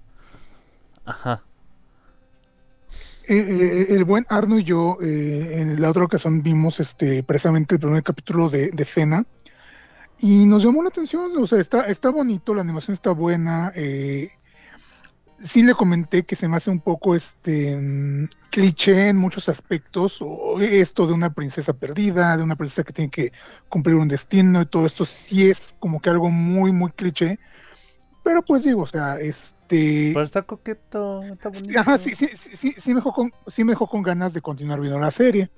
Ajá. 1.05 1.43
Eh, 3.29 3.37
eh, 3.37 3.87
el 3.91 4.05
buen 4.05 4.25
Arno 4.29 4.59
y 4.59 4.65
yo 4.65 4.99
eh, 5.01 5.61
en 5.61 5.81
la 5.81 5.91
otra 5.91 6.05
ocasión 6.05 6.43
vimos 6.43 6.81
este 6.81 7.23
precisamente 7.23 7.77
el 7.77 7.81
primer 7.81 8.03
capítulo 8.03 8.49
de, 8.49 8.71
de 8.71 8.85
Fena 8.85 9.25
y 10.21 10.47
nos 10.47 10.63
llamó 10.63 10.83
la 10.83 10.91
atención, 10.91 11.33
o 11.37 11.47
sea, 11.47 11.59
está, 11.59 11.83
está 11.85 12.11
bonito, 12.11 12.55
la 12.55 12.63
animación 12.63 12.95
está 12.95 13.13
buena. 13.13 13.73
eh, 13.75 14.31
sí 15.43 15.63
le 15.63 15.75
comenté 15.75 16.25
que 16.25 16.37
se 16.37 16.49
me 16.49 16.57
hace 16.57 16.71
un 16.71 16.81
poco 16.81 17.15
este 17.15 17.79
cliché 18.51 19.09
en 19.09 19.17
muchos 19.17 19.49
aspectos, 19.49 20.19
o 20.21 20.61
esto 20.61 21.07
de 21.07 21.13
una 21.13 21.33
princesa 21.33 21.73
perdida, 21.73 22.37
de 22.37 22.43
una 22.43 22.57
princesa 22.57 22.85
que 22.85 22.93
tiene 22.93 23.11
que 23.11 23.33
cumplir 23.69 23.97
un 23.97 24.09
destino 24.09 24.61
y 24.61 24.67
todo 24.67 24.87
esto 24.87 25.05
sí 25.05 25.51
es 25.51 25.75
como 25.79 26.01
que 26.01 26.11
algo 26.11 26.31
muy, 26.31 26.73
muy 26.73 26.91
cliché. 26.93 27.39
Pero 28.23 28.45
pues 28.45 28.65
digo, 28.65 28.83
o 28.83 28.87
sea, 28.87 29.19
este... 29.19 30.11
Pero 30.13 30.25
está 30.25 30.43
coqueto, 30.43 31.23
está 31.23 31.49
bonito. 31.49 31.81
Ajá, 31.81 31.97
sí, 31.97 32.15
sí, 32.15 32.29
sí, 32.35 32.57
sí, 32.57 32.75
sí 32.77 32.91
me 32.91 32.97
dejó 32.97 33.13
con, 33.13 33.33
sí 33.47 33.65
me 33.65 33.73
dejó 33.73 33.89
con 33.89 34.03
ganas 34.03 34.35
de 34.35 34.43
continuar 34.43 34.81
viendo 34.81 34.99
la 34.99 35.11
serie. 35.11 35.51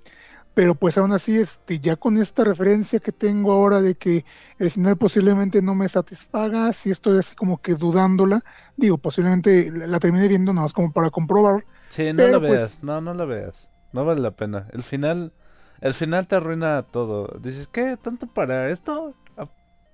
Pero 0.54 0.74
pues 0.74 0.98
aún 0.98 1.12
así, 1.12 1.38
este, 1.38 1.80
ya 1.80 1.96
con 1.96 2.18
esta 2.18 2.44
referencia 2.44 3.00
que 3.00 3.12
tengo 3.12 3.52
ahora 3.52 3.80
de 3.80 3.94
que 3.94 4.24
el 4.58 4.70
final 4.70 4.98
posiblemente 4.98 5.62
no 5.62 5.74
me 5.74 5.88
satisfaga, 5.88 6.72
sí 6.74 6.90
estoy 6.90 7.18
así 7.18 7.34
como 7.34 7.62
que 7.62 7.74
dudándola. 7.74 8.42
Digo, 8.76 8.98
posiblemente 8.98 9.70
la, 9.70 9.98
termine 9.98 10.28
viendo 10.28 10.52
nada 10.52 10.64
más 10.66 10.74
como 10.74 10.92
para 10.92 11.10
comprobar. 11.10 11.64
Sí, 11.88 12.12
no 12.12 12.26
la 12.26 12.38
pues- 12.38 12.50
veas, 12.52 12.82
no, 12.82 13.00
no 13.00 13.14
la 13.14 13.24
veas. 13.24 13.70
No 13.92 14.04
vale 14.04 14.20
la 14.20 14.30
pena. 14.30 14.68
El 14.72 14.82
final, 14.82 15.32
el 15.80 15.94
final 15.94 16.26
te 16.26 16.36
arruina 16.36 16.82
todo. 16.82 17.38
Dices, 17.40 17.68
¿qué? 17.68 17.96
¿Tanto 18.00 18.26
para 18.26 18.68
esto? 18.70 19.14
Ah, 19.36 19.48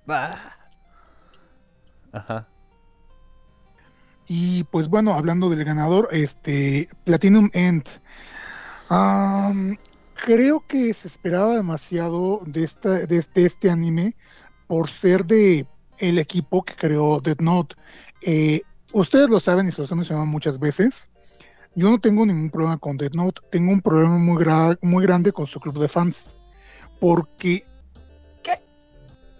ah. 0.07 0.55
Ajá. 2.11 2.47
Y 4.27 4.63
pues 4.65 4.87
bueno, 4.87 5.13
hablando 5.15 5.49
del 5.49 5.63
ganador, 5.65 6.09
este, 6.11 6.89
Platinum 7.03 7.49
End. 7.53 7.83
Am, 8.89 9.77
creo 10.25 10.65
que 10.67 10.93
se 10.93 11.07
esperaba 11.07 11.55
demasiado 11.55 12.41
de, 12.45 12.63
esta, 12.63 12.89
de, 12.99 13.17
este, 13.17 13.45
este 13.45 13.69
anime 13.69 14.15
por 14.67 14.89
ser 14.89 15.25
de 15.25 15.65
el 15.97 16.19
equipo 16.19 16.63
que 16.63 16.75
creó 16.75 17.19
Death 17.19 17.41
Note. 17.41 17.75
Eh, 18.21 18.61
ustedes 18.93 19.29
lo 19.29 19.39
saben 19.39 19.67
y 19.67 19.71
se 19.71 19.81
los 19.81 19.91
he 19.91 19.95
mencionado 19.95 20.25
muchas 20.25 20.59
veces. 20.59 21.09
Yo 21.75 21.89
no 21.89 21.99
tengo 21.99 22.25
ningún 22.25 22.49
problema 22.49 22.77
con 22.77 22.97
Death 22.97 23.13
Note, 23.13 23.41
tengo 23.51 23.71
un 23.71 23.81
problema 23.81 24.17
muy, 24.17 24.43
gra- 24.43 24.77
muy 24.81 25.03
grande 25.03 25.31
con 25.31 25.47
su 25.47 25.59
club 25.59 25.79
de 25.79 25.87
fans. 25.87 26.29
Porque 26.99 27.65
¿Qué? 28.43 28.59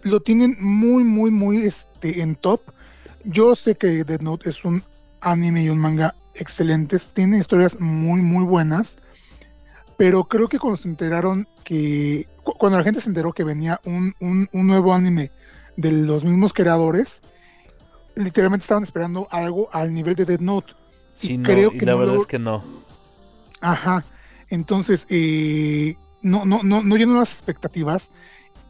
lo 0.03 0.22
tienen 0.22 0.56
muy, 0.60 1.03
muy, 1.03 1.31
muy 1.31 1.65
este, 1.65 2.22
en 2.22 2.35
top. 2.35 2.61
Yo 3.26 3.56
sé 3.56 3.76
que 3.76 4.03
Death 4.03 4.22
Note 4.22 4.49
es 4.49 4.64
un 4.64 4.84
anime 5.22 5.64
y 5.64 5.69
un 5.69 5.80
manga 5.80 6.15
excelentes, 6.35 7.10
tiene 7.14 7.39
historias 7.39 7.80
muy, 7.80 8.22
muy 8.22 8.45
buenas, 8.45 8.95
Pero 10.00 10.24
creo 10.24 10.48
que 10.48 10.58
cuando 10.60 10.78
se 10.78 10.88
enteraron 10.88 11.46
que, 11.66 12.26
cu- 12.44 12.54
cuando 12.54 12.78
la 12.78 12.86
gente 12.86 13.02
se 13.02 13.10
enteró 13.10 13.34
que 13.34 13.44
venía 13.44 13.82
un, 13.84 14.14
un, 14.22 14.48
un 14.54 14.66
nuevo 14.68 14.94
anime 14.94 15.30
de 15.76 15.92
los 15.92 16.24
mismos 16.24 16.54
creadores, 16.54 17.20
literalmente 18.16 18.64
estaban 18.64 18.84
esperando 18.84 19.28
algo 19.30 19.68
al 19.74 19.94
nivel 19.94 20.16
de 20.16 20.24
Dead 20.24 20.40
Note. 20.40 20.74
Sí, 21.16 21.34
y 21.34 21.38
no, 21.38 21.44
creo 21.50 21.72
y 21.74 21.80
que 21.80 21.86
la 21.86 21.92
no 21.92 21.98
verdad 22.00 22.14
lo- 22.16 22.22
es 22.22 22.28
que 22.28 22.40
no. 22.40 22.64
Ajá. 23.60 24.06
Entonces, 24.50 25.06
eh, 25.10 25.98
no, 26.22 26.46
no, 26.46 26.64
no, 26.64 26.82
no 26.82 26.96
llenó 26.96 27.20
las 27.20 27.34
expectativas. 27.34 28.08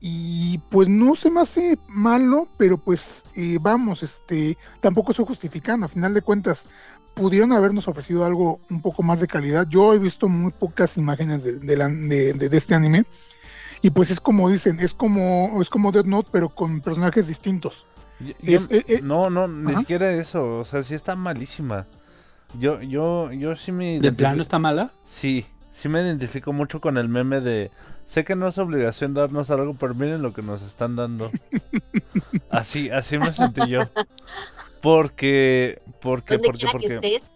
Y 0.02 0.58
pues 0.72 0.88
no 0.90 1.14
se 1.16 1.30
me 1.30 1.42
hace 1.42 1.78
malo, 1.90 2.48
pero 2.58 2.78
pues 2.78 3.24
eh, 3.36 3.60
vamos, 3.62 4.02
este, 4.02 4.58
tampoco 4.80 5.12
estoy 5.12 5.26
justificando. 5.28 5.86
A 5.86 5.90
final 5.90 6.14
de 6.14 6.22
cuentas, 6.22 6.64
pudieron 7.20 7.52
habernos 7.52 7.88
ofrecido 7.88 8.26
algo 8.26 8.60
un 8.70 8.82
poco 8.82 9.04
más 9.04 9.20
de 9.20 9.28
calidad. 9.28 9.68
Yo 9.70 9.94
he 9.94 10.00
visto 10.00 10.28
muy 10.30 10.52
pocas 10.52 10.98
imágenes 10.98 11.44
de, 11.44 11.54
de 11.60 11.76
la- 11.78 11.88
de- 11.90 12.34
de- 12.34 12.50
de 12.50 12.58
este 12.58 12.76
anime. 12.76 13.06
Y 13.82 13.90
pues 13.92 14.10
es 14.12 14.20
como 14.20 14.50
dicen, 14.50 14.80
es 14.80 14.94
como, 14.94 15.62
es 15.62 15.70
como 15.70 15.92
Death 15.92 16.06
Note, 16.06 16.30
pero 16.32 16.50
con 16.50 16.82
personajes 16.82 17.28
distintos. 17.28 17.86
Yo- 18.20 18.34
Es- 18.44 18.68
eh, 18.72 18.84
eh, 18.88 19.00
no, 19.04 19.30
no, 19.30 19.48
ni 19.48 19.72
ajá. 19.72 19.80
siquiera 19.82 20.12
eso. 20.12 20.60
O 20.60 20.66
sea, 20.66 20.84
sí 20.84 20.96
está 20.96 21.16
malísima. 21.16 21.86
Yo, 22.58 22.82
yo, 22.82 23.32
yo 23.32 23.56
sí 23.56 23.72
me 23.72 24.00
¿De 24.00 24.12
plano 24.12 24.42
está 24.42 24.58
mala? 24.60 24.92
Sí, 25.06 25.46
sí 25.72 25.88
me 25.88 26.02
identifico 26.02 26.52
mucho 26.52 26.82
con 26.82 26.98
el 26.98 27.08
meme 27.08 27.42
de 27.42 27.70
sé 28.06 28.24
que 28.24 28.36
no 28.36 28.48
es 28.48 28.58
obligación 28.58 29.14
darnos 29.14 29.52
algo, 29.52 29.76
pero 29.76 29.94
miren 29.94 30.22
lo 30.24 30.34
que 30.34 30.42
nos 30.42 30.62
están 30.64 30.96
dando. 30.96 31.32
así, 32.50 32.90
así 32.90 33.18
me 33.18 33.32
sentí 33.34 33.68
yo. 33.70 33.82
Porque, 34.82 35.82
porque, 36.02 36.36
Donde 36.36 36.48
porque, 36.48 36.60
quiera 36.60 36.72
que 36.80 36.88
porque 37.00 37.08
estés, 37.18 37.36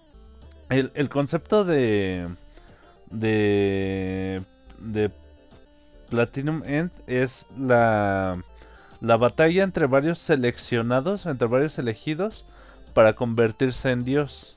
el, 0.70 0.91
el 0.95 1.10
concepto 1.10 1.64
de 1.65 2.28
de 3.10 4.41
de 4.80 5.11
Platinum 6.10 6.64
End 6.65 6.91
es 7.07 7.48
la 7.57 8.41
la 9.02 9.18
batalla 9.18 9.64
entre 9.64 9.86
varios 9.86 10.20
seleccionados, 10.20 11.26
entre 11.26 11.48
varios 11.48 11.78
elegidos 11.78 12.45
para 12.94 13.14
convertirse 13.14 13.91
en 13.91 14.06
Dios. 14.06 14.56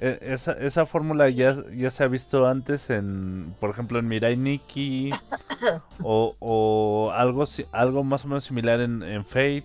E- 0.00 0.18
Esa, 0.22 0.52
esa 0.52 0.86
fórmula 0.86 1.28
ya, 1.28 1.54
ya 1.74 1.90
se 1.90 2.04
ha 2.04 2.06
visto 2.06 2.46
antes 2.46 2.88
en, 2.88 3.52
por 3.58 3.70
ejemplo, 3.70 3.98
en 3.98 4.06
Mirai 4.06 4.36
Nikki 4.36 5.10
o, 6.04 6.36
o 6.38 7.10
algo, 7.12 7.44
algo 7.72 8.04
más 8.04 8.24
o 8.24 8.28
menos 8.28 8.44
similar 8.44 8.80
en, 8.80 9.02
en 9.02 9.24
Fate, 9.24 9.64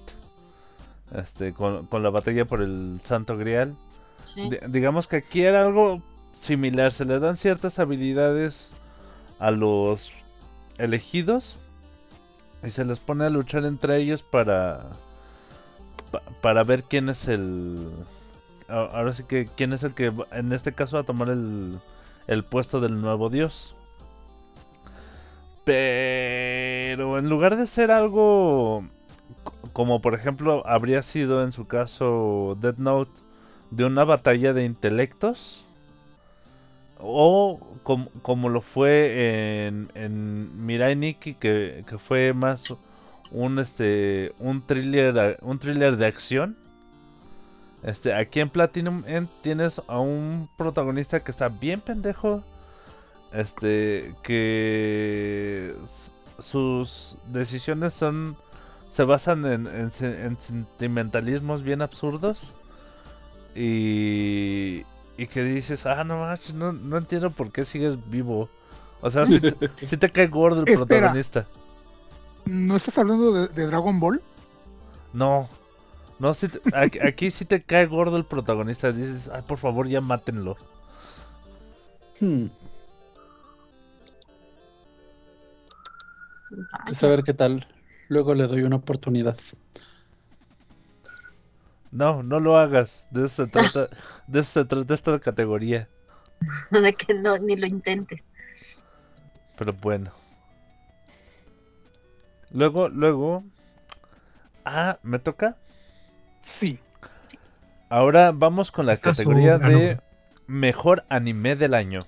este, 1.16 1.54
con, 1.54 1.86
con 1.88 2.04
la 2.04 2.10
batalla 2.10 2.46
por 2.46 2.62
el 2.62 3.00
Santo 3.02 3.38
Grial. 3.38 3.76
sí. 4.24 4.50
Di- 4.50 4.60
digamos 4.70 5.08
que 5.08 5.18
aquí 5.18 5.44
era 5.44 5.62
algo 5.66 6.02
similar, 6.34 6.92
se 6.92 7.06
le 7.06 7.20
dan 7.20 7.38
ciertas 7.38 7.80
habilidades 7.80 8.70
a 9.40 9.52
los 9.52 10.12
elegidos 10.78 11.58
y 12.64 12.70
se 12.70 12.86
les 12.86 13.00
pone 13.00 13.26
a 13.26 13.30
luchar 13.30 13.66
entre 13.66 13.98
ellos 13.98 14.24
para 14.24 14.82
pa- 16.12 16.22
para 16.42 16.64
ver 16.64 16.84
quién 16.84 17.10
es 17.10 17.28
el 17.28 17.90
ahora 18.70 19.14
sí 19.14 19.24
que 19.26 19.48
quién 19.56 19.74
es 19.74 19.84
el 19.84 19.94
que 19.94 20.12
en 20.32 20.54
este 20.54 20.72
caso 20.74 20.96
va 20.98 21.02
a 21.02 21.06
tomar 21.06 21.30
el 21.30 21.78
el 22.28 22.44
puesto 22.44 22.80
del 22.80 23.00
nuevo 23.02 23.30
dios. 23.30 23.76
Pero 25.66 27.18
en 27.20 27.30
lugar 27.30 27.56
de 27.58 27.68
ser 27.68 27.92
algo 27.92 28.86
como 29.74 30.02
por 30.02 30.14
ejemplo 30.14 30.66
habría 30.68 31.04
sido 31.04 31.44
en 31.44 31.52
su 31.52 31.68
caso 31.68 32.58
Dead 32.62 32.78
Note 32.78 33.12
de 33.72 33.86
una 33.86 34.04
batalla 34.04 34.54
de 34.54 34.66
intelectos 34.66 35.66
o 37.00 37.60
com- 37.84 38.08
como 38.22 38.50
lo 38.50 38.62
fue 38.62 39.66
en, 39.68 39.90
en 39.96 40.66
Mirai 40.66 40.96
Nikki 40.96 41.34
que, 41.34 41.84
que 41.88 41.98
fue 41.98 42.34
más 42.34 42.74
un 43.32 43.58
este 43.60 44.32
un 44.40 44.62
thriller 44.62 45.38
un 45.42 45.58
thriller 45.60 45.98
de 45.98 46.06
acción. 46.06 46.56
Este 47.82 48.14
aquí 48.14 48.40
en 48.40 48.50
Platinum 48.50 49.04
End 49.08 49.28
tienes 49.42 49.82
a 49.88 50.00
un 50.00 50.48
protagonista 50.56 51.22
que 51.24 51.32
está 51.32 51.50
bien 51.50 51.82
pendejo 51.82 52.42
este 53.34 54.14
que 54.24 55.76
sus 56.40 57.18
decisiones 57.28 57.94
son 57.94 58.38
se 58.94 59.04
basan 59.04 59.46
en, 59.46 59.68
en 59.68 59.92
se- 59.92 60.26
en 60.26 60.40
sentimentalismos 60.40 61.64
bien 61.64 61.82
absurdos 61.82 62.54
y, 63.56 64.86
y 65.18 65.28
que 65.28 65.44
dices, 65.44 65.86
ah, 65.86 66.04
no 66.04 66.20
manches, 66.20 66.54
no, 66.56 66.74
no 66.74 66.98
entiendo 66.98 67.32
por 67.32 67.52
qué 67.52 67.66
sigues 67.66 67.98
vivo. 68.10 68.50
O 69.02 69.10
sea, 69.10 69.26
si 69.26 69.42
te, 69.42 69.58
sí 69.82 69.98
te 69.98 70.12
cae 70.12 70.28
gordo 70.28 70.62
el 70.62 70.68
Espera. 70.68 70.70
protagonista. 70.70 71.48
¿No 72.46 72.78
estás 72.78 72.98
hablando 72.98 73.34
de, 73.34 73.48
de 73.50 73.66
Dragon 73.68 74.00
Ball? 74.00 74.24
No, 75.14 75.50
no, 76.20 76.34
sí 76.36 76.50
te- 76.50 76.62
aquí, 76.72 77.00
aquí 77.00 77.32
sí 77.32 77.46
te 77.46 77.64
cae 77.64 77.88
gordo 77.88 78.18
el 78.18 78.26
protagonista. 78.26 78.92
Dices, 78.94 79.30
ay, 79.34 79.44
por 79.48 79.60
favor, 79.60 79.88
ya 79.90 80.02
mátenlo. 80.02 80.58
Hmm, 82.20 82.48
pues 86.86 87.04
a 87.04 87.08
ver 87.08 87.24
qué 87.24 87.34
tal. 87.34 87.68
Luego 88.10 88.34
le 88.34 88.48
doy 88.48 88.64
una 88.64 88.78
oportunidad. 88.78 89.38
No, 91.92 92.24
no 92.24 92.40
lo 92.40 92.58
hagas. 92.58 93.08
De 93.12 93.26
eso 93.26 93.46
se 93.46 93.52
trata, 93.52 93.88
de 94.28 94.40
eso 94.40 94.62
se 94.62 94.66
trata 94.66 94.94
esta 94.94 95.20
categoría. 95.20 95.90
de 96.72 96.94
que 96.94 97.14
no, 97.14 97.38
ni 97.38 97.56
lo 97.56 97.68
intentes. 97.68 98.26
Pero 99.58 99.74
bueno. 99.82 100.12
Luego, 102.52 102.90
luego. 102.90 103.44
Ah, 104.66 105.00
¿me 105.04 105.20
toca? 105.20 105.58
Sí. 106.42 106.80
Ahora 107.90 108.32
vamos 108.32 108.72
con 108.72 108.86
la 108.86 108.94
¿Acaso 108.94 109.24
categoría 109.24 109.58
de 109.58 110.00
mejor 110.48 111.06
anime 111.10 111.56
del 111.56 111.74
año. 111.74 112.00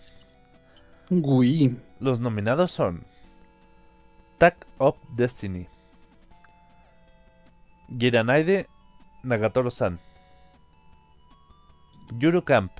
Uy, 1.10 1.80
Los 2.00 2.20
nominados 2.20 2.72
son 2.72 3.06
Tag 4.38 4.56
of 4.78 4.98
Destiny, 5.16 5.68
Giranaide 7.90 8.68
Nagatoro-san, 9.24 10.00
Yuru 12.20 12.44
Camp, 12.44 12.72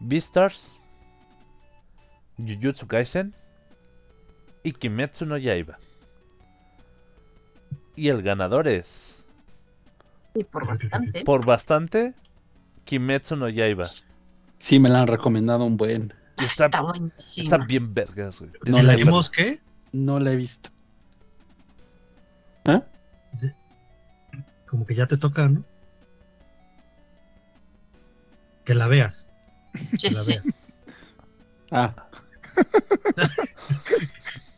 Beastars, 0.00 0.78
Jujutsu 2.38 2.86
Kaisen 2.86 3.34
y 4.62 4.72
Kimetsu 4.72 5.24
no 5.26 5.36
Yaiba. 5.38 5.78
Y 7.94 8.08
el 8.08 8.22
ganador 8.22 8.68
es, 8.68 9.24
Y 10.34 10.44
por 10.44 10.66
bastante. 10.66 11.24
por 11.24 11.46
bastante, 11.46 12.14
Kimetsu 12.84 13.36
no 13.36 13.48
Yaiba. 13.48 13.84
sí 14.58 14.78
me 14.78 14.88
la 14.90 15.00
han 15.02 15.06
recomendado 15.08 15.64
un 15.64 15.76
buen. 15.76 16.12
Está, 16.38 16.66
Está 16.66 16.82
buenísima. 16.82 17.44
está 17.44 17.56
bien 17.64 17.94
vergas, 17.94 18.38
güey. 18.40 18.50
No 18.66 18.82
la 18.82 18.94
¿Vimos 18.96 19.30
qué? 19.30 19.60
No 19.92 20.18
la 20.20 20.32
he 20.32 20.36
visto. 20.36 20.68
Como 24.68 24.86
que 24.86 24.94
ya 24.94 25.06
te 25.06 25.16
toca, 25.16 25.48
¿no? 25.48 25.62
Que 28.64 28.74
la 28.74 28.86
veas. 28.88 29.30
Sí, 29.98 30.08
Que 30.08 30.14
la 30.14 30.20
sí. 30.20 30.32
veas. 30.32 30.44
Ah, 31.72 31.94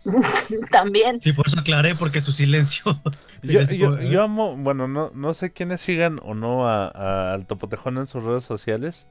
También. 0.70 1.20
Sí, 1.20 1.32
por 1.32 1.47
eso 1.47 1.60
aclaré, 1.60 1.94
porque 1.94 2.20
su 2.20 2.32
silencio. 2.32 2.85
Yo, 3.43 4.22
amo, 4.22 4.56
bueno, 4.56 4.89
no, 4.89 5.10
no 5.14 5.35
sé 5.35 5.52
quiénes 5.52 5.80
sigan 5.80 6.18
o 6.22 6.35
no 6.35 6.66
a, 6.68 6.86
a- 6.89 7.35
al 7.35 7.47
Topotejón 7.47 7.98
en 7.98 8.06
sus 8.06 8.22
redes 8.24 8.44
sociales, 8.44 9.06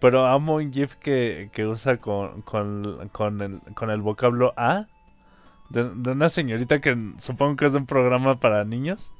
pero 0.00 0.26
amo 0.26 0.56
un 0.56 0.72
GIF 0.72 0.94
que, 0.96 1.48
que 1.52 1.66
usa 1.66 1.98
con, 1.98 2.42
con, 2.42 3.08
con 3.12 3.40
el, 3.40 3.60
con 3.74 3.90
el 3.90 4.00
vocablo 4.02 4.52
A 4.56 4.86
de, 5.70 5.84
de 5.94 6.10
una 6.10 6.28
señorita 6.28 6.80
que 6.80 6.96
supongo 7.18 7.56
que 7.56 7.66
es 7.66 7.72
de 7.72 7.78
un 7.78 7.86
programa 7.86 8.38
para 8.40 8.64
niños. 8.64 9.10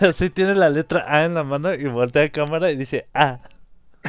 así 0.00 0.30
tiene 0.30 0.54
la 0.54 0.70
letra 0.70 1.04
A 1.08 1.24
en 1.24 1.34
la 1.34 1.44
mano 1.44 1.72
y 1.74 1.84
voltea 1.86 2.24
a 2.24 2.28
cámara 2.30 2.70
y 2.70 2.76
dice 2.76 3.06
A. 3.14 3.40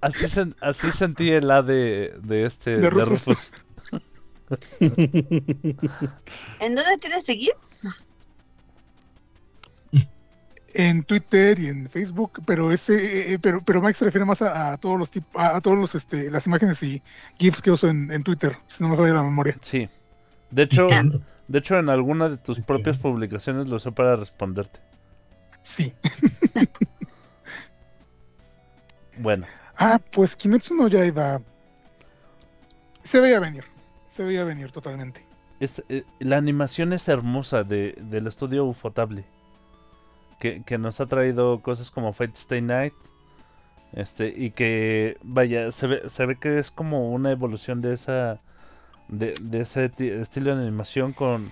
así, 0.00 0.26
sen- 0.26 0.56
así 0.60 0.90
sentí 0.92 1.30
el 1.30 1.50
A 1.50 1.62
de, 1.62 2.14
de 2.22 2.44
este 2.44 2.70
De 2.72 2.80
de 2.82 2.90
Rufus. 2.90 3.50
¿En 4.80 6.74
dónde 6.74 6.96
tienes 7.00 7.24
seguir? 7.24 7.52
En 10.76 11.04
Twitter 11.04 11.56
y 11.60 11.68
en 11.68 11.88
Facebook, 11.88 12.42
pero 12.44 12.72
ese, 12.72 13.34
eh, 13.34 13.38
pero, 13.38 13.62
pero 13.64 13.80
Mike 13.80 13.94
se 13.94 14.06
refiere 14.06 14.24
más 14.24 14.42
a, 14.42 14.72
a 14.72 14.78
todos 14.78 14.98
los 14.98 15.08
tipos, 15.08 15.40
a, 15.40 15.54
a 15.56 15.60
todos 15.60 15.78
los, 15.78 15.94
este, 15.94 16.28
las 16.32 16.48
imágenes 16.48 16.82
y 16.82 17.00
GIFs 17.38 17.62
que 17.62 17.70
uso 17.70 17.88
en, 17.88 18.10
en 18.10 18.24
Twitter, 18.24 18.56
si 18.66 18.82
no 18.82 18.88
me 18.90 18.96
falla 18.96 19.14
la 19.14 19.22
memoria. 19.22 19.56
Sí. 19.60 19.88
De 20.50 20.62
hecho. 20.62 20.88
De 21.48 21.58
hecho 21.58 21.78
en 21.78 21.88
alguna 21.88 22.28
de 22.28 22.36
tus 22.38 22.60
propias 22.60 22.98
publicaciones 22.98 23.68
lo 23.68 23.76
usé 23.76 23.92
para 23.92 24.16
responderte. 24.16 24.80
Sí. 25.62 25.94
Bueno, 29.18 29.46
Ah, 29.76 30.00
pues 30.12 30.36
Kimetsu 30.36 30.74
no 30.74 30.86
Yaiba 30.88 31.40
se 33.02 33.20
veía 33.20 33.40
venir, 33.40 33.64
se 34.08 34.24
veía 34.24 34.44
venir 34.44 34.70
totalmente. 34.70 35.26
este, 35.60 35.82
eh, 35.88 36.04
la 36.20 36.36
animación 36.36 36.92
es 36.92 37.08
hermosa 37.08 37.64
de, 37.64 37.94
del 38.00 38.26
estudio 38.26 38.64
Ufotable. 38.64 39.24
Que, 40.40 40.62
que 40.62 40.78
nos 40.78 41.00
ha 41.00 41.06
traído 41.06 41.60
cosas 41.62 41.90
como 41.90 42.12
Fate 42.12 42.32
Stay 42.34 42.60
Night. 42.62 42.94
Este, 43.92 44.28
y 44.36 44.50
que, 44.50 45.16
vaya, 45.22 45.70
se 45.72 45.86
ve, 45.86 46.02
se 46.08 46.26
ve 46.26 46.36
que 46.38 46.58
es 46.58 46.70
como 46.70 47.10
una 47.12 47.30
evolución 47.30 47.80
de 47.80 47.92
esa. 47.94 48.40
De, 49.08 49.34
de 49.40 49.60
ese 49.62 49.88
ti- 49.90 50.08
estilo 50.08 50.56
de 50.56 50.62
animación 50.62 51.12
con, 51.12 51.46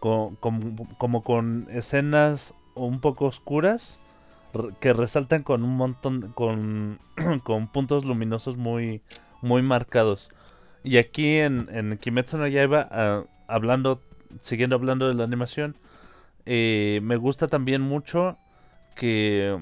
con, 0.00 0.36
con- 0.36 0.76
como 0.98 1.22
con 1.24 1.68
escenas 1.70 2.54
un 2.74 3.00
poco 3.00 3.26
oscuras 3.26 3.98
que 4.80 4.92
resaltan 4.92 5.42
con 5.42 5.62
un 5.62 5.76
montón 5.76 6.32
con, 6.34 7.00
con 7.44 7.68
puntos 7.68 8.04
luminosos 8.04 8.56
muy 8.56 9.02
muy 9.42 9.62
marcados. 9.62 10.30
Y 10.84 10.98
aquí 10.98 11.36
en, 11.38 11.68
en 11.72 11.98
Kimetsu 11.98 12.38
no 12.38 12.46
Yaiba 12.48 12.88
ah, 12.90 13.24
hablando 13.48 14.02
siguiendo 14.40 14.76
hablando 14.76 15.08
de 15.08 15.14
la 15.14 15.24
animación 15.24 15.76
eh, 16.46 17.00
me 17.02 17.16
gusta 17.16 17.48
también 17.48 17.82
mucho 17.82 18.38
que 18.96 19.58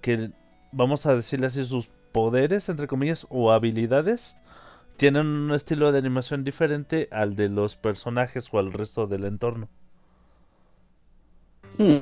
que 0.00 0.30
vamos 0.72 1.06
a 1.06 1.14
decirle 1.14 1.46
así 1.46 1.64
sus 1.64 1.88
poderes 2.12 2.68
entre 2.68 2.86
comillas 2.86 3.26
o 3.30 3.52
habilidades 3.52 4.36
tienen 4.98 5.26
un 5.26 5.52
estilo 5.52 5.92
de 5.92 5.98
animación 5.98 6.44
diferente 6.44 7.08
al 7.12 7.36
de 7.36 7.48
los 7.48 7.76
personajes 7.76 8.48
o 8.52 8.58
al 8.58 8.72
resto 8.74 9.06
del 9.06 9.24
entorno 9.24 9.70
Mm. 11.78 11.98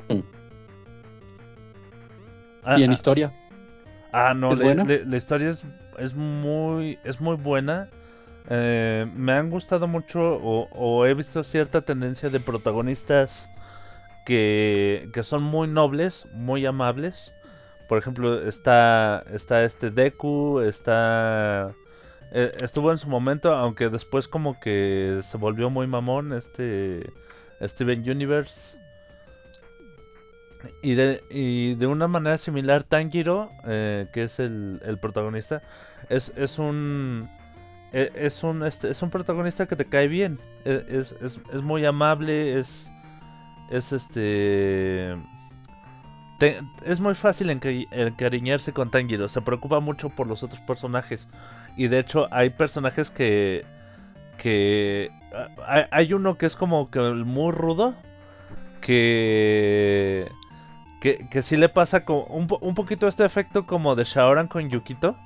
Ah, 2.63 2.79
Y 2.79 2.83
en 2.83 2.91
ah, 2.91 2.93
historia. 2.93 3.33
Ah, 4.11 4.33
no, 4.33 4.51
¿Es 4.51 4.59
buena? 4.59 4.83
la 4.85 5.17
historia 5.17 5.49
es, 5.49 5.65
es 5.97 6.15
muy 6.15 6.99
es 7.03 7.21
muy 7.21 7.35
buena. 7.35 7.89
Eh, 8.49 9.05
me 9.15 9.33
han 9.33 9.49
gustado 9.49 9.87
mucho 9.87 10.19
o, 10.21 10.69
o 10.71 11.05
he 11.05 11.13
visto 11.13 11.43
cierta 11.43 11.81
tendencia 11.81 12.29
de 12.29 12.39
protagonistas 12.39 13.51
que, 14.25 15.09
que 15.13 15.23
son 15.23 15.43
muy 15.43 15.67
nobles, 15.67 16.27
muy 16.33 16.65
amables. 16.65 17.33
Por 17.87 17.97
ejemplo, 17.97 18.47
está, 18.47 19.23
está 19.31 19.63
este 19.63 19.91
Deku, 19.91 20.59
está... 20.61 21.73
eh, 22.31 22.51
estuvo 22.61 22.91
en 22.91 22.97
su 22.97 23.07
momento, 23.09 23.53
aunque 23.55 23.89
después 23.89 24.27
como 24.27 24.59
que 24.59 25.19
se 25.23 25.37
volvió 25.37 25.69
muy 25.69 25.87
mamón, 25.87 26.33
este 26.33 27.11
Steven 27.61 28.09
Universe. 28.09 28.77
Y 30.81 30.95
de, 30.95 31.23
y 31.29 31.75
de 31.75 31.87
una 31.87 32.07
manera 32.07 32.37
similar, 32.37 32.83
Tanjiro, 32.83 33.51
eh, 33.65 34.07
que 34.11 34.23
es 34.23 34.39
el, 34.39 34.81
el 34.83 34.97
protagonista, 34.99 35.61
es, 36.09 36.33
es 36.35 36.57
un. 36.59 37.29
e- 37.93 38.11
Es 38.15 38.43
un, 38.43 38.63
este, 38.65 38.89
es 38.89 39.01
un 39.01 39.09
protagonista 39.11 39.67
que 39.67 39.75
te 39.75 39.85
cae 39.85 40.07
bien. 40.07 40.39
E- 40.65 40.83
Es, 40.89 41.13
es, 41.21 41.39
es 41.53 41.61
muy 41.61 41.85
amable. 41.85 42.57
Es. 42.59 42.89
Es 43.69 43.93
este. 43.93 45.15
te- 46.39 46.59
es 46.85 46.99
muy 46.99 47.13
fácil 47.15 47.49
encari- 47.49 47.87
encariñarse 47.91 48.73
con 48.73 48.89
Tanjiro. 48.89 49.29
Se 49.29 49.41
preocupa 49.41 49.79
mucho 49.79 50.09
por 50.09 50.25
los 50.27 50.41
otros 50.43 50.59
personajes. 50.61 51.27
Y 51.77 51.87
de 51.89 51.99
hecho, 51.99 52.27
hay 52.31 52.49
personajes 52.51 53.11
que. 53.11 53.65
Que. 54.37 55.11
ah, 55.59 55.87
Hay, 55.91 56.13
uno 56.13 56.37
que 56.37 56.45
es 56.47 56.55
como 56.57 56.91
que 56.91 56.99
muy 57.01 57.51
rudo. 57.53 57.95
Que 58.81 60.27
que, 61.01 61.27
que 61.29 61.41
sí 61.43 61.57
le 61.57 61.69
pasa 61.69 62.05
como 62.05 62.23
un, 62.25 62.47
un 62.61 62.75
poquito 62.75 63.07
este 63.07 63.25
efecto 63.25 63.65
como 63.67 63.95
de 63.95 64.03
Shaoran 64.05 64.47
con 64.47 64.69
Yukito. 64.69 65.17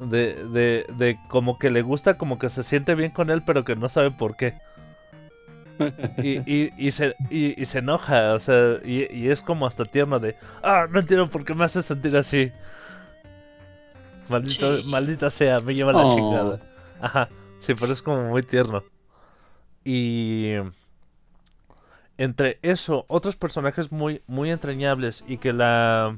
De, 0.00 0.34
de, 0.48 0.86
de 0.98 1.18
como 1.28 1.58
que 1.58 1.70
le 1.70 1.82
gusta, 1.82 2.18
como 2.18 2.38
que 2.38 2.50
se 2.50 2.64
siente 2.64 2.94
bien 2.96 3.12
con 3.12 3.30
él, 3.30 3.42
pero 3.44 3.64
que 3.64 3.76
no 3.76 3.88
sabe 3.88 4.10
por 4.10 4.36
qué. 4.36 4.58
Y, 6.16 6.38
y, 6.46 6.72
y 6.76 6.90
se, 6.92 7.16
y, 7.30 7.60
y 7.60 7.64
se 7.64 7.78
enoja, 7.78 8.34
o 8.34 8.40
sea, 8.40 8.76
y 8.84 9.28
es 9.28 9.42
como 9.42 9.66
hasta 9.66 9.84
tierno 9.84 10.20
de, 10.20 10.36
ah, 10.62 10.86
no 10.90 11.00
entiendo 11.00 11.28
por 11.28 11.44
qué 11.44 11.54
me 11.54 11.64
hace 11.64 11.82
sentir 11.82 12.16
así. 12.16 12.52
Maldito, 14.28 14.78
Sí. 14.78 14.84
Maldita 14.88 15.30
sea, 15.30 15.60
me 15.60 15.74
lleva 15.74 15.92
la 15.92 16.04
Oh. 16.06 16.14
chingada. 16.14 16.60
Ajá, 17.00 17.28
sí, 17.58 17.74
pero 17.78 17.92
es 17.92 18.02
como 18.02 18.28
muy 18.28 18.42
tierno. 18.42 18.82
Y 19.84 20.54
entre 22.18 22.58
eso, 22.62 23.04
otros 23.08 23.36
personajes 23.36 23.90
muy, 23.90 24.22
muy 24.26 24.50
entrañables 24.50 25.24
y 25.26 25.38
que 25.38 25.52
la 25.52 26.16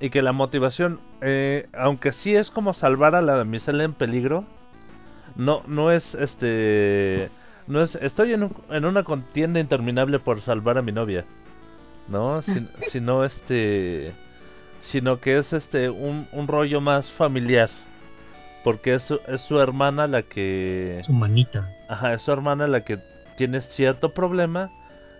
y 0.00 0.10
que 0.10 0.22
la 0.22 0.30
motivación, 0.32 1.00
eh, 1.22 1.68
aunque 1.76 2.12
sí 2.12 2.36
es 2.36 2.52
como 2.52 2.72
salvar 2.72 3.16
a 3.16 3.20
la 3.22 3.34
damisela 3.34 3.82
en 3.82 3.94
peligro, 3.94 4.44
no, 5.34 5.64
no 5.66 5.90
es 5.90 6.14
este, 6.14 7.30
no 7.66 7.82
es, 7.82 7.96
estoy 7.96 8.32
en, 8.32 8.44
un- 8.44 8.56
en 8.70 8.84
una 8.84 9.02
contienda 9.02 9.58
interminable 9.58 10.20
por 10.20 10.40
salvar 10.40 10.78
a 10.78 10.82
mi 10.82 10.92
novia, 10.92 11.24
no, 12.06 12.42
Sin- 12.42 12.68
sino 12.80 13.24
este, 13.24 14.12
sino 14.80 15.20
que 15.20 15.38
es 15.38 15.52
este 15.52 15.90
un, 15.90 16.28
un 16.32 16.48
rollo 16.48 16.80
más 16.80 17.10
familiar, 17.10 17.70
porque 18.64 18.94
es, 18.94 19.02
su- 19.04 19.20
es 19.28 19.40
su 19.40 19.60
hermana 19.60 20.06
la 20.06 20.22
que 20.22 21.00
Su 21.04 21.12
manita. 21.12 21.68
Ajá, 21.88 22.14
es 22.14 22.22
su 22.22 22.32
hermana 22.32 22.66
la 22.66 22.84
que 22.84 22.98
tiene 23.36 23.60
cierto 23.60 24.10
problema. 24.12 24.70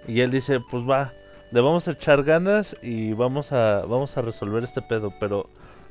Y 0.07 0.21
él 0.21 0.31
dice, 0.31 0.61
pues 0.71 0.89
va, 0.89 1.13
le 1.51 1.61
vamos 1.61 1.87
a 1.89 1.93
echar 1.93 2.23
ganas 2.25 2.77
y 2.83 3.13
vamos 3.13 3.53
a, 3.53 3.81
vamos 3.87 4.17
a 4.17 4.23
resolver 4.23 4.65
este 4.65 4.81
pedo. 4.83 5.13
Pero, 5.21 5.49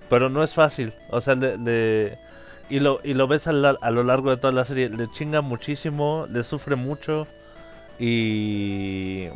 pero 0.10 0.30
no 0.30 0.44
es 0.44 0.54
fácil. 0.54 0.94
O 1.10 1.22
sea, 1.22 1.36
le, 1.36 1.58
le- 1.58 2.18
y 2.70 2.80
lo, 2.80 3.00
y 3.04 3.14
lo 3.14 3.28
ves 3.28 3.48
a, 3.48 3.52
la- 3.54 3.78
a 3.82 3.92
lo 3.92 4.04
largo 4.04 4.30
de 4.32 4.38
toda 4.38 4.54
la 4.54 4.66
serie. 4.66 4.90
Le 4.90 5.08
chinga 5.12 5.42
muchísimo, 5.42 6.26
le 6.32 6.44
sufre 6.44 6.76
mucho. 6.76 7.28
Y, 8.00 9.28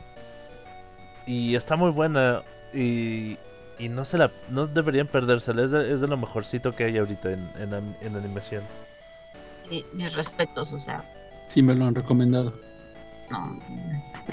y 1.26 1.56
está 1.56 1.76
muy 1.76 1.92
buena. 1.92 2.42
Y, 2.74 3.38
y 3.82 3.90
no 3.90 4.06
se 4.06 4.18
la, 4.18 4.32
no 4.50 4.68
deberían 4.68 5.08
perdérsela. 5.08 5.64
Es 5.64 5.72
de, 5.72 5.92
es 5.94 6.02
de 6.02 6.08
lo 6.08 6.18
mejorcito 6.18 6.74
que 6.76 6.84
hay 6.86 6.98
ahorita 6.98 7.32
en, 7.32 7.50
en, 8.02 8.16
animación. 8.16 8.64
Eh, 9.72 9.84
mis 9.94 10.14
respetos, 10.16 10.74
o 10.74 10.80
sea, 10.80 11.04
Sí, 11.48 11.62
me 11.62 11.74
lo 11.76 11.86
han 11.86 11.96
recomendado. 11.96 12.54
no. 13.30 13.60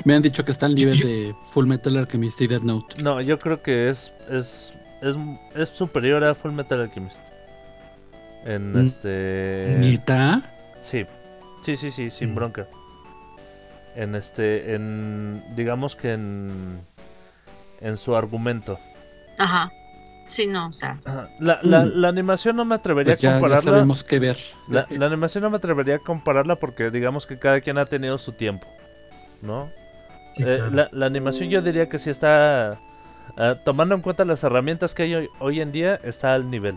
Me 0.04 0.14
han 0.14 0.22
dicho 0.22 0.44
que 0.44 0.52
está 0.52 0.66
al 0.66 0.74
nivel 0.74 0.98
de 0.98 1.34
Full 1.50 1.66
Metal 1.66 1.96
Alchemist 1.96 2.40
y 2.42 2.46
Death 2.46 2.62
Note. 2.62 3.02
No, 3.02 3.20
yo 3.20 3.38
creo 3.40 3.62
que 3.62 3.88
es 3.90 4.12
es, 4.30 4.72
es, 5.00 5.16
es 5.56 5.68
superior 5.70 6.22
a 6.24 6.34
Full 6.34 6.52
Metal 6.52 6.80
Alchemist. 6.80 7.24
En 8.44 8.72
Mm. 8.72 8.86
este 8.86 9.76
¿Neta? 9.80 10.42
sí. 10.80 11.06
Sí, 11.64 11.76
sí, 11.76 11.90
sí, 11.90 12.08
sin 12.08 12.28
Sí. 12.28 12.34
bronca. 12.34 12.66
En 13.96 14.14
este 14.14 14.74
en 14.74 15.42
digamos 15.56 15.96
que 15.96 16.12
en 16.12 16.80
en 17.80 17.96
su 17.96 18.14
argumento. 18.14 18.78
Ajá. 19.38 19.72
Sí, 20.26 20.46
no, 20.46 20.68
o 20.68 20.72
sea. 20.72 20.98
La, 21.38 21.58
la, 21.62 21.84
Mm. 21.84 21.90
la 21.94 22.08
animación 22.08 22.56
no 22.56 22.64
me 22.66 22.74
atrevería 22.74 23.12
Pues 23.14 23.20
ya, 23.22 23.30
a 23.30 23.32
ya 23.32 23.38
compararla. 23.40 23.70
sabemos 23.70 24.04
qué 24.04 24.18
ver. 24.18 24.36
La, 24.68 24.86
la 24.90 25.06
animación 25.06 25.42
no 25.42 25.50
me 25.50 25.56
atrevería 25.56 25.96
a 25.96 25.98
compararla 26.00 26.56
porque 26.56 26.90
digamos 26.90 27.24
que 27.26 27.38
cada 27.38 27.60
quien 27.62 27.78
ha 27.78 27.86
tenido 27.86 28.18
su 28.18 28.32
tiempo, 28.32 28.66
¿no? 29.40 29.70
Sí, 30.34 30.42
Eh, 30.42 30.56
claro. 30.58 30.70
la, 30.70 30.88
la 30.92 31.06
animación 31.06 31.48
yo 31.48 31.62
diría 31.62 31.88
que 31.88 31.98
sí 31.98 32.10
está, 32.10 32.78
ah, 33.38 33.54
tomando 33.64 33.94
en 33.94 34.02
cuenta 34.02 34.24
las 34.26 34.44
herramientas 34.44 34.92
que 34.92 35.04
hay 35.04 35.14
hoy, 35.14 35.28
hoy 35.38 35.60
en 35.62 35.72
día, 35.72 35.98
está 36.02 36.34
al 36.34 36.50
nivel. 36.50 36.76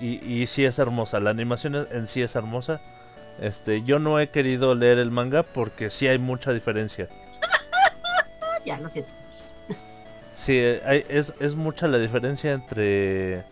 Y, 0.00 0.14
y 0.26 0.46
sí 0.48 0.64
es 0.64 0.78
hermosa, 0.80 1.20
la 1.20 1.30
animación 1.30 1.76
en- 1.76 1.86
en 1.92 2.06
sí 2.08 2.22
es 2.22 2.34
hermosa. 2.34 2.80
Este, 3.40 3.82
yo 3.84 3.98
no 4.00 4.18
he 4.18 4.28
querido 4.30 4.74
leer 4.74 4.98
el 4.98 5.10
manga 5.12 5.44
porque 5.44 5.88
sí 5.90 6.08
hay 6.08 6.18
mucha 6.18 6.52
diferencia. 6.52 7.08
ya 8.66 8.76
lo 8.78 8.88
siento. 8.88 9.12
Sí, 10.34 10.56
eh, 10.56 10.82
hay- 10.86 11.04
es, 11.08 11.34
es 11.40 11.54
mucha 11.56 11.86
la 11.88 11.98
diferencia 11.98 12.52
entre, 12.52 13.42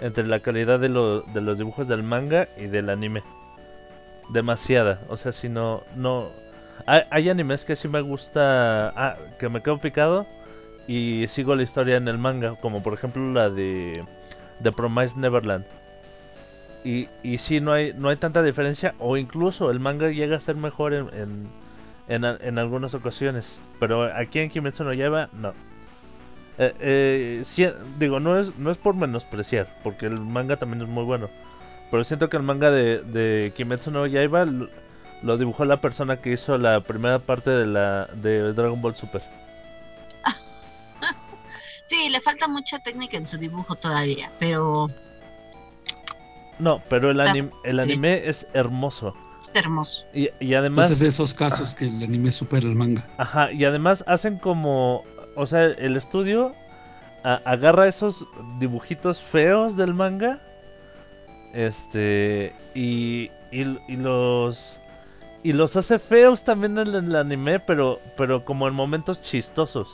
entre 0.00 0.26
la 0.26 0.40
calidad 0.40 0.78
de, 0.78 0.88
lo- 0.88 1.22
de 1.22 1.40
los 1.40 1.58
dibujos 1.58 1.88
del 1.88 2.02
manga 2.02 2.48
y 2.56 2.66
del 2.66 2.88
anime. 2.90 3.22
Demasiada. 4.30 5.00
O 5.08 5.16
sea, 5.16 5.32
si 5.32 5.48
no... 5.48 5.82
no 5.96 6.28
hay, 6.86 7.02
hay 7.10 7.28
animes 7.28 7.64
que 7.64 7.76
sí 7.76 7.88
me 7.88 8.00
gusta... 8.00 8.90
Ah, 8.96 9.16
que 9.38 9.48
me 9.48 9.60
quedo 9.62 9.78
picado 9.78 10.26
y 10.86 11.26
sigo 11.28 11.54
la 11.56 11.62
historia 11.62 11.96
en 11.96 12.06
el 12.08 12.18
manga. 12.18 12.54
Como 12.60 12.82
por 12.82 12.94
ejemplo 12.94 13.32
la 13.32 13.50
de... 13.50 14.04
The 14.62 14.72
Promised 14.72 15.16
Neverland. 15.16 15.64
Y, 16.84 17.08
y 17.22 17.38
sí, 17.38 17.60
no 17.60 17.72
hay, 17.72 17.92
no 17.96 18.08
hay 18.08 18.16
tanta 18.16 18.42
diferencia. 18.42 18.94
O 19.00 19.16
incluso 19.16 19.70
el 19.70 19.80
manga 19.80 20.10
llega 20.10 20.36
a 20.36 20.40
ser 20.40 20.54
mejor 20.54 20.94
en, 20.94 21.08
en, 21.12 21.48
en, 22.08 22.24
en 22.24 22.58
algunas 22.58 22.94
ocasiones. 22.94 23.58
Pero 23.80 24.04
aquí 24.16 24.38
en 24.38 24.48
Kimetsu 24.48 24.84
no 24.84 24.92
Yaiba, 24.92 25.28
no. 25.32 25.52
Eh, 26.62 26.74
eh, 26.80 27.42
sí, 27.44 27.66
digo, 27.98 28.20
no 28.20 28.38
es, 28.38 28.56
no 28.58 28.70
es 28.70 28.76
por 28.76 28.94
menospreciar, 28.94 29.66
porque 29.82 30.04
el 30.06 30.20
manga 30.20 30.56
también 30.56 30.82
es 30.82 30.88
muy 30.88 31.04
bueno. 31.04 31.28
Pero 31.90 32.04
siento 32.04 32.28
que 32.28 32.36
el 32.36 32.42
manga 32.42 32.70
de, 32.70 32.98
de 33.00 33.52
Kimetsu 33.56 33.90
no 33.90 34.06
Yaiba 34.06 34.44
lo, 34.44 34.68
lo 35.22 35.38
dibujó 35.38 35.64
la 35.64 35.78
persona 35.80 36.18
que 36.18 36.32
hizo 36.32 36.58
la 36.58 36.80
primera 36.82 37.18
parte 37.18 37.48
de 37.50 37.66
la 37.66 38.06
de 38.14 38.52
Dragon 38.52 38.80
Ball 38.80 38.94
Super. 38.94 39.22
Sí, 41.86 42.08
le 42.08 42.20
falta 42.20 42.46
mucha 42.46 42.78
técnica 42.78 43.16
en 43.16 43.26
su 43.26 43.36
dibujo 43.36 43.74
todavía, 43.74 44.30
pero 44.38 44.86
No, 46.60 46.80
pero 46.88 47.10
el, 47.10 47.18
anim- 47.20 47.50
el 47.64 47.80
anime 47.80 48.28
es 48.28 48.46
hermoso. 48.52 49.12
es 49.42 49.52
hermoso. 49.56 50.04
Y, 50.14 50.28
y 50.38 50.54
además, 50.54 50.84
Entonces 50.86 51.00
de 51.00 51.08
esos 51.08 51.34
casos 51.34 51.74
que 51.74 51.86
el 51.86 52.00
anime 52.02 52.30
supera 52.30 52.66
el 52.68 52.76
manga. 52.76 53.04
ajá, 53.18 53.50
y 53.50 53.64
además 53.64 54.04
hacen 54.06 54.38
como, 54.38 55.04
o 55.36 55.46
sea, 55.46 55.64
el 55.64 55.96
estudio 55.96 56.52
a- 57.24 57.40
agarra 57.44 57.88
esos 57.88 58.26
dibujitos 58.58 59.20
feos 59.20 59.76
del 59.76 59.94
manga, 59.94 60.38
este, 61.52 62.54
y, 62.74 63.30
y, 63.50 63.78
y 63.88 63.96
los 63.96 64.80
y 65.42 65.52
los 65.54 65.74
hace 65.76 65.98
feos 65.98 66.44
también 66.44 66.76
en 66.78 66.88
el 66.94 67.16
anime, 67.16 67.60
pero 67.60 67.98
pero 68.16 68.44
como 68.44 68.68
en 68.68 68.74
momentos 68.74 69.22
chistosos. 69.22 69.88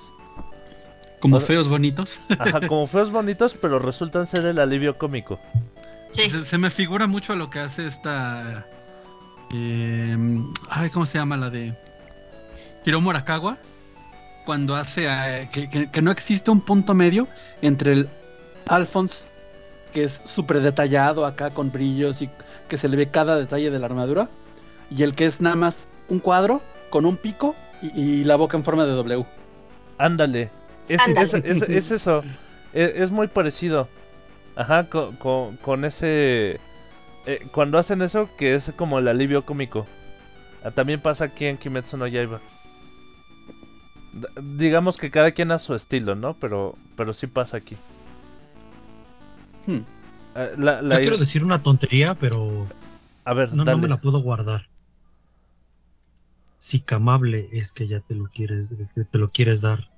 Como 1.20 1.38
O 1.38 1.40
feos 1.40 1.68
bonitos. 1.68 2.18
Ajá, 2.38 2.60
como 2.68 2.86
feos 2.88 3.10
bonitos, 3.10 3.54
pero 3.60 3.78
resultan 3.78 4.26
ser 4.26 4.44
el 4.44 4.58
alivio 4.58 4.98
cómico. 4.98 5.38
Sí, 6.10 6.28
Se, 6.28 6.42
se 6.42 6.58
me 6.58 6.70
figura 6.70 7.06
mucho 7.06 7.32
a 7.32 7.36
lo 7.36 7.48
que 7.48 7.60
hace 7.60 7.86
esta. 7.86 8.66
eh, 9.54 10.16
ay, 10.68 10.90
¿cómo 10.90 11.06
se 11.06 11.18
llama 11.18 11.36
la 11.36 11.48
de. 11.50 11.74
Hiro 12.84 13.00
Morakawa? 13.00 13.56
Cuando 14.46 14.76
hace 14.76 15.06
eh, 15.08 15.48
que, 15.52 15.68
que- 15.68 15.90
que 15.90 16.02
no 16.02 16.10
existe 16.10 16.50
un 16.50 16.62
punto 16.62 16.94
medio 16.94 17.28
entre 17.62 17.92
el 17.92 18.08
Alphonse, 18.68 19.24
que 19.92 20.04
es 20.04 20.22
súper 20.24 20.60
detallado 20.62 21.26
acá 21.26 21.50
con 21.50 21.70
brillos 21.72 22.22
y 22.22 22.30
que 22.68 22.76
se 22.78 22.88
le 22.88 22.96
ve 22.96 23.10
cada 23.10 23.36
detalle 23.36 23.70
de 23.70 23.78
la 23.78 23.86
armadura, 23.86 24.30
y 24.90 25.02
el 25.02 25.14
que 25.14 25.26
es 25.26 25.40
nada 25.42 25.56
más 25.56 25.88
un 26.08 26.20
cuadro 26.20 26.62
con 26.90 27.04
un 27.06 27.16
pico 27.16 27.54
y, 27.82 28.00
y 28.00 28.24
la 28.24 28.36
boca 28.36 28.56
en 28.56 28.64
forma 28.64 28.84
de 28.86 28.92
W. 28.92 29.26
Ándale. 29.98 30.50
Es, 30.88 31.00
Ándale. 31.00 31.26
es- 31.26 31.34
es- 31.34 31.62
es 31.68 31.90
eso. 31.90 32.22
Es, 32.72 32.92
es 32.94 33.10
muy 33.10 33.26
parecido. 33.28 33.88
Ajá, 34.54 34.88
con, 34.88 35.16
con- 35.16 35.56
con 35.58 35.84
ese... 35.84 36.60
eh, 37.26 37.46
cuando 37.52 37.78
hacen 37.78 38.00
eso, 38.02 38.28
que 38.38 38.54
es 38.54 38.72
como 38.76 38.98
el 38.98 39.08
alivio 39.08 39.44
cómico. 39.44 39.86
Ah, 40.64 40.70
También 40.70 41.00
pasa 41.00 41.24
aquí 41.26 41.46
en 41.46 41.58
Kimetsu 41.58 41.96
no 41.96 42.06
Yaiba. 42.06 42.40
Digamos 44.56 44.96
que 44.96 45.10
cada 45.10 45.32
quien 45.32 45.52
a 45.52 45.58
su 45.58 45.74
estilo, 45.74 46.14
¿no? 46.14 46.34
Pero, 46.34 46.74
pero 46.96 47.12
sí 47.14 47.26
pasa 47.26 47.56
aquí. 47.58 47.76
Hmm. 49.66 49.80
Eh, 50.34 50.54
la- 50.58 50.80
la 50.82 50.94
Yo 50.96 51.00
i- 51.00 51.02
quiero 51.04 51.16
decir 51.18 51.44
una 51.44 51.62
tontería, 51.62 52.14
pero 52.14 52.66
A 53.24 53.34
ver, 53.34 53.52
no, 53.54 53.64
no 53.64 53.78
me 53.78 53.88
la 53.88 54.00
puedo 54.00 54.20
guardar. 54.22 54.68
Si 56.58 56.80
camable 56.80 57.48
es 57.52 57.72
que 57.72 57.86
ya 57.86 58.00
te 58.00 58.14
lo 58.14 58.26
quieres, 58.28 58.70
te 59.10 59.18
lo 59.18 59.30
quieres 59.30 59.60
dar. 59.60 59.90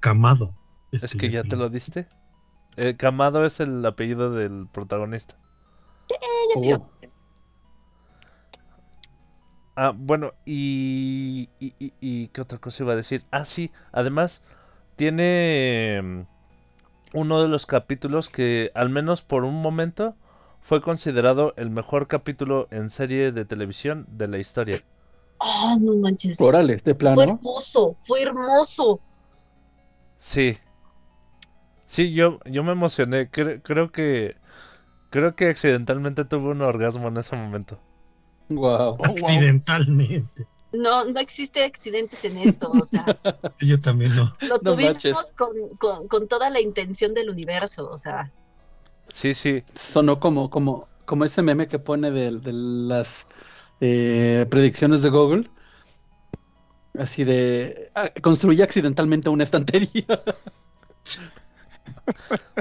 Camado. 0.00 0.54
Es 0.92 1.14
que 1.14 1.30
ya 1.30 1.42
te 1.42 1.56
lo 1.56 1.68
diste. 1.68 2.08
Eh, 2.76 2.96
Kamado 2.96 3.44
es 3.44 3.58
el 3.60 3.84
apellido 3.84 4.30
del 4.32 4.68
protagonista. 4.72 5.36
yo 6.62 6.76
Oh. 6.78 6.90
es- 7.00 7.20
Ah, 9.76 9.92
bueno, 9.94 10.32
y, 10.46 11.50
y, 11.60 11.74
y- 11.78 11.92
y 12.00 12.28
¿Qué 12.28 12.40
otra 12.40 12.58
cosa 12.58 12.82
iba 12.82 12.94
a 12.94 12.96
decir? 12.96 13.24
Ah, 13.30 13.44
sí, 13.44 13.72
además 13.92 14.40
tiene 14.96 16.00
mm, 16.02 16.20
uno 17.14 17.42
de 17.42 17.48
los 17.48 17.66
capítulos 17.66 18.28
que, 18.30 18.72
al 18.74 18.90
menos 18.90 19.22
por 19.22 19.44
un 19.44 19.56
momento, 19.62 20.16
fue 20.62 20.82
considerado 20.82 21.54
el 21.56 21.70
mejor 21.70 22.08
capítulo 22.08 22.68
en 22.70 22.90
serie 22.90 23.32
de 23.32 23.44
televisión 23.46 24.06
de 24.10 24.28
la 24.28 24.38
historia. 24.38 24.82
Oh, 25.40 25.78
no 25.80 25.96
manches. 25.96 26.38
Órale, 26.38 26.76
de 26.78 26.94
Fue 27.06 27.24
plano. 27.24 27.24
hermoso, 27.24 27.96
fue 28.00 28.22
hermoso. 28.22 29.00
Sí. 30.18 30.56
Sí, 31.86 32.12
yo, 32.14 32.38
yo 32.44 32.64
me 32.64 32.72
emocioné. 32.72 33.30
Cre- 33.30 33.60
creo 33.62 33.90
que. 33.92 34.36
Creo 35.10 35.36
que 35.36 35.48
accidentalmente 35.50 36.24
tuve 36.26 36.50
un 36.50 36.62
orgasmo 36.62 37.08
en 37.08 37.18
ese 37.18 37.36
momento. 37.36 37.80
Wow. 38.48 38.98
Accidentalmente. 39.02 40.46
No, 40.72 41.04
no 41.04 41.20
existe 41.20 41.64
accidentes 41.64 42.24
en 42.24 42.36
esto, 42.38 42.70
o 42.70 42.84
sea, 42.84 43.04
Yo 43.60 43.80
también 43.80 44.14
no. 44.14 44.36
lo 44.42 44.48
No 44.48 44.58
tuvimos 44.58 45.32
con, 45.32 45.50
con, 45.78 46.06
con 46.08 46.28
toda 46.28 46.50
la 46.50 46.60
intención 46.60 47.14
del 47.14 47.30
universo, 47.30 47.88
o 47.88 47.96
sea, 47.96 48.30
Sí, 49.08 49.34
sí. 49.34 49.62
Sonó 49.74 50.20
como, 50.20 50.50
como, 50.50 50.88
como 51.04 51.24
ese 51.24 51.42
meme 51.42 51.68
que 51.68 51.78
pone 51.78 52.10
de, 52.10 52.32
de 52.32 52.52
las 52.52 53.26
eh, 53.80 54.46
predicciones 54.50 55.02
de 55.02 55.10
Google. 55.10 55.50
Así 56.98 57.24
de 57.24 57.90
ah, 57.94 58.10
construí 58.22 58.60
accidentalmente 58.62 59.28
una 59.28 59.44
estantería. 59.44 60.06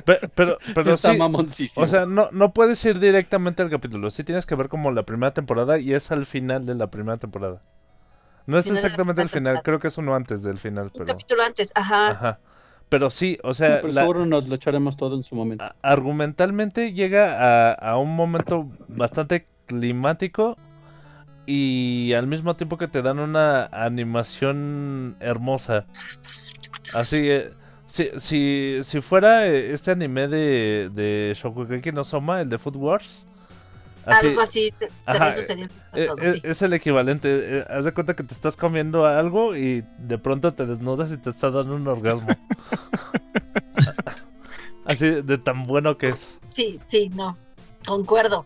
Pe- 0.05 0.19
Pero, 0.35 0.57
pero 0.73 0.93
Está 0.93 1.11
sí. 1.11 1.17
mamoncísimo. 1.17 1.83
O 1.83 1.87
sea, 1.87 2.05
no, 2.05 2.29
no 2.31 2.53
puedes 2.53 2.83
ir 2.85 2.99
directamente 2.99 3.61
al 3.63 3.69
capítulo. 3.69 4.09
Sí 4.11 4.23
tienes 4.23 4.45
que 4.45 4.55
ver 4.55 4.69
como 4.69 4.91
la 4.91 5.03
primera 5.03 5.33
temporada 5.33 5.79
y 5.79 5.93
es 5.93 6.11
al 6.11 6.25
final 6.25 6.65
de 6.65 6.75
la 6.75 6.87
primera 6.87 7.17
temporada. 7.17 7.61
No 8.47 8.57
es 8.59 8.69
exactamente 8.69 9.21
el 9.23 9.29
final, 9.29 9.61
creo 9.63 9.79
que 9.79 9.87
es 9.87 9.97
uno 9.97 10.13
antes 10.15 10.43
del 10.43 10.59
final, 10.59 10.85
un 10.85 10.91
pero... 10.93 11.05
capítulo 11.05 11.43
antes, 11.43 11.71
ajá. 11.75 12.09
Ajá. 12.11 12.39
Pero 12.89 13.09
sí, 13.09 13.39
o 13.43 13.55
sea, 13.55 13.81
Pero 13.81 13.87
la- 13.93 14.01
seguro 14.01 14.25
nos 14.27 14.47
lo 14.47 14.53
echaremos 14.55 14.95
todo 14.97 15.15
en 15.15 15.23
su 15.23 15.33
momento. 15.35 15.63
a- 15.63 15.75
argumentalmente 15.81 16.93
llega 16.93 17.71
a, 17.71 17.73
a 17.73 17.97
un 17.97 18.15
momento 18.15 18.69
bastante 18.87 19.47
climático 19.65 20.57
y 21.47 22.13
al 22.13 22.27
mismo 22.27 22.55
tiempo 22.55 22.77
que 22.77 22.87
te 22.87 23.01
dan 23.01 23.17
una 23.17 23.65
animación 23.65 25.15
hermosa. 25.19 25.85
Así, 26.93 27.17
eh, 27.29 27.51
si, 27.87 28.09
si, 28.17 28.79
si 28.83 29.01
fuera 29.01 29.47
eh, 29.47 29.73
este 29.73 29.91
anime 29.91 30.27
de, 30.27 30.89
de 30.93 31.33
Shokugeki 31.35 31.91
no 31.91 32.03
Soma, 32.03 32.41
el 32.41 32.49
de 32.49 32.57
Food 32.57 32.75
Wars, 32.77 33.27
así, 34.05 34.27
Algo 34.27 34.41
así 34.41 34.73
te- 34.77 34.89
Ajá, 35.05 35.29
eso 35.29 35.53
eh, 35.95 36.07
todo, 36.07 36.17
eh, 36.19 36.33
sí. 36.33 36.41
es 36.43 36.61
el 36.61 36.73
equivalente. 36.73 37.59
eh, 37.59 37.65
haz 37.69 37.85
de 37.85 37.93
cuenta 37.93 38.15
que 38.15 38.23
te 38.23 38.33
estás 38.33 38.55
comiendo 38.55 39.05
algo 39.05 39.55
y 39.55 39.83
de 39.99 40.17
pronto 40.17 40.53
te 40.53 40.65
desnudas 40.65 41.11
y 41.11 41.17
te 41.17 41.29
está 41.29 41.51
dando 41.51 41.75
un 41.75 41.87
orgasmo. 41.87 42.27
Así 44.85 45.09
de 45.21 45.37
tan 45.39 45.63
bueno 45.63 45.97
que 45.97 46.09
es. 46.09 46.39
Sí, 46.47 46.79
sí, 46.87 47.09
no, 47.15 47.37
concuerdo. 47.85 48.45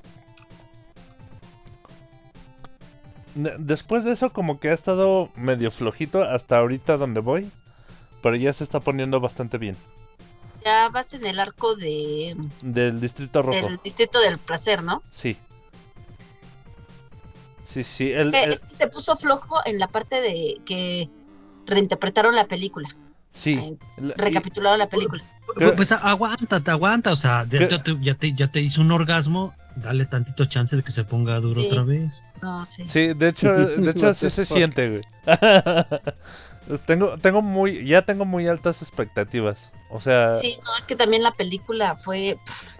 De- 3.36 3.56
Después 3.60 4.04
de 4.04 4.12
eso, 4.14 4.32
como 4.32 4.60
que 4.60 4.70
ha 4.70 4.74
estado 4.74 5.30
medio 5.36 5.72
flojito 5.72 6.24
hasta 6.24 6.58
ahorita 6.58 6.98
donde 6.98 7.20
voy. 7.20 7.52
Pero 8.22 8.36
ya 8.36 8.52
se 8.54 8.64
está 8.64 8.80
poniendo 8.80 9.20
bastante 9.20 9.58
bien. 9.58 9.76
Ya 10.66 10.90
vas 10.90 11.14
en 11.14 11.26
el 11.26 11.40
arco 11.40 11.76
de 11.76 12.36
Del 12.62 13.00
Distrito 13.00 13.42
Rojo. 13.42 13.56
del 13.56 13.80
distrito 13.84 14.20
del 14.20 14.38
placer, 14.38 14.84
¿no? 14.84 15.02
Sí. 15.10 15.38
Sí, 17.66 17.84
sí. 17.84 18.12
El, 18.12 18.34
el- 18.34 18.54
es 18.54 18.66
que 18.66 18.74
se 18.74 18.88
puso 18.88 19.16
flojo 19.16 19.60
en 19.66 19.80
la 19.80 19.88
parte 19.88 20.22
de 20.22 20.58
que 20.66 21.08
reinterpretaron 21.68 22.36
la 22.36 22.46
película, 22.46 22.90
sí. 23.32 23.54
eh, 23.54 23.78
y- 24.02 24.12
recapitularon 24.20 24.80
la 24.80 24.90
película. 24.90 25.24
Creo- 25.56 25.76
Pues 25.76 25.92
aguanta, 25.92 26.60
te 26.60 26.72
aguanta. 26.72 27.12
O 27.12 27.16
sea, 27.16 27.46
ya, 27.48 27.68
te, 27.82 27.96
ya, 28.02 28.16
te, 28.16 28.34
ya 28.34 28.48
te 28.52 28.60
hizo 28.62 28.82
un 28.82 28.92
orgasmo. 28.92 29.54
Dale 29.76 30.06
tantito 30.06 30.44
chance 30.46 30.76
de 30.76 30.84
que 30.84 30.92
se 30.92 31.04
ponga 31.06 31.40
duro 31.40 31.62
Sí. 31.62 31.68
otra 31.68 31.84
vez. 31.84 32.26
No, 32.42 32.66
sí. 32.66 32.86
Sí, 32.88 33.14
de 33.14 33.28
hecho, 33.30 33.54
de 33.54 33.92
hecho 33.92 34.08
What 34.08 34.14
sí 34.16 34.26
the 34.26 34.30
se 34.32 34.46
fuck. 34.46 34.58
siente, 34.58 34.90
güey. 34.90 35.02
tengo, 36.78 37.18
tengo 37.18 37.42
muy, 37.42 37.86
ya 37.86 38.04
tengo 38.04 38.26
muy 38.26 38.48
altas 38.48 38.82
expectativas. 38.82 39.72
O 39.90 40.00
sea, 40.00 40.36
Sí, 40.36 40.58
no, 40.64 40.76
es 40.78 40.86
que 40.86 40.96
también 40.96 41.24
la 41.24 41.32
película 41.32 41.96
fue 41.96 42.38
pff, 42.46 42.78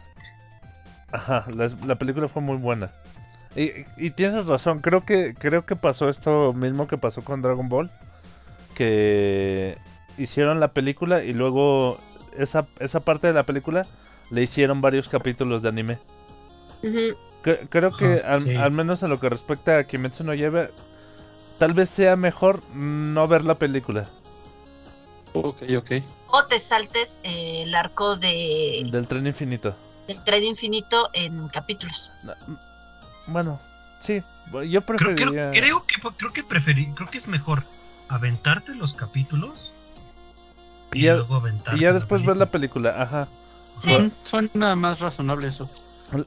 ajá, 1.12 1.46
la, 1.54 1.70
la 1.86 1.96
película 1.96 2.28
fue 2.28 2.42
muy 2.42 2.58
buena. 2.58 2.92
Y, 3.56 3.72
y 3.98 4.12
tienes 4.12 4.46
razón, 4.46 4.80
creo 4.80 5.06
que, 5.06 5.34
creo 5.34 5.66
que 5.66 5.76
pasó 5.76 6.08
esto 6.08 6.54
mismo 6.54 6.88
que 6.88 6.98
pasó 6.98 7.24
con 7.24 7.42
Dragon 7.42 7.68
Ball. 7.68 7.92
Que 8.76 9.78
hicieron 10.18 10.60
la 10.60 10.70
película 10.70 11.24
y 11.24 11.34
luego 11.34 11.98
esa, 12.38 12.68
esa 12.80 13.00
parte 13.02 13.28
de 13.28 13.34
la 13.34 13.44
película 13.44 13.86
le 14.30 14.44
hicieron 14.44 14.82
varios 14.82 15.10
capítulos 15.10 15.62
de 15.64 15.70
anime. 15.70 15.98
Creo 17.42 17.92
que 17.92 18.22
al, 18.26 18.56
al 18.58 18.72
menos 18.72 19.02
en 19.04 19.10
lo 19.10 19.20
que 19.20 19.30
respecta 19.30 19.78
a 19.78 19.84
Kimetsu 19.84 20.24
no 20.24 20.34
Yaiba, 20.34 20.68
tal 21.60 21.74
vez 21.74 21.90
sea 21.90 22.16
mejor 22.16 22.64
no 22.74 23.28
ver 23.28 23.44
la 23.46 23.56
película. 23.56 24.08
Ok, 25.34 25.58
ok. 25.78 25.92
O 26.32 26.46
te 26.46 26.58
saltes 26.60 27.22
eh, 27.24 27.64
el 27.64 27.76
arco 27.76 28.16
de, 28.18 28.88
Del 28.92 29.08
tren 29.08 29.28
infinito. 29.28 29.76
del 30.08 30.24
tren 30.24 30.44
infinito 30.44 31.10
en 31.14 31.48
capítulos. 31.50 32.12
Bueno, 33.28 33.60
sí, 34.02 34.22
yo 34.52 34.82
Creo, 34.82 34.82
preferiría... 34.86 35.52
creo, 35.52 35.84
creo 35.86 35.86
que 35.86 36.16
creo 36.18 36.34
que 36.34 36.44
preferí, 36.44 36.88
creo 36.94 37.10
que 37.10 37.18
es 37.20 37.28
mejor 37.28 37.64
aventarte 38.08 38.74
los 38.74 38.94
capítulos 38.96 39.72
y, 40.94 41.00
Y 41.00 41.02
ya- 41.04 41.14
luego 41.16 41.36
aventarte 41.36 41.78
Y 41.80 41.84
ya 41.84 41.90
la 41.90 41.94
después 42.00 42.26
ver 42.26 42.38
la 42.38 42.48
película. 42.48 43.00
ajá. 43.02 43.28
Sí. 43.78 44.12
Suena 44.24 44.76
más 44.76 45.00
razonable 45.00 45.48
eso. 45.48 45.70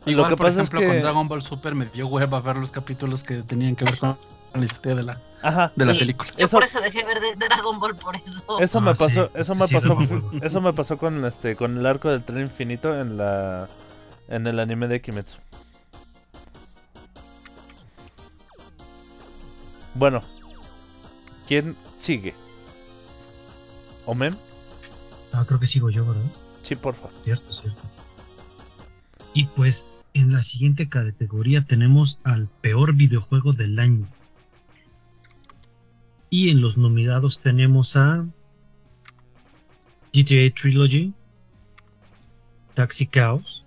Igual, 0.06 0.16
lo 0.16 0.28
que 0.28 0.36
por 0.36 0.46
pasa 0.46 0.60
ejemplo, 0.60 0.80
es 0.80 0.86
con. 0.88 1.00
Dragon 1.00 1.28
Ball 1.28 1.42
Super 1.42 1.74
me 1.74 1.86
dio 1.86 2.06
hueva 2.06 2.40
ver 2.40 2.56
los 2.56 2.70
capítulos 2.70 3.24
que 3.24 3.42
tenían 3.42 3.74
que 3.76 3.84
ver 3.84 3.98
con 3.98 4.16
en 4.54 4.60
la 4.60 4.64
historia 4.66 4.94
de 4.96 5.02
la, 5.02 5.20
Ajá. 5.42 5.72
de 5.76 5.84
la 5.84 5.92
Sí. 5.92 5.98
película. 6.00 6.30
Yo 6.36 6.44
Eso- 6.44 6.56
por 6.56 6.64
eso 6.64 6.80
dejé 6.80 7.04
ver 7.04 7.20
de 7.20 7.34
Dragon 7.36 7.78
Ball, 7.80 7.96
por 7.96 8.16
eso. 8.16 8.60
Eso 8.60 8.78
Ah, 8.78 8.80
me 8.80 8.94
sí, 8.94 9.04
pasó, 9.04 9.24
es 9.34 9.40
eso 9.40 9.54
me 9.54 9.66
sí, 9.66 9.74
pasó, 9.74 9.98
eso 10.42 10.60
me 10.60 10.72
pasó 10.72 10.98
con 10.98 11.24
este, 11.24 11.56
con 11.56 11.76
el 11.78 11.86
arco 11.86 12.08
del 12.10 12.22
tren 12.22 12.42
infinito 12.42 12.98
en 12.98 13.16
la, 13.16 13.68
en 14.28 14.46
el 14.46 14.58
anime 14.60 14.88
de 14.88 15.00
Kimetsu. 15.00 15.36
Bueno, 19.94 20.22
¿quién 21.46 21.76
sigue? 21.96 22.34
¿Omen? 24.06 24.36
Ah, 25.32 25.44
creo 25.46 25.60
que 25.60 25.66
sigo 25.66 25.90
yo, 25.90 26.06
¿verdad? 26.06 26.22
Sí, 26.62 26.76
porfa. 26.76 27.08
Cierto, 27.24 27.52
cierto. 27.52 27.80
Y 29.34 29.46
pues 29.46 29.86
en 30.14 30.32
la 30.32 30.42
siguiente 30.42 30.88
categoría 30.88 31.64
tenemos 31.64 32.18
al 32.24 32.48
peor 32.60 32.94
videojuego 32.94 33.52
del 33.52 33.78
año. 33.78 34.06
Y 36.32 36.48
en 36.48 36.62
los 36.62 36.78
nominados 36.78 37.40
tenemos 37.40 37.94
a 37.94 38.26
GTA 40.14 40.54
Trilogy, 40.54 41.12
Taxi 42.72 43.06
Chaos 43.06 43.66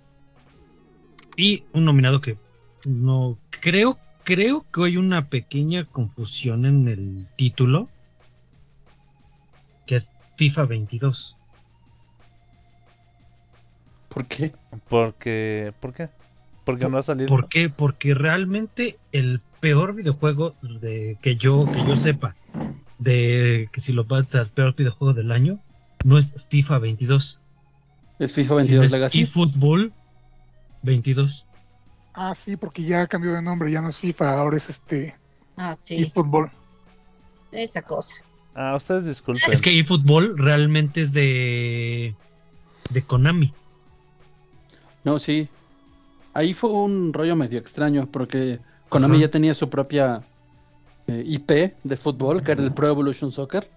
y 1.36 1.62
un 1.72 1.84
nominado 1.84 2.20
que 2.20 2.36
no 2.84 3.38
creo 3.50 4.00
creo 4.24 4.66
que 4.72 4.82
hay 4.82 4.96
una 4.96 5.28
pequeña 5.28 5.84
confusión 5.84 6.66
en 6.66 6.88
el 6.88 7.28
título 7.36 7.88
que 9.86 9.94
es 9.94 10.10
FIFA 10.36 10.64
22. 10.64 11.36
¿Por 14.08 14.26
qué? 14.26 14.52
Porque, 14.88 15.72
¿por 15.78 15.94
qué? 15.94 16.08
Porque 16.64 16.88
no 16.88 16.98
ha 16.98 17.04
salido. 17.04 17.28
¿Por 17.28 17.48
qué? 17.48 17.68
Porque 17.68 18.12
realmente 18.12 18.98
el 19.12 19.40
peor 19.60 19.94
videojuego 19.94 20.56
de 20.62 21.16
que 21.22 21.36
yo 21.36 21.64
que 21.70 21.86
yo 21.86 21.94
sepa 21.94 22.34
de 22.98 23.68
que 23.72 23.80
si 23.80 23.92
lo 23.92 24.04
vas 24.04 24.34
al 24.34 24.48
peor 24.48 24.74
videojuego 24.74 25.12
del 25.14 25.32
año 25.32 25.58
no 26.04 26.18
es 26.18 26.34
FIFA 26.48 26.78
22, 26.78 27.40
¿Es 28.18 28.32
FIFA 28.34 28.62
sino 28.62 28.80
22 28.80 28.86
es 28.86 28.92
Legacy? 28.92 29.22
eFootball 29.22 29.92
22. 30.82 31.46
Ah, 32.14 32.34
sí, 32.34 32.56
porque 32.56 32.82
ya 32.82 33.06
cambió 33.06 33.32
de 33.34 33.42
nombre, 33.42 33.70
ya 33.70 33.80
no 33.82 33.88
es 33.90 33.96
FIFA, 33.98 34.38
ahora 34.38 34.56
es 34.56 34.70
este 34.70 35.14
Ah, 35.56 35.74
sí, 35.74 35.96
eFootball. 35.96 36.50
esa 37.52 37.82
cosa. 37.82 38.14
Ah, 38.54 38.74
ustedes 38.76 39.04
disculpen. 39.04 39.52
Es 39.52 39.60
que 39.60 39.78
eFootball 39.78 40.36
realmente 40.38 41.00
es 41.02 41.12
de 41.12 42.14
de 42.90 43.02
Konami. 43.02 43.52
No, 45.04 45.18
sí. 45.18 45.48
Ahí 46.32 46.54
fue 46.54 46.70
un 46.70 47.12
rollo 47.12 47.36
medio 47.36 47.58
extraño 47.58 48.08
porque 48.10 48.60
Konami 48.88 49.16
Ajá. 49.16 49.22
ya 49.26 49.30
tenía 49.30 49.54
su 49.54 49.68
propia 49.68 50.22
eh, 51.08 51.22
IP 51.26 51.74
de 51.84 51.96
fútbol, 51.96 52.42
que 52.42 52.52
era 52.52 52.62
el 52.62 52.72
Pro 52.72 52.88
Evolution 52.88 53.30
Soccer. 53.32 53.68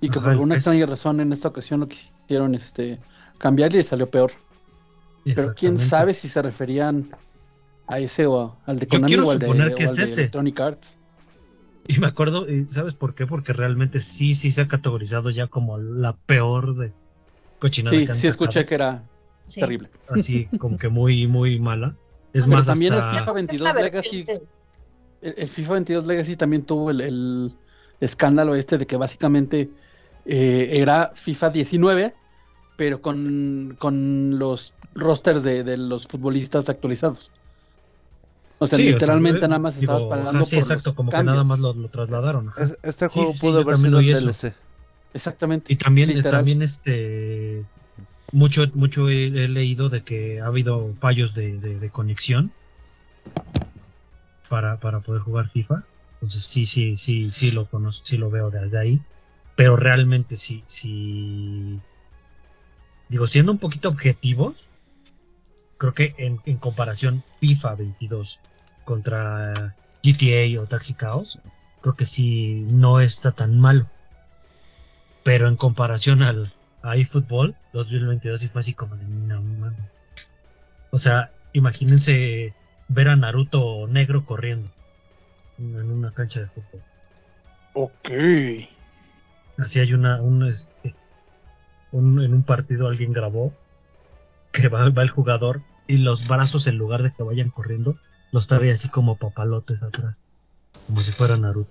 Y 0.00 0.08
que 0.08 0.18
Ajá, 0.18 0.24
por 0.24 0.32
alguna 0.32 0.54
es- 0.54 0.58
extraña 0.60 0.86
razón 0.86 1.20
en 1.20 1.32
esta 1.32 1.48
ocasión 1.48 1.80
lo 1.80 1.86
quisieron 1.86 2.54
este, 2.54 2.98
cambiar 3.38 3.74
y 3.74 3.82
salió 3.82 4.10
peor. 4.10 4.32
Pero 5.24 5.54
quién 5.54 5.78
sabe 5.78 6.12
si 6.12 6.28
se 6.28 6.42
referían 6.42 7.08
a 7.86 7.98
ese 7.98 8.26
o 8.26 8.40
a- 8.40 8.58
al 8.66 8.78
de 8.78 8.86
Yo 8.86 8.90
Konami 8.90 9.06
quiero 9.08 9.26
o 9.28 9.30
al 9.30 9.38
de, 9.38 9.46
que 9.46 9.52
o 9.52 9.86
es 9.86 9.90
al 9.90 9.96
de 9.96 10.02
ese. 10.04 10.20
Electronic 10.20 10.60
Arts. 10.60 10.98
Y 11.86 11.98
me 11.98 12.06
acuerdo, 12.06 12.50
y 12.50 12.64
¿sabes 12.70 12.94
por 12.94 13.14
qué? 13.14 13.26
Porque 13.26 13.52
realmente 13.52 14.00
sí, 14.00 14.34
sí 14.34 14.50
se 14.50 14.62
ha 14.62 14.68
categorizado 14.68 15.30
ya 15.30 15.46
como 15.48 15.78
la 15.78 16.14
peor 16.14 16.76
de 16.76 16.92
cochinada 17.58 17.96
Sí, 17.96 18.04
que 18.06 18.12
han 18.12 18.18
sí 18.18 18.26
escuché 18.26 18.52
sacado. 18.60 18.66
que 18.68 18.74
era 18.74 19.02
Sí. 19.46 19.60
terrible. 19.60 19.90
Así 20.08 20.46
como 20.58 20.78
que 20.78 20.88
muy, 20.88 21.26
muy 21.26 21.58
mala. 21.60 21.94
Es 22.32 22.44
Pero 22.46 22.56
más, 22.56 22.66
también 22.66 22.94
el 22.94 22.98
hasta... 23.00 23.18
FIFA 23.18 23.30
Es 23.30 23.36
22 23.36 23.74
la 23.74 23.82
Legacy, 23.82 24.24
el, 25.24 25.34
el 25.38 25.48
FIFA 25.48 25.72
22 25.74 26.06
Legacy 26.06 26.36
también 26.36 26.64
tuvo 26.66 26.90
el, 26.90 27.00
el 27.00 27.58
escándalo 28.00 28.54
este 28.54 28.78
de 28.78 28.86
que 28.86 28.96
básicamente 28.96 29.70
eh, 30.24 30.68
era 30.72 31.10
FIFA 31.14 31.50
19, 31.50 32.14
pero 32.76 33.00
con, 33.00 33.76
con 33.78 34.38
los 34.38 34.74
rosters 34.94 35.42
de, 35.42 35.64
de 35.64 35.76
los 35.76 36.06
futbolistas 36.06 36.68
actualizados. 36.68 37.32
O 38.58 38.66
sea, 38.66 38.78
Sí, 38.78 38.84
o 38.84 38.86
sea, 38.86 38.94
literalmente 38.94 39.44
eh, 39.44 39.48
nada 39.48 39.58
más 39.58 39.80
digo, 39.80 39.96
estabas 39.96 40.06
pagando 40.06 40.30
ajá, 40.38 40.44
sí, 40.44 40.56
por 40.56 40.62
exacto, 40.62 40.90
los 40.90 40.96
como 40.96 41.10
que 41.10 41.22
nada 41.24 41.44
más 41.44 41.58
lo, 41.58 41.74
lo 41.74 41.88
trasladaron. 41.88 42.48
ajá. 42.48 42.64
Es- 42.64 42.78
este 42.82 43.08
Sí, 43.08 43.14
juego 43.14 43.32
sí, 43.32 43.38
pudo 43.40 43.60
haber 43.60 43.78
sido. 43.78 43.98
DLC. 44.00 44.54
Exactamente. 45.12 45.72
Y 45.72 45.76
también, 45.76 46.08
Literal. 46.08 46.32
también 46.32 46.62
este 46.62 47.64
mucho, 48.32 48.64
mucho 48.74 49.08
he, 49.08 49.26
he 49.26 49.48
leído 49.48 49.88
de 49.88 50.02
que 50.02 50.40
ha 50.40 50.46
habido 50.46 50.94
fallos 51.00 51.34
de, 51.34 51.58
de- 51.58 51.78
de 51.78 51.90
conexión 51.90 52.52
para, 54.54 54.78
para 54.78 55.00
poder 55.00 55.20
jugar 55.20 55.48
FIFA. 55.48 55.82
Entonces 56.12 56.44
sí, 56.44 56.64
sí, 56.64 56.94
sí, 56.94 57.28
sí 57.32 57.50
lo 57.50 57.66
conozco, 57.66 58.06
sí 58.06 58.16
lo 58.16 58.30
veo 58.30 58.50
desde 58.50 58.78
ahí. 58.78 59.00
Pero 59.56 59.74
realmente 59.74 60.36
sí, 60.36 60.62
sí. 60.64 61.80
Digo, 63.08 63.26
siendo 63.26 63.50
un 63.50 63.58
poquito 63.58 63.88
objetivos, 63.88 64.70
creo 65.76 65.92
que 65.92 66.14
en, 66.18 66.38
en 66.46 66.58
comparación 66.58 67.24
FIFA 67.40 67.74
22 67.74 68.38
contra 68.84 69.74
GTA 70.04 70.60
o 70.62 70.66
Taxi 70.66 70.94
Chaos, 70.94 71.40
creo 71.80 71.96
que 71.96 72.06
sí 72.06 72.64
no 72.68 73.00
está 73.00 73.32
tan 73.32 73.58
malo. 73.58 73.88
Pero 75.24 75.48
en 75.48 75.56
comparación 75.56 76.22
al 76.22 76.48
eFootball 76.84 77.56
2022 77.72 78.40
sí 78.40 78.46
fue 78.46 78.60
así 78.60 78.72
como 78.72 78.94
de 78.94 79.04
no 79.04 79.42
mames. 79.42 79.80
O 80.92 80.96
sea, 80.96 81.32
imagínense 81.52 82.54
ver 82.88 83.08
a 83.08 83.16
Naruto 83.16 83.86
negro 83.88 84.24
corriendo 84.24 84.68
en 85.58 85.90
una 85.90 86.12
cancha 86.12 86.40
de 86.40 86.46
fútbol. 86.48 86.82
Ok. 87.74 88.10
Así 89.58 89.80
hay 89.80 89.92
una, 89.94 90.20
un, 90.20 90.46
este, 90.46 90.94
un- 91.92 92.20
en 92.22 92.34
un 92.34 92.42
partido 92.42 92.88
alguien 92.88 93.12
grabó 93.12 93.52
que 94.52 94.68
va, 94.68 94.88
va 94.90 95.02
el 95.02 95.10
jugador 95.10 95.60
y 95.86 95.98
los 95.98 96.26
brazos 96.26 96.66
en 96.66 96.76
lugar 96.78 97.02
de 97.02 97.12
que 97.12 97.22
vayan 97.22 97.50
corriendo, 97.50 97.96
los 98.32 98.46
trae 98.46 98.70
así 98.70 98.88
como 98.88 99.16
papalotes 99.16 99.82
atrás, 99.82 100.22
como 100.86 101.00
si 101.00 101.12
fuera 101.12 101.36
Naruto. 101.36 101.70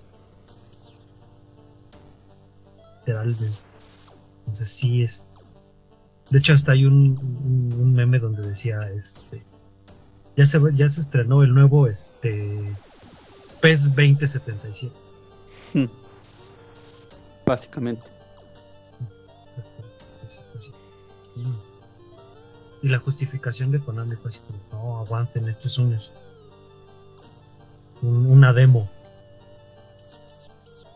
Literalmente. 3.05 3.57
Entonces 4.39 4.69
sí 4.69 5.03
es. 5.03 5.25
De 6.29 6.39
hecho, 6.39 6.53
hasta 6.53 6.71
hay 6.71 6.85
un, 6.85 7.17
un- 7.17 7.77
un 7.81 7.93
meme 7.93 8.19
donde 8.19 8.47
decía 8.47 8.79
este. 8.95 9.43
Ya 10.35 10.45
se, 10.45 10.59
ya 10.73 10.89
se 10.89 11.01
estrenó 11.01 11.43
el 11.43 11.53
nuevo 11.53 11.87
este 11.87 12.75
PES 13.61 13.95
2077. 13.95 14.93
Hmm. 15.73 15.85
Básicamente. 17.45 18.13
Y 22.81 22.89
la 22.89 22.99
justificación 22.99 23.71
de 23.71 23.79
Konami 23.79 24.17
fue 24.17 24.29
así 24.29 24.39
como, 24.39 24.59
no, 24.83 24.99
aguanten, 24.99 25.47
esto 25.47 25.67
es 25.67 25.77
un, 25.77 25.95
una 28.01 28.51
demo. 28.51 28.89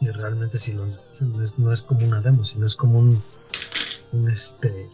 Y 0.02 0.10
realmente 0.10 0.58
si 0.58 0.74
lo 0.74 0.86
no 0.86 1.42
es, 1.42 1.58
no 1.58 1.72
es 1.72 1.82
como 1.82 2.06
una 2.06 2.22
demo, 2.22 2.44
sino 2.44 2.66
es 2.66 2.76
como 2.76 3.00
un, 3.00 3.24
un 4.12 4.30
este... 4.30 4.90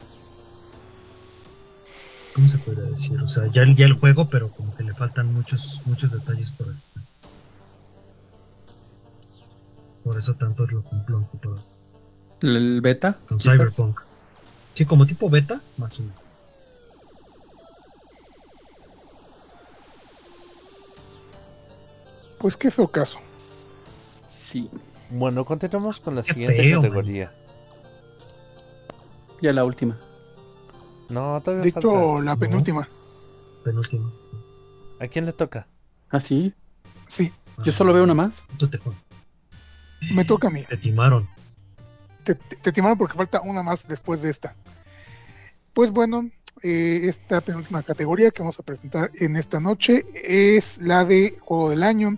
¿Cómo 2.33 2.47
se 2.47 2.57
podría 2.59 2.85
decir? 2.85 3.19
O 3.21 3.27
sea, 3.27 3.47
ya, 3.51 3.61
el- 3.61 3.75
ya 3.75 3.85
el 3.85 3.93
juego, 3.93 4.29
pero 4.29 4.49
como 4.51 4.73
que 4.75 4.83
le 4.83 4.93
faltan 4.93 5.33
muchos, 5.33 5.81
muchos 5.85 6.11
detalles 6.11 6.51
por 6.51 6.67
el 6.67 6.75
Por 10.03 10.17
eso 10.17 10.33
tanto 10.35 10.65
lo 10.67 10.83
lo 11.07 11.17
han 11.17 11.23
ocupado 11.23 11.63
El, 12.41 12.57
el 12.57 12.81
beta. 12.81 13.17
con 13.27 13.37
quizás. 13.37 13.53
Cyberpunk. 13.53 14.01
Sí, 14.73 14.85
como 14.85 15.05
tipo 15.05 15.29
beta, 15.29 15.61
más 15.77 15.97
o 15.99 16.03
menos. 16.03 16.17
Pues 22.39 22.57
qué 22.57 22.69
feo 22.71 22.87
caso. 22.89 23.19
Sí. 24.27 24.69
Bueno, 25.11 25.45
continuamos 25.45 25.99
con 25.99 26.15
la 26.15 26.23
Qué 26.23 26.33
siguiente 26.33 26.57
feo, 26.57 26.81
categoría. 26.81 27.31
Ya 29.41 29.53
la 29.53 29.63
última. 29.63 29.97
No, 31.09 31.41
todavía 31.41 31.63
De 31.63 31.71
falta. 31.71 31.87
hecho, 31.89 32.21
la 32.21 32.33
No. 32.33 32.39
penúltima. 32.39 32.87
Penúltimo. 33.63 34.11
¿A 34.99 35.07
quién 35.07 35.25
le 35.25 35.33
toca? 35.33 35.67
¿Ah, 36.09 36.19
sí? 36.19 36.53
Sí, 37.07 37.31
Yo 37.63 37.71
solo 37.71 37.93
veo 37.93 38.03
una 38.03 38.13
más. 38.13 38.45
Tú 38.57 38.67
te 38.67 38.77
jodas. 38.77 38.97
me 40.13 40.25
toca 40.25 40.47
a 40.47 40.51
mí. 40.51 40.63
Te 40.67 40.77
timaron. 40.77 41.27
Te, 42.23 42.35
te, 42.35 42.55
te 42.57 42.71
timaron 42.71 42.97
porque 42.97 43.17
falta 43.17 43.41
una 43.41 43.63
más 43.63 43.87
después 43.87 44.21
de 44.21 44.29
esta. 44.31 44.55
Pues 45.73 45.91
bueno, 45.91 46.29
eh, 46.61 47.01
esta 47.03 47.41
penúltima 47.41 47.83
categoría 47.83 48.31
que 48.31 48.39
vamos 48.39 48.59
a 48.59 48.63
presentar 48.63 49.11
en 49.15 49.35
esta 49.37 49.59
noche 49.59 50.05
es 50.13 50.77
la 50.79 51.03
de 51.05 51.37
Juego 51.41 51.69
del 51.69 51.83
Año, 51.83 52.15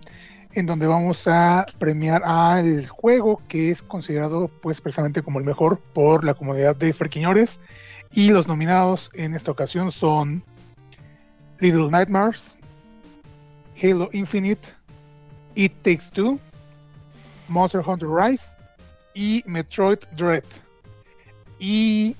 en 0.52 0.66
donde 0.66 0.86
vamos 0.86 1.26
a 1.28 1.66
premiar 1.78 2.22
al 2.24 2.86
juego 2.88 3.42
que 3.48 3.70
es 3.70 3.82
considerado 3.82 4.48
pues 4.62 4.80
precisamente 4.80 5.22
como 5.22 5.38
el 5.38 5.44
mejor 5.44 5.78
por 5.80 6.24
la 6.24 6.34
comunidad 6.34 6.76
de 6.76 6.92
Frequiñores. 6.92 7.60
Y 8.16 8.30
los 8.30 8.48
nominados 8.48 9.10
en 9.12 9.34
esta 9.34 9.50
ocasión 9.50 9.92
son 9.92 10.42
Little 11.60 11.90
Nightmares, 11.90 12.56
Halo 13.82 14.08
Infinite, 14.10 14.68
It 15.54 15.74
Takes 15.82 16.04
Two, 16.14 16.38
Monster 17.50 17.82
Hunter 17.86 18.08
Rise 18.08 18.46
y 19.12 19.44
Metroid 19.44 19.98
Dread. 20.16 20.44
Y 21.58 22.16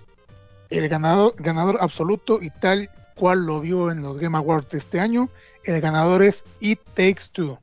el 0.68 0.86
ganador, 0.90 1.34
ganador 1.38 1.78
absoluto 1.80 2.42
y 2.42 2.50
tal 2.50 2.90
cual 3.14 3.46
lo 3.46 3.62
vio 3.62 3.90
en 3.90 4.02
los 4.02 4.18
Game 4.18 4.36
Awards 4.36 4.68
de 4.68 4.78
este 4.78 5.00
año, 5.00 5.30
el 5.64 5.80
ganador 5.80 6.22
es 6.22 6.44
It 6.60 6.80
Takes 6.92 7.30
Two. 7.32 7.58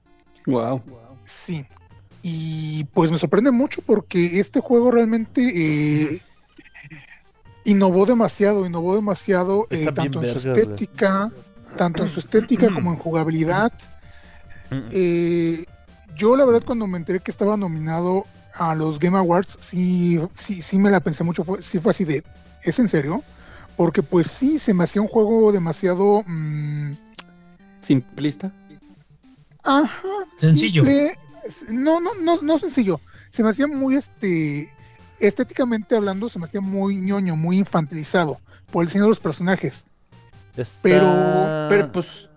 Wow. 0.48 0.82
Sí. 1.24 1.68
Y 2.24 2.86
pues 2.96 3.12
me 3.12 3.20
sorprende 3.20 3.52
mucho 3.52 3.84
porque 3.86 4.40
este 4.40 4.60
juego 4.60 4.90
realmente 4.90 5.52
eh, 6.16 6.22
innovó 7.66 8.06
demasiado, 8.06 8.66
innovó 8.66 8.96
demasiado 8.96 9.68
eh, 9.70 9.86
tanto 9.86 10.04
en 10.04 10.14
su 10.14 10.20
vergas, 10.20 10.46
estética, 10.46 11.32
tanto 11.78 12.04
en 12.04 12.10
su 12.10 12.20
estética 12.20 12.74
como 12.74 12.92
en 12.92 12.98
jugabilidad. 12.98 13.72
Eh, 14.92 15.66
yo 16.16 16.36
la 16.36 16.46
verdad 16.46 16.64
cuando 16.66 16.88
me 16.88 16.98
enteré 16.98 17.20
que 17.20 17.32
estaba 17.32 17.58
nominado 17.58 18.26
a 18.54 18.76
los 18.76 19.00
Game 19.00 19.18
Awards, 19.18 19.58
sí, 19.62 20.20
sí, 20.36 20.62
sí 20.62 20.78
me 20.78 20.92
la 20.92 21.00
pensé 21.00 21.24
mucho, 21.24 21.44
fue, 21.44 21.62
sí 21.62 21.80
fue 21.80 21.92
así 21.92 22.06
de, 22.06 22.24
¿es 22.64 22.80
en 22.80 22.88
serio? 22.88 23.24
Porque 23.76 24.04
pues 24.04 24.28
sí, 24.28 24.60
se 24.60 24.74
me 24.74 24.84
hacía 24.84 25.02
un 25.02 25.08
juego 25.08 25.52
demasiado... 25.52 26.24
mm, 26.26 26.92
Simplista. 27.80 28.52
Ajá. 29.64 30.08
Sencillo. 30.38 30.84
simple. 30.84 31.18
No, 31.70 32.00
no, 32.00 32.14
no, 32.16 32.42
no 32.42 32.60
sencillo. 32.60 33.00
Se 33.32 33.44
me 33.44 33.50
hacía 33.50 33.68
muy, 33.68 33.96
este, 33.96 34.72
estéticamente 35.28 35.96
hablando, 35.96 36.30
se 36.30 36.40
me 36.40 36.46
hacía 36.46 36.62
muy 36.62 36.96
ñoño, 36.96 37.36
muy 37.36 37.58
infantilizado 37.60 38.40
por 38.72 38.84
el 38.84 38.88
diseño 38.88 39.04
de 39.06 39.10
los 39.10 39.20
personajes. 39.20 39.84
Está- 40.56 40.80
Pero- 40.84 41.66
Pero 41.70 41.92
pues 41.92 42.30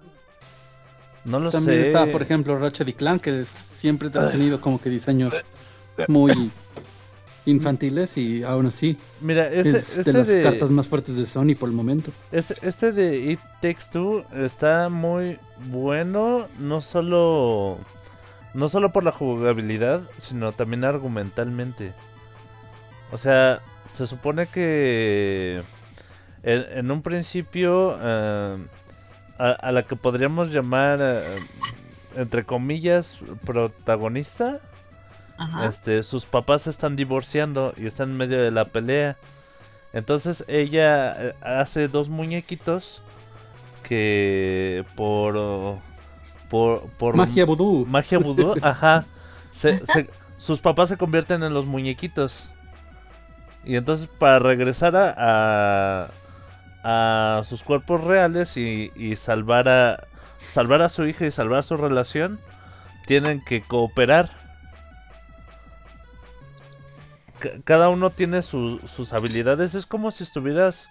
no 1.24 1.38
lo 1.40 1.50
también 1.50 1.82
sé. 1.82 1.86
está, 1.88 2.06
por 2.12 2.22
ejemplo, 2.22 2.58
Ratchet 2.58 2.88
y 2.88 2.92
Clank, 2.92 3.22
que 3.22 3.40
es- 3.40 3.48
siempre 3.48 4.08
ha 4.14 4.30
tenido 4.30 4.60
como 4.60 4.80
que 4.80 4.88
diseños 4.90 5.34
muy 6.08 6.50
infantiles 7.46 8.16
y 8.16 8.42
aún 8.42 8.66
así 8.66 8.96
Mira, 9.20 9.48
ese, 9.48 9.78
es 9.78 9.98
ese 9.98 10.12
de 10.12 10.18
las 10.18 10.26
de, 10.28 10.42
cartas 10.42 10.70
más 10.72 10.86
fuertes 10.88 11.16
de 11.16 11.26
Sony 11.26 11.54
por 11.58 11.68
el 11.68 11.74
momento. 11.76 12.10
ese- 12.32 12.56
este 12.62 12.90
de 12.92 13.16
It 13.32 13.40
Takes 13.62 13.84
Two 13.92 14.24
está 14.34 14.88
muy 14.88 15.38
bueno, 15.70 16.46
no 16.58 16.80
solo 16.80 17.78
no 18.54 18.68
solo 18.70 18.90
por 18.90 19.04
la 19.04 19.12
jugabilidad, 19.12 20.00
sino 20.18 20.52
también 20.52 20.84
argumentalmente. 20.84 21.92
O 23.12 23.18
sea, 23.18 23.60
se 23.92 24.06
supone 24.06 24.46
que 24.46 25.60
en, 26.42 26.78
en 26.78 26.90
un 26.90 27.02
principio 27.02 27.96
eh, 28.02 28.56
a, 29.38 29.50
a 29.50 29.72
la 29.72 29.82
que 29.84 29.96
podríamos 29.96 30.50
llamar 30.52 30.98
eh, 31.00 31.20
entre 32.16 32.44
comillas 32.44 33.18
protagonista 33.44 34.58
Ajá. 35.38 35.66
este, 35.66 36.02
sus 36.02 36.24
papás 36.24 36.62
se 36.62 36.70
están 36.70 36.96
divorciando 36.96 37.74
y 37.76 37.86
están 37.86 38.10
en 38.10 38.16
medio 38.16 38.42
de 38.42 38.50
la 38.50 38.64
pelea. 38.66 39.16
Entonces 39.92 40.44
ella 40.48 41.14
eh, 41.28 41.34
hace 41.42 41.88
dos 41.88 42.08
muñequitos 42.08 43.02
que 43.82 44.84
por 44.96 45.78
por 46.50 46.82
por 46.98 47.16
Magia 47.16 47.44
vudú. 47.44 47.86
magia 47.86 48.18
vudú, 48.18 48.54
ajá, 48.62 49.04
se- 49.52 49.84
se- 49.86 50.10
sus 50.38 50.60
papás 50.60 50.88
se 50.88 50.96
convierten 50.96 51.42
en 51.42 51.54
los 51.54 51.66
muñequitos. 51.66 52.44
Y 53.66 53.76
entonces 53.76 54.06
para 54.06 54.38
regresar 54.38 54.94
a, 54.96 56.06
a, 56.84 57.38
a 57.38 57.44
sus 57.44 57.62
cuerpos 57.64 58.02
reales 58.04 58.56
y, 58.56 58.92
y 58.94 59.16
salvar 59.16 59.68
a 59.68 60.04
salvar 60.38 60.82
a 60.82 60.88
su 60.88 61.04
hija 61.06 61.26
y 61.26 61.32
salvar 61.32 61.64
su 61.64 61.76
relación, 61.76 62.38
tienen 63.06 63.44
que 63.44 63.62
cooperar. 63.62 64.30
Ca- 67.40 67.50
Cada 67.64 67.88
uno 67.88 68.10
tiene 68.10 68.42
su- 68.42 68.78
sus 68.86 69.12
habilidades. 69.12 69.74
Es 69.74 69.86
como 69.86 70.10
si 70.10 70.24
estuvieras. 70.24 70.88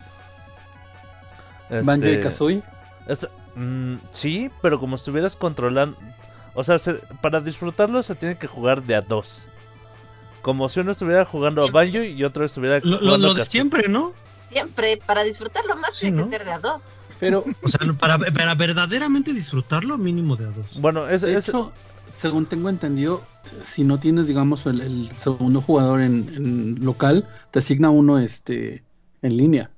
Banjo 1.70 2.06
y 2.06 2.10
este, 2.10 2.20
Kazooie. 2.22 2.64
es- 3.08 3.28
mm, 3.56 3.96
sí, 4.12 4.52
pero 4.62 4.80
como 4.80 4.96
estuvieras 4.96 5.36
controlando. 5.36 5.98
O 6.54 6.64
sea, 6.64 6.78
se- 6.80 6.96
para 7.22 7.42
disfrutarlo 7.42 8.04
se 8.04 8.16
tiene 8.16 8.38
que 8.38 8.48
jugar 8.48 8.84
de 8.84 8.96
a 8.96 9.02
dos. 9.02 9.48
Como 10.46 10.70
si 10.70 10.80
uno 10.80 10.92
estuviera 10.92 11.26
jugando 11.26 11.64
Siempre. 11.64 11.80
a 11.82 11.84
Banjo 11.86 12.04
y 12.04 12.24
otro 12.24 12.46
estuviera 12.46 12.78
Lo, 12.84 12.92
lo- 12.92 12.98
jugando 13.00 13.28
lo 13.30 13.34
a 13.34 13.36
de 13.38 13.46
siempre, 13.46 13.88
¿no? 13.90 14.14
Siempre, 14.36 14.98
para 15.04 15.24
disfrutarlo 15.24 15.76
más 15.76 15.96
Sí, 15.96 16.02
tiene 16.02 16.18
¿no? 16.18 16.24
que 16.24 16.30
ser 16.30 16.46
de 16.46 16.52
a 16.52 16.60
dos. 16.60 16.90
Pero 17.20 17.44
O 17.64 17.68
sea, 17.68 17.80
para, 17.98 18.20
para 18.20 18.54
verdaderamente 18.54 19.34
disfrutarlo, 19.34 19.98
mínimo 19.98 20.36
de 20.36 20.46
a 20.46 20.52
dos. 20.52 20.80
Bueno, 20.80 21.10
es, 21.10 21.22
de 21.22 21.36
es- 21.36 21.50
hecho, 21.50 21.74
según 22.08 22.46
tengo 22.46 22.70
entendido, 22.70 23.24
si 23.64 23.84
no 23.84 24.00
tienes, 24.00 24.28
digamos, 24.28 24.68
el, 24.68 24.82
el 24.82 25.10
segundo 25.10 25.62
jugador 25.62 26.02
en, 26.02 26.30
en 26.36 26.86
local, 26.86 27.28
te 27.50 27.58
asigna 27.58 27.90
uno 27.90 28.20
este 28.20 28.84
en 29.24 29.38
línea 29.38 29.72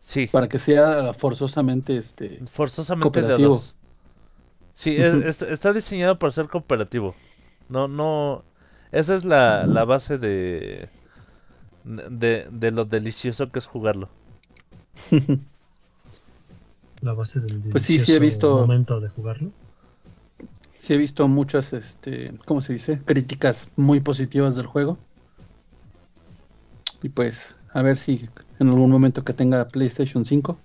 sí, 0.00 0.28
para 0.28 0.48
que 0.48 0.58
sea 0.58 1.12
forzosamente 1.12 1.98
este 1.98 2.40
forzosamente 2.50 3.20
de 3.20 3.26
a 3.26 3.36
cooperativo. 3.36 3.54
dos. 3.56 3.76
Sí, 4.72 4.96
es- 4.96 5.12
Ujú. 5.12 5.28
es- 5.28 5.42
está 5.42 5.74
diseñado 5.74 6.18
para 6.18 6.30
ser 6.30 6.48
cooperativo. 6.48 7.14
No, 7.68 7.86
no. 7.86 8.44
Esa 8.92 9.14
es 9.14 9.24
la, 9.24 9.66
la 9.66 9.84
base 9.84 10.18
de, 10.18 10.88
de. 11.84 12.48
de 12.50 12.70
lo 12.70 12.84
delicioso 12.84 13.50
que 13.52 13.58
es 13.58 13.66
jugarlo. 13.66 14.08
La 17.00 17.12
base 17.12 17.38
del 17.40 17.60
Pues 17.70 17.84
sí, 17.84 17.98
sí 18.00 18.10
he 18.12 18.18
delicioso 18.18 18.20
visto- 18.20 18.58
momento 18.58 18.98
de 19.00 19.08
jugarlo. 19.08 19.50
Sí 20.74 20.94
he 20.94 20.96
visto 20.96 21.26
muchas, 21.28 21.72
este, 21.72 22.34
¿cómo 22.44 22.60
se 22.60 22.72
dice? 22.72 22.98
Críticas 23.04 23.70
muy 23.76 24.00
positivas 24.00 24.56
del 24.56 24.66
juego. 24.66 24.98
Y 27.02 27.08
pues, 27.10 27.56
a 27.72 27.82
ver 27.82 27.96
si 27.96 28.28
en 28.58 28.68
algún 28.68 28.90
momento 28.90 29.22
que 29.24 29.32
tenga 29.32 29.68
PlayStation 29.68 30.24
5 30.24 30.58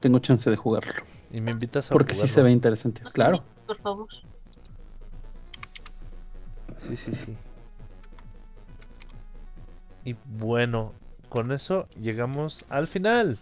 tengo 0.00 0.18
chance 0.18 0.50
de 0.50 0.56
jugarlo. 0.56 0.92
Y 1.32 1.40
me 1.40 1.50
invitas 1.52 1.90
a 1.90 1.92
Porque 1.94 2.12
sí 2.14 2.20
jugarlo. 2.20 2.34
se 2.34 2.42
ve 2.42 2.52
interesante. 2.52 3.02
Claro. 3.12 3.36
invites, 3.38 3.64
por 3.64 3.76
favor. 3.78 4.08
Sí, 6.86 6.96
sí, 6.96 7.12
sí. 7.14 7.36
Y 10.04 10.14
bueno, 10.38 10.92
con 11.28 11.50
eso 11.52 11.88
llegamos 12.00 12.64
al 12.68 12.86
final. 12.86 13.38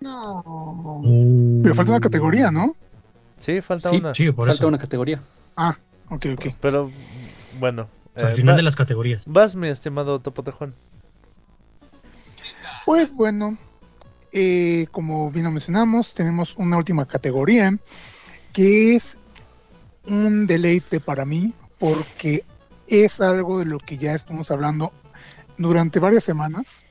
No. 0.00 1.02
Pero 1.62 1.74
falta 1.74 1.92
una 1.92 2.00
categoría, 2.00 2.50
¿no? 2.50 2.76
Sí, 3.38 3.60
falta 3.60 3.88
Sí, 3.88 3.96
una. 3.96 4.14
Sí, 4.14 4.26
por 4.30 4.46
Falta 4.46 4.52
eso. 4.52 4.68
una 4.68 4.78
categoría. 4.78 5.20
Ah, 5.56 5.76
ok, 6.10 6.26
ok. 6.34 6.46
Pero 6.60 6.90
bueno. 7.58 7.88
O 8.14 8.18
sea, 8.18 8.28
al 8.28 8.34
eh, 8.34 8.36
final 8.36 8.52
va- 8.54 8.56
de 8.56 8.62
las 8.62 8.76
categorías. 8.76 9.24
Vas, 9.26 9.54
mi 9.56 9.68
estimado 9.68 10.20
Topotejón. 10.20 10.74
Pues 12.84 13.12
bueno, 13.12 13.56
eh, 14.32 14.86
como 14.92 15.30
bien 15.30 15.44
lo 15.46 15.50
mencionamos, 15.52 16.14
tenemos 16.14 16.54
una 16.56 16.76
última 16.76 17.06
categoría 17.06 17.76
que 18.52 18.96
es 18.96 19.16
un 20.06 20.46
deleite 20.46 20.98
para 21.00 21.24
mí 21.24 21.52
porque 21.82 22.44
es 22.86 23.20
algo 23.20 23.58
de 23.58 23.64
lo 23.64 23.78
que 23.80 23.98
ya 23.98 24.14
estamos 24.14 24.52
hablando 24.52 24.92
durante 25.58 25.98
varias 25.98 26.22
semanas. 26.22 26.84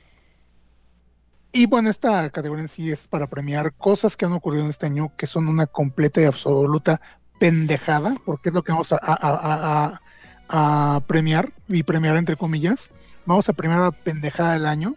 Y 1.53 1.65
bueno, 1.65 1.89
esta 1.89 2.29
categoría 2.29 2.63
en 2.63 2.67
sí 2.67 2.91
es 2.91 3.07
para 3.07 3.27
premiar 3.27 3.71
cosas 3.73 4.17
que 4.17 4.25
han 4.25 4.33
ocurrido 4.33 4.65
en 4.65 4.69
este 4.69 4.87
año 4.87 5.13
que 5.15 5.27
son 5.27 5.47
una 5.47 5.65
completa 5.65 6.19
y 6.19 6.25
absoluta 6.25 6.99
pendejada, 7.39 8.13
porque 8.25 8.49
es 8.49 8.55
lo 8.55 8.63
que 8.63 8.73
vamos 8.73 8.91
a, 8.91 8.97
a- 9.01 9.13
a- 9.13 10.01
a- 10.49 10.95
a 10.95 10.99
premiar, 11.07 11.53
y 11.69 11.83
premiar 11.83 12.17
entre 12.17 12.35
comillas. 12.35 12.89
Vamos 13.25 13.47
a 13.47 13.53
premiar 13.53 13.79
la 13.79 13.91
pendejada 13.93 14.53
del 14.53 14.65
año. 14.65 14.95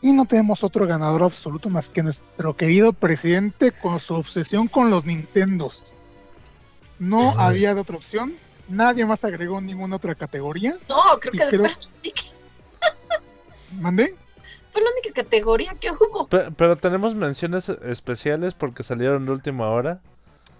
Y 0.00 0.12
no 0.14 0.24
tenemos 0.24 0.64
otro 0.64 0.86
ganador 0.86 1.22
absoluto 1.24 1.68
más 1.68 1.90
que 1.90 2.02
nuestro 2.02 2.56
querido 2.56 2.94
presidente 2.94 3.70
con 3.70 4.00
su 4.00 4.14
obsesión 4.14 4.66
con 4.66 4.88
los 4.88 5.04
Nintendos. 5.04 5.82
No 6.98 7.30
Ay. 7.32 7.36
había 7.38 7.74
de 7.74 7.82
otra 7.82 7.96
opción. 7.96 8.32
Nadie 8.68 9.04
más 9.04 9.22
agregó 9.24 9.60
ninguna 9.60 9.96
otra 9.96 10.14
categoría. 10.14 10.74
No, 10.88 11.18
creo 11.20 11.32
que 11.32 11.38
creo- 11.38 11.48
fue 11.48 11.58
la 11.68 11.74
única- 12.02 12.22
¿Mandé? 13.80 14.14
fue 14.70 14.82
la 14.82 14.90
única 14.90 15.22
categoría 15.22 15.74
que 15.80 15.90
hubo. 15.90 16.26
Pe- 16.28 16.50
Pero, 16.56 16.76
tenemos 16.76 17.14
menciones 17.14 17.68
especiales 17.68 18.54
porque 18.54 18.82
salieron 18.82 19.26
de 19.26 19.32
última 19.32 19.68
hora. 19.68 20.00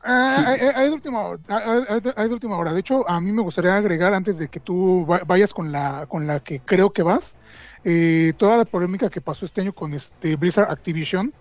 Ah, 0.02 0.35
Sí. 0.36 0.44
hay, 0.47 0.60
hay- 0.60 0.72
hay 0.76 0.89
de 0.89 0.94
última 0.94 1.20
hora, 1.22 1.40
hay, 1.48 2.01
de- 2.01 2.12
hay 2.14 2.28
de 2.28 2.35
última 2.35 2.56
hora. 2.59 2.72
De 2.74 2.81
hecho, 2.81 3.09
a 3.09 3.20
mí 3.20 3.32
me 3.32 3.40
gustaría 3.40 3.74
agregar 3.74 4.12
antes 4.12 4.39
de 4.39 4.48
que 4.48 4.60
tú 4.60 5.06
va- 5.06 5.22
vayas 5.26 5.55
con 5.55 5.72
la 5.72 6.05
con 6.06 6.26
la 6.26 6.40
que 6.40 6.60
creo 6.60 6.90
que 6.93 7.02
vas, 7.02 7.36
eh, 7.85 8.35
toda 8.36 8.59
la 8.59 8.64
polémica 8.66 9.09
que 9.09 9.22
pasó 9.22 9.47
este 9.47 9.62
año 9.62 9.72
con 9.72 9.94
este 9.94 10.36
Blizzard 10.36 10.70
Activision 10.70 11.32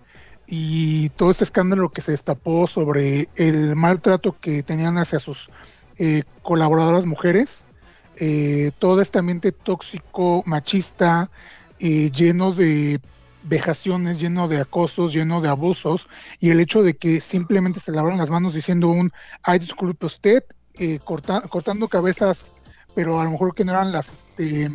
y 0.46 1.10
todo 1.10 1.30
este 1.30 1.44
escándalo 1.44 1.90
que 1.90 2.00
se 2.00 2.12
destapó 2.12 2.66
sobre 2.66 3.28
el 3.36 3.76
maltrato 3.76 4.34
que 4.40 4.62
tenían 4.62 4.96
hacia 4.96 5.18
sus 5.18 5.50
eh, 5.98 6.22
colaboradoras 6.42 7.06
mujeres, 7.06 7.68
eh, 8.16 8.72
todo 8.78 9.00
este 9.00 9.18
ambiente 9.18 9.52
tóxico, 9.52 10.42
machista, 10.46 11.30
eh, 11.78 12.10
lleno 12.10 12.52
de 12.52 13.00
vejaciones, 13.42 14.18
lleno 14.20 14.48
de 14.48 14.60
acosos, 14.60 15.12
lleno 15.12 15.40
de 15.40 15.48
abusos, 15.48 16.06
y 16.40 16.50
el 16.50 16.60
hecho 16.60 16.82
de 16.82 16.96
que 16.96 17.20
simplemente 17.20 17.80
se 17.80 17.92
lavaron 17.92 18.18
las 18.18 18.30
manos 18.30 18.54
diciendo 18.54 18.88
un, 18.88 19.10
ay, 19.42 19.58
disculpe 19.58 20.06
usted, 20.06 20.44
eh, 20.74 21.00
corta- 21.04 21.42
cortando 21.42 21.88
cabezas, 21.88 22.46
pero 22.94 23.20
a 23.20 23.24
lo 23.24 23.30
mejor 23.32 23.54
que 23.54 23.64
no 23.64 23.72
eran 23.72 23.92
las, 23.92 24.12
este, 24.12 24.70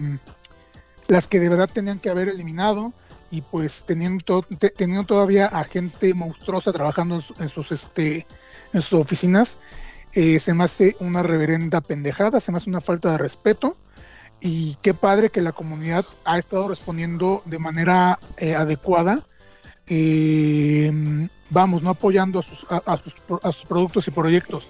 las 1.08 1.28
que 1.28 1.40
de 1.40 1.50
verdad 1.50 1.70
tenían 1.74 2.00
que 2.00 2.10
haber 2.10 2.30
eliminado, 2.30 2.94
y 3.32 3.41
pues 3.41 3.84
teniendo, 3.86 4.44
teniendo 4.76 5.06
todavía 5.06 5.46
a 5.48 5.64
gente 5.64 6.14
monstruosa 6.14 6.72
trabajando 6.74 7.16
en, 7.16 7.22
su- 7.22 7.36
en 7.40 7.50
sus, 7.50 7.72
este, 7.72 8.28
en 8.74 8.82
sus 8.82 9.00
oficinas, 9.00 9.60
eh, 10.14 10.40
se 10.40 10.53
me 10.53 10.64
hace 10.64 10.95
una 10.99 11.22
reverenda 11.23 11.81
pendejada, 11.81 12.40
se 12.40 12.52
me 12.52 12.57
hace 12.57 12.69
una 12.69 12.81
falta 12.81 13.11
de 13.11 13.18
respeto. 13.18 13.77
Y 14.41 14.77
qué 14.81 14.94
padre 14.94 15.30
que 15.30 15.41
la 15.41 15.52
comunidad 15.52 16.06
ha 16.23 16.40
estado 16.40 16.69
respondiendo 16.69 17.41
de 17.45 17.60
manera 17.60 18.19
eh, 18.38 18.56
adecuada. 18.56 19.22
eh, 19.88 20.91
vamos, 21.49 21.84
no 21.84 21.90
apoyando 21.90 22.40
a 22.40 22.44
sus, 22.44 22.65
a, 22.69 22.98
sus, 23.52 23.65
productos 23.65 24.07
y 24.07 24.11
proyectos. 24.11 24.68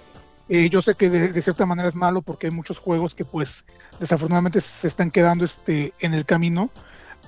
Yo 0.48 0.82
sé 0.82 0.96
que 0.96 1.08
de, 1.10 1.42
cierta 1.42 1.64
manera 1.64 1.88
es 1.88 1.94
malo 1.94 2.22
porque 2.22 2.48
hay 2.48 2.52
muchos 2.52 2.78
juegos 2.78 3.14
que 3.14 3.24
pues 3.24 3.66
desafortunadamente 4.00 4.60
se 4.60 4.88
están 4.88 5.12
quedando 5.12 5.44
este, 5.44 5.92
en 6.00 6.12
el 6.12 6.24
camino, 6.24 6.70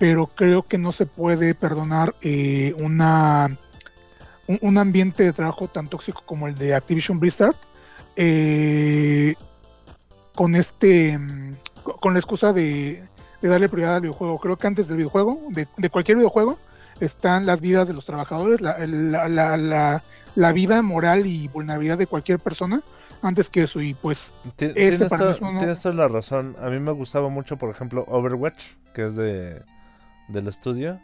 pero 0.00 0.26
creo 0.26 0.64
que 0.64 0.76
no 0.76 0.90
se 0.90 1.06
puede 1.06 1.54
perdonar 1.54 2.16
una, 2.78 3.56
un, 4.48 4.58
un 4.60 4.78
ambiente 4.78 5.22
de 5.22 5.32
trabajo 5.32 5.68
tan 5.68 5.86
tóxico 5.86 6.24
como 6.26 6.48
el 6.48 6.58
de 6.58 6.74
Activision 6.74 7.20
Blizzard 7.20 7.54
eh, 8.16 9.34
con 10.34 10.54
este 10.54 11.18
mm, 11.18 11.56
co- 11.82 11.96
con 11.96 12.12
la 12.14 12.18
excusa 12.20 12.52
de, 12.52 13.02
de 13.40 13.48
darle 13.48 13.68
prioridad 13.68 13.96
al 13.96 14.02
videojuego. 14.02 14.38
Creo 14.38 14.56
que 14.56 14.66
antes 14.66 14.88
del 14.88 14.96
videojuego, 14.98 15.40
de, 15.50 15.66
de 15.76 15.90
cualquier 15.90 16.16
videojuego, 16.18 16.58
están 17.00 17.46
las 17.46 17.60
vidas 17.60 17.88
de 17.88 17.94
los 17.94 18.06
trabajadores, 18.06 18.60
la, 18.60 18.78
la, 18.86 19.28
la, 19.28 19.56
la- 19.56 20.02
la 20.34 20.52
vida 20.52 20.80
moral 20.80 21.26
y 21.26 21.48
vulnerabilidad 21.48 21.98
de 21.98 22.06
cualquier 22.06 22.38
persona 22.38 22.80
antes 23.20 23.50
que 23.50 23.64
eso. 23.64 23.80
Y 23.82 23.92
pues 23.92 24.32
Ti- 24.56 24.66
Ese 24.74 24.74
Tienes, 24.74 25.10
para 25.10 25.24
mí 25.24 25.30
to- 25.30 25.30
es 25.36 25.40
uno- 25.42 25.58
tienes 25.58 25.78
toda 25.80 25.94
la 25.94 26.08
razón. 26.08 26.56
A 26.62 26.70
mí 26.70 26.78
me 26.78 26.92
gustaba 26.92 27.28
mucho, 27.28 27.56
por 27.58 27.68
ejemplo, 27.70 28.04
Overwatch, 28.08 28.62
que 28.94 29.06
es 29.06 29.16
de 29.16 29.62
del 30.28 30.48
estudio. 30.48 30.98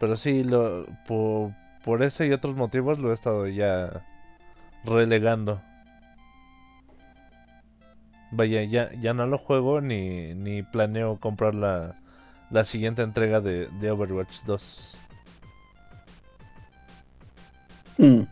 Pero 0.00 0.16
sí, 0.16 0.42
lo, 0.44 0.86
por, 1.06 1.50
por 1.84 2.02
ese 2.02 2.26
y 2.26 2.32
otros 2.32 2.54
motivos 2.56 2.98
lo 2.98 3.10
he 3.10 3.14
estado 3.14 3.46
ya 3.46 4.02
relegando. 4.84 5.60
Vaya, 8.32 8.64
ya, 8.64 8.90
ya 9.00 9.14
no 9.14 9.26
lo 9.26 9.38
juego 9.38 9.80
ni, 9.80 10.34
ni 10.34 10.62
planeo 10.62 11.16
comprar 11.20 11.54
la, 11.54 11.94
la 12.50 12.64
siguiente 12.64 13.02
entrega 13.02 13.40
de, 13.40 13.68
de 13.80 13.90
Overwatch 13.90 14.42
2. 14.44 14.98
Mm. 17.98 18.22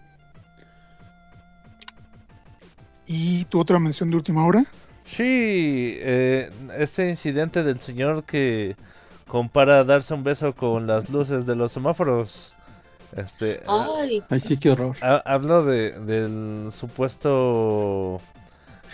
y 3.06 3.44
tu 3.46 3.60
otra 3.60 3.78
mención 3.78 4.10
de 4.10 4.16
última 4.16 4.44
hora. 4.46 4.64
Sí, 5.06 5.96
eh, 6.00 6.50
este 6.76 7.08
incidente 7.08 7.62
del 7.62 7.78
señor 7.78 8.24
que 8.24 8.76
compara 9.26 9.84
darse 9.84 10.12
un 10.14 10.22
beso 10.24 10.54
con 10.54 10.86
las 10.86 11.08
luces 11.10 11.46
de 11.46 11.54
los 11.56 11.72
semáforos. 11.72 12.52
Este, 13.16 13.62
Ay, 13.66 14.22
Ay, 14.28 14.40
sí, 14.40 14.56
qué 14.58 14.70
horror. 14.70 14.96
ha- 15.02 15.22
hablo 15.24 15.64
de, 15.64 15.92
del 16.00 16.70
supuesto 16.72 18.20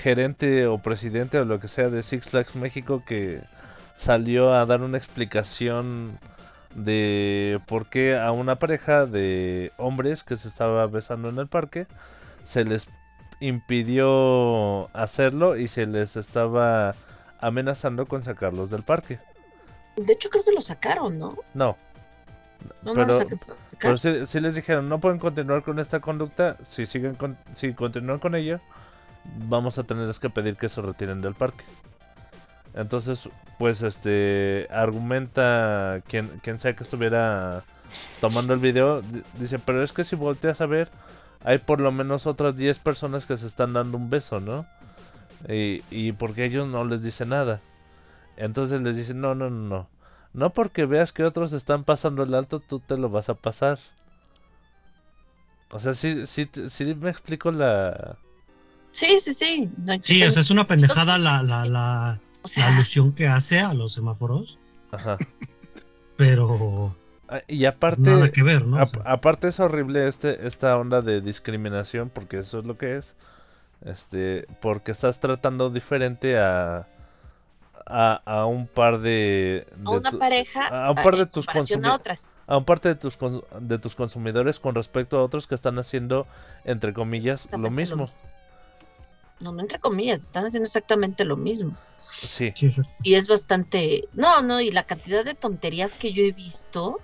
gerente 0.00 0.66
o 0.66 0.78
presidente 0.78 1.38
o 1.38 1.44
lo 1.44 1.60
que 1.60 1.68
sea 1.68 1.90
de 1.90 2.02
Six 2.02 2.28
Flags 2.28 2.56
México 2.56 3.02
que 3.06 3.40
salió 3.96 4.54
a 4.54 4.64
dar 4.66 4.80
una 4.82 4.98
explicación 4.98 6.18
de 6.74 7.60
por 7.66 7.86
qué 7.86 8.16
a 8.18 8.32
una 8.32 8.56
pareja 8.56 9.04
de 9.06 9.72
hombres 9.76 10.22
que 10.24 10.36
se 10.36 10.48
estaba 10.48 10.86
besando 10.86 11.28
en 11.28 11.38
el 11.38 11.48
parque 11.48 11.86
se 12.44 12.64
les 12.64 12.88
impidió 13.40 14.88
hacerlo 14.96 15.56
y 15.56 15.68
se 15.68 15.86
les 15.86 16.16
estaba 16.16 16.94
amenazando 17.40 18.06
con 18.06 18.22
sacarlos 18.22 18.70
del 18.70 18.82
parque. 18.82 19.18
de 19.96 20.12
hecho 20.12 20.28
creo 20.30 20.44
que 20.44 20.52
lo 20.52 20.60
sacaron, 20.60 21.18
¿no? 21.18 21.36
No. 21.54 21.76
No, 22.82 22.92
no 22.92 22.94
pero, 22.94 23.16
saca- 23.16 23.36
sacaron. 23.62 23.78
pero 23.80 23.96
sí, 23.96 24.26
sí 24.26 24.40
les 24.40 24.54
dijeron, 24.54 24.88
no 24.88 25.00
pueden 25.00 25.18
continuar 25.18 25.62
con 25.62 25.78
esta 25.78 26.00
conducta. 26.00 26.56
Si 26.62 26.84
siguen 26.84 27.14
con, 27.14 27.38
si 27.54 27.72
continúan 27.72 28.18
con 28.18 28.34
ella, 28.34 28.60
vamos 29.24 29.78
a 29.78 29.84
tenerles 29.84 30.18
que 30.18 30.30
pedir 30.30 30.56
que 30.56 30.68
se 30.68 30.80
retiren 30.82 31.20
del 31.20 31.34
parque. 31.34 31.64
Entonces, 32.74 33.28
pues 33.58 33.82
este 33.82 34.68
argumenta 34.70 36.00
quien, 36.06 36.28
quien 36.42 36.58
sea 36.58 36.74
que 36.76 36.84
estuviera 36.84 37.62
tomando 38.20 38.54
el 38.54 38.60
video, 38.60 39.02
di- 39.02 39.22
dice, 39.38 39.58
pero 39.58 39.82
es 39.82 39.92
que 39.92 40.04
si 40.04 40.14
volteas 40.16 40.60
a 40.60 40.66
ver, 40.66 40.88
hay 41.42 41.58
por 41.58 41.80
lo 41.80 41.90
menos 41.90 42.26
otras 42.26 42.56
10 42.56 42.78
personas 42.78 43.26
que 43.26 43.36
se 43.36 43.46
están 43.46 43.72
dando 43.72 43.96
un 43.96 44.08
beso, 44.08 44.40
¿no? 44.40 44.66
Y, 45.48 45.82
y 45.90 46.12
porque 46.12 46.44
ellos 46.44 46.68
no 46.68 46.84
les 46.84 47.02
dice 47.02 47.26
nada. 47.26 47.60
Entonces 48.36 48.80
les 48.82 48.96
dicen, 48.96 49.20
no, 49.20 49.34
no, 49.34 49.50
no, 49.50 49.68
no. 49.68 49.88
No 50.32 50.50
porque 50.50 50.86
veas 50.86 51.12
que 51.12 51.24
otros 51.24 51.52
están 51.52 51.82
pasando 51.82 52.22
el 52.22 52.34
alto, 52.34 52.60
tú 52.60 52.78
te 52.78 52.96
lo 52.96 53.08
vas 53.08 53.28
a 53.30 53.34
pasar. 53.34 53.78
O 55.72 55.78
sea, 55.80 55.94
sí, 55.94 56.26
sí, 56.26 56.48
sí 56.68 56.94
me 56.94 57.10
explico 57.10 57.50
la... 57.50 58.16
Sí, 58.90 59.18
sí, 59.18 59.32
sí. 59.34 59.70
no 59.78 60.00
Sí, 60.00 60.22
o 60.22 60.30
sea, 60.30 60.40
es 60.40 60.50
una 60.50 60.66
pendejada 60.66 61.16
la, 61.18 61.42
la, 61.42 61.64
la, 61.64 62.20
o 62.38 62.40
la 62.42 62.48
sea, 62.48 62.66
alusión 62.74 63.12
que 63.12 63.28
hace 63.28 63.60
a 63.60 63.72
los 63.74 63.92
semáforos, 63.92 64.58
Ajá. 64.90 65.16
pero 66.16 66.96
Ah, 67.28 67.40
Y 67.46 67.64
aparte... 67.64 68.00
nada 68.10 68.32
que 68.32 68.42
ver, 68.42 68.66
¿no? 68.66 68.76
O 68.76 68.80
ap- 68.80 68.88
sea, 68.88 69.02
aparte 69.04 69.46
es 69.48 69.60
horrible 69.60 70.08
este, 70.08 70.46
esta 70.48 70.76
onda 70.76 71.00
de 71.00 71.20
discriminación, 71.20 72.10
porque 72.10 72.40
eso 72.40 72.58
es 72.58 72.64
lo 72.64 72.76
que 72.76 72.96
es. 72.96 73.14
Este, 73.84 74.46
porque 74.60 74.92
estás 74.92 75.20
tratando 75.20 75.70
diferente 75.70 76.38
a... 76.38 76.88
A, 77.92 78.20
a 78.24 78.46
un 78.46 78.68
par 78.68 79.00
de... 79.00 79.66
a 79.84 79.90
una 79.90 80.10
tu- 80.10 80.18
pareja 80.18 80.68
a 80.68 80.90
un 80.90 80.96
par 80.96 81.16
de 81.16 81.26
tus 81.26 81.48
a 81.48 81.94
otras. 81.94 82.30
a 82.46 82.56
un 82.56 82.64
parte 82.64 82.88
de 82.88 82.94
tus, 82.94 83.18
de 83.58 83.78
tus 83.78 83.96
consumidores 83.96 84.60
con 84.60 84.76
respecto 84.76 85.18
a 85.18 85.24
otros 85.24 85.48
que 85.48 85.56
están 85.56 85.76
haciendo, 85.78 86.26
entre 86.64 86.92
comillas, 86.92 87.46
lo 87.52 87.68
Exactamente 87.68 87.72
mismo. 87.72 88.08
No, 89.40 89.52
no 89.52 89.60
entre 89.60 89.78
comillas, 89.78 90.22
están 90.22 90.46
haciendo 90.46 90.66
exactamente 90.66 91.24
lo 91.24 91.36
mismo. 91.36 91.76
Sí. 92.10 92.52
sí, 92.54 92.70
sí. 92.70 92.82
Y 93.02 93.14
es 93.14 93.28
bastante... 93.28 94.08
No, 94.12 94.42
no, 94.42 94.60
y 94.60 94.70
la 94.70 94.84
cantidad 94.84 95.24
de 95.24 95.34
tonterías 95.34 95.96
que 95.96 96.12
yo 96.12 96.22
he 96.22 96.32
visto, 96.32 97.00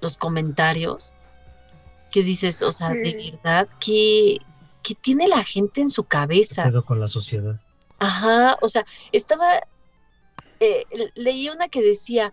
los 0.00 0.18
comentarios, 0.18 1.14
que 2.10 2.22
dices, 2.22 2.62
o 2.62 2.72
sea, 2.72 2.90
de 2.90 3.30
verdad, 3.32 3.68
que, 3.80 4.38
que 4.82 4.94
tiene 4.94 5.28
la 5.28 5.42
gente 5.42 5.80
en 5.80 5.90
su 5.90 6.04
cabeza? 6.04 6.64
Quedo 6.64 6.84
con 6.84 7.00
la 7.00 7.08
sociedad. 7.08 7.56
Ajá, 7.98 8.56
o 8.60 8.68
sea, 8.68 8.84
estaba, 9.12 9.60
eh, 10.60 10.84
leí 11.14 11.48
una 11.48 11.68
que 11.68 11.82
decía, 11.82 12.32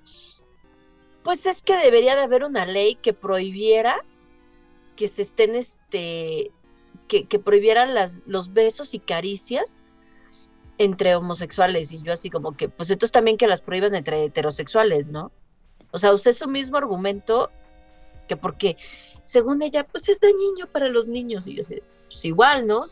pues 1.24 1.46
es 1.46 1.64
que 1.64 1.76
debería 1.76 2.16
de 2.16 2.22
haber 2.22 2.44
una 2.44 2.66
ley 2.66 2.96
que 2.96 3.14
prohibiera 3.14 4.02
que 4.96 5.08
se 5.08 5.24
estén, 5.24 5.56
este, 5.56 6.52
que, 7.08 7.26
que 7.26 7.40
prohibiera 7.40 7.86
las, 7.86 8.22
los 8.26 8.54
besos 8.54 8.94
y 8.94 9.00
caricias 9.00 9.84
entre 10.78 11.16
homosexuales. 11.16 11.92
Y 11.94 12.02
yo 12.02 12.14
así 12.14 12.30
como 12.30 12.56
que, 12.56 12.70
pues 12.70 12.90
entonces 12.90 13.12
también 13.12 13.38
que 13.38 13.48
las 13.48 13.62
prohíban 13.62 13.96
entre 13.96 14.24
heterosexuales, 14.24 15.10
¿no? 15.10 15.32
O 15.92 15.98
sea, 15.98 16.14
usé 16.14 16.34
su 16.34 16.48
mismo 16.50 16.78
argumento 16.78 17.52
que 18.28 18.36
porque, 18.36 18.78
según 19.26 19.62
ella, 19.62 19.86
pues 19.86 20.10
es 20.10 20.20
dañino 20.20 20.68
para 20.72 20.90
los 20.90 21.08
niños. 21.08 21.48
Y 21.48 21.56
yo 21.56 21.62
así, 21.62 21.82
pues 22.08 22.26
igual, 22.26 22.68
¿no? 22.68 22.84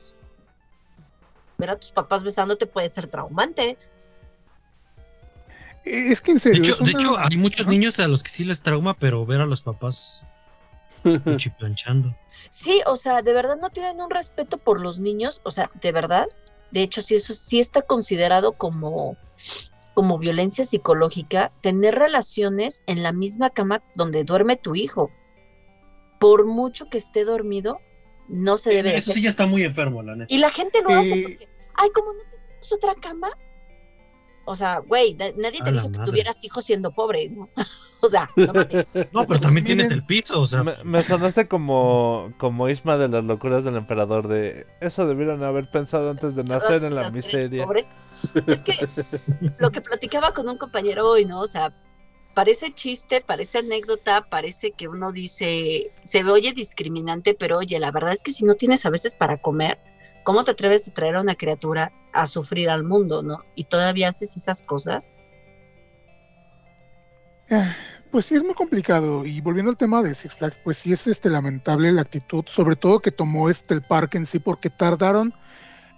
Ver 1.57 1.71
a 1.71 1.75
tus 1.79 1.91
papás 1.91 2.23
besándote 2.23 2.65
puede 2.65 2.89
ser 2.89 3.07
traumante. 3.07 3.77
Es 5.85 6.21
que 6.21 6.31
en 6.31 6.37
De 6.37 6.41
serio. 6.41 6.63
hecho, 6.63 6.83
de 6.83 6.91
hecho, 6.91 7.17
hay 7.17 7.35
muchos 7.35 7.67
niños 7.67 7.99
a 7.99 8.07
los 8.07 8.23
que 8.23 8.29
sí 8.29 8.45
les 8.45 8.61
trauma, 8.61 8.93
pero 8.93 9.25
ver 9.25 9.41
a 9.41 9.45
los 9.45 9.61
papás 9.61 10.23
chiplanchando. 11.37 12.15
Sí, 12.49 12.81
o 12.85 12.95
sea, 12.95 13.21
de 13.21 13.33
verdad 13.33 13.57
no 13.61 13.69
tienen 13.69 14.01
un 14.01 14.09
respeto 14.09 14.57
por 14.57 14.81
los 14.81 14.99
niños, 14.99 15.41
o 15.43 15.51
sea, 15.51 15.71
de 15.81 15.91
verdad. 15.91 16.27
De 16.71 16.81
hecho, 16.81 17.01
sí, 17.01 17.15
eso 17.15 17.33
sí 17.33 17.59
está 17.59 17.81
considerado 17.81 18.53
como, 18.53 19.17
como 19.93 20.17
violencia 20.17 20.65
psicológica, 20.65 21.51
tener 21.61 21.95
relaciones 21.95 22.83
en 22.87 23.03
la 23.03 23.11
misma 23.11 23.49
cama 23.51 23.83
donde 23.95 24.23
duerme 24.23 24.55
tu 24.55 24.75
hijo. 24.75 25.11
Por 26.19 26.45
mucho 26.45 26.89
que 26.89 26.97
esté 26.97 27.25
dormido, 27.25 27.79
no 28.27 28.57
se 28.57 28.71
debe 28.71 28.97
Eso 28.97 29.11
sí 29.11 29.21
ya 29.21 29.29
está 29.29 29.45
muy 29.45 29.63
enfermo, 29.63 30.01
la 30.01 30.15
neta. 30.15 30.33
Y 30.33 30.37
la 30.37 30.49
gente 30.49 30.81
lo 30.81 30.89
hace 30.89 31.13
Eh, 31.13 31.21
porque, 31.21 31.49
ay, 31.75 31.89
como 31.93 32.13
no 32.13 32.19
tenemos 32.23 32.71
otra 32.71 32.95
cama. 32.95 33.29
O 34.45 34.55
sea, 34.55 34.79
güey, 34.79 35.13
na- 35.15 35.31
nadie 35.37 35.61
te 35.63 35.71
dijo 35.71 35.89
que 35.91 35.97
madre. 35.97 36.11
tuvieras 36.11 36.43
hijos 36.43 36.65
siendo 36.65 36.91
pobre, 36.91 37.29
¿no? 37.29 37.49
o 38.01 38.07
sea, 38.09 38.29
no. 38.35 38.51
No, 39.13 39.25
pero 39.25 39.39
también 39.39 39.65
tienes 39.65 39.89
el 39.91 40.05
piso, 40.05 40.41
o 40.41 40.47
sea, 40.47 40.63
Me, 40.63 40.71
pues, 40.71 40.83
me 40.85 41.01
sonaste 41.01 41.47
como, 41.47 42.33
como 42.37 42.67
Isma 42.67 42.97
de 42.97 43.07
las 43.07 43.23
locuras 43.23 43.63
del 43.63 43.77
emperador 43.77 44.27
de 44.27 44.67
eso 44.81 45.07
debieron 45.07 45.43
haber 45.43 45.71
pensado 45.71 46.09
antes 46.09 46.35
de 46.35 46.43
nacer 46.43 46.83
en 46.83 46.95
la 46.95 47.09
miseria. 47.09 47.65
pobres. 47.65 47.89
Es 48.47 48.63
que 48.63 48.87
lo 49.59 49.71
que 49.71 49.79
platicaba 49.81 50.33
con 50.33 50.49
un 50.49 50.57
compañero 50.57 51.07
hoy, 51.09 51.23
¿no? 51.25 51.39
O 51.39 51.47
sea, 51.47 51.73
parece 52.33 52.73
chiste, 52.73 53.21
parece 53.25 53.59
anécdota, 53.59 54.27
parece 54.29 54.71
que 54.71 54.87
uno 54.89 55.11
dice, 55.13 55.91
se 56.01 56.23
ve, 56.23 56.31
oye 56.31 56.51
discriminante, 56.51 57.33
pero 57.33 57.59
oye, 57.59 57.79
la 57.79 57.91
verdad 57.91 58.11
es 58.11 58.23
que 58.23 58.31
si 58.31 58.43
no 58.43 58.55
tienes 58.55 58.85
a 58.85 58.89
veces 58.89 59.13
para 59.13 59.37
comer, 59.37 59.79
¿cómo 60.23 60.43
te 60.43 60.51
atreves 60.51 60.87
a 60.87 60.93
traer 60.93 61.15
a 61.15 61.21
una 61.21 61.35
criatura 61.35 61.91
a 62.13 62.25
sufrir 62.25 62.69
al 62.69 62.83
mundo, 62.83 63.23
no? 63.23 63.43
Y 63.55 63.65
todavía 63.65 64.09
haces 64.09 64.37
esas 64.37 64.63
cosas. 64.63 65.11
Eh, 67.49 67.63
Pues 68.11 68.25
sí, 68.27 68.35
es 68.35 68.43
muy 68.43 68.53
complicado. 68.53 69.25
Y 69.25 69.41
volviendo 69.41 69.71
al 69.71 69.77
tema 69.77 70.03
de 70.03 70.13
Six 70.15 70.35
Flags, 70.35 70.59
pues 70.63 70.77
sí 70.77 70.93
es 70.93 71.07
este 71.07 71.29
lamentable 71.29 71.91
la 71.91 72.01
actitud, 72.01 72.43
sobre 72.47 72.75
todo 72.75 72.99
que 73.01 73.11
tomó 73.11 73.49
este 73.49 73.73
el 73.73 73.83
parque 73.83 74.17
en 74.17 74.25
sí, 74.27 74.39
porque 74.39 74.69
tardaron 74.69 75.33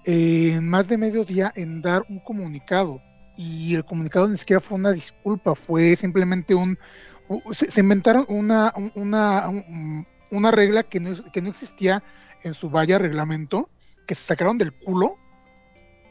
eh, 0.06 0.60
más 0.62 0.88
de 0.88 0.98
medio 0.98 1.26
día 1.26 1.52
en 1.56 1.82
dar 1.82 2.06
un 2.10 2.20
comunicado. 2.20 3.02
Y 3.38 3.76
el 3.76 3.86
comunicado 3.86 4.28
ni 4.30 4.38
siquiera 4.38 4.62
fue 4.62 4.78
una 4.78 4.92
disculpa, 4.92 5.56
fue 5.56 5.96
simplemente 5.98 6.56
un. 6.56 6.78
Se, 7.52 7.82
inventaron 7.82 8.26
una, 8.30 8.74
un- 8.78 8.92
una, 8.96 9.50
un- 9.50 10.08
una 10.32 10.52
regla 10.52 10.84
que 10.84 11.00
no, 11.02 11.12
que 11.32 11.42
no 11.42 11.50
existía 11.50 12.04
en 12.44 12.54
su 12.54 12.70
vaya 12.70 12.98
reglamento, 13.00 13.70
que 14.06 14.16
se 14.16 14.24
sacaron 14.24 14.58
del 14.58 14.74
culo 14.74 15.18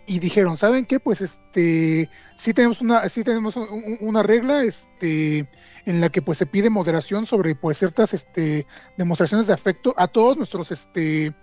y 0.07 0.19
dijeron, 0.19 0.57
¿saben 0.57 0.85
qué? 0.85 1.01
Pues 1.01 1.21
este, 1.23 2.11
sí 2.37 2.53
tenemos 2.53 2.81
una, 2.83 3.09
sí 3.09 3.25
tenemos 3.25 3.57
un- 3.57 3.69
un- 3.71 3.99
una 4.01 4.23
regla, 4.23 4.63
este, 4.65 5.49
en 5.87 6.01
la 6.01 6.11
que 6.11 6.21
pues 6.23 6.37
se 6.39 6.47
pide 6.47 6.69
moderación 6.71 7.25
sobre 7.27 7.55
pues 7.55 7.79
ciertas, 7.79 8.13
este, 8.13 8.67
demostraciones 8.99 9.47
de 9.47 9.55
afecto 9.55 9.95
a 9.97 10.07
todos 10.09 10.37
nuestros, 10.37 10.71
este, 10.73 11.35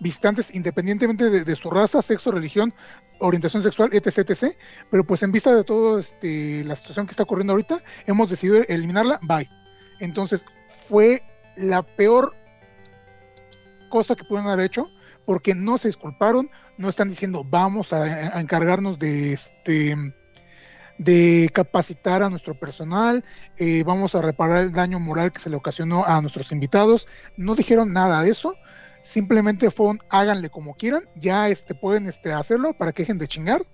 visitantes, 0.00 0.54
independientemente 0.54 1.30
de, 1.30 1.44
de 1.44 1.56
su 1.56 1.70
raza, 1.70 2.02
sexo, 2.02 2.32
religión, 2.32 2.74
orientación 3.20 3.62
sexual, 3.62 3.88
etc, 3.92 4.18
etc. 4.30 4.56
Pero 4.90 5.04
pues 5.06 5.22
en 5.22 5.32
vista 5.32 5.54
de 5.54 5.62
todo, 5.64 5.98
este, 5.98 6.64
la 6.64 6.74
situación 6.76 7.06
que 7.06 7.12
está 7.12 7.22
ocurriendo 7.22 7.52
ahorita, 7.52 7.82
hemos 8.06 8.28
decidido 8.28 8.62
eliminarla, 8.68 9.20
bye. 9.22 9.48
Entonces, 10.00 10.44
fue 10.88 11.22
la 11.56 11.82
peor 11.82 12.34
cosa 13.90 14.16
que 14.16 14.24
pudieron 14.24 14.50
haber 14.50 14.66
hecho, 14.66 14.90
porque 15.24 15.54
no 15.54 15.78
se 15.78 15.88
disculparon, 15.88 16.50
no 16.78 16.88
están 16.88 17.08
diciendo 17.08 17.44
vamos 17.44 17.92
a, 17.92 18.40
encargarnos 18.40 18.98
de 18.98 19.32
este 19.34 19.96
de 20.98 21.50
capacitar 21.52 22.22
a 22.22 22.30
nuestro 22.30 22.54
personal, 22.54 23.24
eh, 23.56 23.82
vamos 23.84 24.14
a 24.14 24.22
reparar 24.22 24.58
el 24.58 24.72
daño 24.72 25.00
moral 25.00 25.32
que 25.32 25.40
se 25.40 25.50
le 25.50 25.56
ocasionó 25.56 26.04
a 26.04 26.20
nuestros 26.20 26.52
invitados, 26.52 27.08
no 27.36 27.54
dijeron 27.54 27.92
nada 27.92 28.22
de 28.22 28.30
eso, 28.30 28.54
simplemente 29.02 29.70
fue 29.70 29.86
un 29.86 29.98
háganle 30.10 30.50
como 30.50 30.74
quieran, 30.74 31.08
ya 31.16 31.48
este 31.48 31.74
pueden 31.74 32.06
este 32.06 32.32
hacerlo 32.32 32.74
para 32.74 32.92
que 32.92 33.02
dejen 33.02 33.18
de 33.18 33.26
chingar, 33.26 33.66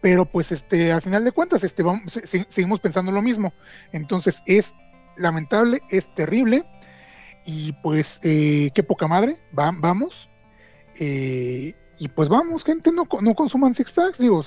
pero 0.00 0.24
pues 0.26 0.52
este 0.52 0.92
al 0.92 1.02
final 1.02 1.22
de 1.24 1.32
cuentas 1.32 1.62
este 1.64 1.82
vamos, 1.82 2.12
se- 2.12 2.26
se- 2.26 2.46
seguimos 2.48 2.80
pensando 2.80 3.12
lo 3.12 3.22
mismo, 3.22 3.52
entonces 3.92 4.42
es 4.46 4.74
lamentable, 5.16 5.80
es 5.90 6.12
terrible 6.14 6.64
y 7.44 7.72
pues 7.82 8.18
eh, 8.22 8.70
qué 8.74 8.82
poca 8.82 9.06
madre, 9.06 9.36
va- 9.56 9.72
vamos. 9.76 10.28
Eh, 10.98 11.74
y 11.98 12.08
pues 12.08 12.28
vamos, 12.28 12.64
gente, 12.64 12.92
no, 12.92 13.08
no 13.20 13.34
consuman 13.34 13.74
Six 13.74 13.90
Flags, 13.90 14.18
digo, 14.18 14.42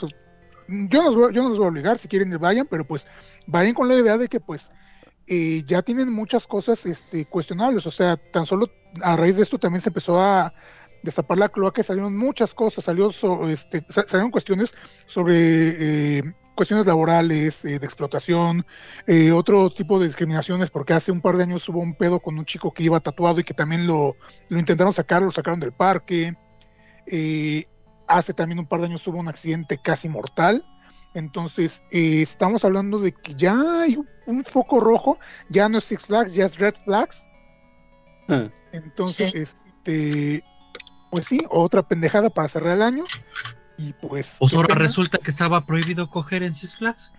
yo, 0.68 1.04
no 1.04 1.12
los 1.12 1.34
yo 1.34 1.42
no 1.44 1.50
los 1.50 1.58
voy 1.58 1.66
a 1.68 1.70
obligar, 1.70 1.98
si 1.98 2.08
quieren 2.08 2.30
vayan, 2.40 2.68
pero 2.68 2.86
pues 2.86 3.08
vayan 3.48 3.74
con 3.74 3.88
la 3.88 3.96
idea 3.96 4.18
de 4.18 4.28
que 4.28 4.40
pues 4.40 4.72
eh, 5.28 5.64
ya 5.66 5.82
tienen 5.82 6.12
muchas 6.12 6.48
cosas 6.48 6.86
este, 6.86 7.26
cuestionables, 7.26 7.86
o 7.88 7.92
sea, 7.92 8.18
tan 8.18 8.46
solo 8.46 8.68
a 9.02 9.16
raíz 9.16 9.36
de 9.36 9.44
esto 9.44 9.58
también 9.60 9.82
se 9.82 9.90
empezó 9.90 10.20
a 10.20 10.54
destapar 11.04 11.38
la 11.38 11.50
cloaca, 11.50 11.82
salieron 11.82 12.18
muchas 12.18 12.54
cosas, 12.54 12.84
salió 12.86 13.10
este, 13.48 13.86
sa- 13.90 14.06
salieron 14.08 14.32
cuestiones 14.32 14.74
sobre 15.06 16.18
eh, 16.18 16.24
cuestiones 16.60 16.88
laborales, 16.88 17.64
eh, 17.64 17.80
de 17.80 17.86
explotación, 17.86 18.66
eh, 19.08 19.32
otro 19.32 19.70
tipo 19.70 19.98
de 19.98 20.08
discriminaciones, 20.08 20.70
porque 20.70 20.92
hace 20.94 21.10
un 21.10 21.22
par 21.22 21.38
de 21.38 21.44
años 21.44 21.70
hubo 21.70 21.80
un 21.80 21.96
pedo 21.96 22.20
con 22.20 22.38
un 22.38 22.44
chico 22.44 22.74
que 22.74 22.84
iba 22.84 23.00
tatuado 23.00 23.40
y 23.40 23.46
que 23.46 23.54
también 23.54 23.88
lo, 23.88 24.18
lo 24.50 24.60
intentaron 24.60 24.92
sacar, 24.92 25.22
lo 25.22 25.32
sacaron 25.32 25.62
del 25.62 25.72
parque. 25.72 26.36
Eh, 27.06 27.64
hace 28.10 28.34
también 28.34 28.60
un 28.60 28.68
par 28.68 28.82
de 28.82 28.88
años 28.88 29.08
hubo 29.08 29.20
un 29.20 29.30
accidente 29.30 29.78
casi 29.78 30.10
mortal. 30.10 30.66
Entonces, 31.14 31.82
eh, 31.92 32.22
estamos 32.22 32.66
hablando 32.66 33.00
de 33.00 33.14
que 33.14 33.36
ya 33.36 33.56
hay 33.84 33.96
un, 33.96 34.08
un 34.26 34.44
foco 34.44 34.82
rojo, 34.82 35.18
ya 35.48 35.70
no 35.70 35.78
es 35.78 35.86
Six 35.86 36.08
Flags, 36.08 36.34
ya 36.34 36.46
es 36.46 36.60
Red 36.60 36.76
Flags. 36.84 37.32
Ah, 38.28 38.50
Entonces, 38.74 39.32
Sí. 39.32 39.38
este, 39.40 40.44
pues 41.10 41.26
sí, 41.26 41.40
otra 41.50 41.84
pendejada 41.84 42.30
para 42.30 42.50
cerrar 42.50 42.74
el 42.74 42.82
año. 42.82 43.06
Y 43.80 43.94
pues. 43.94 44.36
Pues 44.38 44.52
qué 44.52 44.58
ahora 44.58 44.68
pena. 44.76 44.80
resulta 44.82 45.18
que 45.20 45.32
estaba 45.32 45.66
prohibido 45.66 46.10
coger 46.10 46.44
en 46.44 46.54
Six 46.54 46.76
Flags. 46.78 47.14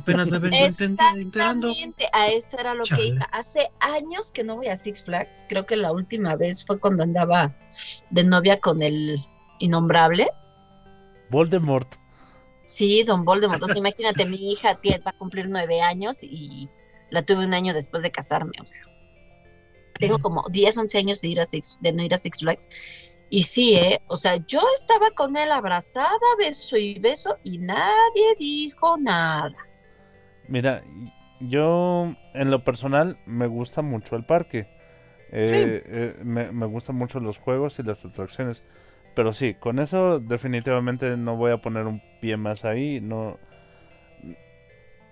Apenas 0.00 0.28
me 0.28 0.38
vengo 0.38 0.56
enten- 0.56 0.98
enterando. 1.18 1.70
Exactamente, 1.70 2.08
a 2.12 2.28
eso 2.28 2.58
era 2.58 2.74
lo 2.74 2.84
Chale. 2.84 3.02
que 3.02 3.08
iba. 3.08 3.24
Hace 3.32 3.70
años 3.80 4.30
que 4.30 4.44
no 4.44 4.56
voy 4.56 4.66
a 4.66 4.76
Six 4.76 5.02
Flags. 5.02 5.46
Creo 5.48 5.64
que 5.64 5.76
la 5.76 5.90
última 5.90 6.36
vez 6.36 6.62
fue 6.64 6.78
cuando 6.78 7.02
andaba 7.02 7.56
de 8.10 8.22
novia 8.22 8.60
con 8.60 8.82
el 8.82 9.18
innombrable. 9.60 10.28
Voldemort. 11.30 11.94
Sí, 12.66 13.02
Don 13.04 13.24
Voldemort. 13.24 13.56
Entonces, 13.56 13.78
imagínate, 13.78 14.26
mi 14.26 14.52
hija 14.52 14.74
tiene, 14.82 14.98
va 14.98 15.12
a 15.12 15.16
cumplir 15.18 15.48
nueve 15.48 15.80
años 15.80 16.22
y 16.22 16.68
la 17.10 17.22
tuve 17.22 17.46
un 17.46 17.54
año 17.54 17.72
después 17.72 18.02
de 18.02 18.10
casarme. 18.10 18.52
O 18.60 18.66
sea, 18.66 18.82
tengo 19.94 20.18
como 20.18 20.44
10, 20.50 20.76
11 20.76 20.98
años 20.98 21.22
de, 21.22 21.28
ir 21.28 21.40
a 21.40 21.46
Six, 21.46 21.78
de 21.80 21.94
no 21.94 22.02
ir 22.02 22.12
a 22.12 22.18
Six 22.18 22.40
Flags. 22.40 22.68
Y 23.30 23.42
sí, 23.42 23.74
¿eh? 23.74 24.00
O 24.06 24.16
sea, 24.16 24.36
yo 24.46 24.60
estaba 24.74 25.10
con 25.10 25.36
él 25.36 25.52
abrazada, 25.52 26.18
beso 26.38 26.76
y 26.76 26.98
beso, 26.98 27.36
y 27.44 27.58
nadie 27.58 28.34
dijo 28.38 28.96
nada. 28.98 29.54
Mira, 30.48 30.82
yo 31.40 32.14
en 32.34 32.50
lo 32.50 32.64
personal 32.64 33.18
me 33.26 33.46
gusta 33.46 33.82
mucho 33.82 34.16
el 34.16 34.24
parque. 34.24 34.68
Eh, 35.30 35.82
eh, 35.84 36.16
me, 36.24 36.52
me 36.52 36.66
gustan 36.66 36.96
mucho 36.96 37.20
los 37.20 37.38
juegos 37.38 37.78
y 37.78 37.82
las 37.82 38.04
atracciones. 38.04 38.62
Pero 39.14 39.32
sí, 39.32 39.54
con 39.54 39.78
eso 39.78 40.20
definitivamente 40.20 41.16
no 41.16 41.36
voy 41.36 41.52
a 41.52 41.58
poner 41.58 41.86
un 41.86 42.00
pie 42.20 42.36
más 42.36 42.64
ahí. 42.64 43.00
No, 43.00 43.36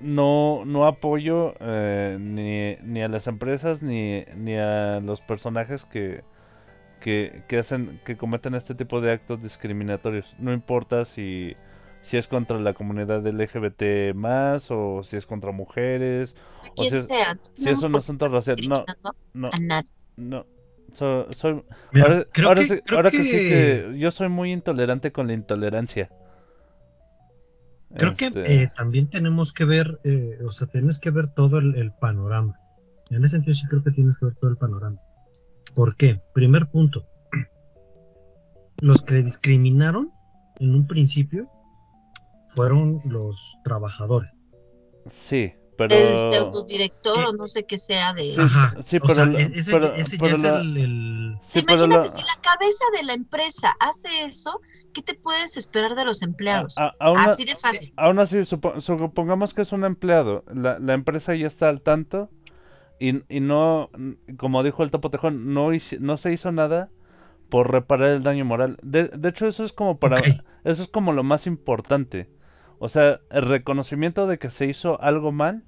no, 0.00 0.64
no 0.64 0.86
apoyo 0.86 1.54
eh, 1.60 2.16
ni, 2.20 2.76
ni 2.82 3.02
a 3.02 3.08
las 3.08 3.26
empresas 3.26 3.82
ni, 3.82 4.24
ni 4.36 4.56
a 4.56 5.00
los 5.00 5.20
personajes 5.22 5.84
que, 5.84 6.22
que, 7.00 7.42
que 7.48 7.58
hacen, 7.58 8.00
que 8.04 8.16
cometen 8.16 8.54
este 8.54 8.74
tipo 8.74 9.00
de 9.00 9.12
actos 9.12 9.42
discriminatorios. 9.42 10.34
No 10.38 10.52
importa 10.52 11.04
si, 11.04 11.54
si 12.00 12.16
es 12.16 12.26
contra 12.28 12.58
la 12.58 12.74
comunidad 12.74 13.24
LGBT 13.26 14.14
más 14.14 14.70
o 14.70 15.02
si 15.02 15.16
es 15.16 15.26
contra 15.26 15.52
mujeres. 15.52 16.34
A 16.64 16.68
O 16.68 16.74
quien 16.74 16.90
sea, 16.90 17.00
sea. 17.00 17.34
no 17.34 17.40
Si 17.54 17.68
es 17.68 17.82
un 17.82 17.94
asunto 17.96 18.28
racial. 18.28 18.56
No, 18.68 18.84
no, 19.34 19.50
A 19.52 19.58
nadie. 19.60 19.90
no. 20.16 20.46
So- 20.92 21.26
soy, 21.32 21.62
Mira, 21.92 22.06
ahora 22.06 22.26
creo 22.32 22.48
ahora 22.48 22.60
que- 22.62 22.68
sí, 22.68 22.80
creo 22.84 22.98
ahora 22.98 23.10
que... 23.10 23.22
sí 23.22 23.30
que- 23.30 23.48
que 23.92 23.98
yo 23.98 24.10
soy 24.10 24.28
muy 24.28 24.52
intolerante 24.52 25.12
con 25.12 25.26
la 25.26 25.32
intolerancia. 25.34 26.10
Creo 27.96 28.12
Este, 28.12 28.30
que 28.42 28.62
eh, 28.62 28.70
también 28.74 29.08
tenemos 29.08 29.52
que 29.52 29.64
ver, 29.64 30.00
eh, 30.04 30.38
o 30.46 30.52
sea, 30.52 30.66
tienes 30.66 30.98
que 30.98 31.10
ver 31.10 31.32
todo 31.34 31.58
el, 31.58 31.76
el 31.76 31.92
panorama. 31.92 32.58
En 33.10 33.24
ese 33.24 33.36
sentido 33.36 33.54
sí 33.54 33.66
creo 33.68 33.82
que 33.82 33.90
tienes 33.90 34.18
que 34.18 34.26
ver 34.26 34.34
todo 34.34 34.50
el 34.50 34.56
panorama. 34.56 34.98
¿Por 35.76 35.94
qué? 35.96 36.20
Primer 36.34 36.68
punto. 36.70 37.06
Los 38.80 39.02
que 39.02 39.14
discriminaron 39.16 40.10
en 40.58 40.74
un 40.74 40.86
principio 40.86 41.48
fueron 42.48 43.00
los 43.04 43.58
trabajadores. 43.62 44.30
sí, 45.08 45.52
pero... 45.78 45.94
El 45.94 46.16
pseudodirector 46.16 47.18
Eh, 47.18 47.26
o 47.28 47.32
no 47.34 47.48
sé 47.48 47.64
qué 47.66 47.76
sea 47.76 48.14
de. 48.14 48.22
Sí, 48.24 48.40
Ajá. 48.40 48.74
sí, 48.80 48.98
pero 48.98 49.14
sea, 49.14 49.24
ese, 49.54 49.70
pero- 49.72 49.94
ese 49.94 50.16
pero 50.16 50.28
ya 50.34 50.34
es 50.34 50.44
el, 50.62 50.76
el- 50.78 51.36
Sí, 51.42 51.60
pero 51.60 51.84
Imagínate, 51.84 52.08
si 52.08 52.22
la 52.22 52.40
cabeza 52.40 52.84
de 52.96 53.02
la 53.02 53.12
empresa 53.12 53.76
hace 53.78 54.08
eso, 54.24 54.58
¿qué 54.94 55.02
te 55.02 55.12
puedes 55.14 55.58
esperar 55.58 55.94
de 55.94 56.06
los 56.06 56.22
empleados? 56.22 56.78
a- 56.78 56.94
a- 56.98 57.24
Así 57.24 57.44
de 57.44 57.54
fácil. 57.56 57.92
aún 57.98 58.18
así, 58.18 58.38
supo- 58.46 58.80
supongamos 58.80 59.52
que 59.52 59.60
es 59.62 59.72
un 59.72 59.84
empleado. 59.84 60.44
La, 60.54 60.78
la 60.78 60.94
empresa 60.94 61.34
ya 61.34 61.46
está 61.46 61.68
al 61.68 61.82
tanto 61.82 62.30
y, 62.98 63.22
y 63.34 63.40
no, 63.40 63.90
como 64.36 64.62
dijo 64.62 64.82
el 64.82 64.90
Topo 64.90 65.10
Tejón, 65.10 65.52
no, 65.54 65.68
no 66.00 66.16
se 66.16 66.32
hizo 66.32 66.52
nada 66.52 66.90
por 67.48 67.70
reparar 67.70 68.10
el 68.10 68.22
daño 68.22 68.44
moral. 68.44 68.76
De, 68.82 69.08
de 69.08 69.28
hecho, 69.28 69.46
eso 69.46 69.64
es 69.64 69.72
como 69.72 69.98
para... 69.98 70.20
Eso 70.64 70.82
es 70.82 70.88
como 70.88 71.12
lo 71.12 71.22
más 71.22 71.46
importante. 71.46 72.28
O 72.80 72.88
sea, 72.88 73.20
el 73.30 73.42
reconocimiento 73.48 74.26
de 74.26 74.38
que 74.38 74.50
se 74.50 74.66
hizo 74.66 75.00
algo 75.00 75.30
mal 75.30 75.64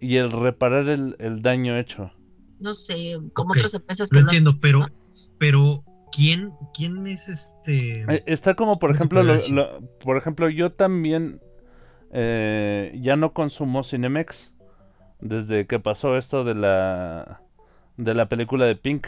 y 0.00 0.16
el 0.16 0.30
reparar 0.30 0.88
el, 0.88 1.16
el 1.18 1.42
daño 1.42 1.76
hecho. 1.76 2.12
No 2.60 2.74
sé, 2.74 3.18
como 3.32 3.52
otras 3.52 3.74
empresas 3.74 4.08
que 4.08 4.16
Lo 4.18 4.22
no. 4.24 4.28
entiendo, 4.28 4.56
pero, 4.60 4.86
pero 5.38 5.82
¿quién, 6.12 6.52
quién 6.74 7.06
es 7.06 7.28
este? 7.28 8.02
Eh, 8.02 8.22
Está 8.26 8.54
como, 8.54 8.78
por 8.78 8.90
¿Cómo 8.96 9.08
te 9.08 9.20
ejemplo, 9.20 9.22
lo- 9.22 9.48
lo- 9.52 9.80
por 9.98 10.16
ejemplo, 10.16 10.48
yo 10.48 10.72
también 10.72 11.40
eh, 12.12 12.96
ya 13.00 13.16
no 13.16 13.32
consumo 13.32 13.82
Cinemex 13.82 14.52
desde 15.20 15.66
que 15.66 15.78
pasó 15.80 16.16
esto 16.16 16.44
de 16.44 16.54
la 16.54 17.42
de 17.96 18.14
la 18.14 18.28
película 18.28 18.66
de 18.66 18.76
Pink. 18.76 19.06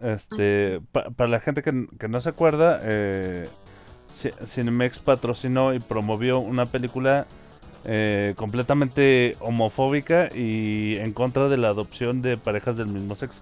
Este, 0.00 0.80
pa- 0.92 1.10
para 1.10 1.28
la 1.28 1.40
gente 1.40 1.62
que, 1.62 1.86
que 1.98 2.08
no 2.08 2.20
se 2.20 2.28
acuerda, 2.28 2.78
eh, 2.82 3.48
Ci- 4.12 4.34
Cinemex 4.46 5.00
patrocinó 5.00 5.74
y 5.74 5.80
promovió 5.80 6.38
una 6.38 6.66
película 6.66 7.26
eh, 7.84 8.34
completamente 8.36 9.36
homofóbica 9.40 10.28
y 10.34 10.96
en 10.98 11.12
contra 11.12 11.48
de 11.48 11.56
la 11.56 11.68
adopción 11.68 12.22
de 12.22 12.36
parejas 12.36 12.76
del 12.76 12.88
mismo 12.88 13.16
sexo. 13.16 13.40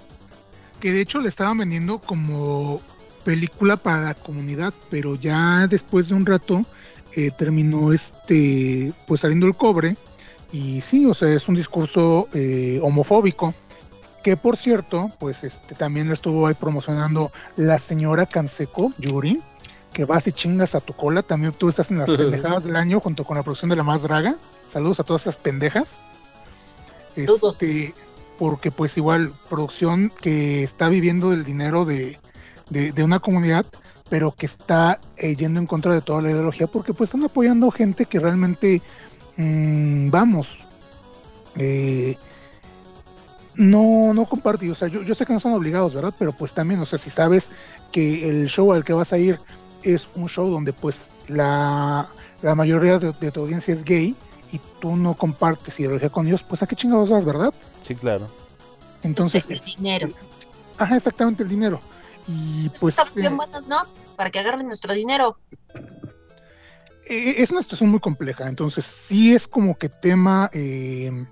Que 0.80 0.92
de 0.92 1.00
hecho 1.02 1.20
le 1.20 1.28
estaban 1.28 1.58
vendiendo 1.58 1.98
como 1.98 2.80
película 3.24 3.76
para 3.76 4.00
la 4.02 4.14
comunidad, 4.14 4.72
pero 4.90 5.14
ya 5.16 5.66
después 5.66 6.08
de 6.08 6.14
un 6.14 6.24
rato 6.24 6.64
eh, 7.16 7.30
terminó 7.36 7.92
este 7.92 8.92
pues 9.06 9.22
saliendo 9.22 9.46
el 9.46 9.56
cobre 9.56 9.96
y 10.52 10.80
sí, 10.82 11.06
o 11.06 11.14
sea, 11.14 11.32
es 11.32 11.48
un 11.48 11.54
discurso 11.54 12.28
eh, 12.32 12.78
homofóbico 12.82 13.54
que 14.22 14.36
por 14.36 14.56
cierto, 14.56 15.12
pues 15.18 15.44
este 15.44 15.74
también 15.76 16.10
estuvo 16.10 16.46
ahí 16.46 16.54
promocionando 16.54 17.30
la 17.56 17.78
señora 17.78 18.26
Canseco, 18.26 18.92
Yuri, 18.98 19.40
que 19.92 20.04
vas 20.04 20.26
y 20.26 20.32
chingas 20.32 20.74
a 20.74 20.80
tu 20.80 20.94
cola, 20.94 21.22
también 21.22 21.52
tú 21.52 21.68
estás 21.68 21.90
en 21.92 21.98
las 21.98 22.10
pendejadas 22.16 22.64
del 22.64 22.74
año 22.74 22.98
junto 22.98 23.24
con 23.24 23.36
la 23.36 23.44
producción 23.44 23.70
de 23.70 23.76
La 23.76 23.84
Más 23.84 24.02
Draga. 24.02 24.34
Saludos 24.66 24.98
a 24.98 25.04
todas 25.04 25.22
esas 25.22 25.38
pendejas. 25.38 25.94
Este, 27.14 27.94
porque 28.36 28.72
pues 28.72 28.96
igual 28.98 29.32
producción 29.48 30.12
que 30.20 30.64
está 30.64 30.88
viviendo 30.88 31.30
del 31.30 31.44
dinero 31.44 31.84
de, 31.84 32.18
de, 32.68 32.90
de 32.90 33.04
una 33.04 33.20
comunidad, 33.20 33.64
pero 34.08 34.32
que 34.32 34.46
está 34.46 35.00
eh, 35.16 35.34
yendo 35.34 35.60
en 35.60 35.66
contra 35.66 35.92
de 35.92 36.00
toda 36.00 36.22
la 36.22 36.30
ideología, 36.30 36.66
porque 36.66 36.94
pues 36.94 37.08
están 37.08 37.24
apoyando 37.24 37.70
gente 37.70 38.06
que 38.06 38.20
realmente, 38.20 38.82
mm, 39.36 40.10
vamos, 40.10 40.58
eh, 41.56 42.16
no, 43.54 44.12
no 44.12 44.26
comparte, 44.26 44.70
o 44.70 44.74
sea, 44.74 44.88
yo, 44.88 45.02
yo 45.02 45.14
sé 45.14 45.24
que 45.24 45.32
no 45.32 45.40
son 45.40 45.54
obligados, 45.54 45.94
¿verdad? 45.94 46.14
Pero 46.18 46.32
pues 46.32 46.52
también, 46.52 46.80
o 46.80 46.86
sea, 46.86 46.98
si 46.98 47.10
sabes 47.10 47.48
que 47.90 48.28
el 48.28 48.48
show 48.48 48.72
al 48.72 48.84
que 48.84 48.92
vas 48.92 49.12
a 49.12 49.18
ir 49.18 49.40
es 49.82 50.08
un 50.14 50.28
show 50.28 50.48
donde 50.50 50.72
pues 50.72 51.10
la, 51.28 52.08
la 52.42 52.54
mayoría 52.54 52.98
de, 52.98 53.12
de 53.12 53.30
tu 53.30 53.40
audiencia 53.40 53.74
es 53.74 53.82
gay 53.82 54.14
y 54.52 54.60
tú 54.80 54.96
no 54.96 55.14
compartes 55.14 55.80
ideología 55.80 56.10
con 56.10 56.26
ellos, 56.26 56.42
pues 56.42 56.62
a 56.62 56.66
qué 56.66 56.76
chingados 56.76 57.08
vas, 57.08 57.24
¿verdad? 57.24 57.52
Sí, 57.80 57.94
claro. 57.94 58.28
Entonces, 59.02 59.46
el 59.48 59.60
dinero. 59.60 60.08
ajá, 60.78 60.96
exactamente 60.96 61.42
el 61.42 61.48
dinero. 61.48 61.80
Y 62.28 62.68
pues 62.80 62.94
Estamos 62.94 63.14
bien 63.14 63.32
eh, 63.32 63.36
buenos, 63.36 63.66
¿no? 63.66 63.84
Para 64.16 64.30
que 64.30 64.38
agarren 64.38 64.66
nuestro 64.66 64.92
dinero. 64.94 65.38
eh, 67.06 67.34
es 67.38 67.50
una 67.50 67.62
situación 67.62 67.90
muy 67.90 68.00
compleja, 68.00 68.48
entonces 68.48 68.84
sí 68.84 69.34
es 69.34 69.46
como 69.46 69.76
que 69.78 69.88
tema... 69.88 70.50
eh, 70.52 71.26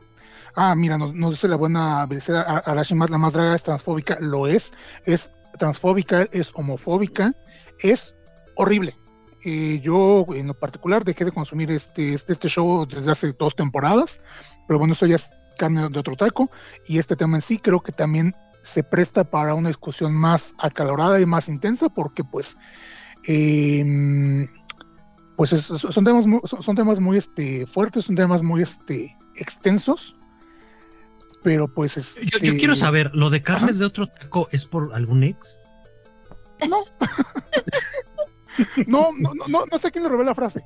ah, 0.55 0.75
mira, 0.75 0.99
nos, 0.99 1.15
nos 1.15 1.33
dice 1.33 1.49
la 1.49 1.57
buena 1.57 2.07
Belicera 2.07 2.43
Arashi 2.43 2.95
más 2.95 3.11
la 3.11 3.19
más 3.19 3.33
draga 3.33 3.55
es 3.55 3.63
transfóbica, 3.63 4.19
lo 4.21 4.47
es, 4.47 4.73
es 5.05 5.31
transfóbica, 5.59 6.29
es 6.31 6.51
homofóbica, 6.55 7.35
es 7.81 8.15
horrible. 8.55 8.97
Eh, 9.45 9.81
yo 9.83 10.25
en 10.35 10.47
lo 10.47 10.55
particular 10.55 11.05
dejé 11.05 11.25
de 11.25 11.33
consumir 11.33 11.71
este, 11.71 12.15
este, 12.15 12.33
este 12.33 12.49
show 12.49 12.87
desde 12.87 13.11
hace 13.11 13.33
dos 13.33 13.55
temporadas, 13.55 14.23
pero 14.67 14.79
bueno, 14.79 14.95
eso 14.95 15.07
ya 15.07 15.17
es 15.17 15.29
carne 15.59 15.89
de 15.89 15.99
otro 15.99 16.17
taco, 16.17 16.51
y 16.87 16.99
este 16.99 17.15
tema 17.15 17.37
en 17.37 17.43
sí 17.43 17.59
creo 17.59 17.81
que 17.81 17.93
también 17.93 18.35
se 18.65 18.83
presta 18.83 19.25
para 19.25 19.55
una 19.55 19.69
discusión 19.69 20.13
más 20.15 20.55
acalorada 20.59 21.21
y 21.21 21.27
más 21.27 21.49
intensa, 21.49 21.89
porque 21.89 22.25
pues 22.25 22.57
eh, 23.27 24.47
pues 25.37 25.53
es- 25.53 25.65
son 25.65 26.05
temas 26.05 26.27
muy, 26.27 26.41
son, 26.45 26.75
temas 26.77 27.01
muy 27.01 27.19
este 27.19 27.67
fuertes, 27.67 28.05
son 28.07 28.17
temas 28.17 28.43
muy 28.43 28.63
este 28.63 29.17
extensos, 29.37 30.17
pero 31.43 31.69
pues 31.73 31.97
este, 31.97 32.25
Yo, 32.27 32.39
yo 32.39 32.57
quiero 32.57 32.75
saber, 32.75 33.11
¿lo 33.15 33.31
de 33.31 33.43
carne 33.43 33.71
Ajá. 33.71 33.79
de 33.79 33.85
otro 33.85 34.07
taco 34.07 34.49
es 34.53 34.65
por 34.65 34.95
algún 34.95 35.25
ex? 35.25 35.59
no, 36.69 36.85
no, 38.87 39.11
no, 39.19 39.35
no, 39.35 39.49
no, 39.49 39.65
no 39.71 39.79
sé 39.79 39.91
quién 39.91 40.05
le 40.05 40.11
robé 40.11 40.25
la 40.25 40.35
frase. 40.35 40.63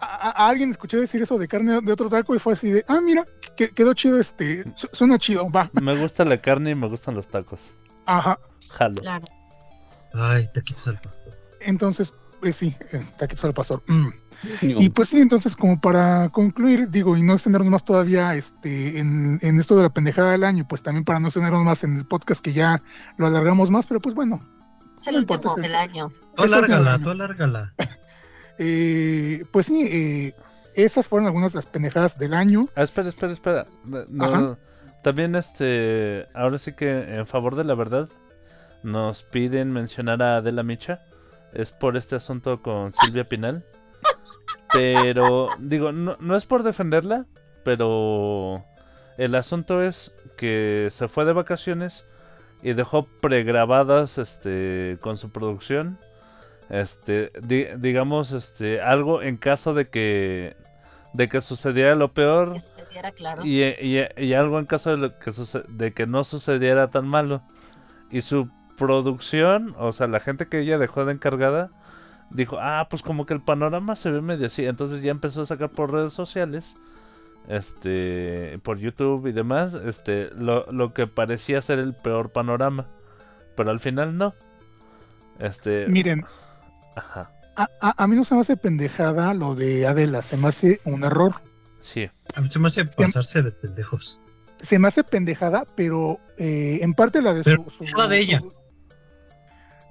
A, 0.00 0.48
alguien 0.48 0.70
escuché 0.70 0.96
decir 0.96 1.20
eso 1.22 1.38
de 1.38 1.48
carne 1.48 1.80
de 1.80 1.92
otro 1.92 2.08
taco 2.08 2.34
y 2.34 2.38
fue 2.38 2.52
así 2.52 2.70
de, 2.70 2.84
ah, 2.88 3.00
mira, 3.00 3.24
que- 3.56 3.70
quedó 3.70 3.94
chido 3.94 4.18
este, 4.20 4.64
su- 4.76 4.88
suena 4.92 5.18
chido, 5.18 5.50
va, 5.50 5.70
Me 5.72 5.96
gusta 5.98 6.24
la 6.24 6.38
carne 6.38 6.70
y 6.70 6.74
me 6.74 6.88
gustan 6.88 7.14
los 7.14 7.28
tacos. 7.28 7.72
ajá. 8.06 8.38
Jalo. 8.70 9.00
Claro. 9.00 9.24
Ay, 10.14 10.48
taquitos 10.52 10.86
al 10.88 11.00
pastor. 11.00 11.32
Entonces, 11.60 12.12
pues 12.40 12.56
sí, 12.56 12.74
eh, 12.92 13.04
taquitos 13.18 13.44
al 13.44 13.54
pastor. 13.54 13.82
mm. 13.86 14.08
Y 14.62 14.90
pues 14.90 15.08
sí, 15.08 15.20
entonces 15.20 15.56
como 15.56 15.80
para 15.80 16.28
concluir, 16.28 16.88
digo, 16.90 17.16
y 17.16 17.22
no 17.22 17.32
extendernos 17.32 17.72
más 17.72 17.84
todavía 17.84 18.36
este, 18.36 19.00
en, 19.00 19.40
en 19.42 19.58
esto 19.58 19.74
de 19.76 19.82
la 19.82 19.88
pendejada 19.88 20.30
del 20.30 20.44
año, 20.44 20.64
pues 20.68 20.80
también 20.80 21.04
para 21.04 21.18
no 21.18 21.26
extendernos 21.26 21.64
más 21.64 21.82
en 21.82 21.96
el 21.98 22.06
podcast 22.06 22.40
que 22.40 22.52
ya 22.52 22.80
lo 23.16 23.26
alargamos 23.26 23.68
más, 23.70 23.88
pero 23.88 23.98
pues 24.00 24.14
bueno, 24.14 24.38
Es 24.96 25.08
el 25.08 25.14
No 25.14 25.18
último 25.20 25.34
importa, 25.40 25.60
del 25.60 25.74
año. 25.74 26.12
Tú 26.36 26.42
alárgala, 26.44 26.98
tú 27.00 27.10
alárgala. 27.10 27.74
Eh, 28.58 29.44
pues 29.50 29.66
sí, 29.66 29.86
eh, 29.90 30.34
esas 30.74 31.08
fueron 31.08 31.26
algunas 31.26 31.52
de 31.52 31.58
las 31.58 31.66
pendejadas 31.66 32.18
del 32.18 32.34
año. 32.34 32.68
Ah, 32.74 32.82
espera, 32.82 33.08
espera, 33.08 33.32
espera. 33.32 33.66
No, 34.08 34.56
también 35.02 35.34
este, 35.34 36.26
ahora 36.34 36.58
sí 36.58 36.72
que 36.74 37.16
en 37.16 37.26
favor 37.26 37.56
de 37.56 37.64
la 37.64 37.74
verdad 37.74 38.08
nos 38.82 39.22
piden 39.22 39.72
mencionar 39.72 40.22
a 40.22 40.36
Adela 40.36 40.62
Micha. 40.62 41.00
Es 41.52 41.72
por 41.72 41.96
este 41.96 42.16
asunto 42.16 42.62
con 42.62 42.92
Silvia 42.92 43.24
Pinal. 43.24 43.64
Pero 44.72 45.48
digo, 45.58 45.92
no, 45.92 46.16
no 46.20 46.36
es 46.36 46.44
por 46.44 46.62
defenderla, 46.62 47.24
pero 47.64 48.62
el 49.16 49.34
asunto 49.34 49.82
es 49.82 50.12
que 50.36 50.88
se 50.90 51.08
fue 51.08 51.24
de 51.24 51.32
vacaciones 51.32 52.04
y 52.62 52.74
dejó 52.74 53.06
pregrabadas 53.20 54.18
este 54.18 54.98
con 55.00 55.16
su 55.16 55.30
producción 55.30 55.98
este 56.70 57.32
di- 57.42 57.66
digamos 57.78 58.32
este 58.32 58.80
algo 58.80 59.22
en 59.22 59.36
caso 59.36 59.72
de 59.74 59.86
que 59.86 60.56
de 61.14 61.28
que 61.28 61.40
sucediera 61.40 61.94
lo 61.94 62.12
peor 62.12 62.52
Que 62.52 62.60
sucediera, 62.60 63.12
claro. 63.12 63.42
y, 63.44 63.62
y- 63.62 64.06
y 64.16 64.32
algo 64.34 64.58
en 64.58 64.66
caso 64.66 64.90
de, 64.90 64.98
lo 64.98 65.18
que 65.18 65.32
suce- 65.32 65.64
de 65.68 65.92
que 65.92 66.06
no 66.06 66.22
sucediera 66.24 66.88
tan 66.88 67.08
malo. 67.08 67.42
Y 68.10 68.20
su 68.20 68.50
producción, 68.76 69.74
o 69.78 69.92
sea, 69.92 70.06
la 70.06 70.20
gente 70.20 70.46
que 70.48 70.60
ella 70.60 70.76
dejó 70.78 71.04
de 71.06 71.12
encargada, 71.14 71.70
dijo, 72.30 72.58
ah, 72.60 72.86
pues 72.90 73.02
como 73.02 73.24
que 73.24 73.32
el 73.34 73.40
panorama 73.40 73.96
se 73.96 74.10
ve 74.10 74.20
medio 74.20 74.46
así. 74.46 74.66
Entonces 74.66 75.00
ya 75.00 75.10
empezó 75.10 75.40
a 75.42 75.46
sacar 75.46 75.70
por 75.70 75.90
redes 75.92 76.12
sociales, 76.12 76.74
este, 77.48 78.58
por 78.62 78.78
YouTube 78.78 79.26
y 79.26 79.32
demás, 79.32 79.74
este, 79.74 80.30
lo, 80.36 80.70
lo 80.70 80.92
que 80.92 81.06
parecía 81.06 81.62
ser 81.62 81.78
el 81.78 81.94
peor 81.94 82.30
panorama. 82.30 82.86
Pero 83.56 83.70
al 83.70 83.80
final 83.80 84.16
no. 84.16 84.34
Este, 85.38 85.86
Miren, 85.88 86.24
ajá, 86.98 87.30
a, 87.56 87.68
a- 87.80 87.94
a 88.04 88.06
mí 88.06 88.14
no 88.16 88.24
se 88.24 88.34
me 88.34 88.40
hace 88.42 88.56
pendejada 88.56 89.34
lo 89.34 89.54
de 89.54 89.86
Adela, 89.86 90.22
se 90.22 90.36
me 90.36 90.48
hace 90.48 90.80
un 90.84 91.02
error. 91.04 91.34
sí. 91.80 92.08
A 92.34 92.40
mí 92.40 92.50
se 92.50 92.58
me 92.58 92.68
hace 92.68 92.84
pasarse 92.84 93.42
de 93.42 93.50
pendejos. 93.50 94.20
Se 94.62 94.78
me 94.78 94.88
hace 94.88 95.02
pendejada, 95.04 95.64
pero 95.76 96.18
eh, 96.36 96.80
en 96.82 96.92
parte 96.94 97.22
la 97.22 97.32
de 97.34 97.42
Pero 97.44 97.64
su... 97.70 97.84
es 97.84 97.96
la 97.96 98.06
de 98.08 98.18
ella. 98.20 98.40
su- 98.40 98.52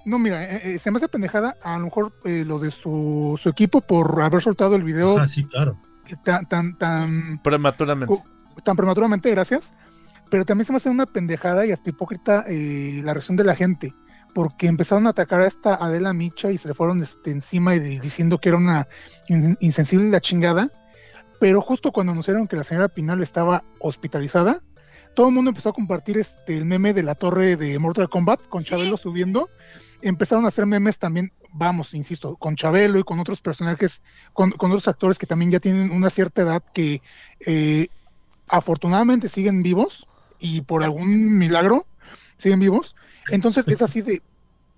No, 0.06 0.20
mira, 0.20 0.44
eh, 0.44 0.76
eh, 0.76 0.80
se 0.80 0.92
me 0.92 0.98
hace 0.98 1.08
pendejada 1.08 1.56
a 1.64 1.78
lo 1.78 1.86
mejor 1.86 2.14
eh, 2.26 2.44
lo 2.46 2.60
de 2.60 2.72
su, 2.72 3.38
su 3.42 3.50
equipo 3.50 3.82
por 3.82 4.22
haber 4.22 4.42
soltado 4.42 4.76
el 4.76 4.84
video 4.84 5.18
Ah, 5.20 5.28
sí, 5.28 5.44
claro. 5.46 5.78
tan, 6.24 6.46
tan, 6.48 6.78
tan, 6.78 7.42
Prematuramente. 7.44 8.22
Tan 8.64 8.76
prematuramente, 8.78 9.30
gracias. 9.32 9.74
Pero 10.30 10.44
también 10.46 10.66
se 10.66 10.74
me 10.74 10.78
hace 10.78 10.90
una 10.90 11.06
pendejada 11.06 11.66
y 11.66 11.72
hasta 11.72 11.90
hipócrita 11.90 12.44
eh, 12.48 13.02
la 13.04 13.14
reacción 13.14 13.38
de 13.38 13.44
la 13.46 13.56
gente, 13.56 13.94
porque 14.38 14.68
empezaron 14.68 15.08
a 15.08 15.10
atacar 15.10 15.42
a 15.42 15.48
esta 15.48 15.74
Adela 15.74 16.14
Micha 16.14 16.52
y 16.52 16.60
se 16.60 16.68
le 16.68 16.76
fueron 16.76 17.02
este, 17.02 17.32
encima 17.32 17.74
y 17.74 17.80
di- 17.80 17.98
diciendo 17.98 18.38
que 18.38 18.50
era 18.50 18.60
una 18.60 18.88
in- 19.30 19.58
insensible 19.62 20.12
la 20.12 20.22
chingada. 20.22 20.70
Pero 21.40 21.60
justo 21.60 21.92
cuando 21.92 22.12
anunciaron 22.12 22.46
que 22.46 22.56
la 22.56 22.62
señora 22.64 22.88
Pinal 22.88 23.24
estaba 23.24 23.64
hospitalizada, 23.80 24.62
todo 25.16 25.30
el 25.30 25.34
mundo 25.34 25.50
empezó 25.50 25.70
a 25.70 25.74
compartir 25.74 26.20
este, 26.20 26.56
el 26.56 26.66
meme 26.66 26.94
de 26.94 27.02
la 27.02 27.16
torre 27.16 27.56
de 27.56 27.80
Mortal 27.80 28.10
Kombat 28.10 28.40
con 28.48 28.62
Sí. 28.62 28.70
Chabelo 28.70 28.96
subiendo. 28.98 29.50
Empezaron 30.04 30.46
a 30.46 30.50
hacer 30.50 30.68
memes 30.68 31.00
también, 31.00 31.32
vamos, 31.52 31.96
insisto, 31.96 32.36
con 32.36 32.56
Chabelo 32.56 33.00
y 33.00 33.04
con 33.04 33.20
otros 33.20 33.42
personajes, 33.42 34.04
con, 34.34 34.52
con 34.52 34.70
otros 34.70 34.88
actores 34.88 35.18
que 35.18 35.26
también 35.26 35.50
ya 35.50 35.60
tienen 35.60 35.90
una 35.90 36.12
cierta 36.12 36.44
edad 36.44 36.62
que 36.76 37.02
eh, 37.44 37.88
afortunadamente 38.48 39.30
siguen 39.30 39.64
vivos 39.64 40.08
y 40.38 40.62
por 40.62 40.84
algún 40.84 41.40
milagro 41.40 41.88
siguen 42.38 42.60
vivos. 42.60 42.96
Entonces 43.30 43.68
es 43.68 43.82
así 43.82 44.02
de, 44.02 44.22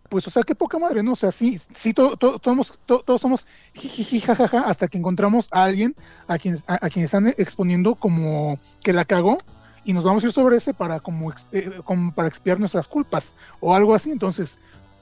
pues, 0.09 0.25
o 0.27 0.31
sea, 0.31 0.43
qué 0.43 0.55
poca 0.55 0.79
madre, 0.79 1.03
¿no? 1.03 1.13
O 1.13 1.15
sea, 1.15 1.31
sí, 1.31 1.59
sí, 1.75 1.93
to- 1.93 2.17
to- 2.17 2.39
somos, 2.43 2.79
to- 2.85 2.99
todos 3.05 3.21
somos 3.21 3.45
jijiji, 3.73 4.19
jajaja, 4.21 4.61
hasta 4.61 4.87
que 4.87 4.97
encontramos 4.97 5.47
a 5.51 5.63
alguien 5.65 5.95
a 6.27 6.37
quien, 6.39 6.61
a, 6.67 6.85
a 6.85 6.89
quien 6.89 7.05
están 7.05 7.27
exponiendo 7.37 7.95
como 7.95 8.59
que 8.81 8.91
la 8.93 9.05
cagó 9.05 9.37
y 9.83 9.93
nos 9.93 10.03
vamos 10.03 10.23
a 10.23 10.27
ir 10.27 10.33
sobre 10.33 10.57
ese 10.57 10.73
para 10.73 10.99
como, 10.99 11.31
eh, 11.51 11.81
como 11.85 12.13
para 12.13 12.27
expiar 12.27 12.59
nuestras 12.59 12.87
culpas 12.87 13.33
o 13.59 13.75
algo 13.75 13.93
así. 13.93 14.09
Entonces, 14.11 14.57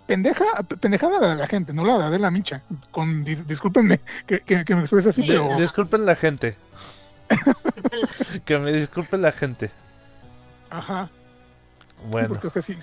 pendeja, 0.07 0.45
pendejada 0.81 1.19
la 1.19 1.27
de 1.29 1.35
la 1.35 1.47
gente, 1.47 1.71
no 1.73 1.85
la 1.85 1.97
de 1.97 2.03
Adela 2.05 2.29
Micha. 2.31 2.63
Con, 2.91 3.23
dis- 3.25 3.45
discúlpenme 3.45 4.01
que, 4.25 4.41
que- 4.41 4.65
que 4.65 4.75
me 4.75 4.81
exprese 4.81 5.09
así, 5.09 5.21
Sí, 5.21 5.27
pero... 5.29 5.57
Disculpen 5.57 6.05
la 6.05 6.15
gente. 6.15 6.57
que 8.45 8.59
me 8.59 8.71
disculpe 8.71 9.17
la 9.17 9.31
gente. 9.31 9.71
Ajá. 10.69 11.09
Sí, 11.09 12.03
Bueno. 12.09 12.27
porque, 12.29 12.47
o 12.47 12.49
sea, 12.49 12.61
sí, 12.61 12.75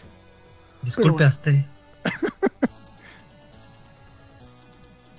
Disculpe. 0.84 1.24
Aste. 1.24 1.52
Sí, 1.52 1.66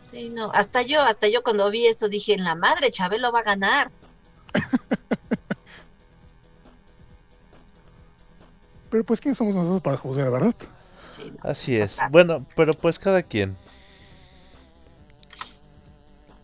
Sí, 0.03 0.29
no, 0.29 0.49
hasta 0.53 0.81
yo, 0.81 1.01
hasta 1.01 1.27
yo 1.27 1.43
cuando 1.43 1.69
vi 1.69 1.87
eso 1.87 2.07
dije, 2.07 2.33
en 2.33 2.45
la 2.45 2.55
madre, 2.55 2.89
Chabelo 2.89 3.33
va 3.33 3.39
a 3.39 3.43
ganar. 3.43 3.91
Pero 8.89 9.03
pues, 9.03 9.19
¿quién 9.19 9.35
somos 9.35 9.53
nosotros 9.55 9.81
para 9.81 9.97
juzgar, 9.97 10.31
verdad? 10.31 10.55
Sí, 11.11 11.29
no. 11.31 11.49
Así 11.49 11.75
es. 11.75 11.97
Bastante. 11.97 12.11
Bueno, 12.13 12.45
pero 12.55 12.73
pues 12.73 12.97
cada 12.97 13.23
quien. 13.23 13.57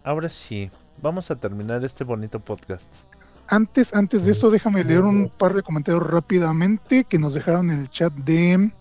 Ahora 0.03 0.27
sí, 0.27 0.69
vamos 1.01 1.31
a 1.31 1.37
terminar 1.37 1.85
este 1.85 2.03
bonito 2.03 2.41
podcast. 2.41 3.05
Antes, 3.47 3.93
antes 3.93 4.25
de 4.25 4.33
eso, 4.33 4.49
déjame 4.49 4.83
leer 4.83 5.01
un 5.01 5.29
par 5.29 5.53
de 5.53 5.63
comentarios 5.63 6.05
rápidamente 6.05 7.05
que 7.05 7.19
nos 7.19 7.33
dejaron 7.33 7.69
en 7.71 7.79
el 7.79 7.89
chat 7.89 8.11
de 8.13 8.71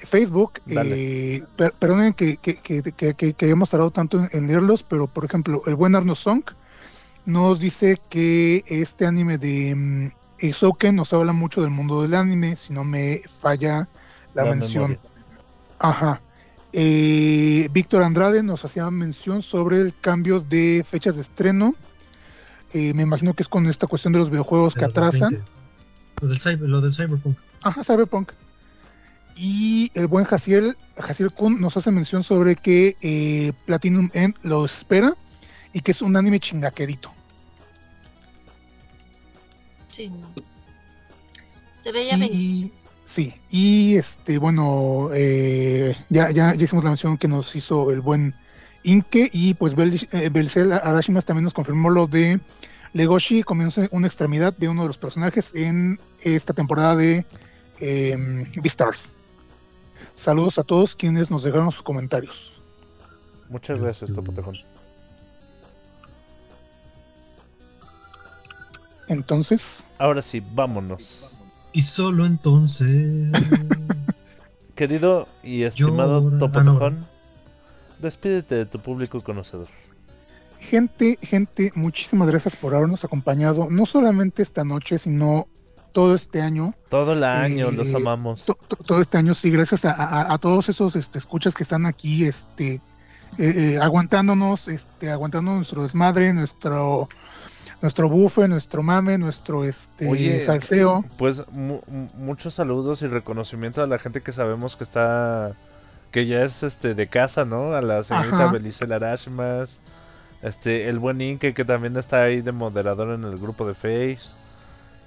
Facebook. 0.00 0.60
Eh, 0.68 1.42
per- 1.56 1.72
perdonen 1.72 2.12
que, 2.14 2.36
que, 2.36 2.56
que, 2.56 2.82
que, 3.14 3.44
hayamos 3.44 3.70
tardado 3.70 3.90
tanto 3.90 4.18
en, 4.18 4.28
en 4.32 4.46
leerlos, 4.46 4.82
pero 4.82 5.06
por 5.06 5.24
ejemplo, 5.24 5.62
el 5.66 5.74
buen 5.74 5.94
Arno 5.94 6.14
Song 6.14 6.42
nos 7.24 7.58
dice 7.60 7.98
que 8.08 8.64
este 8.66 9.06
anime 9.06 9.38
de 9.38 9.74
mm, 9.74 10.10
Eizouken 10.38 10.94
nos 10.96 11.12
habla 11.12 11.32
mucho 11.32 11.60
del 11.62 11.70
mundo 11.70 12.02
del 12.02 12.14
anime, 12.14 12.56
si 12.56 12.72
no 12.72 12.84
me 12.84 13.22
falla 13.40 13.88
la, 14.34 14.44
La 14.44 14.50
mención. 14.50 14.90
memoria. 14.92 15.00
Ajá. 15.78 16.20
Eh, 16.72 17.68
Víctor 17.72 18.02
Andrade 18.02 18.42
nos 18.42 18.64
hacía 18.64 18.90
mención 18.90 19.40
sobre 19.42 19.80
el 19.80 19.94
cambio 19.98 20.40
de 20.40 20.84
fechas 20.88 21.14
de 21.14 21.22
estreno. 21.22 21.74
Eh, 22.74 22.92
me 22.92 23.02
imagino 23.02 23.32
que 23.34 23.42
es 23.42 23.48
con 23.48 23.66
esta 23.66 23.86
cuestión 23.86 24.12
de 24.12 24.18
los 24.18 24.28
videojuegos 24.30 24.74
que 24.74 24.80
de 24.80 24.86
2020. 24.88 25.16
atrasan. 25.26 25.46
Lo 26.20 26.28
del, 26.28 26.38
cyber, 26.40 26.68
lo 26.68 26.80
del 26.80 26.92
Cyberpunk. 26.94 27.36
Ajá, 27.62 27.82
Cyberpunk. 27.82 28.32
Y 29.36 29.90
el 29.94 30.06
buen 30.06 30.24
Jaciel, 30.24 30.76
Jaciel 30.98 31.30
Kun 31.30 31.60
nos 31.60 31.76
hace 31.76 31.90
mención 31.90 32.22
sobre 32.22 32.56
que 32.56 32.96
eh, 33.02 33.52
Platinum 33.66 34.08
End 34.14 34.34
lo 34.42 34.64
espera 34.64 35.14
y 35.72 35.80
que 35.80 35.90
es 35.90 36.00
un 36.00 36.16
anime 36.16 36.40
chingaquerito. 36.40 37.12
Sí, 39.92 40.08
no. 40.08 40.28
Se 41.80 41.92
veía. 41.92 42.16
Y, 42.16 42.72
sí, 43.04 43.34
y 43.50 43.96
este, 43.96 44.38
bueno, 44.38 45.10
eh, 45.12 45.96
ya, 46.08 46.30
ya, 46.30 46.54
ya 46.54 46.64
hicimos 46.64 46.84
la 46.84 46.90
mención 46.90 47.18
que 47.18 47.28
nos 47.28 47.54
hizo 47.54 47.90
el 47.92 48.00
buen 48.00 48.34
Inke 48.84 49.28
y 49.32 49.54
pues 49.54 49.74
Bel, 49.74 50.00
eh, 50.12 50.30
Belcel 50.32 50.72
Arashimas 50.72 51.24
también 51.24 51.44
nos 51.44 51.54
confirmó 51.54 51.90
lo 51.90 52.06
de 52.06 52.40
Legoshi 52.92 53.42
comienza 53.42 53.88
una 53.90 54.06
extremidad 54.06 54.56
de 54.56 54.68
uno 54.68 54.82
de 54.82 54.88
los 54.88 54.96
personajes 54.96 55.50
en 55.54 56.00
esta 56.22 56.54
temporada 56.54 56.96
de 56.96 57.26
eh, 57.80 58.16
Beastars. 58.56 59.12
Saludos 60.16 60.58
a 60.58 60.64
todos 60.64 60.96
quienes 60.96 61.30
nos 61.30 61.44
dejaron 61.44 61.70
sus 61.70 61.82
comentarios. 61.82 62.52
Muchas 63.48 63.78
gracias, 63.78 64.12
Topotejón. 64.12 64.56
Entonces, 69.08 69.84
Ahora 69.98 70.20
sí, 70.22 70.42
vámonos. 70.52 71.36
Y 71.72 71.82
solo 71.82 72.26
entonces. 72.26 73.30
Querido 74.74 75.28
y 75.44 75.62
estimado 75.62 76.22
Llora. 76.22 76.38
Topotejón, 76.38 77.06
despídete 78.00 78.56
de 78.56 78.66
tu 78.66 78.80
público 78.80 79.22
conocedor. 79.22 79.68
gente, 80.58 81.18
gente, 81.22 81.70
muchísimas 81.74 82.28
gracias 82.28 82.56
por 82.56 82.74
habernos 82.74 83.04
acompañado, 83.04 83.68
no 83.70 83.86
solamente 83.86 84.42
esta 84.42 84.64
noche, 84.64 84.98
sino 84.98 85.46
todo 85.96 86.14
este 86.14 86.42
año. 86.42 86.74
Todo 86.90 87.14
el 87.14 87.24
año, 87.24 87.68
Eh, 87.68 87.72
los 87.72 87.94
amamos. 87.94 88.44
to- 88.44 88.58
to- 88.68 88.76
todo 88.76 89.00
este 89.00 89.16
año, 89.16 89.32
sí, 89.32 89.50
gracias 89.50 89.86
a, 89.86 89.92
a- 89.92 90.34
a 90.34 90.36
todos 90.36 90.68
esos 90.68 90.94
este, 90.94 91.16
escuchas 91.16 91.54
que 91.54 91.62
están 91.62 91.86
aquí, 91.86 92.26
este, 92.26 92.74
eh, 92.74 92.80
eh, 93.38 93.78
aguantándonos, 93.80 94.68
este, 94.68 95.10
aguantando 95.10 95.52
nuestro 95.54 95.82
desmadre, 95.84 96.34
nuestro, 96.34 97.08
nuestro 97.80 98.10
bufe, 98.10 98.46
nuestro 98.46 98.82
mame, 98.82 99.16
nuestro 99.16 99.64
este 99.64 100.06
Oye, 100.06 100.42
salseo. 100.44 101.02
Pues 101.16 101.42
mu- 101.50 101.80
mu- 101.86 102.08
muchos 102.14 102.52
saludos 102.52 103.00
y 103.00 103.06
reconocimiento 103.06 103.82
a 103.82 103.86
la 103.86 103.98
gente 103.98 104.20
que 104.20 104.32
sabemos 104.32 104.76
que 104.76 104.84
está, 104.84 105.52
que 106.10 106.26
ya 106.26 106.42
es 106.44 106.62
este 106.62 106.94
de 106.94 107.06
casa, 107.06 107.46
¿no? 107.46 107.72
A 107.74 107.80
la 107.80 108.02
señorita 108.04 108.44
Ajá. 108.44 108.52
Belice 108.52 108.86
Larashmas, 108.86 109.80
este, 110.42 110.90
el 110.90 110.98
buen 110.98 111.22
Inke 111.22 111.54
que 111.54 111.64
también 111.64 111.96
está 111.96 112.22
ahí 112.22 112.42
de 112.42 112.52
moderador 112.52 113.14
en 113.14 113.24
el 113.24 113.38
grupo 113.38 113.66
de 113.66 113.72
Face. 113.72 114.36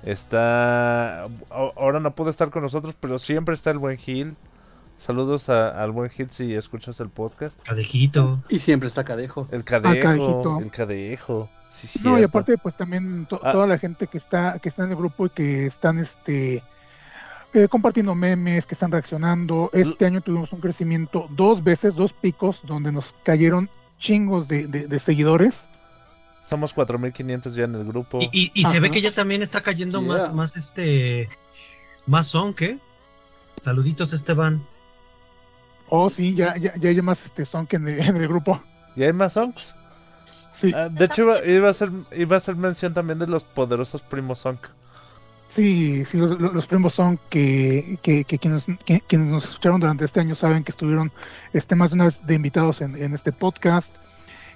Está, 0.04 1.24
ahora 1.50 2.00
no 2.00 2.16
puede 2.16 2.32
estar 2.32 2.50
con 2.50 2.64
nosotros, 2.64 2.96
pero 3.00 3.20
siempre 3.20 3.56
está 3.56 3.72
el 3.72 3.78
buen 3.78 3.98
Gil. 3.98 4.36
Saludos 4.98 5.48
a- 5.50 5.82
al 5.82 5.92
buen 5.92 6.10
Gil 6.10 6.30
si 6.30 6.54
escuchas 6.56 7.00
el 7.00 7.10
podcast. 7.10 7.62
Cadejito. 7.66 8.44
Y 8.50 8.58
siempre 8.60 8.88
está 8.88 9.04
Cadejo. 9.04 9.48
El 9.52 9.64
cadejo, 9.64 10.02
Cadejito. 10.02 10.60
el 10.60 10.72
cadejo. 10.72 11.50
Sí, 11.70 12.00
No, 12.04 12.20
y 12.20 12.24
aparte, 12.24 12.58
pues 12.58 12.76
también 12.76 13.26
to- 13.28 13.40
Ah. 13.44 13.52
toda 13.52 13.68
la 13.68 13.78
gente 13.78 14.08
que 14.08 14.18
está, 14.18 14.60
que 14.60 14.68
está 14.70 14.84
en 14.84 14.90
el 14.92 14.96
grupo 14.98 15.28
y 15.28 15.30
que 15.30 15.66
están 15.66 16.00
este 16.00 16.64
eh, 17.54 17.68
compartiendo 17.68 18.14
memes, 18.14 18.68
que 18.68 18.76
están 18.76 18.92
reaccionando. 18.92 19.72
Este 19.74 20.06
año 20.06 20.22
tuvimos 20.22 20.54
un 20.54 20.60
crecimiento 20.62 21.28
dos 21.32 21.64
veces, 21.64 21.96
dos 21.96 22.14
picos, 22.14 22.62
donde 22.64 22.92
nos 22.92 23.16
cayeron 23.24 23.70
chingos 23.98 24.48
de, 24.48 24.68
de- 24.68 24.86
de 24.88 25.00
seguidores. 25.00 25.68
Somos 26.44 26.74
4500 26.74 27.56
ya 27.56 27.66
en 27.66 27.76
el 27.76 27.86
grupo. 27.86 28.20
Y, 28.22 28.30
y- 28.32 28.52
y 28.54 28.66
se 28.66 28.80
ve 28.80 28.90
que 28.92 29.02
ya 29.02 29.12
también 29.12 29.42
está 29.42 29.62
cayendo 29.62 30.00
Yeah. 30.00 30.08
más, 30.08 30.34
más 30.34 30.58
este. 30.58 31.30
Más 32.08 32.28
son, 32.28 32.54
¿qué? 32.54 32.80
Saluditos, 33.60 34.14
Esteban. 34.14 34.66
Oh, 35.90 36.10
sí, 36.10 36.36
ya, 36.36 36.56
ya, 36.58 36.74
ya 36.78 36.90
hay 36.90 37.02
más 37.02 37.26
este 37.26 37.46
son 37.46 37.66
que 37.68 37.76
en 37.78 37.88
el, 37.88 38.00
en 38.00 38.16
el 38.18 38.28
grupo. 38.28 38.62
¿Y 38.96 39.04
hay 39.04 39.14
más 39.14 39.34
songs? 39.34 39.76
Sí, 40.54 40.72
Ah, 40.76 40.90
de 40.90 41.06
hecho, 41.06 41.24
iba, 41.24 41.46
iba 41.46 41.70
a 41.70 41.74
ser, 41.74 41.90
iba 42.16 42.38
a 42.38 42.40
ser 42.40 42.56
mención 42.56 42.94
también 42.94 43.18
de 43.20 43.28
los 43.28 43.44
poderosos 43.44 44.02
primos 44.02 44.40
Song. 44.40 44.58
sí, 45.48 46.04
sí, 46.06 46.18
los, 46.18 46.40
los 46.40 46.68
primos 46.68 46.94
son 46.94 47.20
que, 47.30 47.98
que, 48.02 48.24
que 48.26 48.38
quienes, 48.40 48.66
que- 48.86 49.02
quienes 49.02 49.30
nos 49.30 49.46
escucharon 49.46 49.80
durante 49.80 50.06
este 50.06 50.20
año 50.20 50.36
saben 50.36 50.64
que 50.64 50.72
estuvieron 50.72 51.12
este, 51.54 51.76
más 51.76 51.92
de 51.92 51.96
una 51.96 52.06
vez 52.06 52.26
de 52.26 52.34
invitados 52.36 52.82
en, 52.82 52.96
en 53.02 53.14
este 53.14 53.32
podcast. 53.32 53.96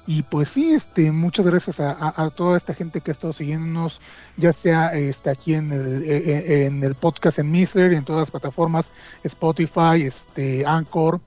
Y 0.05 0.23
pues 0.23 0.49
sí, 0.49 0.73
este, 0.73 1.11
muchas 1.13 1.45
gracias 1.45 1.79
a, 1.79 1.91
a- 1.91 2.23
a 2.25 2.29
toda 2.29 2.57
esta 2.57 2.73
gente 2.73 2.99
que 2.99 3.11
ha 3.11 3.13
estado 3.13 3.31
siguiéndonos, 3.31 3.99
ya 4.35 4.51
sea 4.51 4.87
este, 4.93 5.29
aquí 5.29 5.53
en 5.53 5.71
el, 5.71 6.03
eh, 6.03 6.17
eh, 6.25 6.65
en 6.65 6.83
el 6.83 6.95
podcast 6.95 7.39
en 7.39 7.49
Mixler 7.49 7.93
y 7.93 7.95
en 7.95 8.03
todas 8.03 8.23
las 8.23 8.31
plataformas, 8.31 8.91
Spotify, 9.23 10.01
este, 10.03 10.65
Anchor, 10.65 11.21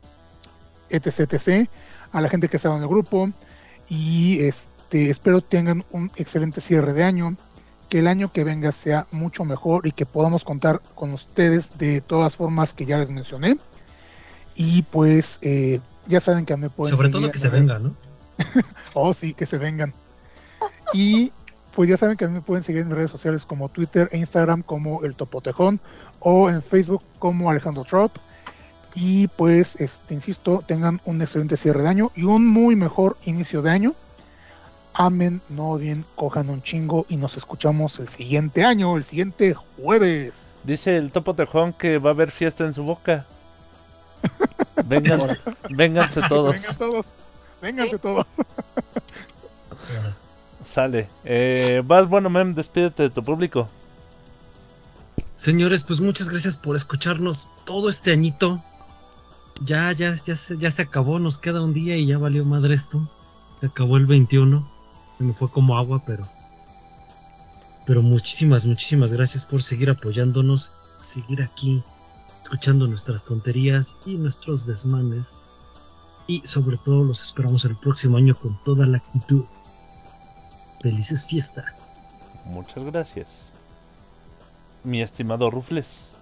etc, 0.91 1.21
etc. 1.33 1.69
A 2.13 2.21
la 2.21 2.29
gente 2.29 2.49
que 2.49 2.57
ha 2.57 2.59
estado 2.59 2.77
en 2.77 2.83
el 2.83 2.89
grupo. 2.89 3.31
Y 3.89 4.41
este, 4.41 5.09
espero 5.09 5.41
tengan 5.41 5.85
un 5.91 6.11
excelente 6.17 6.61
cierre 6.61 6.93
de 6.93 7.05
año. 7.05 7.37
Que 7.89 8.01
el 8.01 8.09
año 8.09 8.33
que 8.33 8.43
venga 8.43 8.73
sea 8.73 9.07
mucho 9.13 9.45
mejor 9.45 9.87
y 9.87 9.93
que 9.93 10.07
podamos 10.07 10.43
contar 10.43 10.83
con 10.97 11.13
ustedes 11.13 11.79
de 11.79 12.01
todas 12.01 12.37
formas 12.37 12.75
que 12.75 12.85
ya 12.85 12.99
les 12.99 13.11
mencioné. 13.13 13.59
Y 14.57 14.83
pues 14.83 15.39
eh, 15.41 15.81
ya 16.09 16.19
saben 16.21 16.45
que 16.45 16.57
me 16.57 16.69
pueden 16.69 16.95
Sobre 16.97 17.09
todo 17.11 17.31
que 17.31 17.39
se 17.39 17.49
venga, 17.49 17.79
¿no? 17.79 17.95
Oh, 18.95 19.13
sí, 19.13 19.35
que 19.35 19.45
se 19.45 19.59
vengan. 19.59 19.93
Y 20.95 21.31
pues 21.75 21.91
ya 21.91 21.99
saben 21.99 22.17
que 22.17 22.25
a 22.25 22.29
mí 22.29 22.35
me 22.35 22.41
pueden 22.41 22.65
seguir 22.65 22.81
en 22.81 22.91
redes 22.91 23.11
sociales 23.11 23.45
como 23.45 23.69
Twitter 23.69 24.09
e 24.11 24.17
Instagram 24.17 24.63
como 24.63 25.05
El 25.05 25.15
Topotejón 25.15 25.81
o 26.21 26.49
en 26.49 26.63
Facebook 26.63 27.03
como 27.19 27.51
Alejandro 27.51 27.85
Trop. 27.85 28.13
Y 28.95 29.29
pues, 29.29 29.77
este, 29.77 30.15
insisto, 30.15 30.65
tengan 30.67 31.03
un 31.05 31.21
excelente 31.21 31.59
cierre 31.59 31.83
de 31.83 31.89
año 31.89 32.13
y 32.15 32.23
un 32.23 32.47
muy 32.47 32.75
mejor 32.77 33.19
inicio 33.27 33.61
de 33.61 33.71
año. 33.71 33.95
Amen, 34.95 35.43
no 35.51 35.73
odien, 35.73 36.07
cojan 36.15 36.49
un 36.49 36.63
chingo 36.63 37.05
y 37.11 37.17
nos 37.17 37.37
escuchamos 37.37 37.99
el 37.99 38.09
siguiente 38.09 38.65
año, 38.65 38.97
el 38.97 39.05
siguiente 39.05 39.53
jueves. 39.53 40.55
Dice 40.65 40.97
el 40.97 41.13
topo 41.13 41.35
tejón 41.35 41.75
que 41.75 41.99
va 41.99 42.11
a 42.11 42.13
haber 42.15 42.31
fiesta 42.31 42.65
en 42.65 42.73
su 42.73 42.83
boca. 42.83 43.27
Vénganse, 44.87 45.37
vénganse 45.69 46.23
todos. 46.27 46.55
Vengan 46.55 46.77
todos, 46.79 47.07
vénganse 47.67 47.99
todos. 47.99 48.27
Sale. 50.65 51.09
Eh, 51.25 51.83
vas, 51.85 52.09
bueno, 52.09 52.31
mem, 52.31 52.55
despídete 52.55 53.05
de 53.05 53.11
tu 53.11 53.23
público. 53.23 53.69
Señores, 55.35 55.85
pues 55.85 56.01
muchas 56.01 56.29
gracias 56.29 56.57
por 56.57 56.77
escucharnos 56.77 57.51
todo 57.65 57.89
este 57.89 58.13
añito. 58.13 58.63
Ya, 59.63 59.93
ya, 59.93 60.15
ya 60.15 60.37
se, 60.37 60.57
ya 60.59 60.71
se 60.71 60.83
acabó, 60.83 61.19
nos 61.19 61.39
queda 61.39 61.63
un 61.63 61.73
día 61.73 61.97
y 61.97 62.07
ya 62.07 62.19
valió 62.19 62.45
madre 62.45 62.75
esto. 62.75 63.09
Se 63.61 63.67
acabó 63.67 63.97
el 63.97 64.07
21. 64.07 64.69
Se 65.19 65.25
me 65.25 65.33
fue 65.33 65.51
como 65.51 65.77
agua, 65.77 66.03
pero. 66.07 66.29
Pero 67.87 68.03
muchísimas, 68.03 68.67
muchísimas 68.67 69.13
gracias 69.13 69.47
por 69.47 69.63
seguir 69.63 69.91
apoyándonos, 69.91 70.73
seguir 70.99 71.43
aquí, 71.43 71.83
escuchando 72.43 72.89
nuestras 72.89 73.25
tonterías 73.25 73.97
y 74.05 74.17
nuestros 74.17 74.67
desmanes. 74.67 75.45
Y 76.27 76.43
sobre 76.45 76.77
todo 76.79 77.05
los 77.05 77.23
esperamos 77.23 77.65
el 77.65 77.77
próximo 77.77 78.17
año 78.17 78.37
con 78.37 78.57
toda 78.65 78.87
la 78.87 78.99
actitud. 78.99 79.45
Felices 80.81 81.27
fiestas. 81.27 82.07
Muchas 82.45 82.85
gracias. 82.85 83.27
Mi 84.85 85.03
estimado 85.03 85.51
Rufles. 85.51 86.13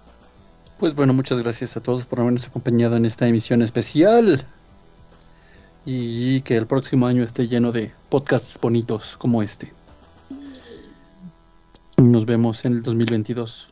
Pues 0.77 0.93
bueno, 0.93 1.13
muchas 1.13 1.39
gracias 1.39 1.77
a 1.77 1.81
todos 1.81 2.05
por 2.05 2.19
habernos 2.19 2.47
acompañado 2.47 2.97
en 2.97 3.05
esta 3.05 3.27
emisión 3.27 3.61
especial. 3.61 4.43
Y 5.85 6.41
que 6.41 6.57
el 6.57 6.67
próximo 6.67 7.05
año 7.05 7.23
esté 7.23 7.47
lleno 7.47 7.71
de 7.71 7.91
podcasts 8.09 8.59
bonitos 8.59 9.17
como 9.17 9.43
este. 9.43 9.71
Nos 11.97 12.25
vemos 12.25 12.65
en 12.65 12.73
el 12.73 12.83
2022. 12.83 13.69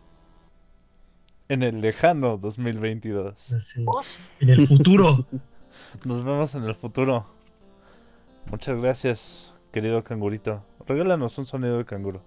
En 1.50 1.64
el 1.64 1.82
lejano 1.82 2.38
2022. 2.38 3.52
Así, 3.52 3.86
En 4.40 4.50
el 4.50 4.68
futuro. 4.68 5.26
Nos 6.06 6.24
vemos 6.24 6.56
en 6.56 6.64
el 6.64 6.76
futuro. 6.76 7.26
Muchas 8.50 8.82
gracias, 8.82 9.54
querido 9.72 10.04
cangurito. 10.04 10.64
Regálanos 10.86 11.38
un 11.38 11.46
sonido 11.46 11.78
de 11.78 11.86
canguro. 11.86 12.22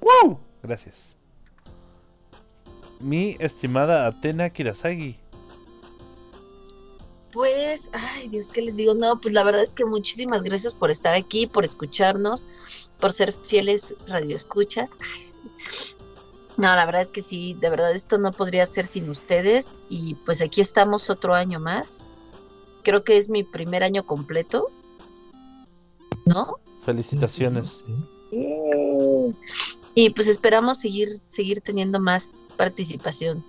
¡Wow! 0.00 0.38
Gracias. 0.62 1.16
Mi 3.00 3.36
estimada 3.38 4.06
Atena 4.06 4.50
Kirasagi. 4.50 5.16
Pues, 7.32 7.90
ay 7.92 8.28
Dios, 8.28 8.50
¿qué 8.50 8.62
les 8.62 8.76
digo? 8.76 8.94
No, 8.94 9.20
pues 9.20 9.34
la 9.34 9.44
verdad 9.44 9.62
es 9.62 9.74
que 9.74 9.84
muchísimas 9.84 10.42
gracias 10.42 10.74
por 10.74 10.90
estar 10.90 11.14
aquí, 11.14 11.46
por 11.46 11.64
escucharnos, 11.64 12.48
por 12.98 13.12
ser 13.12 13.32
fieles 13.32 13.96
radioescuchas. 14.06 14.96
Ay, 15.00 15.20
sí. 15.20 15.48
No, 16.56 16.74
la 16.74 16.86
verdad 16.86 17.02
es 17.02 17.12
que 17.12 17.22
sí, 17.22 17.54
de 17.60 17.70
verdad 17.70 17.92
esto 17.92 18.18
no 18.18 18.32
podría 18.32 18.66
ser 18.66 18.84
sin 18.84 19.08
ustedes 19.08 19.76
y 19.88 20.16
pues 20.16 20.40
aquí 20.40 20.60
estamos 20.60 21.08
otro 21.08 21.34
año 21.34 21.60
más. 21.60 22.10
Creo 22.88 23.04
que 23.04 23.18
es 23.18 23.28
mi 23.28 23.42
primer 23.44 23.82
año 23.82 24.06
completo, 24.06 24.70
¿no? 26.24 26.58
Felicitaciones. 26.86 27.84
Sí. 28.30 29.36
Y 29.94 30.08
pues 30.08 30.26
esperamos 30.26 30.78
seguir, 30.78 31.10
seguir 31.22 31.60
teniendo 31.60 32.00
más 32.00 32.46
participación. 32.56 33.44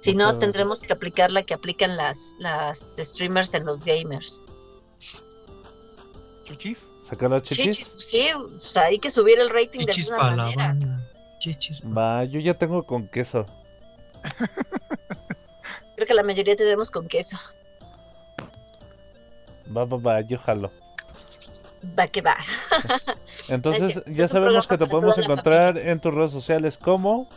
Si 0.00 0.14
no, 0.14 0.36
tendremos 0.36 0.82
que 0.82 0.92
aplicar 0.92 1.30
la 1.30 1.44
que 1.44 1.54
aplican 1.54 1.96
las, 1.96 2.34
las 2.38 2.98
streamers 2.98 3.54
en 3.54 3.64
los 3.64 3.86
gamers. 3.86 4.42
Chichis. 6.44 6.88
¿Sacar 7.02 7.32
a 7.32 7.40
chichis? 7.40 7.64
Chichis, 7.64 7.88
pues 7.88 8.04
sí, 8.06 8.28
o 8.34 8.60
sea, 8.60 8.84
hay 8.84 8.98
que 8.98 9.08
subir 9.08 9.38
el 9.38 9.48
rating 9.48 9.80
Chichis 9.86 10.08
de 10.08 10.14
alguna 10.16 10.30
la 10.36 10.42
manera. 10.42 10.62
banda. 10.66 11.10
Chichis 11.40 11.80
pa- 11.80 11.88
Va, 11.88 12.24
yo 12.24 12.38
ya 12.38 12.52
tengo 12.52 12.82
con 12.82 13.08
queso. 13.08 13.46
Creo 15.96 16.06
que 16.06 16.12
la 16.12 16.22
mayoría 16.22 16.54
tenemos 16.54 16.90
con 16.90 17.08
queso. 17.08 17.38
Va, 19.74 19.84
va, 19.84 19.96
va, 19.96 20.20
yo 20.20 20.38
jalo. 20.38 20.70
Va 21.98 22.08
que 22.08 22.20
va. 22.20 22.36
Entonces, 23.48 24.02
ya 24.06 24.26
sabemos 24.28 24.66
que 24.66 24.76
te 24.78 24.86
podemos 24.86 25.16
encontrar 25.18 25.78
en 25.78 26.00
tus 26.00 26.12
redes 26.12 26.32
sociales 26.32 26.78
como 26.78 27.28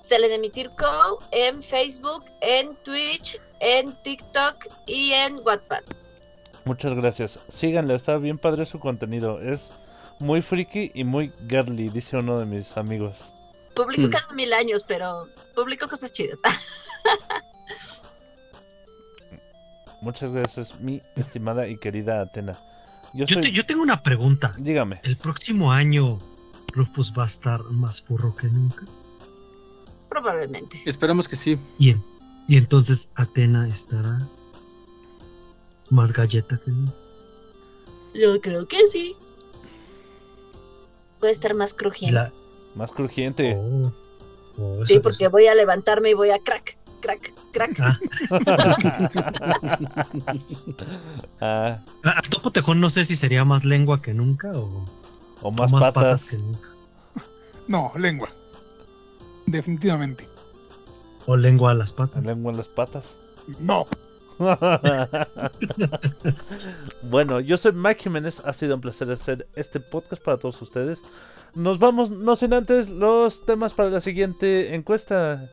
Sale 0.00 0.28
de 0.28 0.34
emitir 0.34 0.70
Co 0.70 1.18
en 1.30 1.62
Facebook, 1.62 2.24
en 2.40 2.74
Twitch, 2.76 3.38
en 3.60 3.92
TikTok 4.02 4.66
y 4.86 5.12
en 5.12 5.40
Wattpad. 5.44 5.82
Muchas 6.64 6.94
gracias. 6.94 7.38
Síganle, 7.48 7.94
está 7.94 8.16
bien 8.18 8.38
padre 8.38 8.66
su 8.66 8.78
contenido. 8.78 9.40
Es 9.40 9.72
muy 10.18 10.42
friki 10.42 10.90
y 10.94 11.04
muy 11.04 11.32
girly, 11.48 11.88
dice 11.88 12.16
uno 12.16 12.38
de 12.38 12.46
mis 12.46 12.76
amigos. 12.76 13.32
Publico 13.74 14.08
Hmm. 14.08 14.10
cada 14.10 14.32
mil 14.32 14.52
años, 14.52 14.84
pero 14.86 15.28
publico 15.54 15.88
cosas 15.88 16.12
chidas. 16.12 16.40
Muchas 20.02 20.30
gracias, 20.32 20.78
mi 20.80 21.00
estimada 21.16 21.66
y 21.68 21.76
querida 21.78 22.20
Atena. 22.20 22.58
Yo 23.14 23.24
Yo, 23.24 23.34
soy... 23.34 23.42
te- 23.44 23.52
yo 23.52 23.64
tengo 23.64 23.82
una 23.82 24.02
pregunta. 24.02 24.54
Dígame. 24.58 25.00
¿El 25.04 25.16
próximo 25.16 25.72
año 25.72 26.18
Rufus 26.74 27.12
va 27.16 27.22
a 27.24 27.26
estar 27.26 27.62
más 27.64 28.02
furro 28.02 28.34
que 28.36 28.48
nunca? 28.48 28.84
Probablemente. 30.08 30.82
Esperamos 30.86 31.28
que 31.28 31.36
sí. 31.36 31.58
Y, 31.78 31.90
en- 31.90 32.04
y 32.48 32.56
entonces 32.56 33.10
Atena 33.14 33.68
estará 33.68 34.26
más 35.90 36.12
galleta 36.12 36.58
que 36.64 36.70
nunca. 36.70 36.92
Yo 38.14 38.40
creo 38.40 38.66
que 38.66 38.86
sí. 38.88 39.14
Puede 41.20 41.32
estar 41.32 41.54
más 41.54 41.72
crujiente. 41.74 42.14
la- 42.14 42.32
Más 42.74 42.90
crujiente. 42.90 43.54
Oh, 43.56 43.92
oh, 44.58 44.84
sí, 44.84 44.98
porque 44.98 45.28
voy 45.28 45.46
a 45.46 45.54
levantarme 45.54 46.10
y 46.10 46.14
voy 46.14 46.30
a 46.30 46.38
crack, 46.38 46.76
crack, 47.02 47.32
crack. 47.52 47.78
Ah, 47.80 47.98
Ah, 51.40 51.78
ah, 52.04 52.14
al 52.16 52.28
topo 52.30 52.50
tejón 52.50 52.80
no 52.80 52.88
sé 52.88 53.04
si 53.04 53.16
sería 53.16 53.44
más 53.44 53.64
lengua 53.64 54.00
que 54.00 54.14
nunca 54.14 54.52
o, 54.56 54.86
o 55.42 55.48
o 55.48 55.50
más, 55.50 55.70
más, 55.72 55.82
patas. 55.88 55.94
patas. 55.94 56.24
que 56.30 56.38
nunca. 56.38 56.68
No, 57.68 57.92
lengua. 57.96 58.30
Definitivamente. 59.46 60.26
O 61.26 61.36
lengua 61.36 61.72
a 61.72 61.74
las 61.74 61.92
patas. 61.92 62.24
Lengua 62.24 62.52
en 62.52 62.58
las 62.58 62.68
patas. 62.68 63.16
No. 63.60 63.86
bueno, 67.02 67.40
yo 67.40 67.56
soy 67.56 67.72
Mike 67.72 68.04
Jiménez. 68.04 68.40
Ha 68.44 68.52
sido 68.52 68.76
un 68.76 68.80
placer 68.80 69.10
hacer 69.10 69.46
este 69.54 69.80
podcast 69.80 70.22
para 70.22 70.36
todos 70.38 70.60
ustedes. 70.62 71.00
Nos 71.54 71.78
vamos, 71.78 72.10
no 72.10 72.34
sin 72.34 72.54
antes, 72.54 72.88
los 72.88 73.44
temas 73.44 73.74
para 73.74 73.90
la 73.90 74.00
siguiente 74.00 74.74
encuesta. 74.74 75.50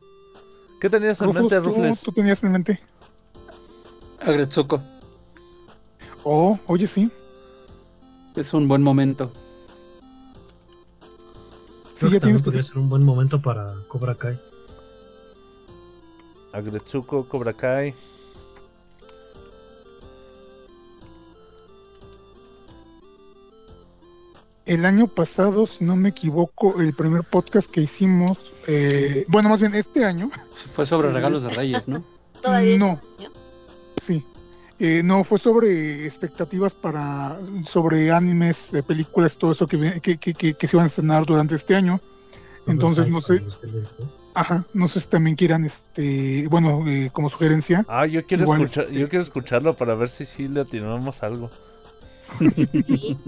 ¿Qué 0.80 0.88
tenías 0.90 1.20
en 1.20 1.26
Rufus, 1.26 1.42
mente, 1.42 1.56
¿tú, 1.60 1.62
Rufles? 1.64 2.00
tú 2.00 2.12
tenías 2.12 2.42
en 2.42 2.52
mente? 2.52 2.80
Agretsuko, 4.26 4.82
Oh, 6.24 6.58
oye, 6.66 6.86
sí. 6.86 7.10
es 8.36 8.52
un 8.54 8.68
buen 8.68 8.82
momento. 8.82 9.30
Sí, 11.94 12.06
Creo 12.06 12.10
que 12.10 12.16
ya 12.16 12.20
también 12.20 12.20
tienes 12.20 12.42
podría 12.42 12.62
ser 12.62 12.78
un 12.78 12.88
buen 12.90 13.02
momento 13.04 13.40
para 13.40 13.74
Cobra 13.88 14.14
Kai. 14.14 14.38
Agretsuko, 16.52 17.26
Cobra 17.28 17.52
Kai. 17.54 17.94
El 24.70 24.84
año 24.86 25.08
pasado, 25.08 25.66
si 25.66 25.84
no 25.84 25.96
me 25.96 26.10
equivoco, 26.10 26.80
el 26.80 26.94
primer 26.94 27.24
podcast 27.24 27.68
que 27.68 27.80
hicimos, 27.80 28.38
eh, 28.68 29.24
bueno, 29.26 29.48
más 29.48 29.58
bien 29.60 29.74
este 29.74 30.04
año, 30.04 30.30
Fue 30.52 30.86
sobre 30.86 31.10
regalos 31.12 31.42
de 31.42 31.48
Reyes, 31.48 31.88
¿no? 31.88 32.04
Todavía 32.40 32.78
no. 32.78 33.00
sí, 34.00 34.24
eh, 34.78 35.02
no, 35.04 35.24
fue 35.24 35.38
sobre 35.40 36.06
expectativas 36.06 36.74
para, 36.76 37.36
sobre 37.64 38.12
animes, 38.12 38.72
eh, 38.72 38.84
películas, 38.84 39.36
todo 39.36 39.50
eso 39.52 39.66
que, 39.66 39.76
vi- 39.76 40.00
que, 40.00 40.18
que, 40.18 40.34
que, 40.34 40.54
que 40.54 40.68
se 40.68 40.76
iban 40.76 40.84
a 40.84 40.86
estrenar 40.88 41.26
durante 41.26 41.56
este 41.56 41.74
año. 41.74 42.00
Entonces, 42.68 43.08
no 43.08 43.20
sé, 43.20 43.42
ajá, 44.34 44.64
no 44.72 44.86
sé 44.86 45.00
si 45.00 45.08
también 45.08 45.34
quieran, 45.34 45.64
este, 45.64 46.46
bueno, 46.46 46.84
eh, 46.88 47.10
como 47.12 47.28
sugerencia. 47.28 47.84
Ah, 47.88 48.06
yo 48.06 48.24
quiero, 48.24 48.44
Igual, 48.44 48.62
escuchar, 48.62 48.84
este- 48.84 49.00
yo 49.00 49.08
quiero 49.08 49.24
escucharlo 49.24 49.74
para 49.74 49.96
ver 49.96 50.08
si 50.08 50.24
sí 50.24 50.46
le 50.46 50.60
atinamos 50.60 51.24
algo. 51.24 51.50
Sí. 52.70 53.18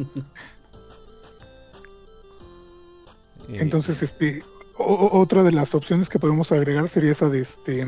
Entonces, 3.61 4.03
este, 4.03 4.43
o- 4.77 5.19
otra 5.19 5.43
de 5.43 5.53
las 5.53 5.75
opciones 5.75 6.09
que 6.09 6.19
podemos 6.19 6.53
agregar 6.53 6.89
sería 6.89 7.13
esa 7.13 7.29
de 7.29 7.41
este 7.41 7.87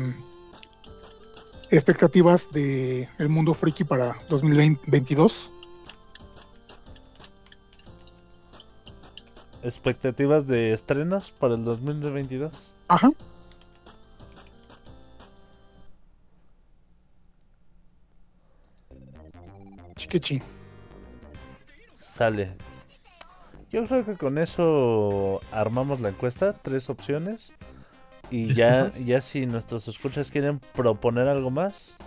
expectativas 1.71 2.51
de 2.51 3.09
el 3.17 3.29
mundo 3.29 3.53
friki 3.53 3.83
para 3.83 4.17
2022. 4.29 5.51
¿Expectativas 9.63 10.45
de 10.47 10.73
estrenos 10.73 11.31
para 11.31 11.55
el 11.55 11.63
2022? 11.63 12.51
Ajá. 12.87 13.09
Chiquechi. 19.97 20.41
Sale. 21.95 22.55
Yo 23.75 23.85
creo 23.87 24.05
que 24.05 24.15
con 24.15 24.37
eso 24.37 25.41
armamos 25.51 25.99
la 25.99 26.07
encuesta, 26.07 26.53
tres 26.53 26.89
opciones. 26.89 27.51
Y 28.29 28.53
¿Tres 28.53 28.57
ya, 28.57 28.69
cosas? 28.69 29.05
ya 29.05 29.19
si 29.19 29.45
nuestros 29.47 29.89
escuchas 29.89 30.31
quieren 30.31 30.61
proponer 30.73 31.27
algo 31.27 31.51
más, 31.51 31.97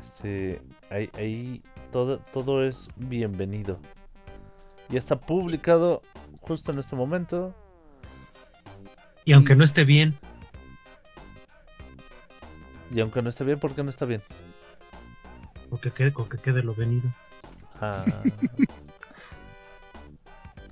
este, 0.00 0.62
ahí, 0.90 1.10
ahí 1.14 1.64
todo, 1.90 2.20
todo 2.20 2.62
es 2.62 2.88
bienvenido. 2.94 3.80
Ya 4.88 5.00
está 5.00 5.18
publicado 5.18 6.02
justo 6.40 6.70
en 6.70 6.78
este 6.78 6.94
momento. 6.94 7.56
Y 9.24 9.32
aunque 9.32 9.56
no 9.56 9.64
esté 9.64 9.84
bien, 9.84 10.20
Y 12.90 13.00
aunque 13.00 13.22
no 13.22 13.28
esté 13.30 13.44
bien, 13.44 13.58
¿por 13.58 13.74
qué 13.74 13.82
no 13.82 13.90
está 13.90 14.04
bien? 14.04 14.22
con 15.68 15.80
que 15.80 15.90
quede, 15.92 16.12
con 16.12 16.28
que 16.28 16.38
quede 16.38 16.62
lo 16.62 16.74
venido. 16.74 17.12
Ah, 17.80 18.28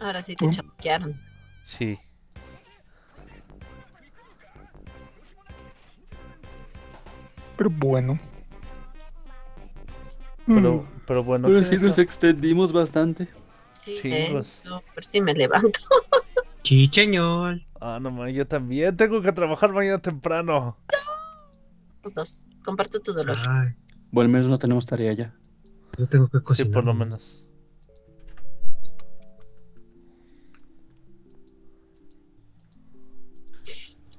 Ahora 0.06 0.22
sí 0.22 0.36
te 0.36 0.48
chapearon. 0.48 1.20
sí. 1.64 1.98
Pero 7.56 7.70
bueno. 7.70 8.18
Pero, 10.46 10.74
Mm, 10.82 10.86
pero 11.06 11.24
bueno, 11.24 11.48
Pero 11.48 11.58
¿qué 11.58 11.64
sí 11.64 11.74
es 11.74 11.82
nos 11.82 11.98
extendimos 11.98 12.72
bastante. 12.72 13.26
Sí, 13.72 13.96
Sí, 13.96 14.12
eh, 14.12 14.28
pues. 14.30 14.60
yo 14.64 14.80
por 14.94 15.04
si 15.04 15.20
me 15.20 15.34
levanto. 15.34 15.80
Chicheñol. 16.62 17.66
Ah, 17.80 17.98
no, 18.00 18.12
ma, 18.12 18.30
yo 18.30 18.46
también 18.46 18.96
tengo 18.96 19.20
que 19.22 19.32
trabajar 19.32 19.72
mañana 19.72 19.98
temprano. 19.98 20.76
Los 22.04 22.14
dos. 22.14 22.46
Comparto 22.64 23.00
tu 23.00 23.12
dolor. 23.12 23.36
Ay, 23.48 23.74
Bueno, 24.12 24.26
al 24.28 24.32
menos 24.32 24.48
no 24.48 24.58
tenemos 24.58 24.86
tarea 24.86 25.12
ya. 25.14 25.34
Yo 25.98 26.06
tengo 26.06 26.28
que 26.28 26.38
Sí, 26.38 26.44
cocinar. 26.44 26.72
por 26.72 26.84
lo 26.84 26.94
menos. 26.94 27.44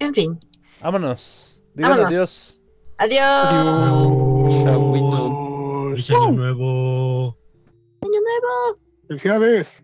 En 0.07 0.13
fin. 0.13 0.39
Vámonos. 0.81 1.61
Digan 1.75 1.91
Vámonos. 1.91 2.13
adiós. 2.13 2.61
Adiós. 2.97 3.49
¡Feliz 5.91 6.11
año 6.11 6.31
nuevo! 6.31 7.37
Año 8.01 8.19
nuevo. 8.21 8.79
Felicidades. 9.09 9.83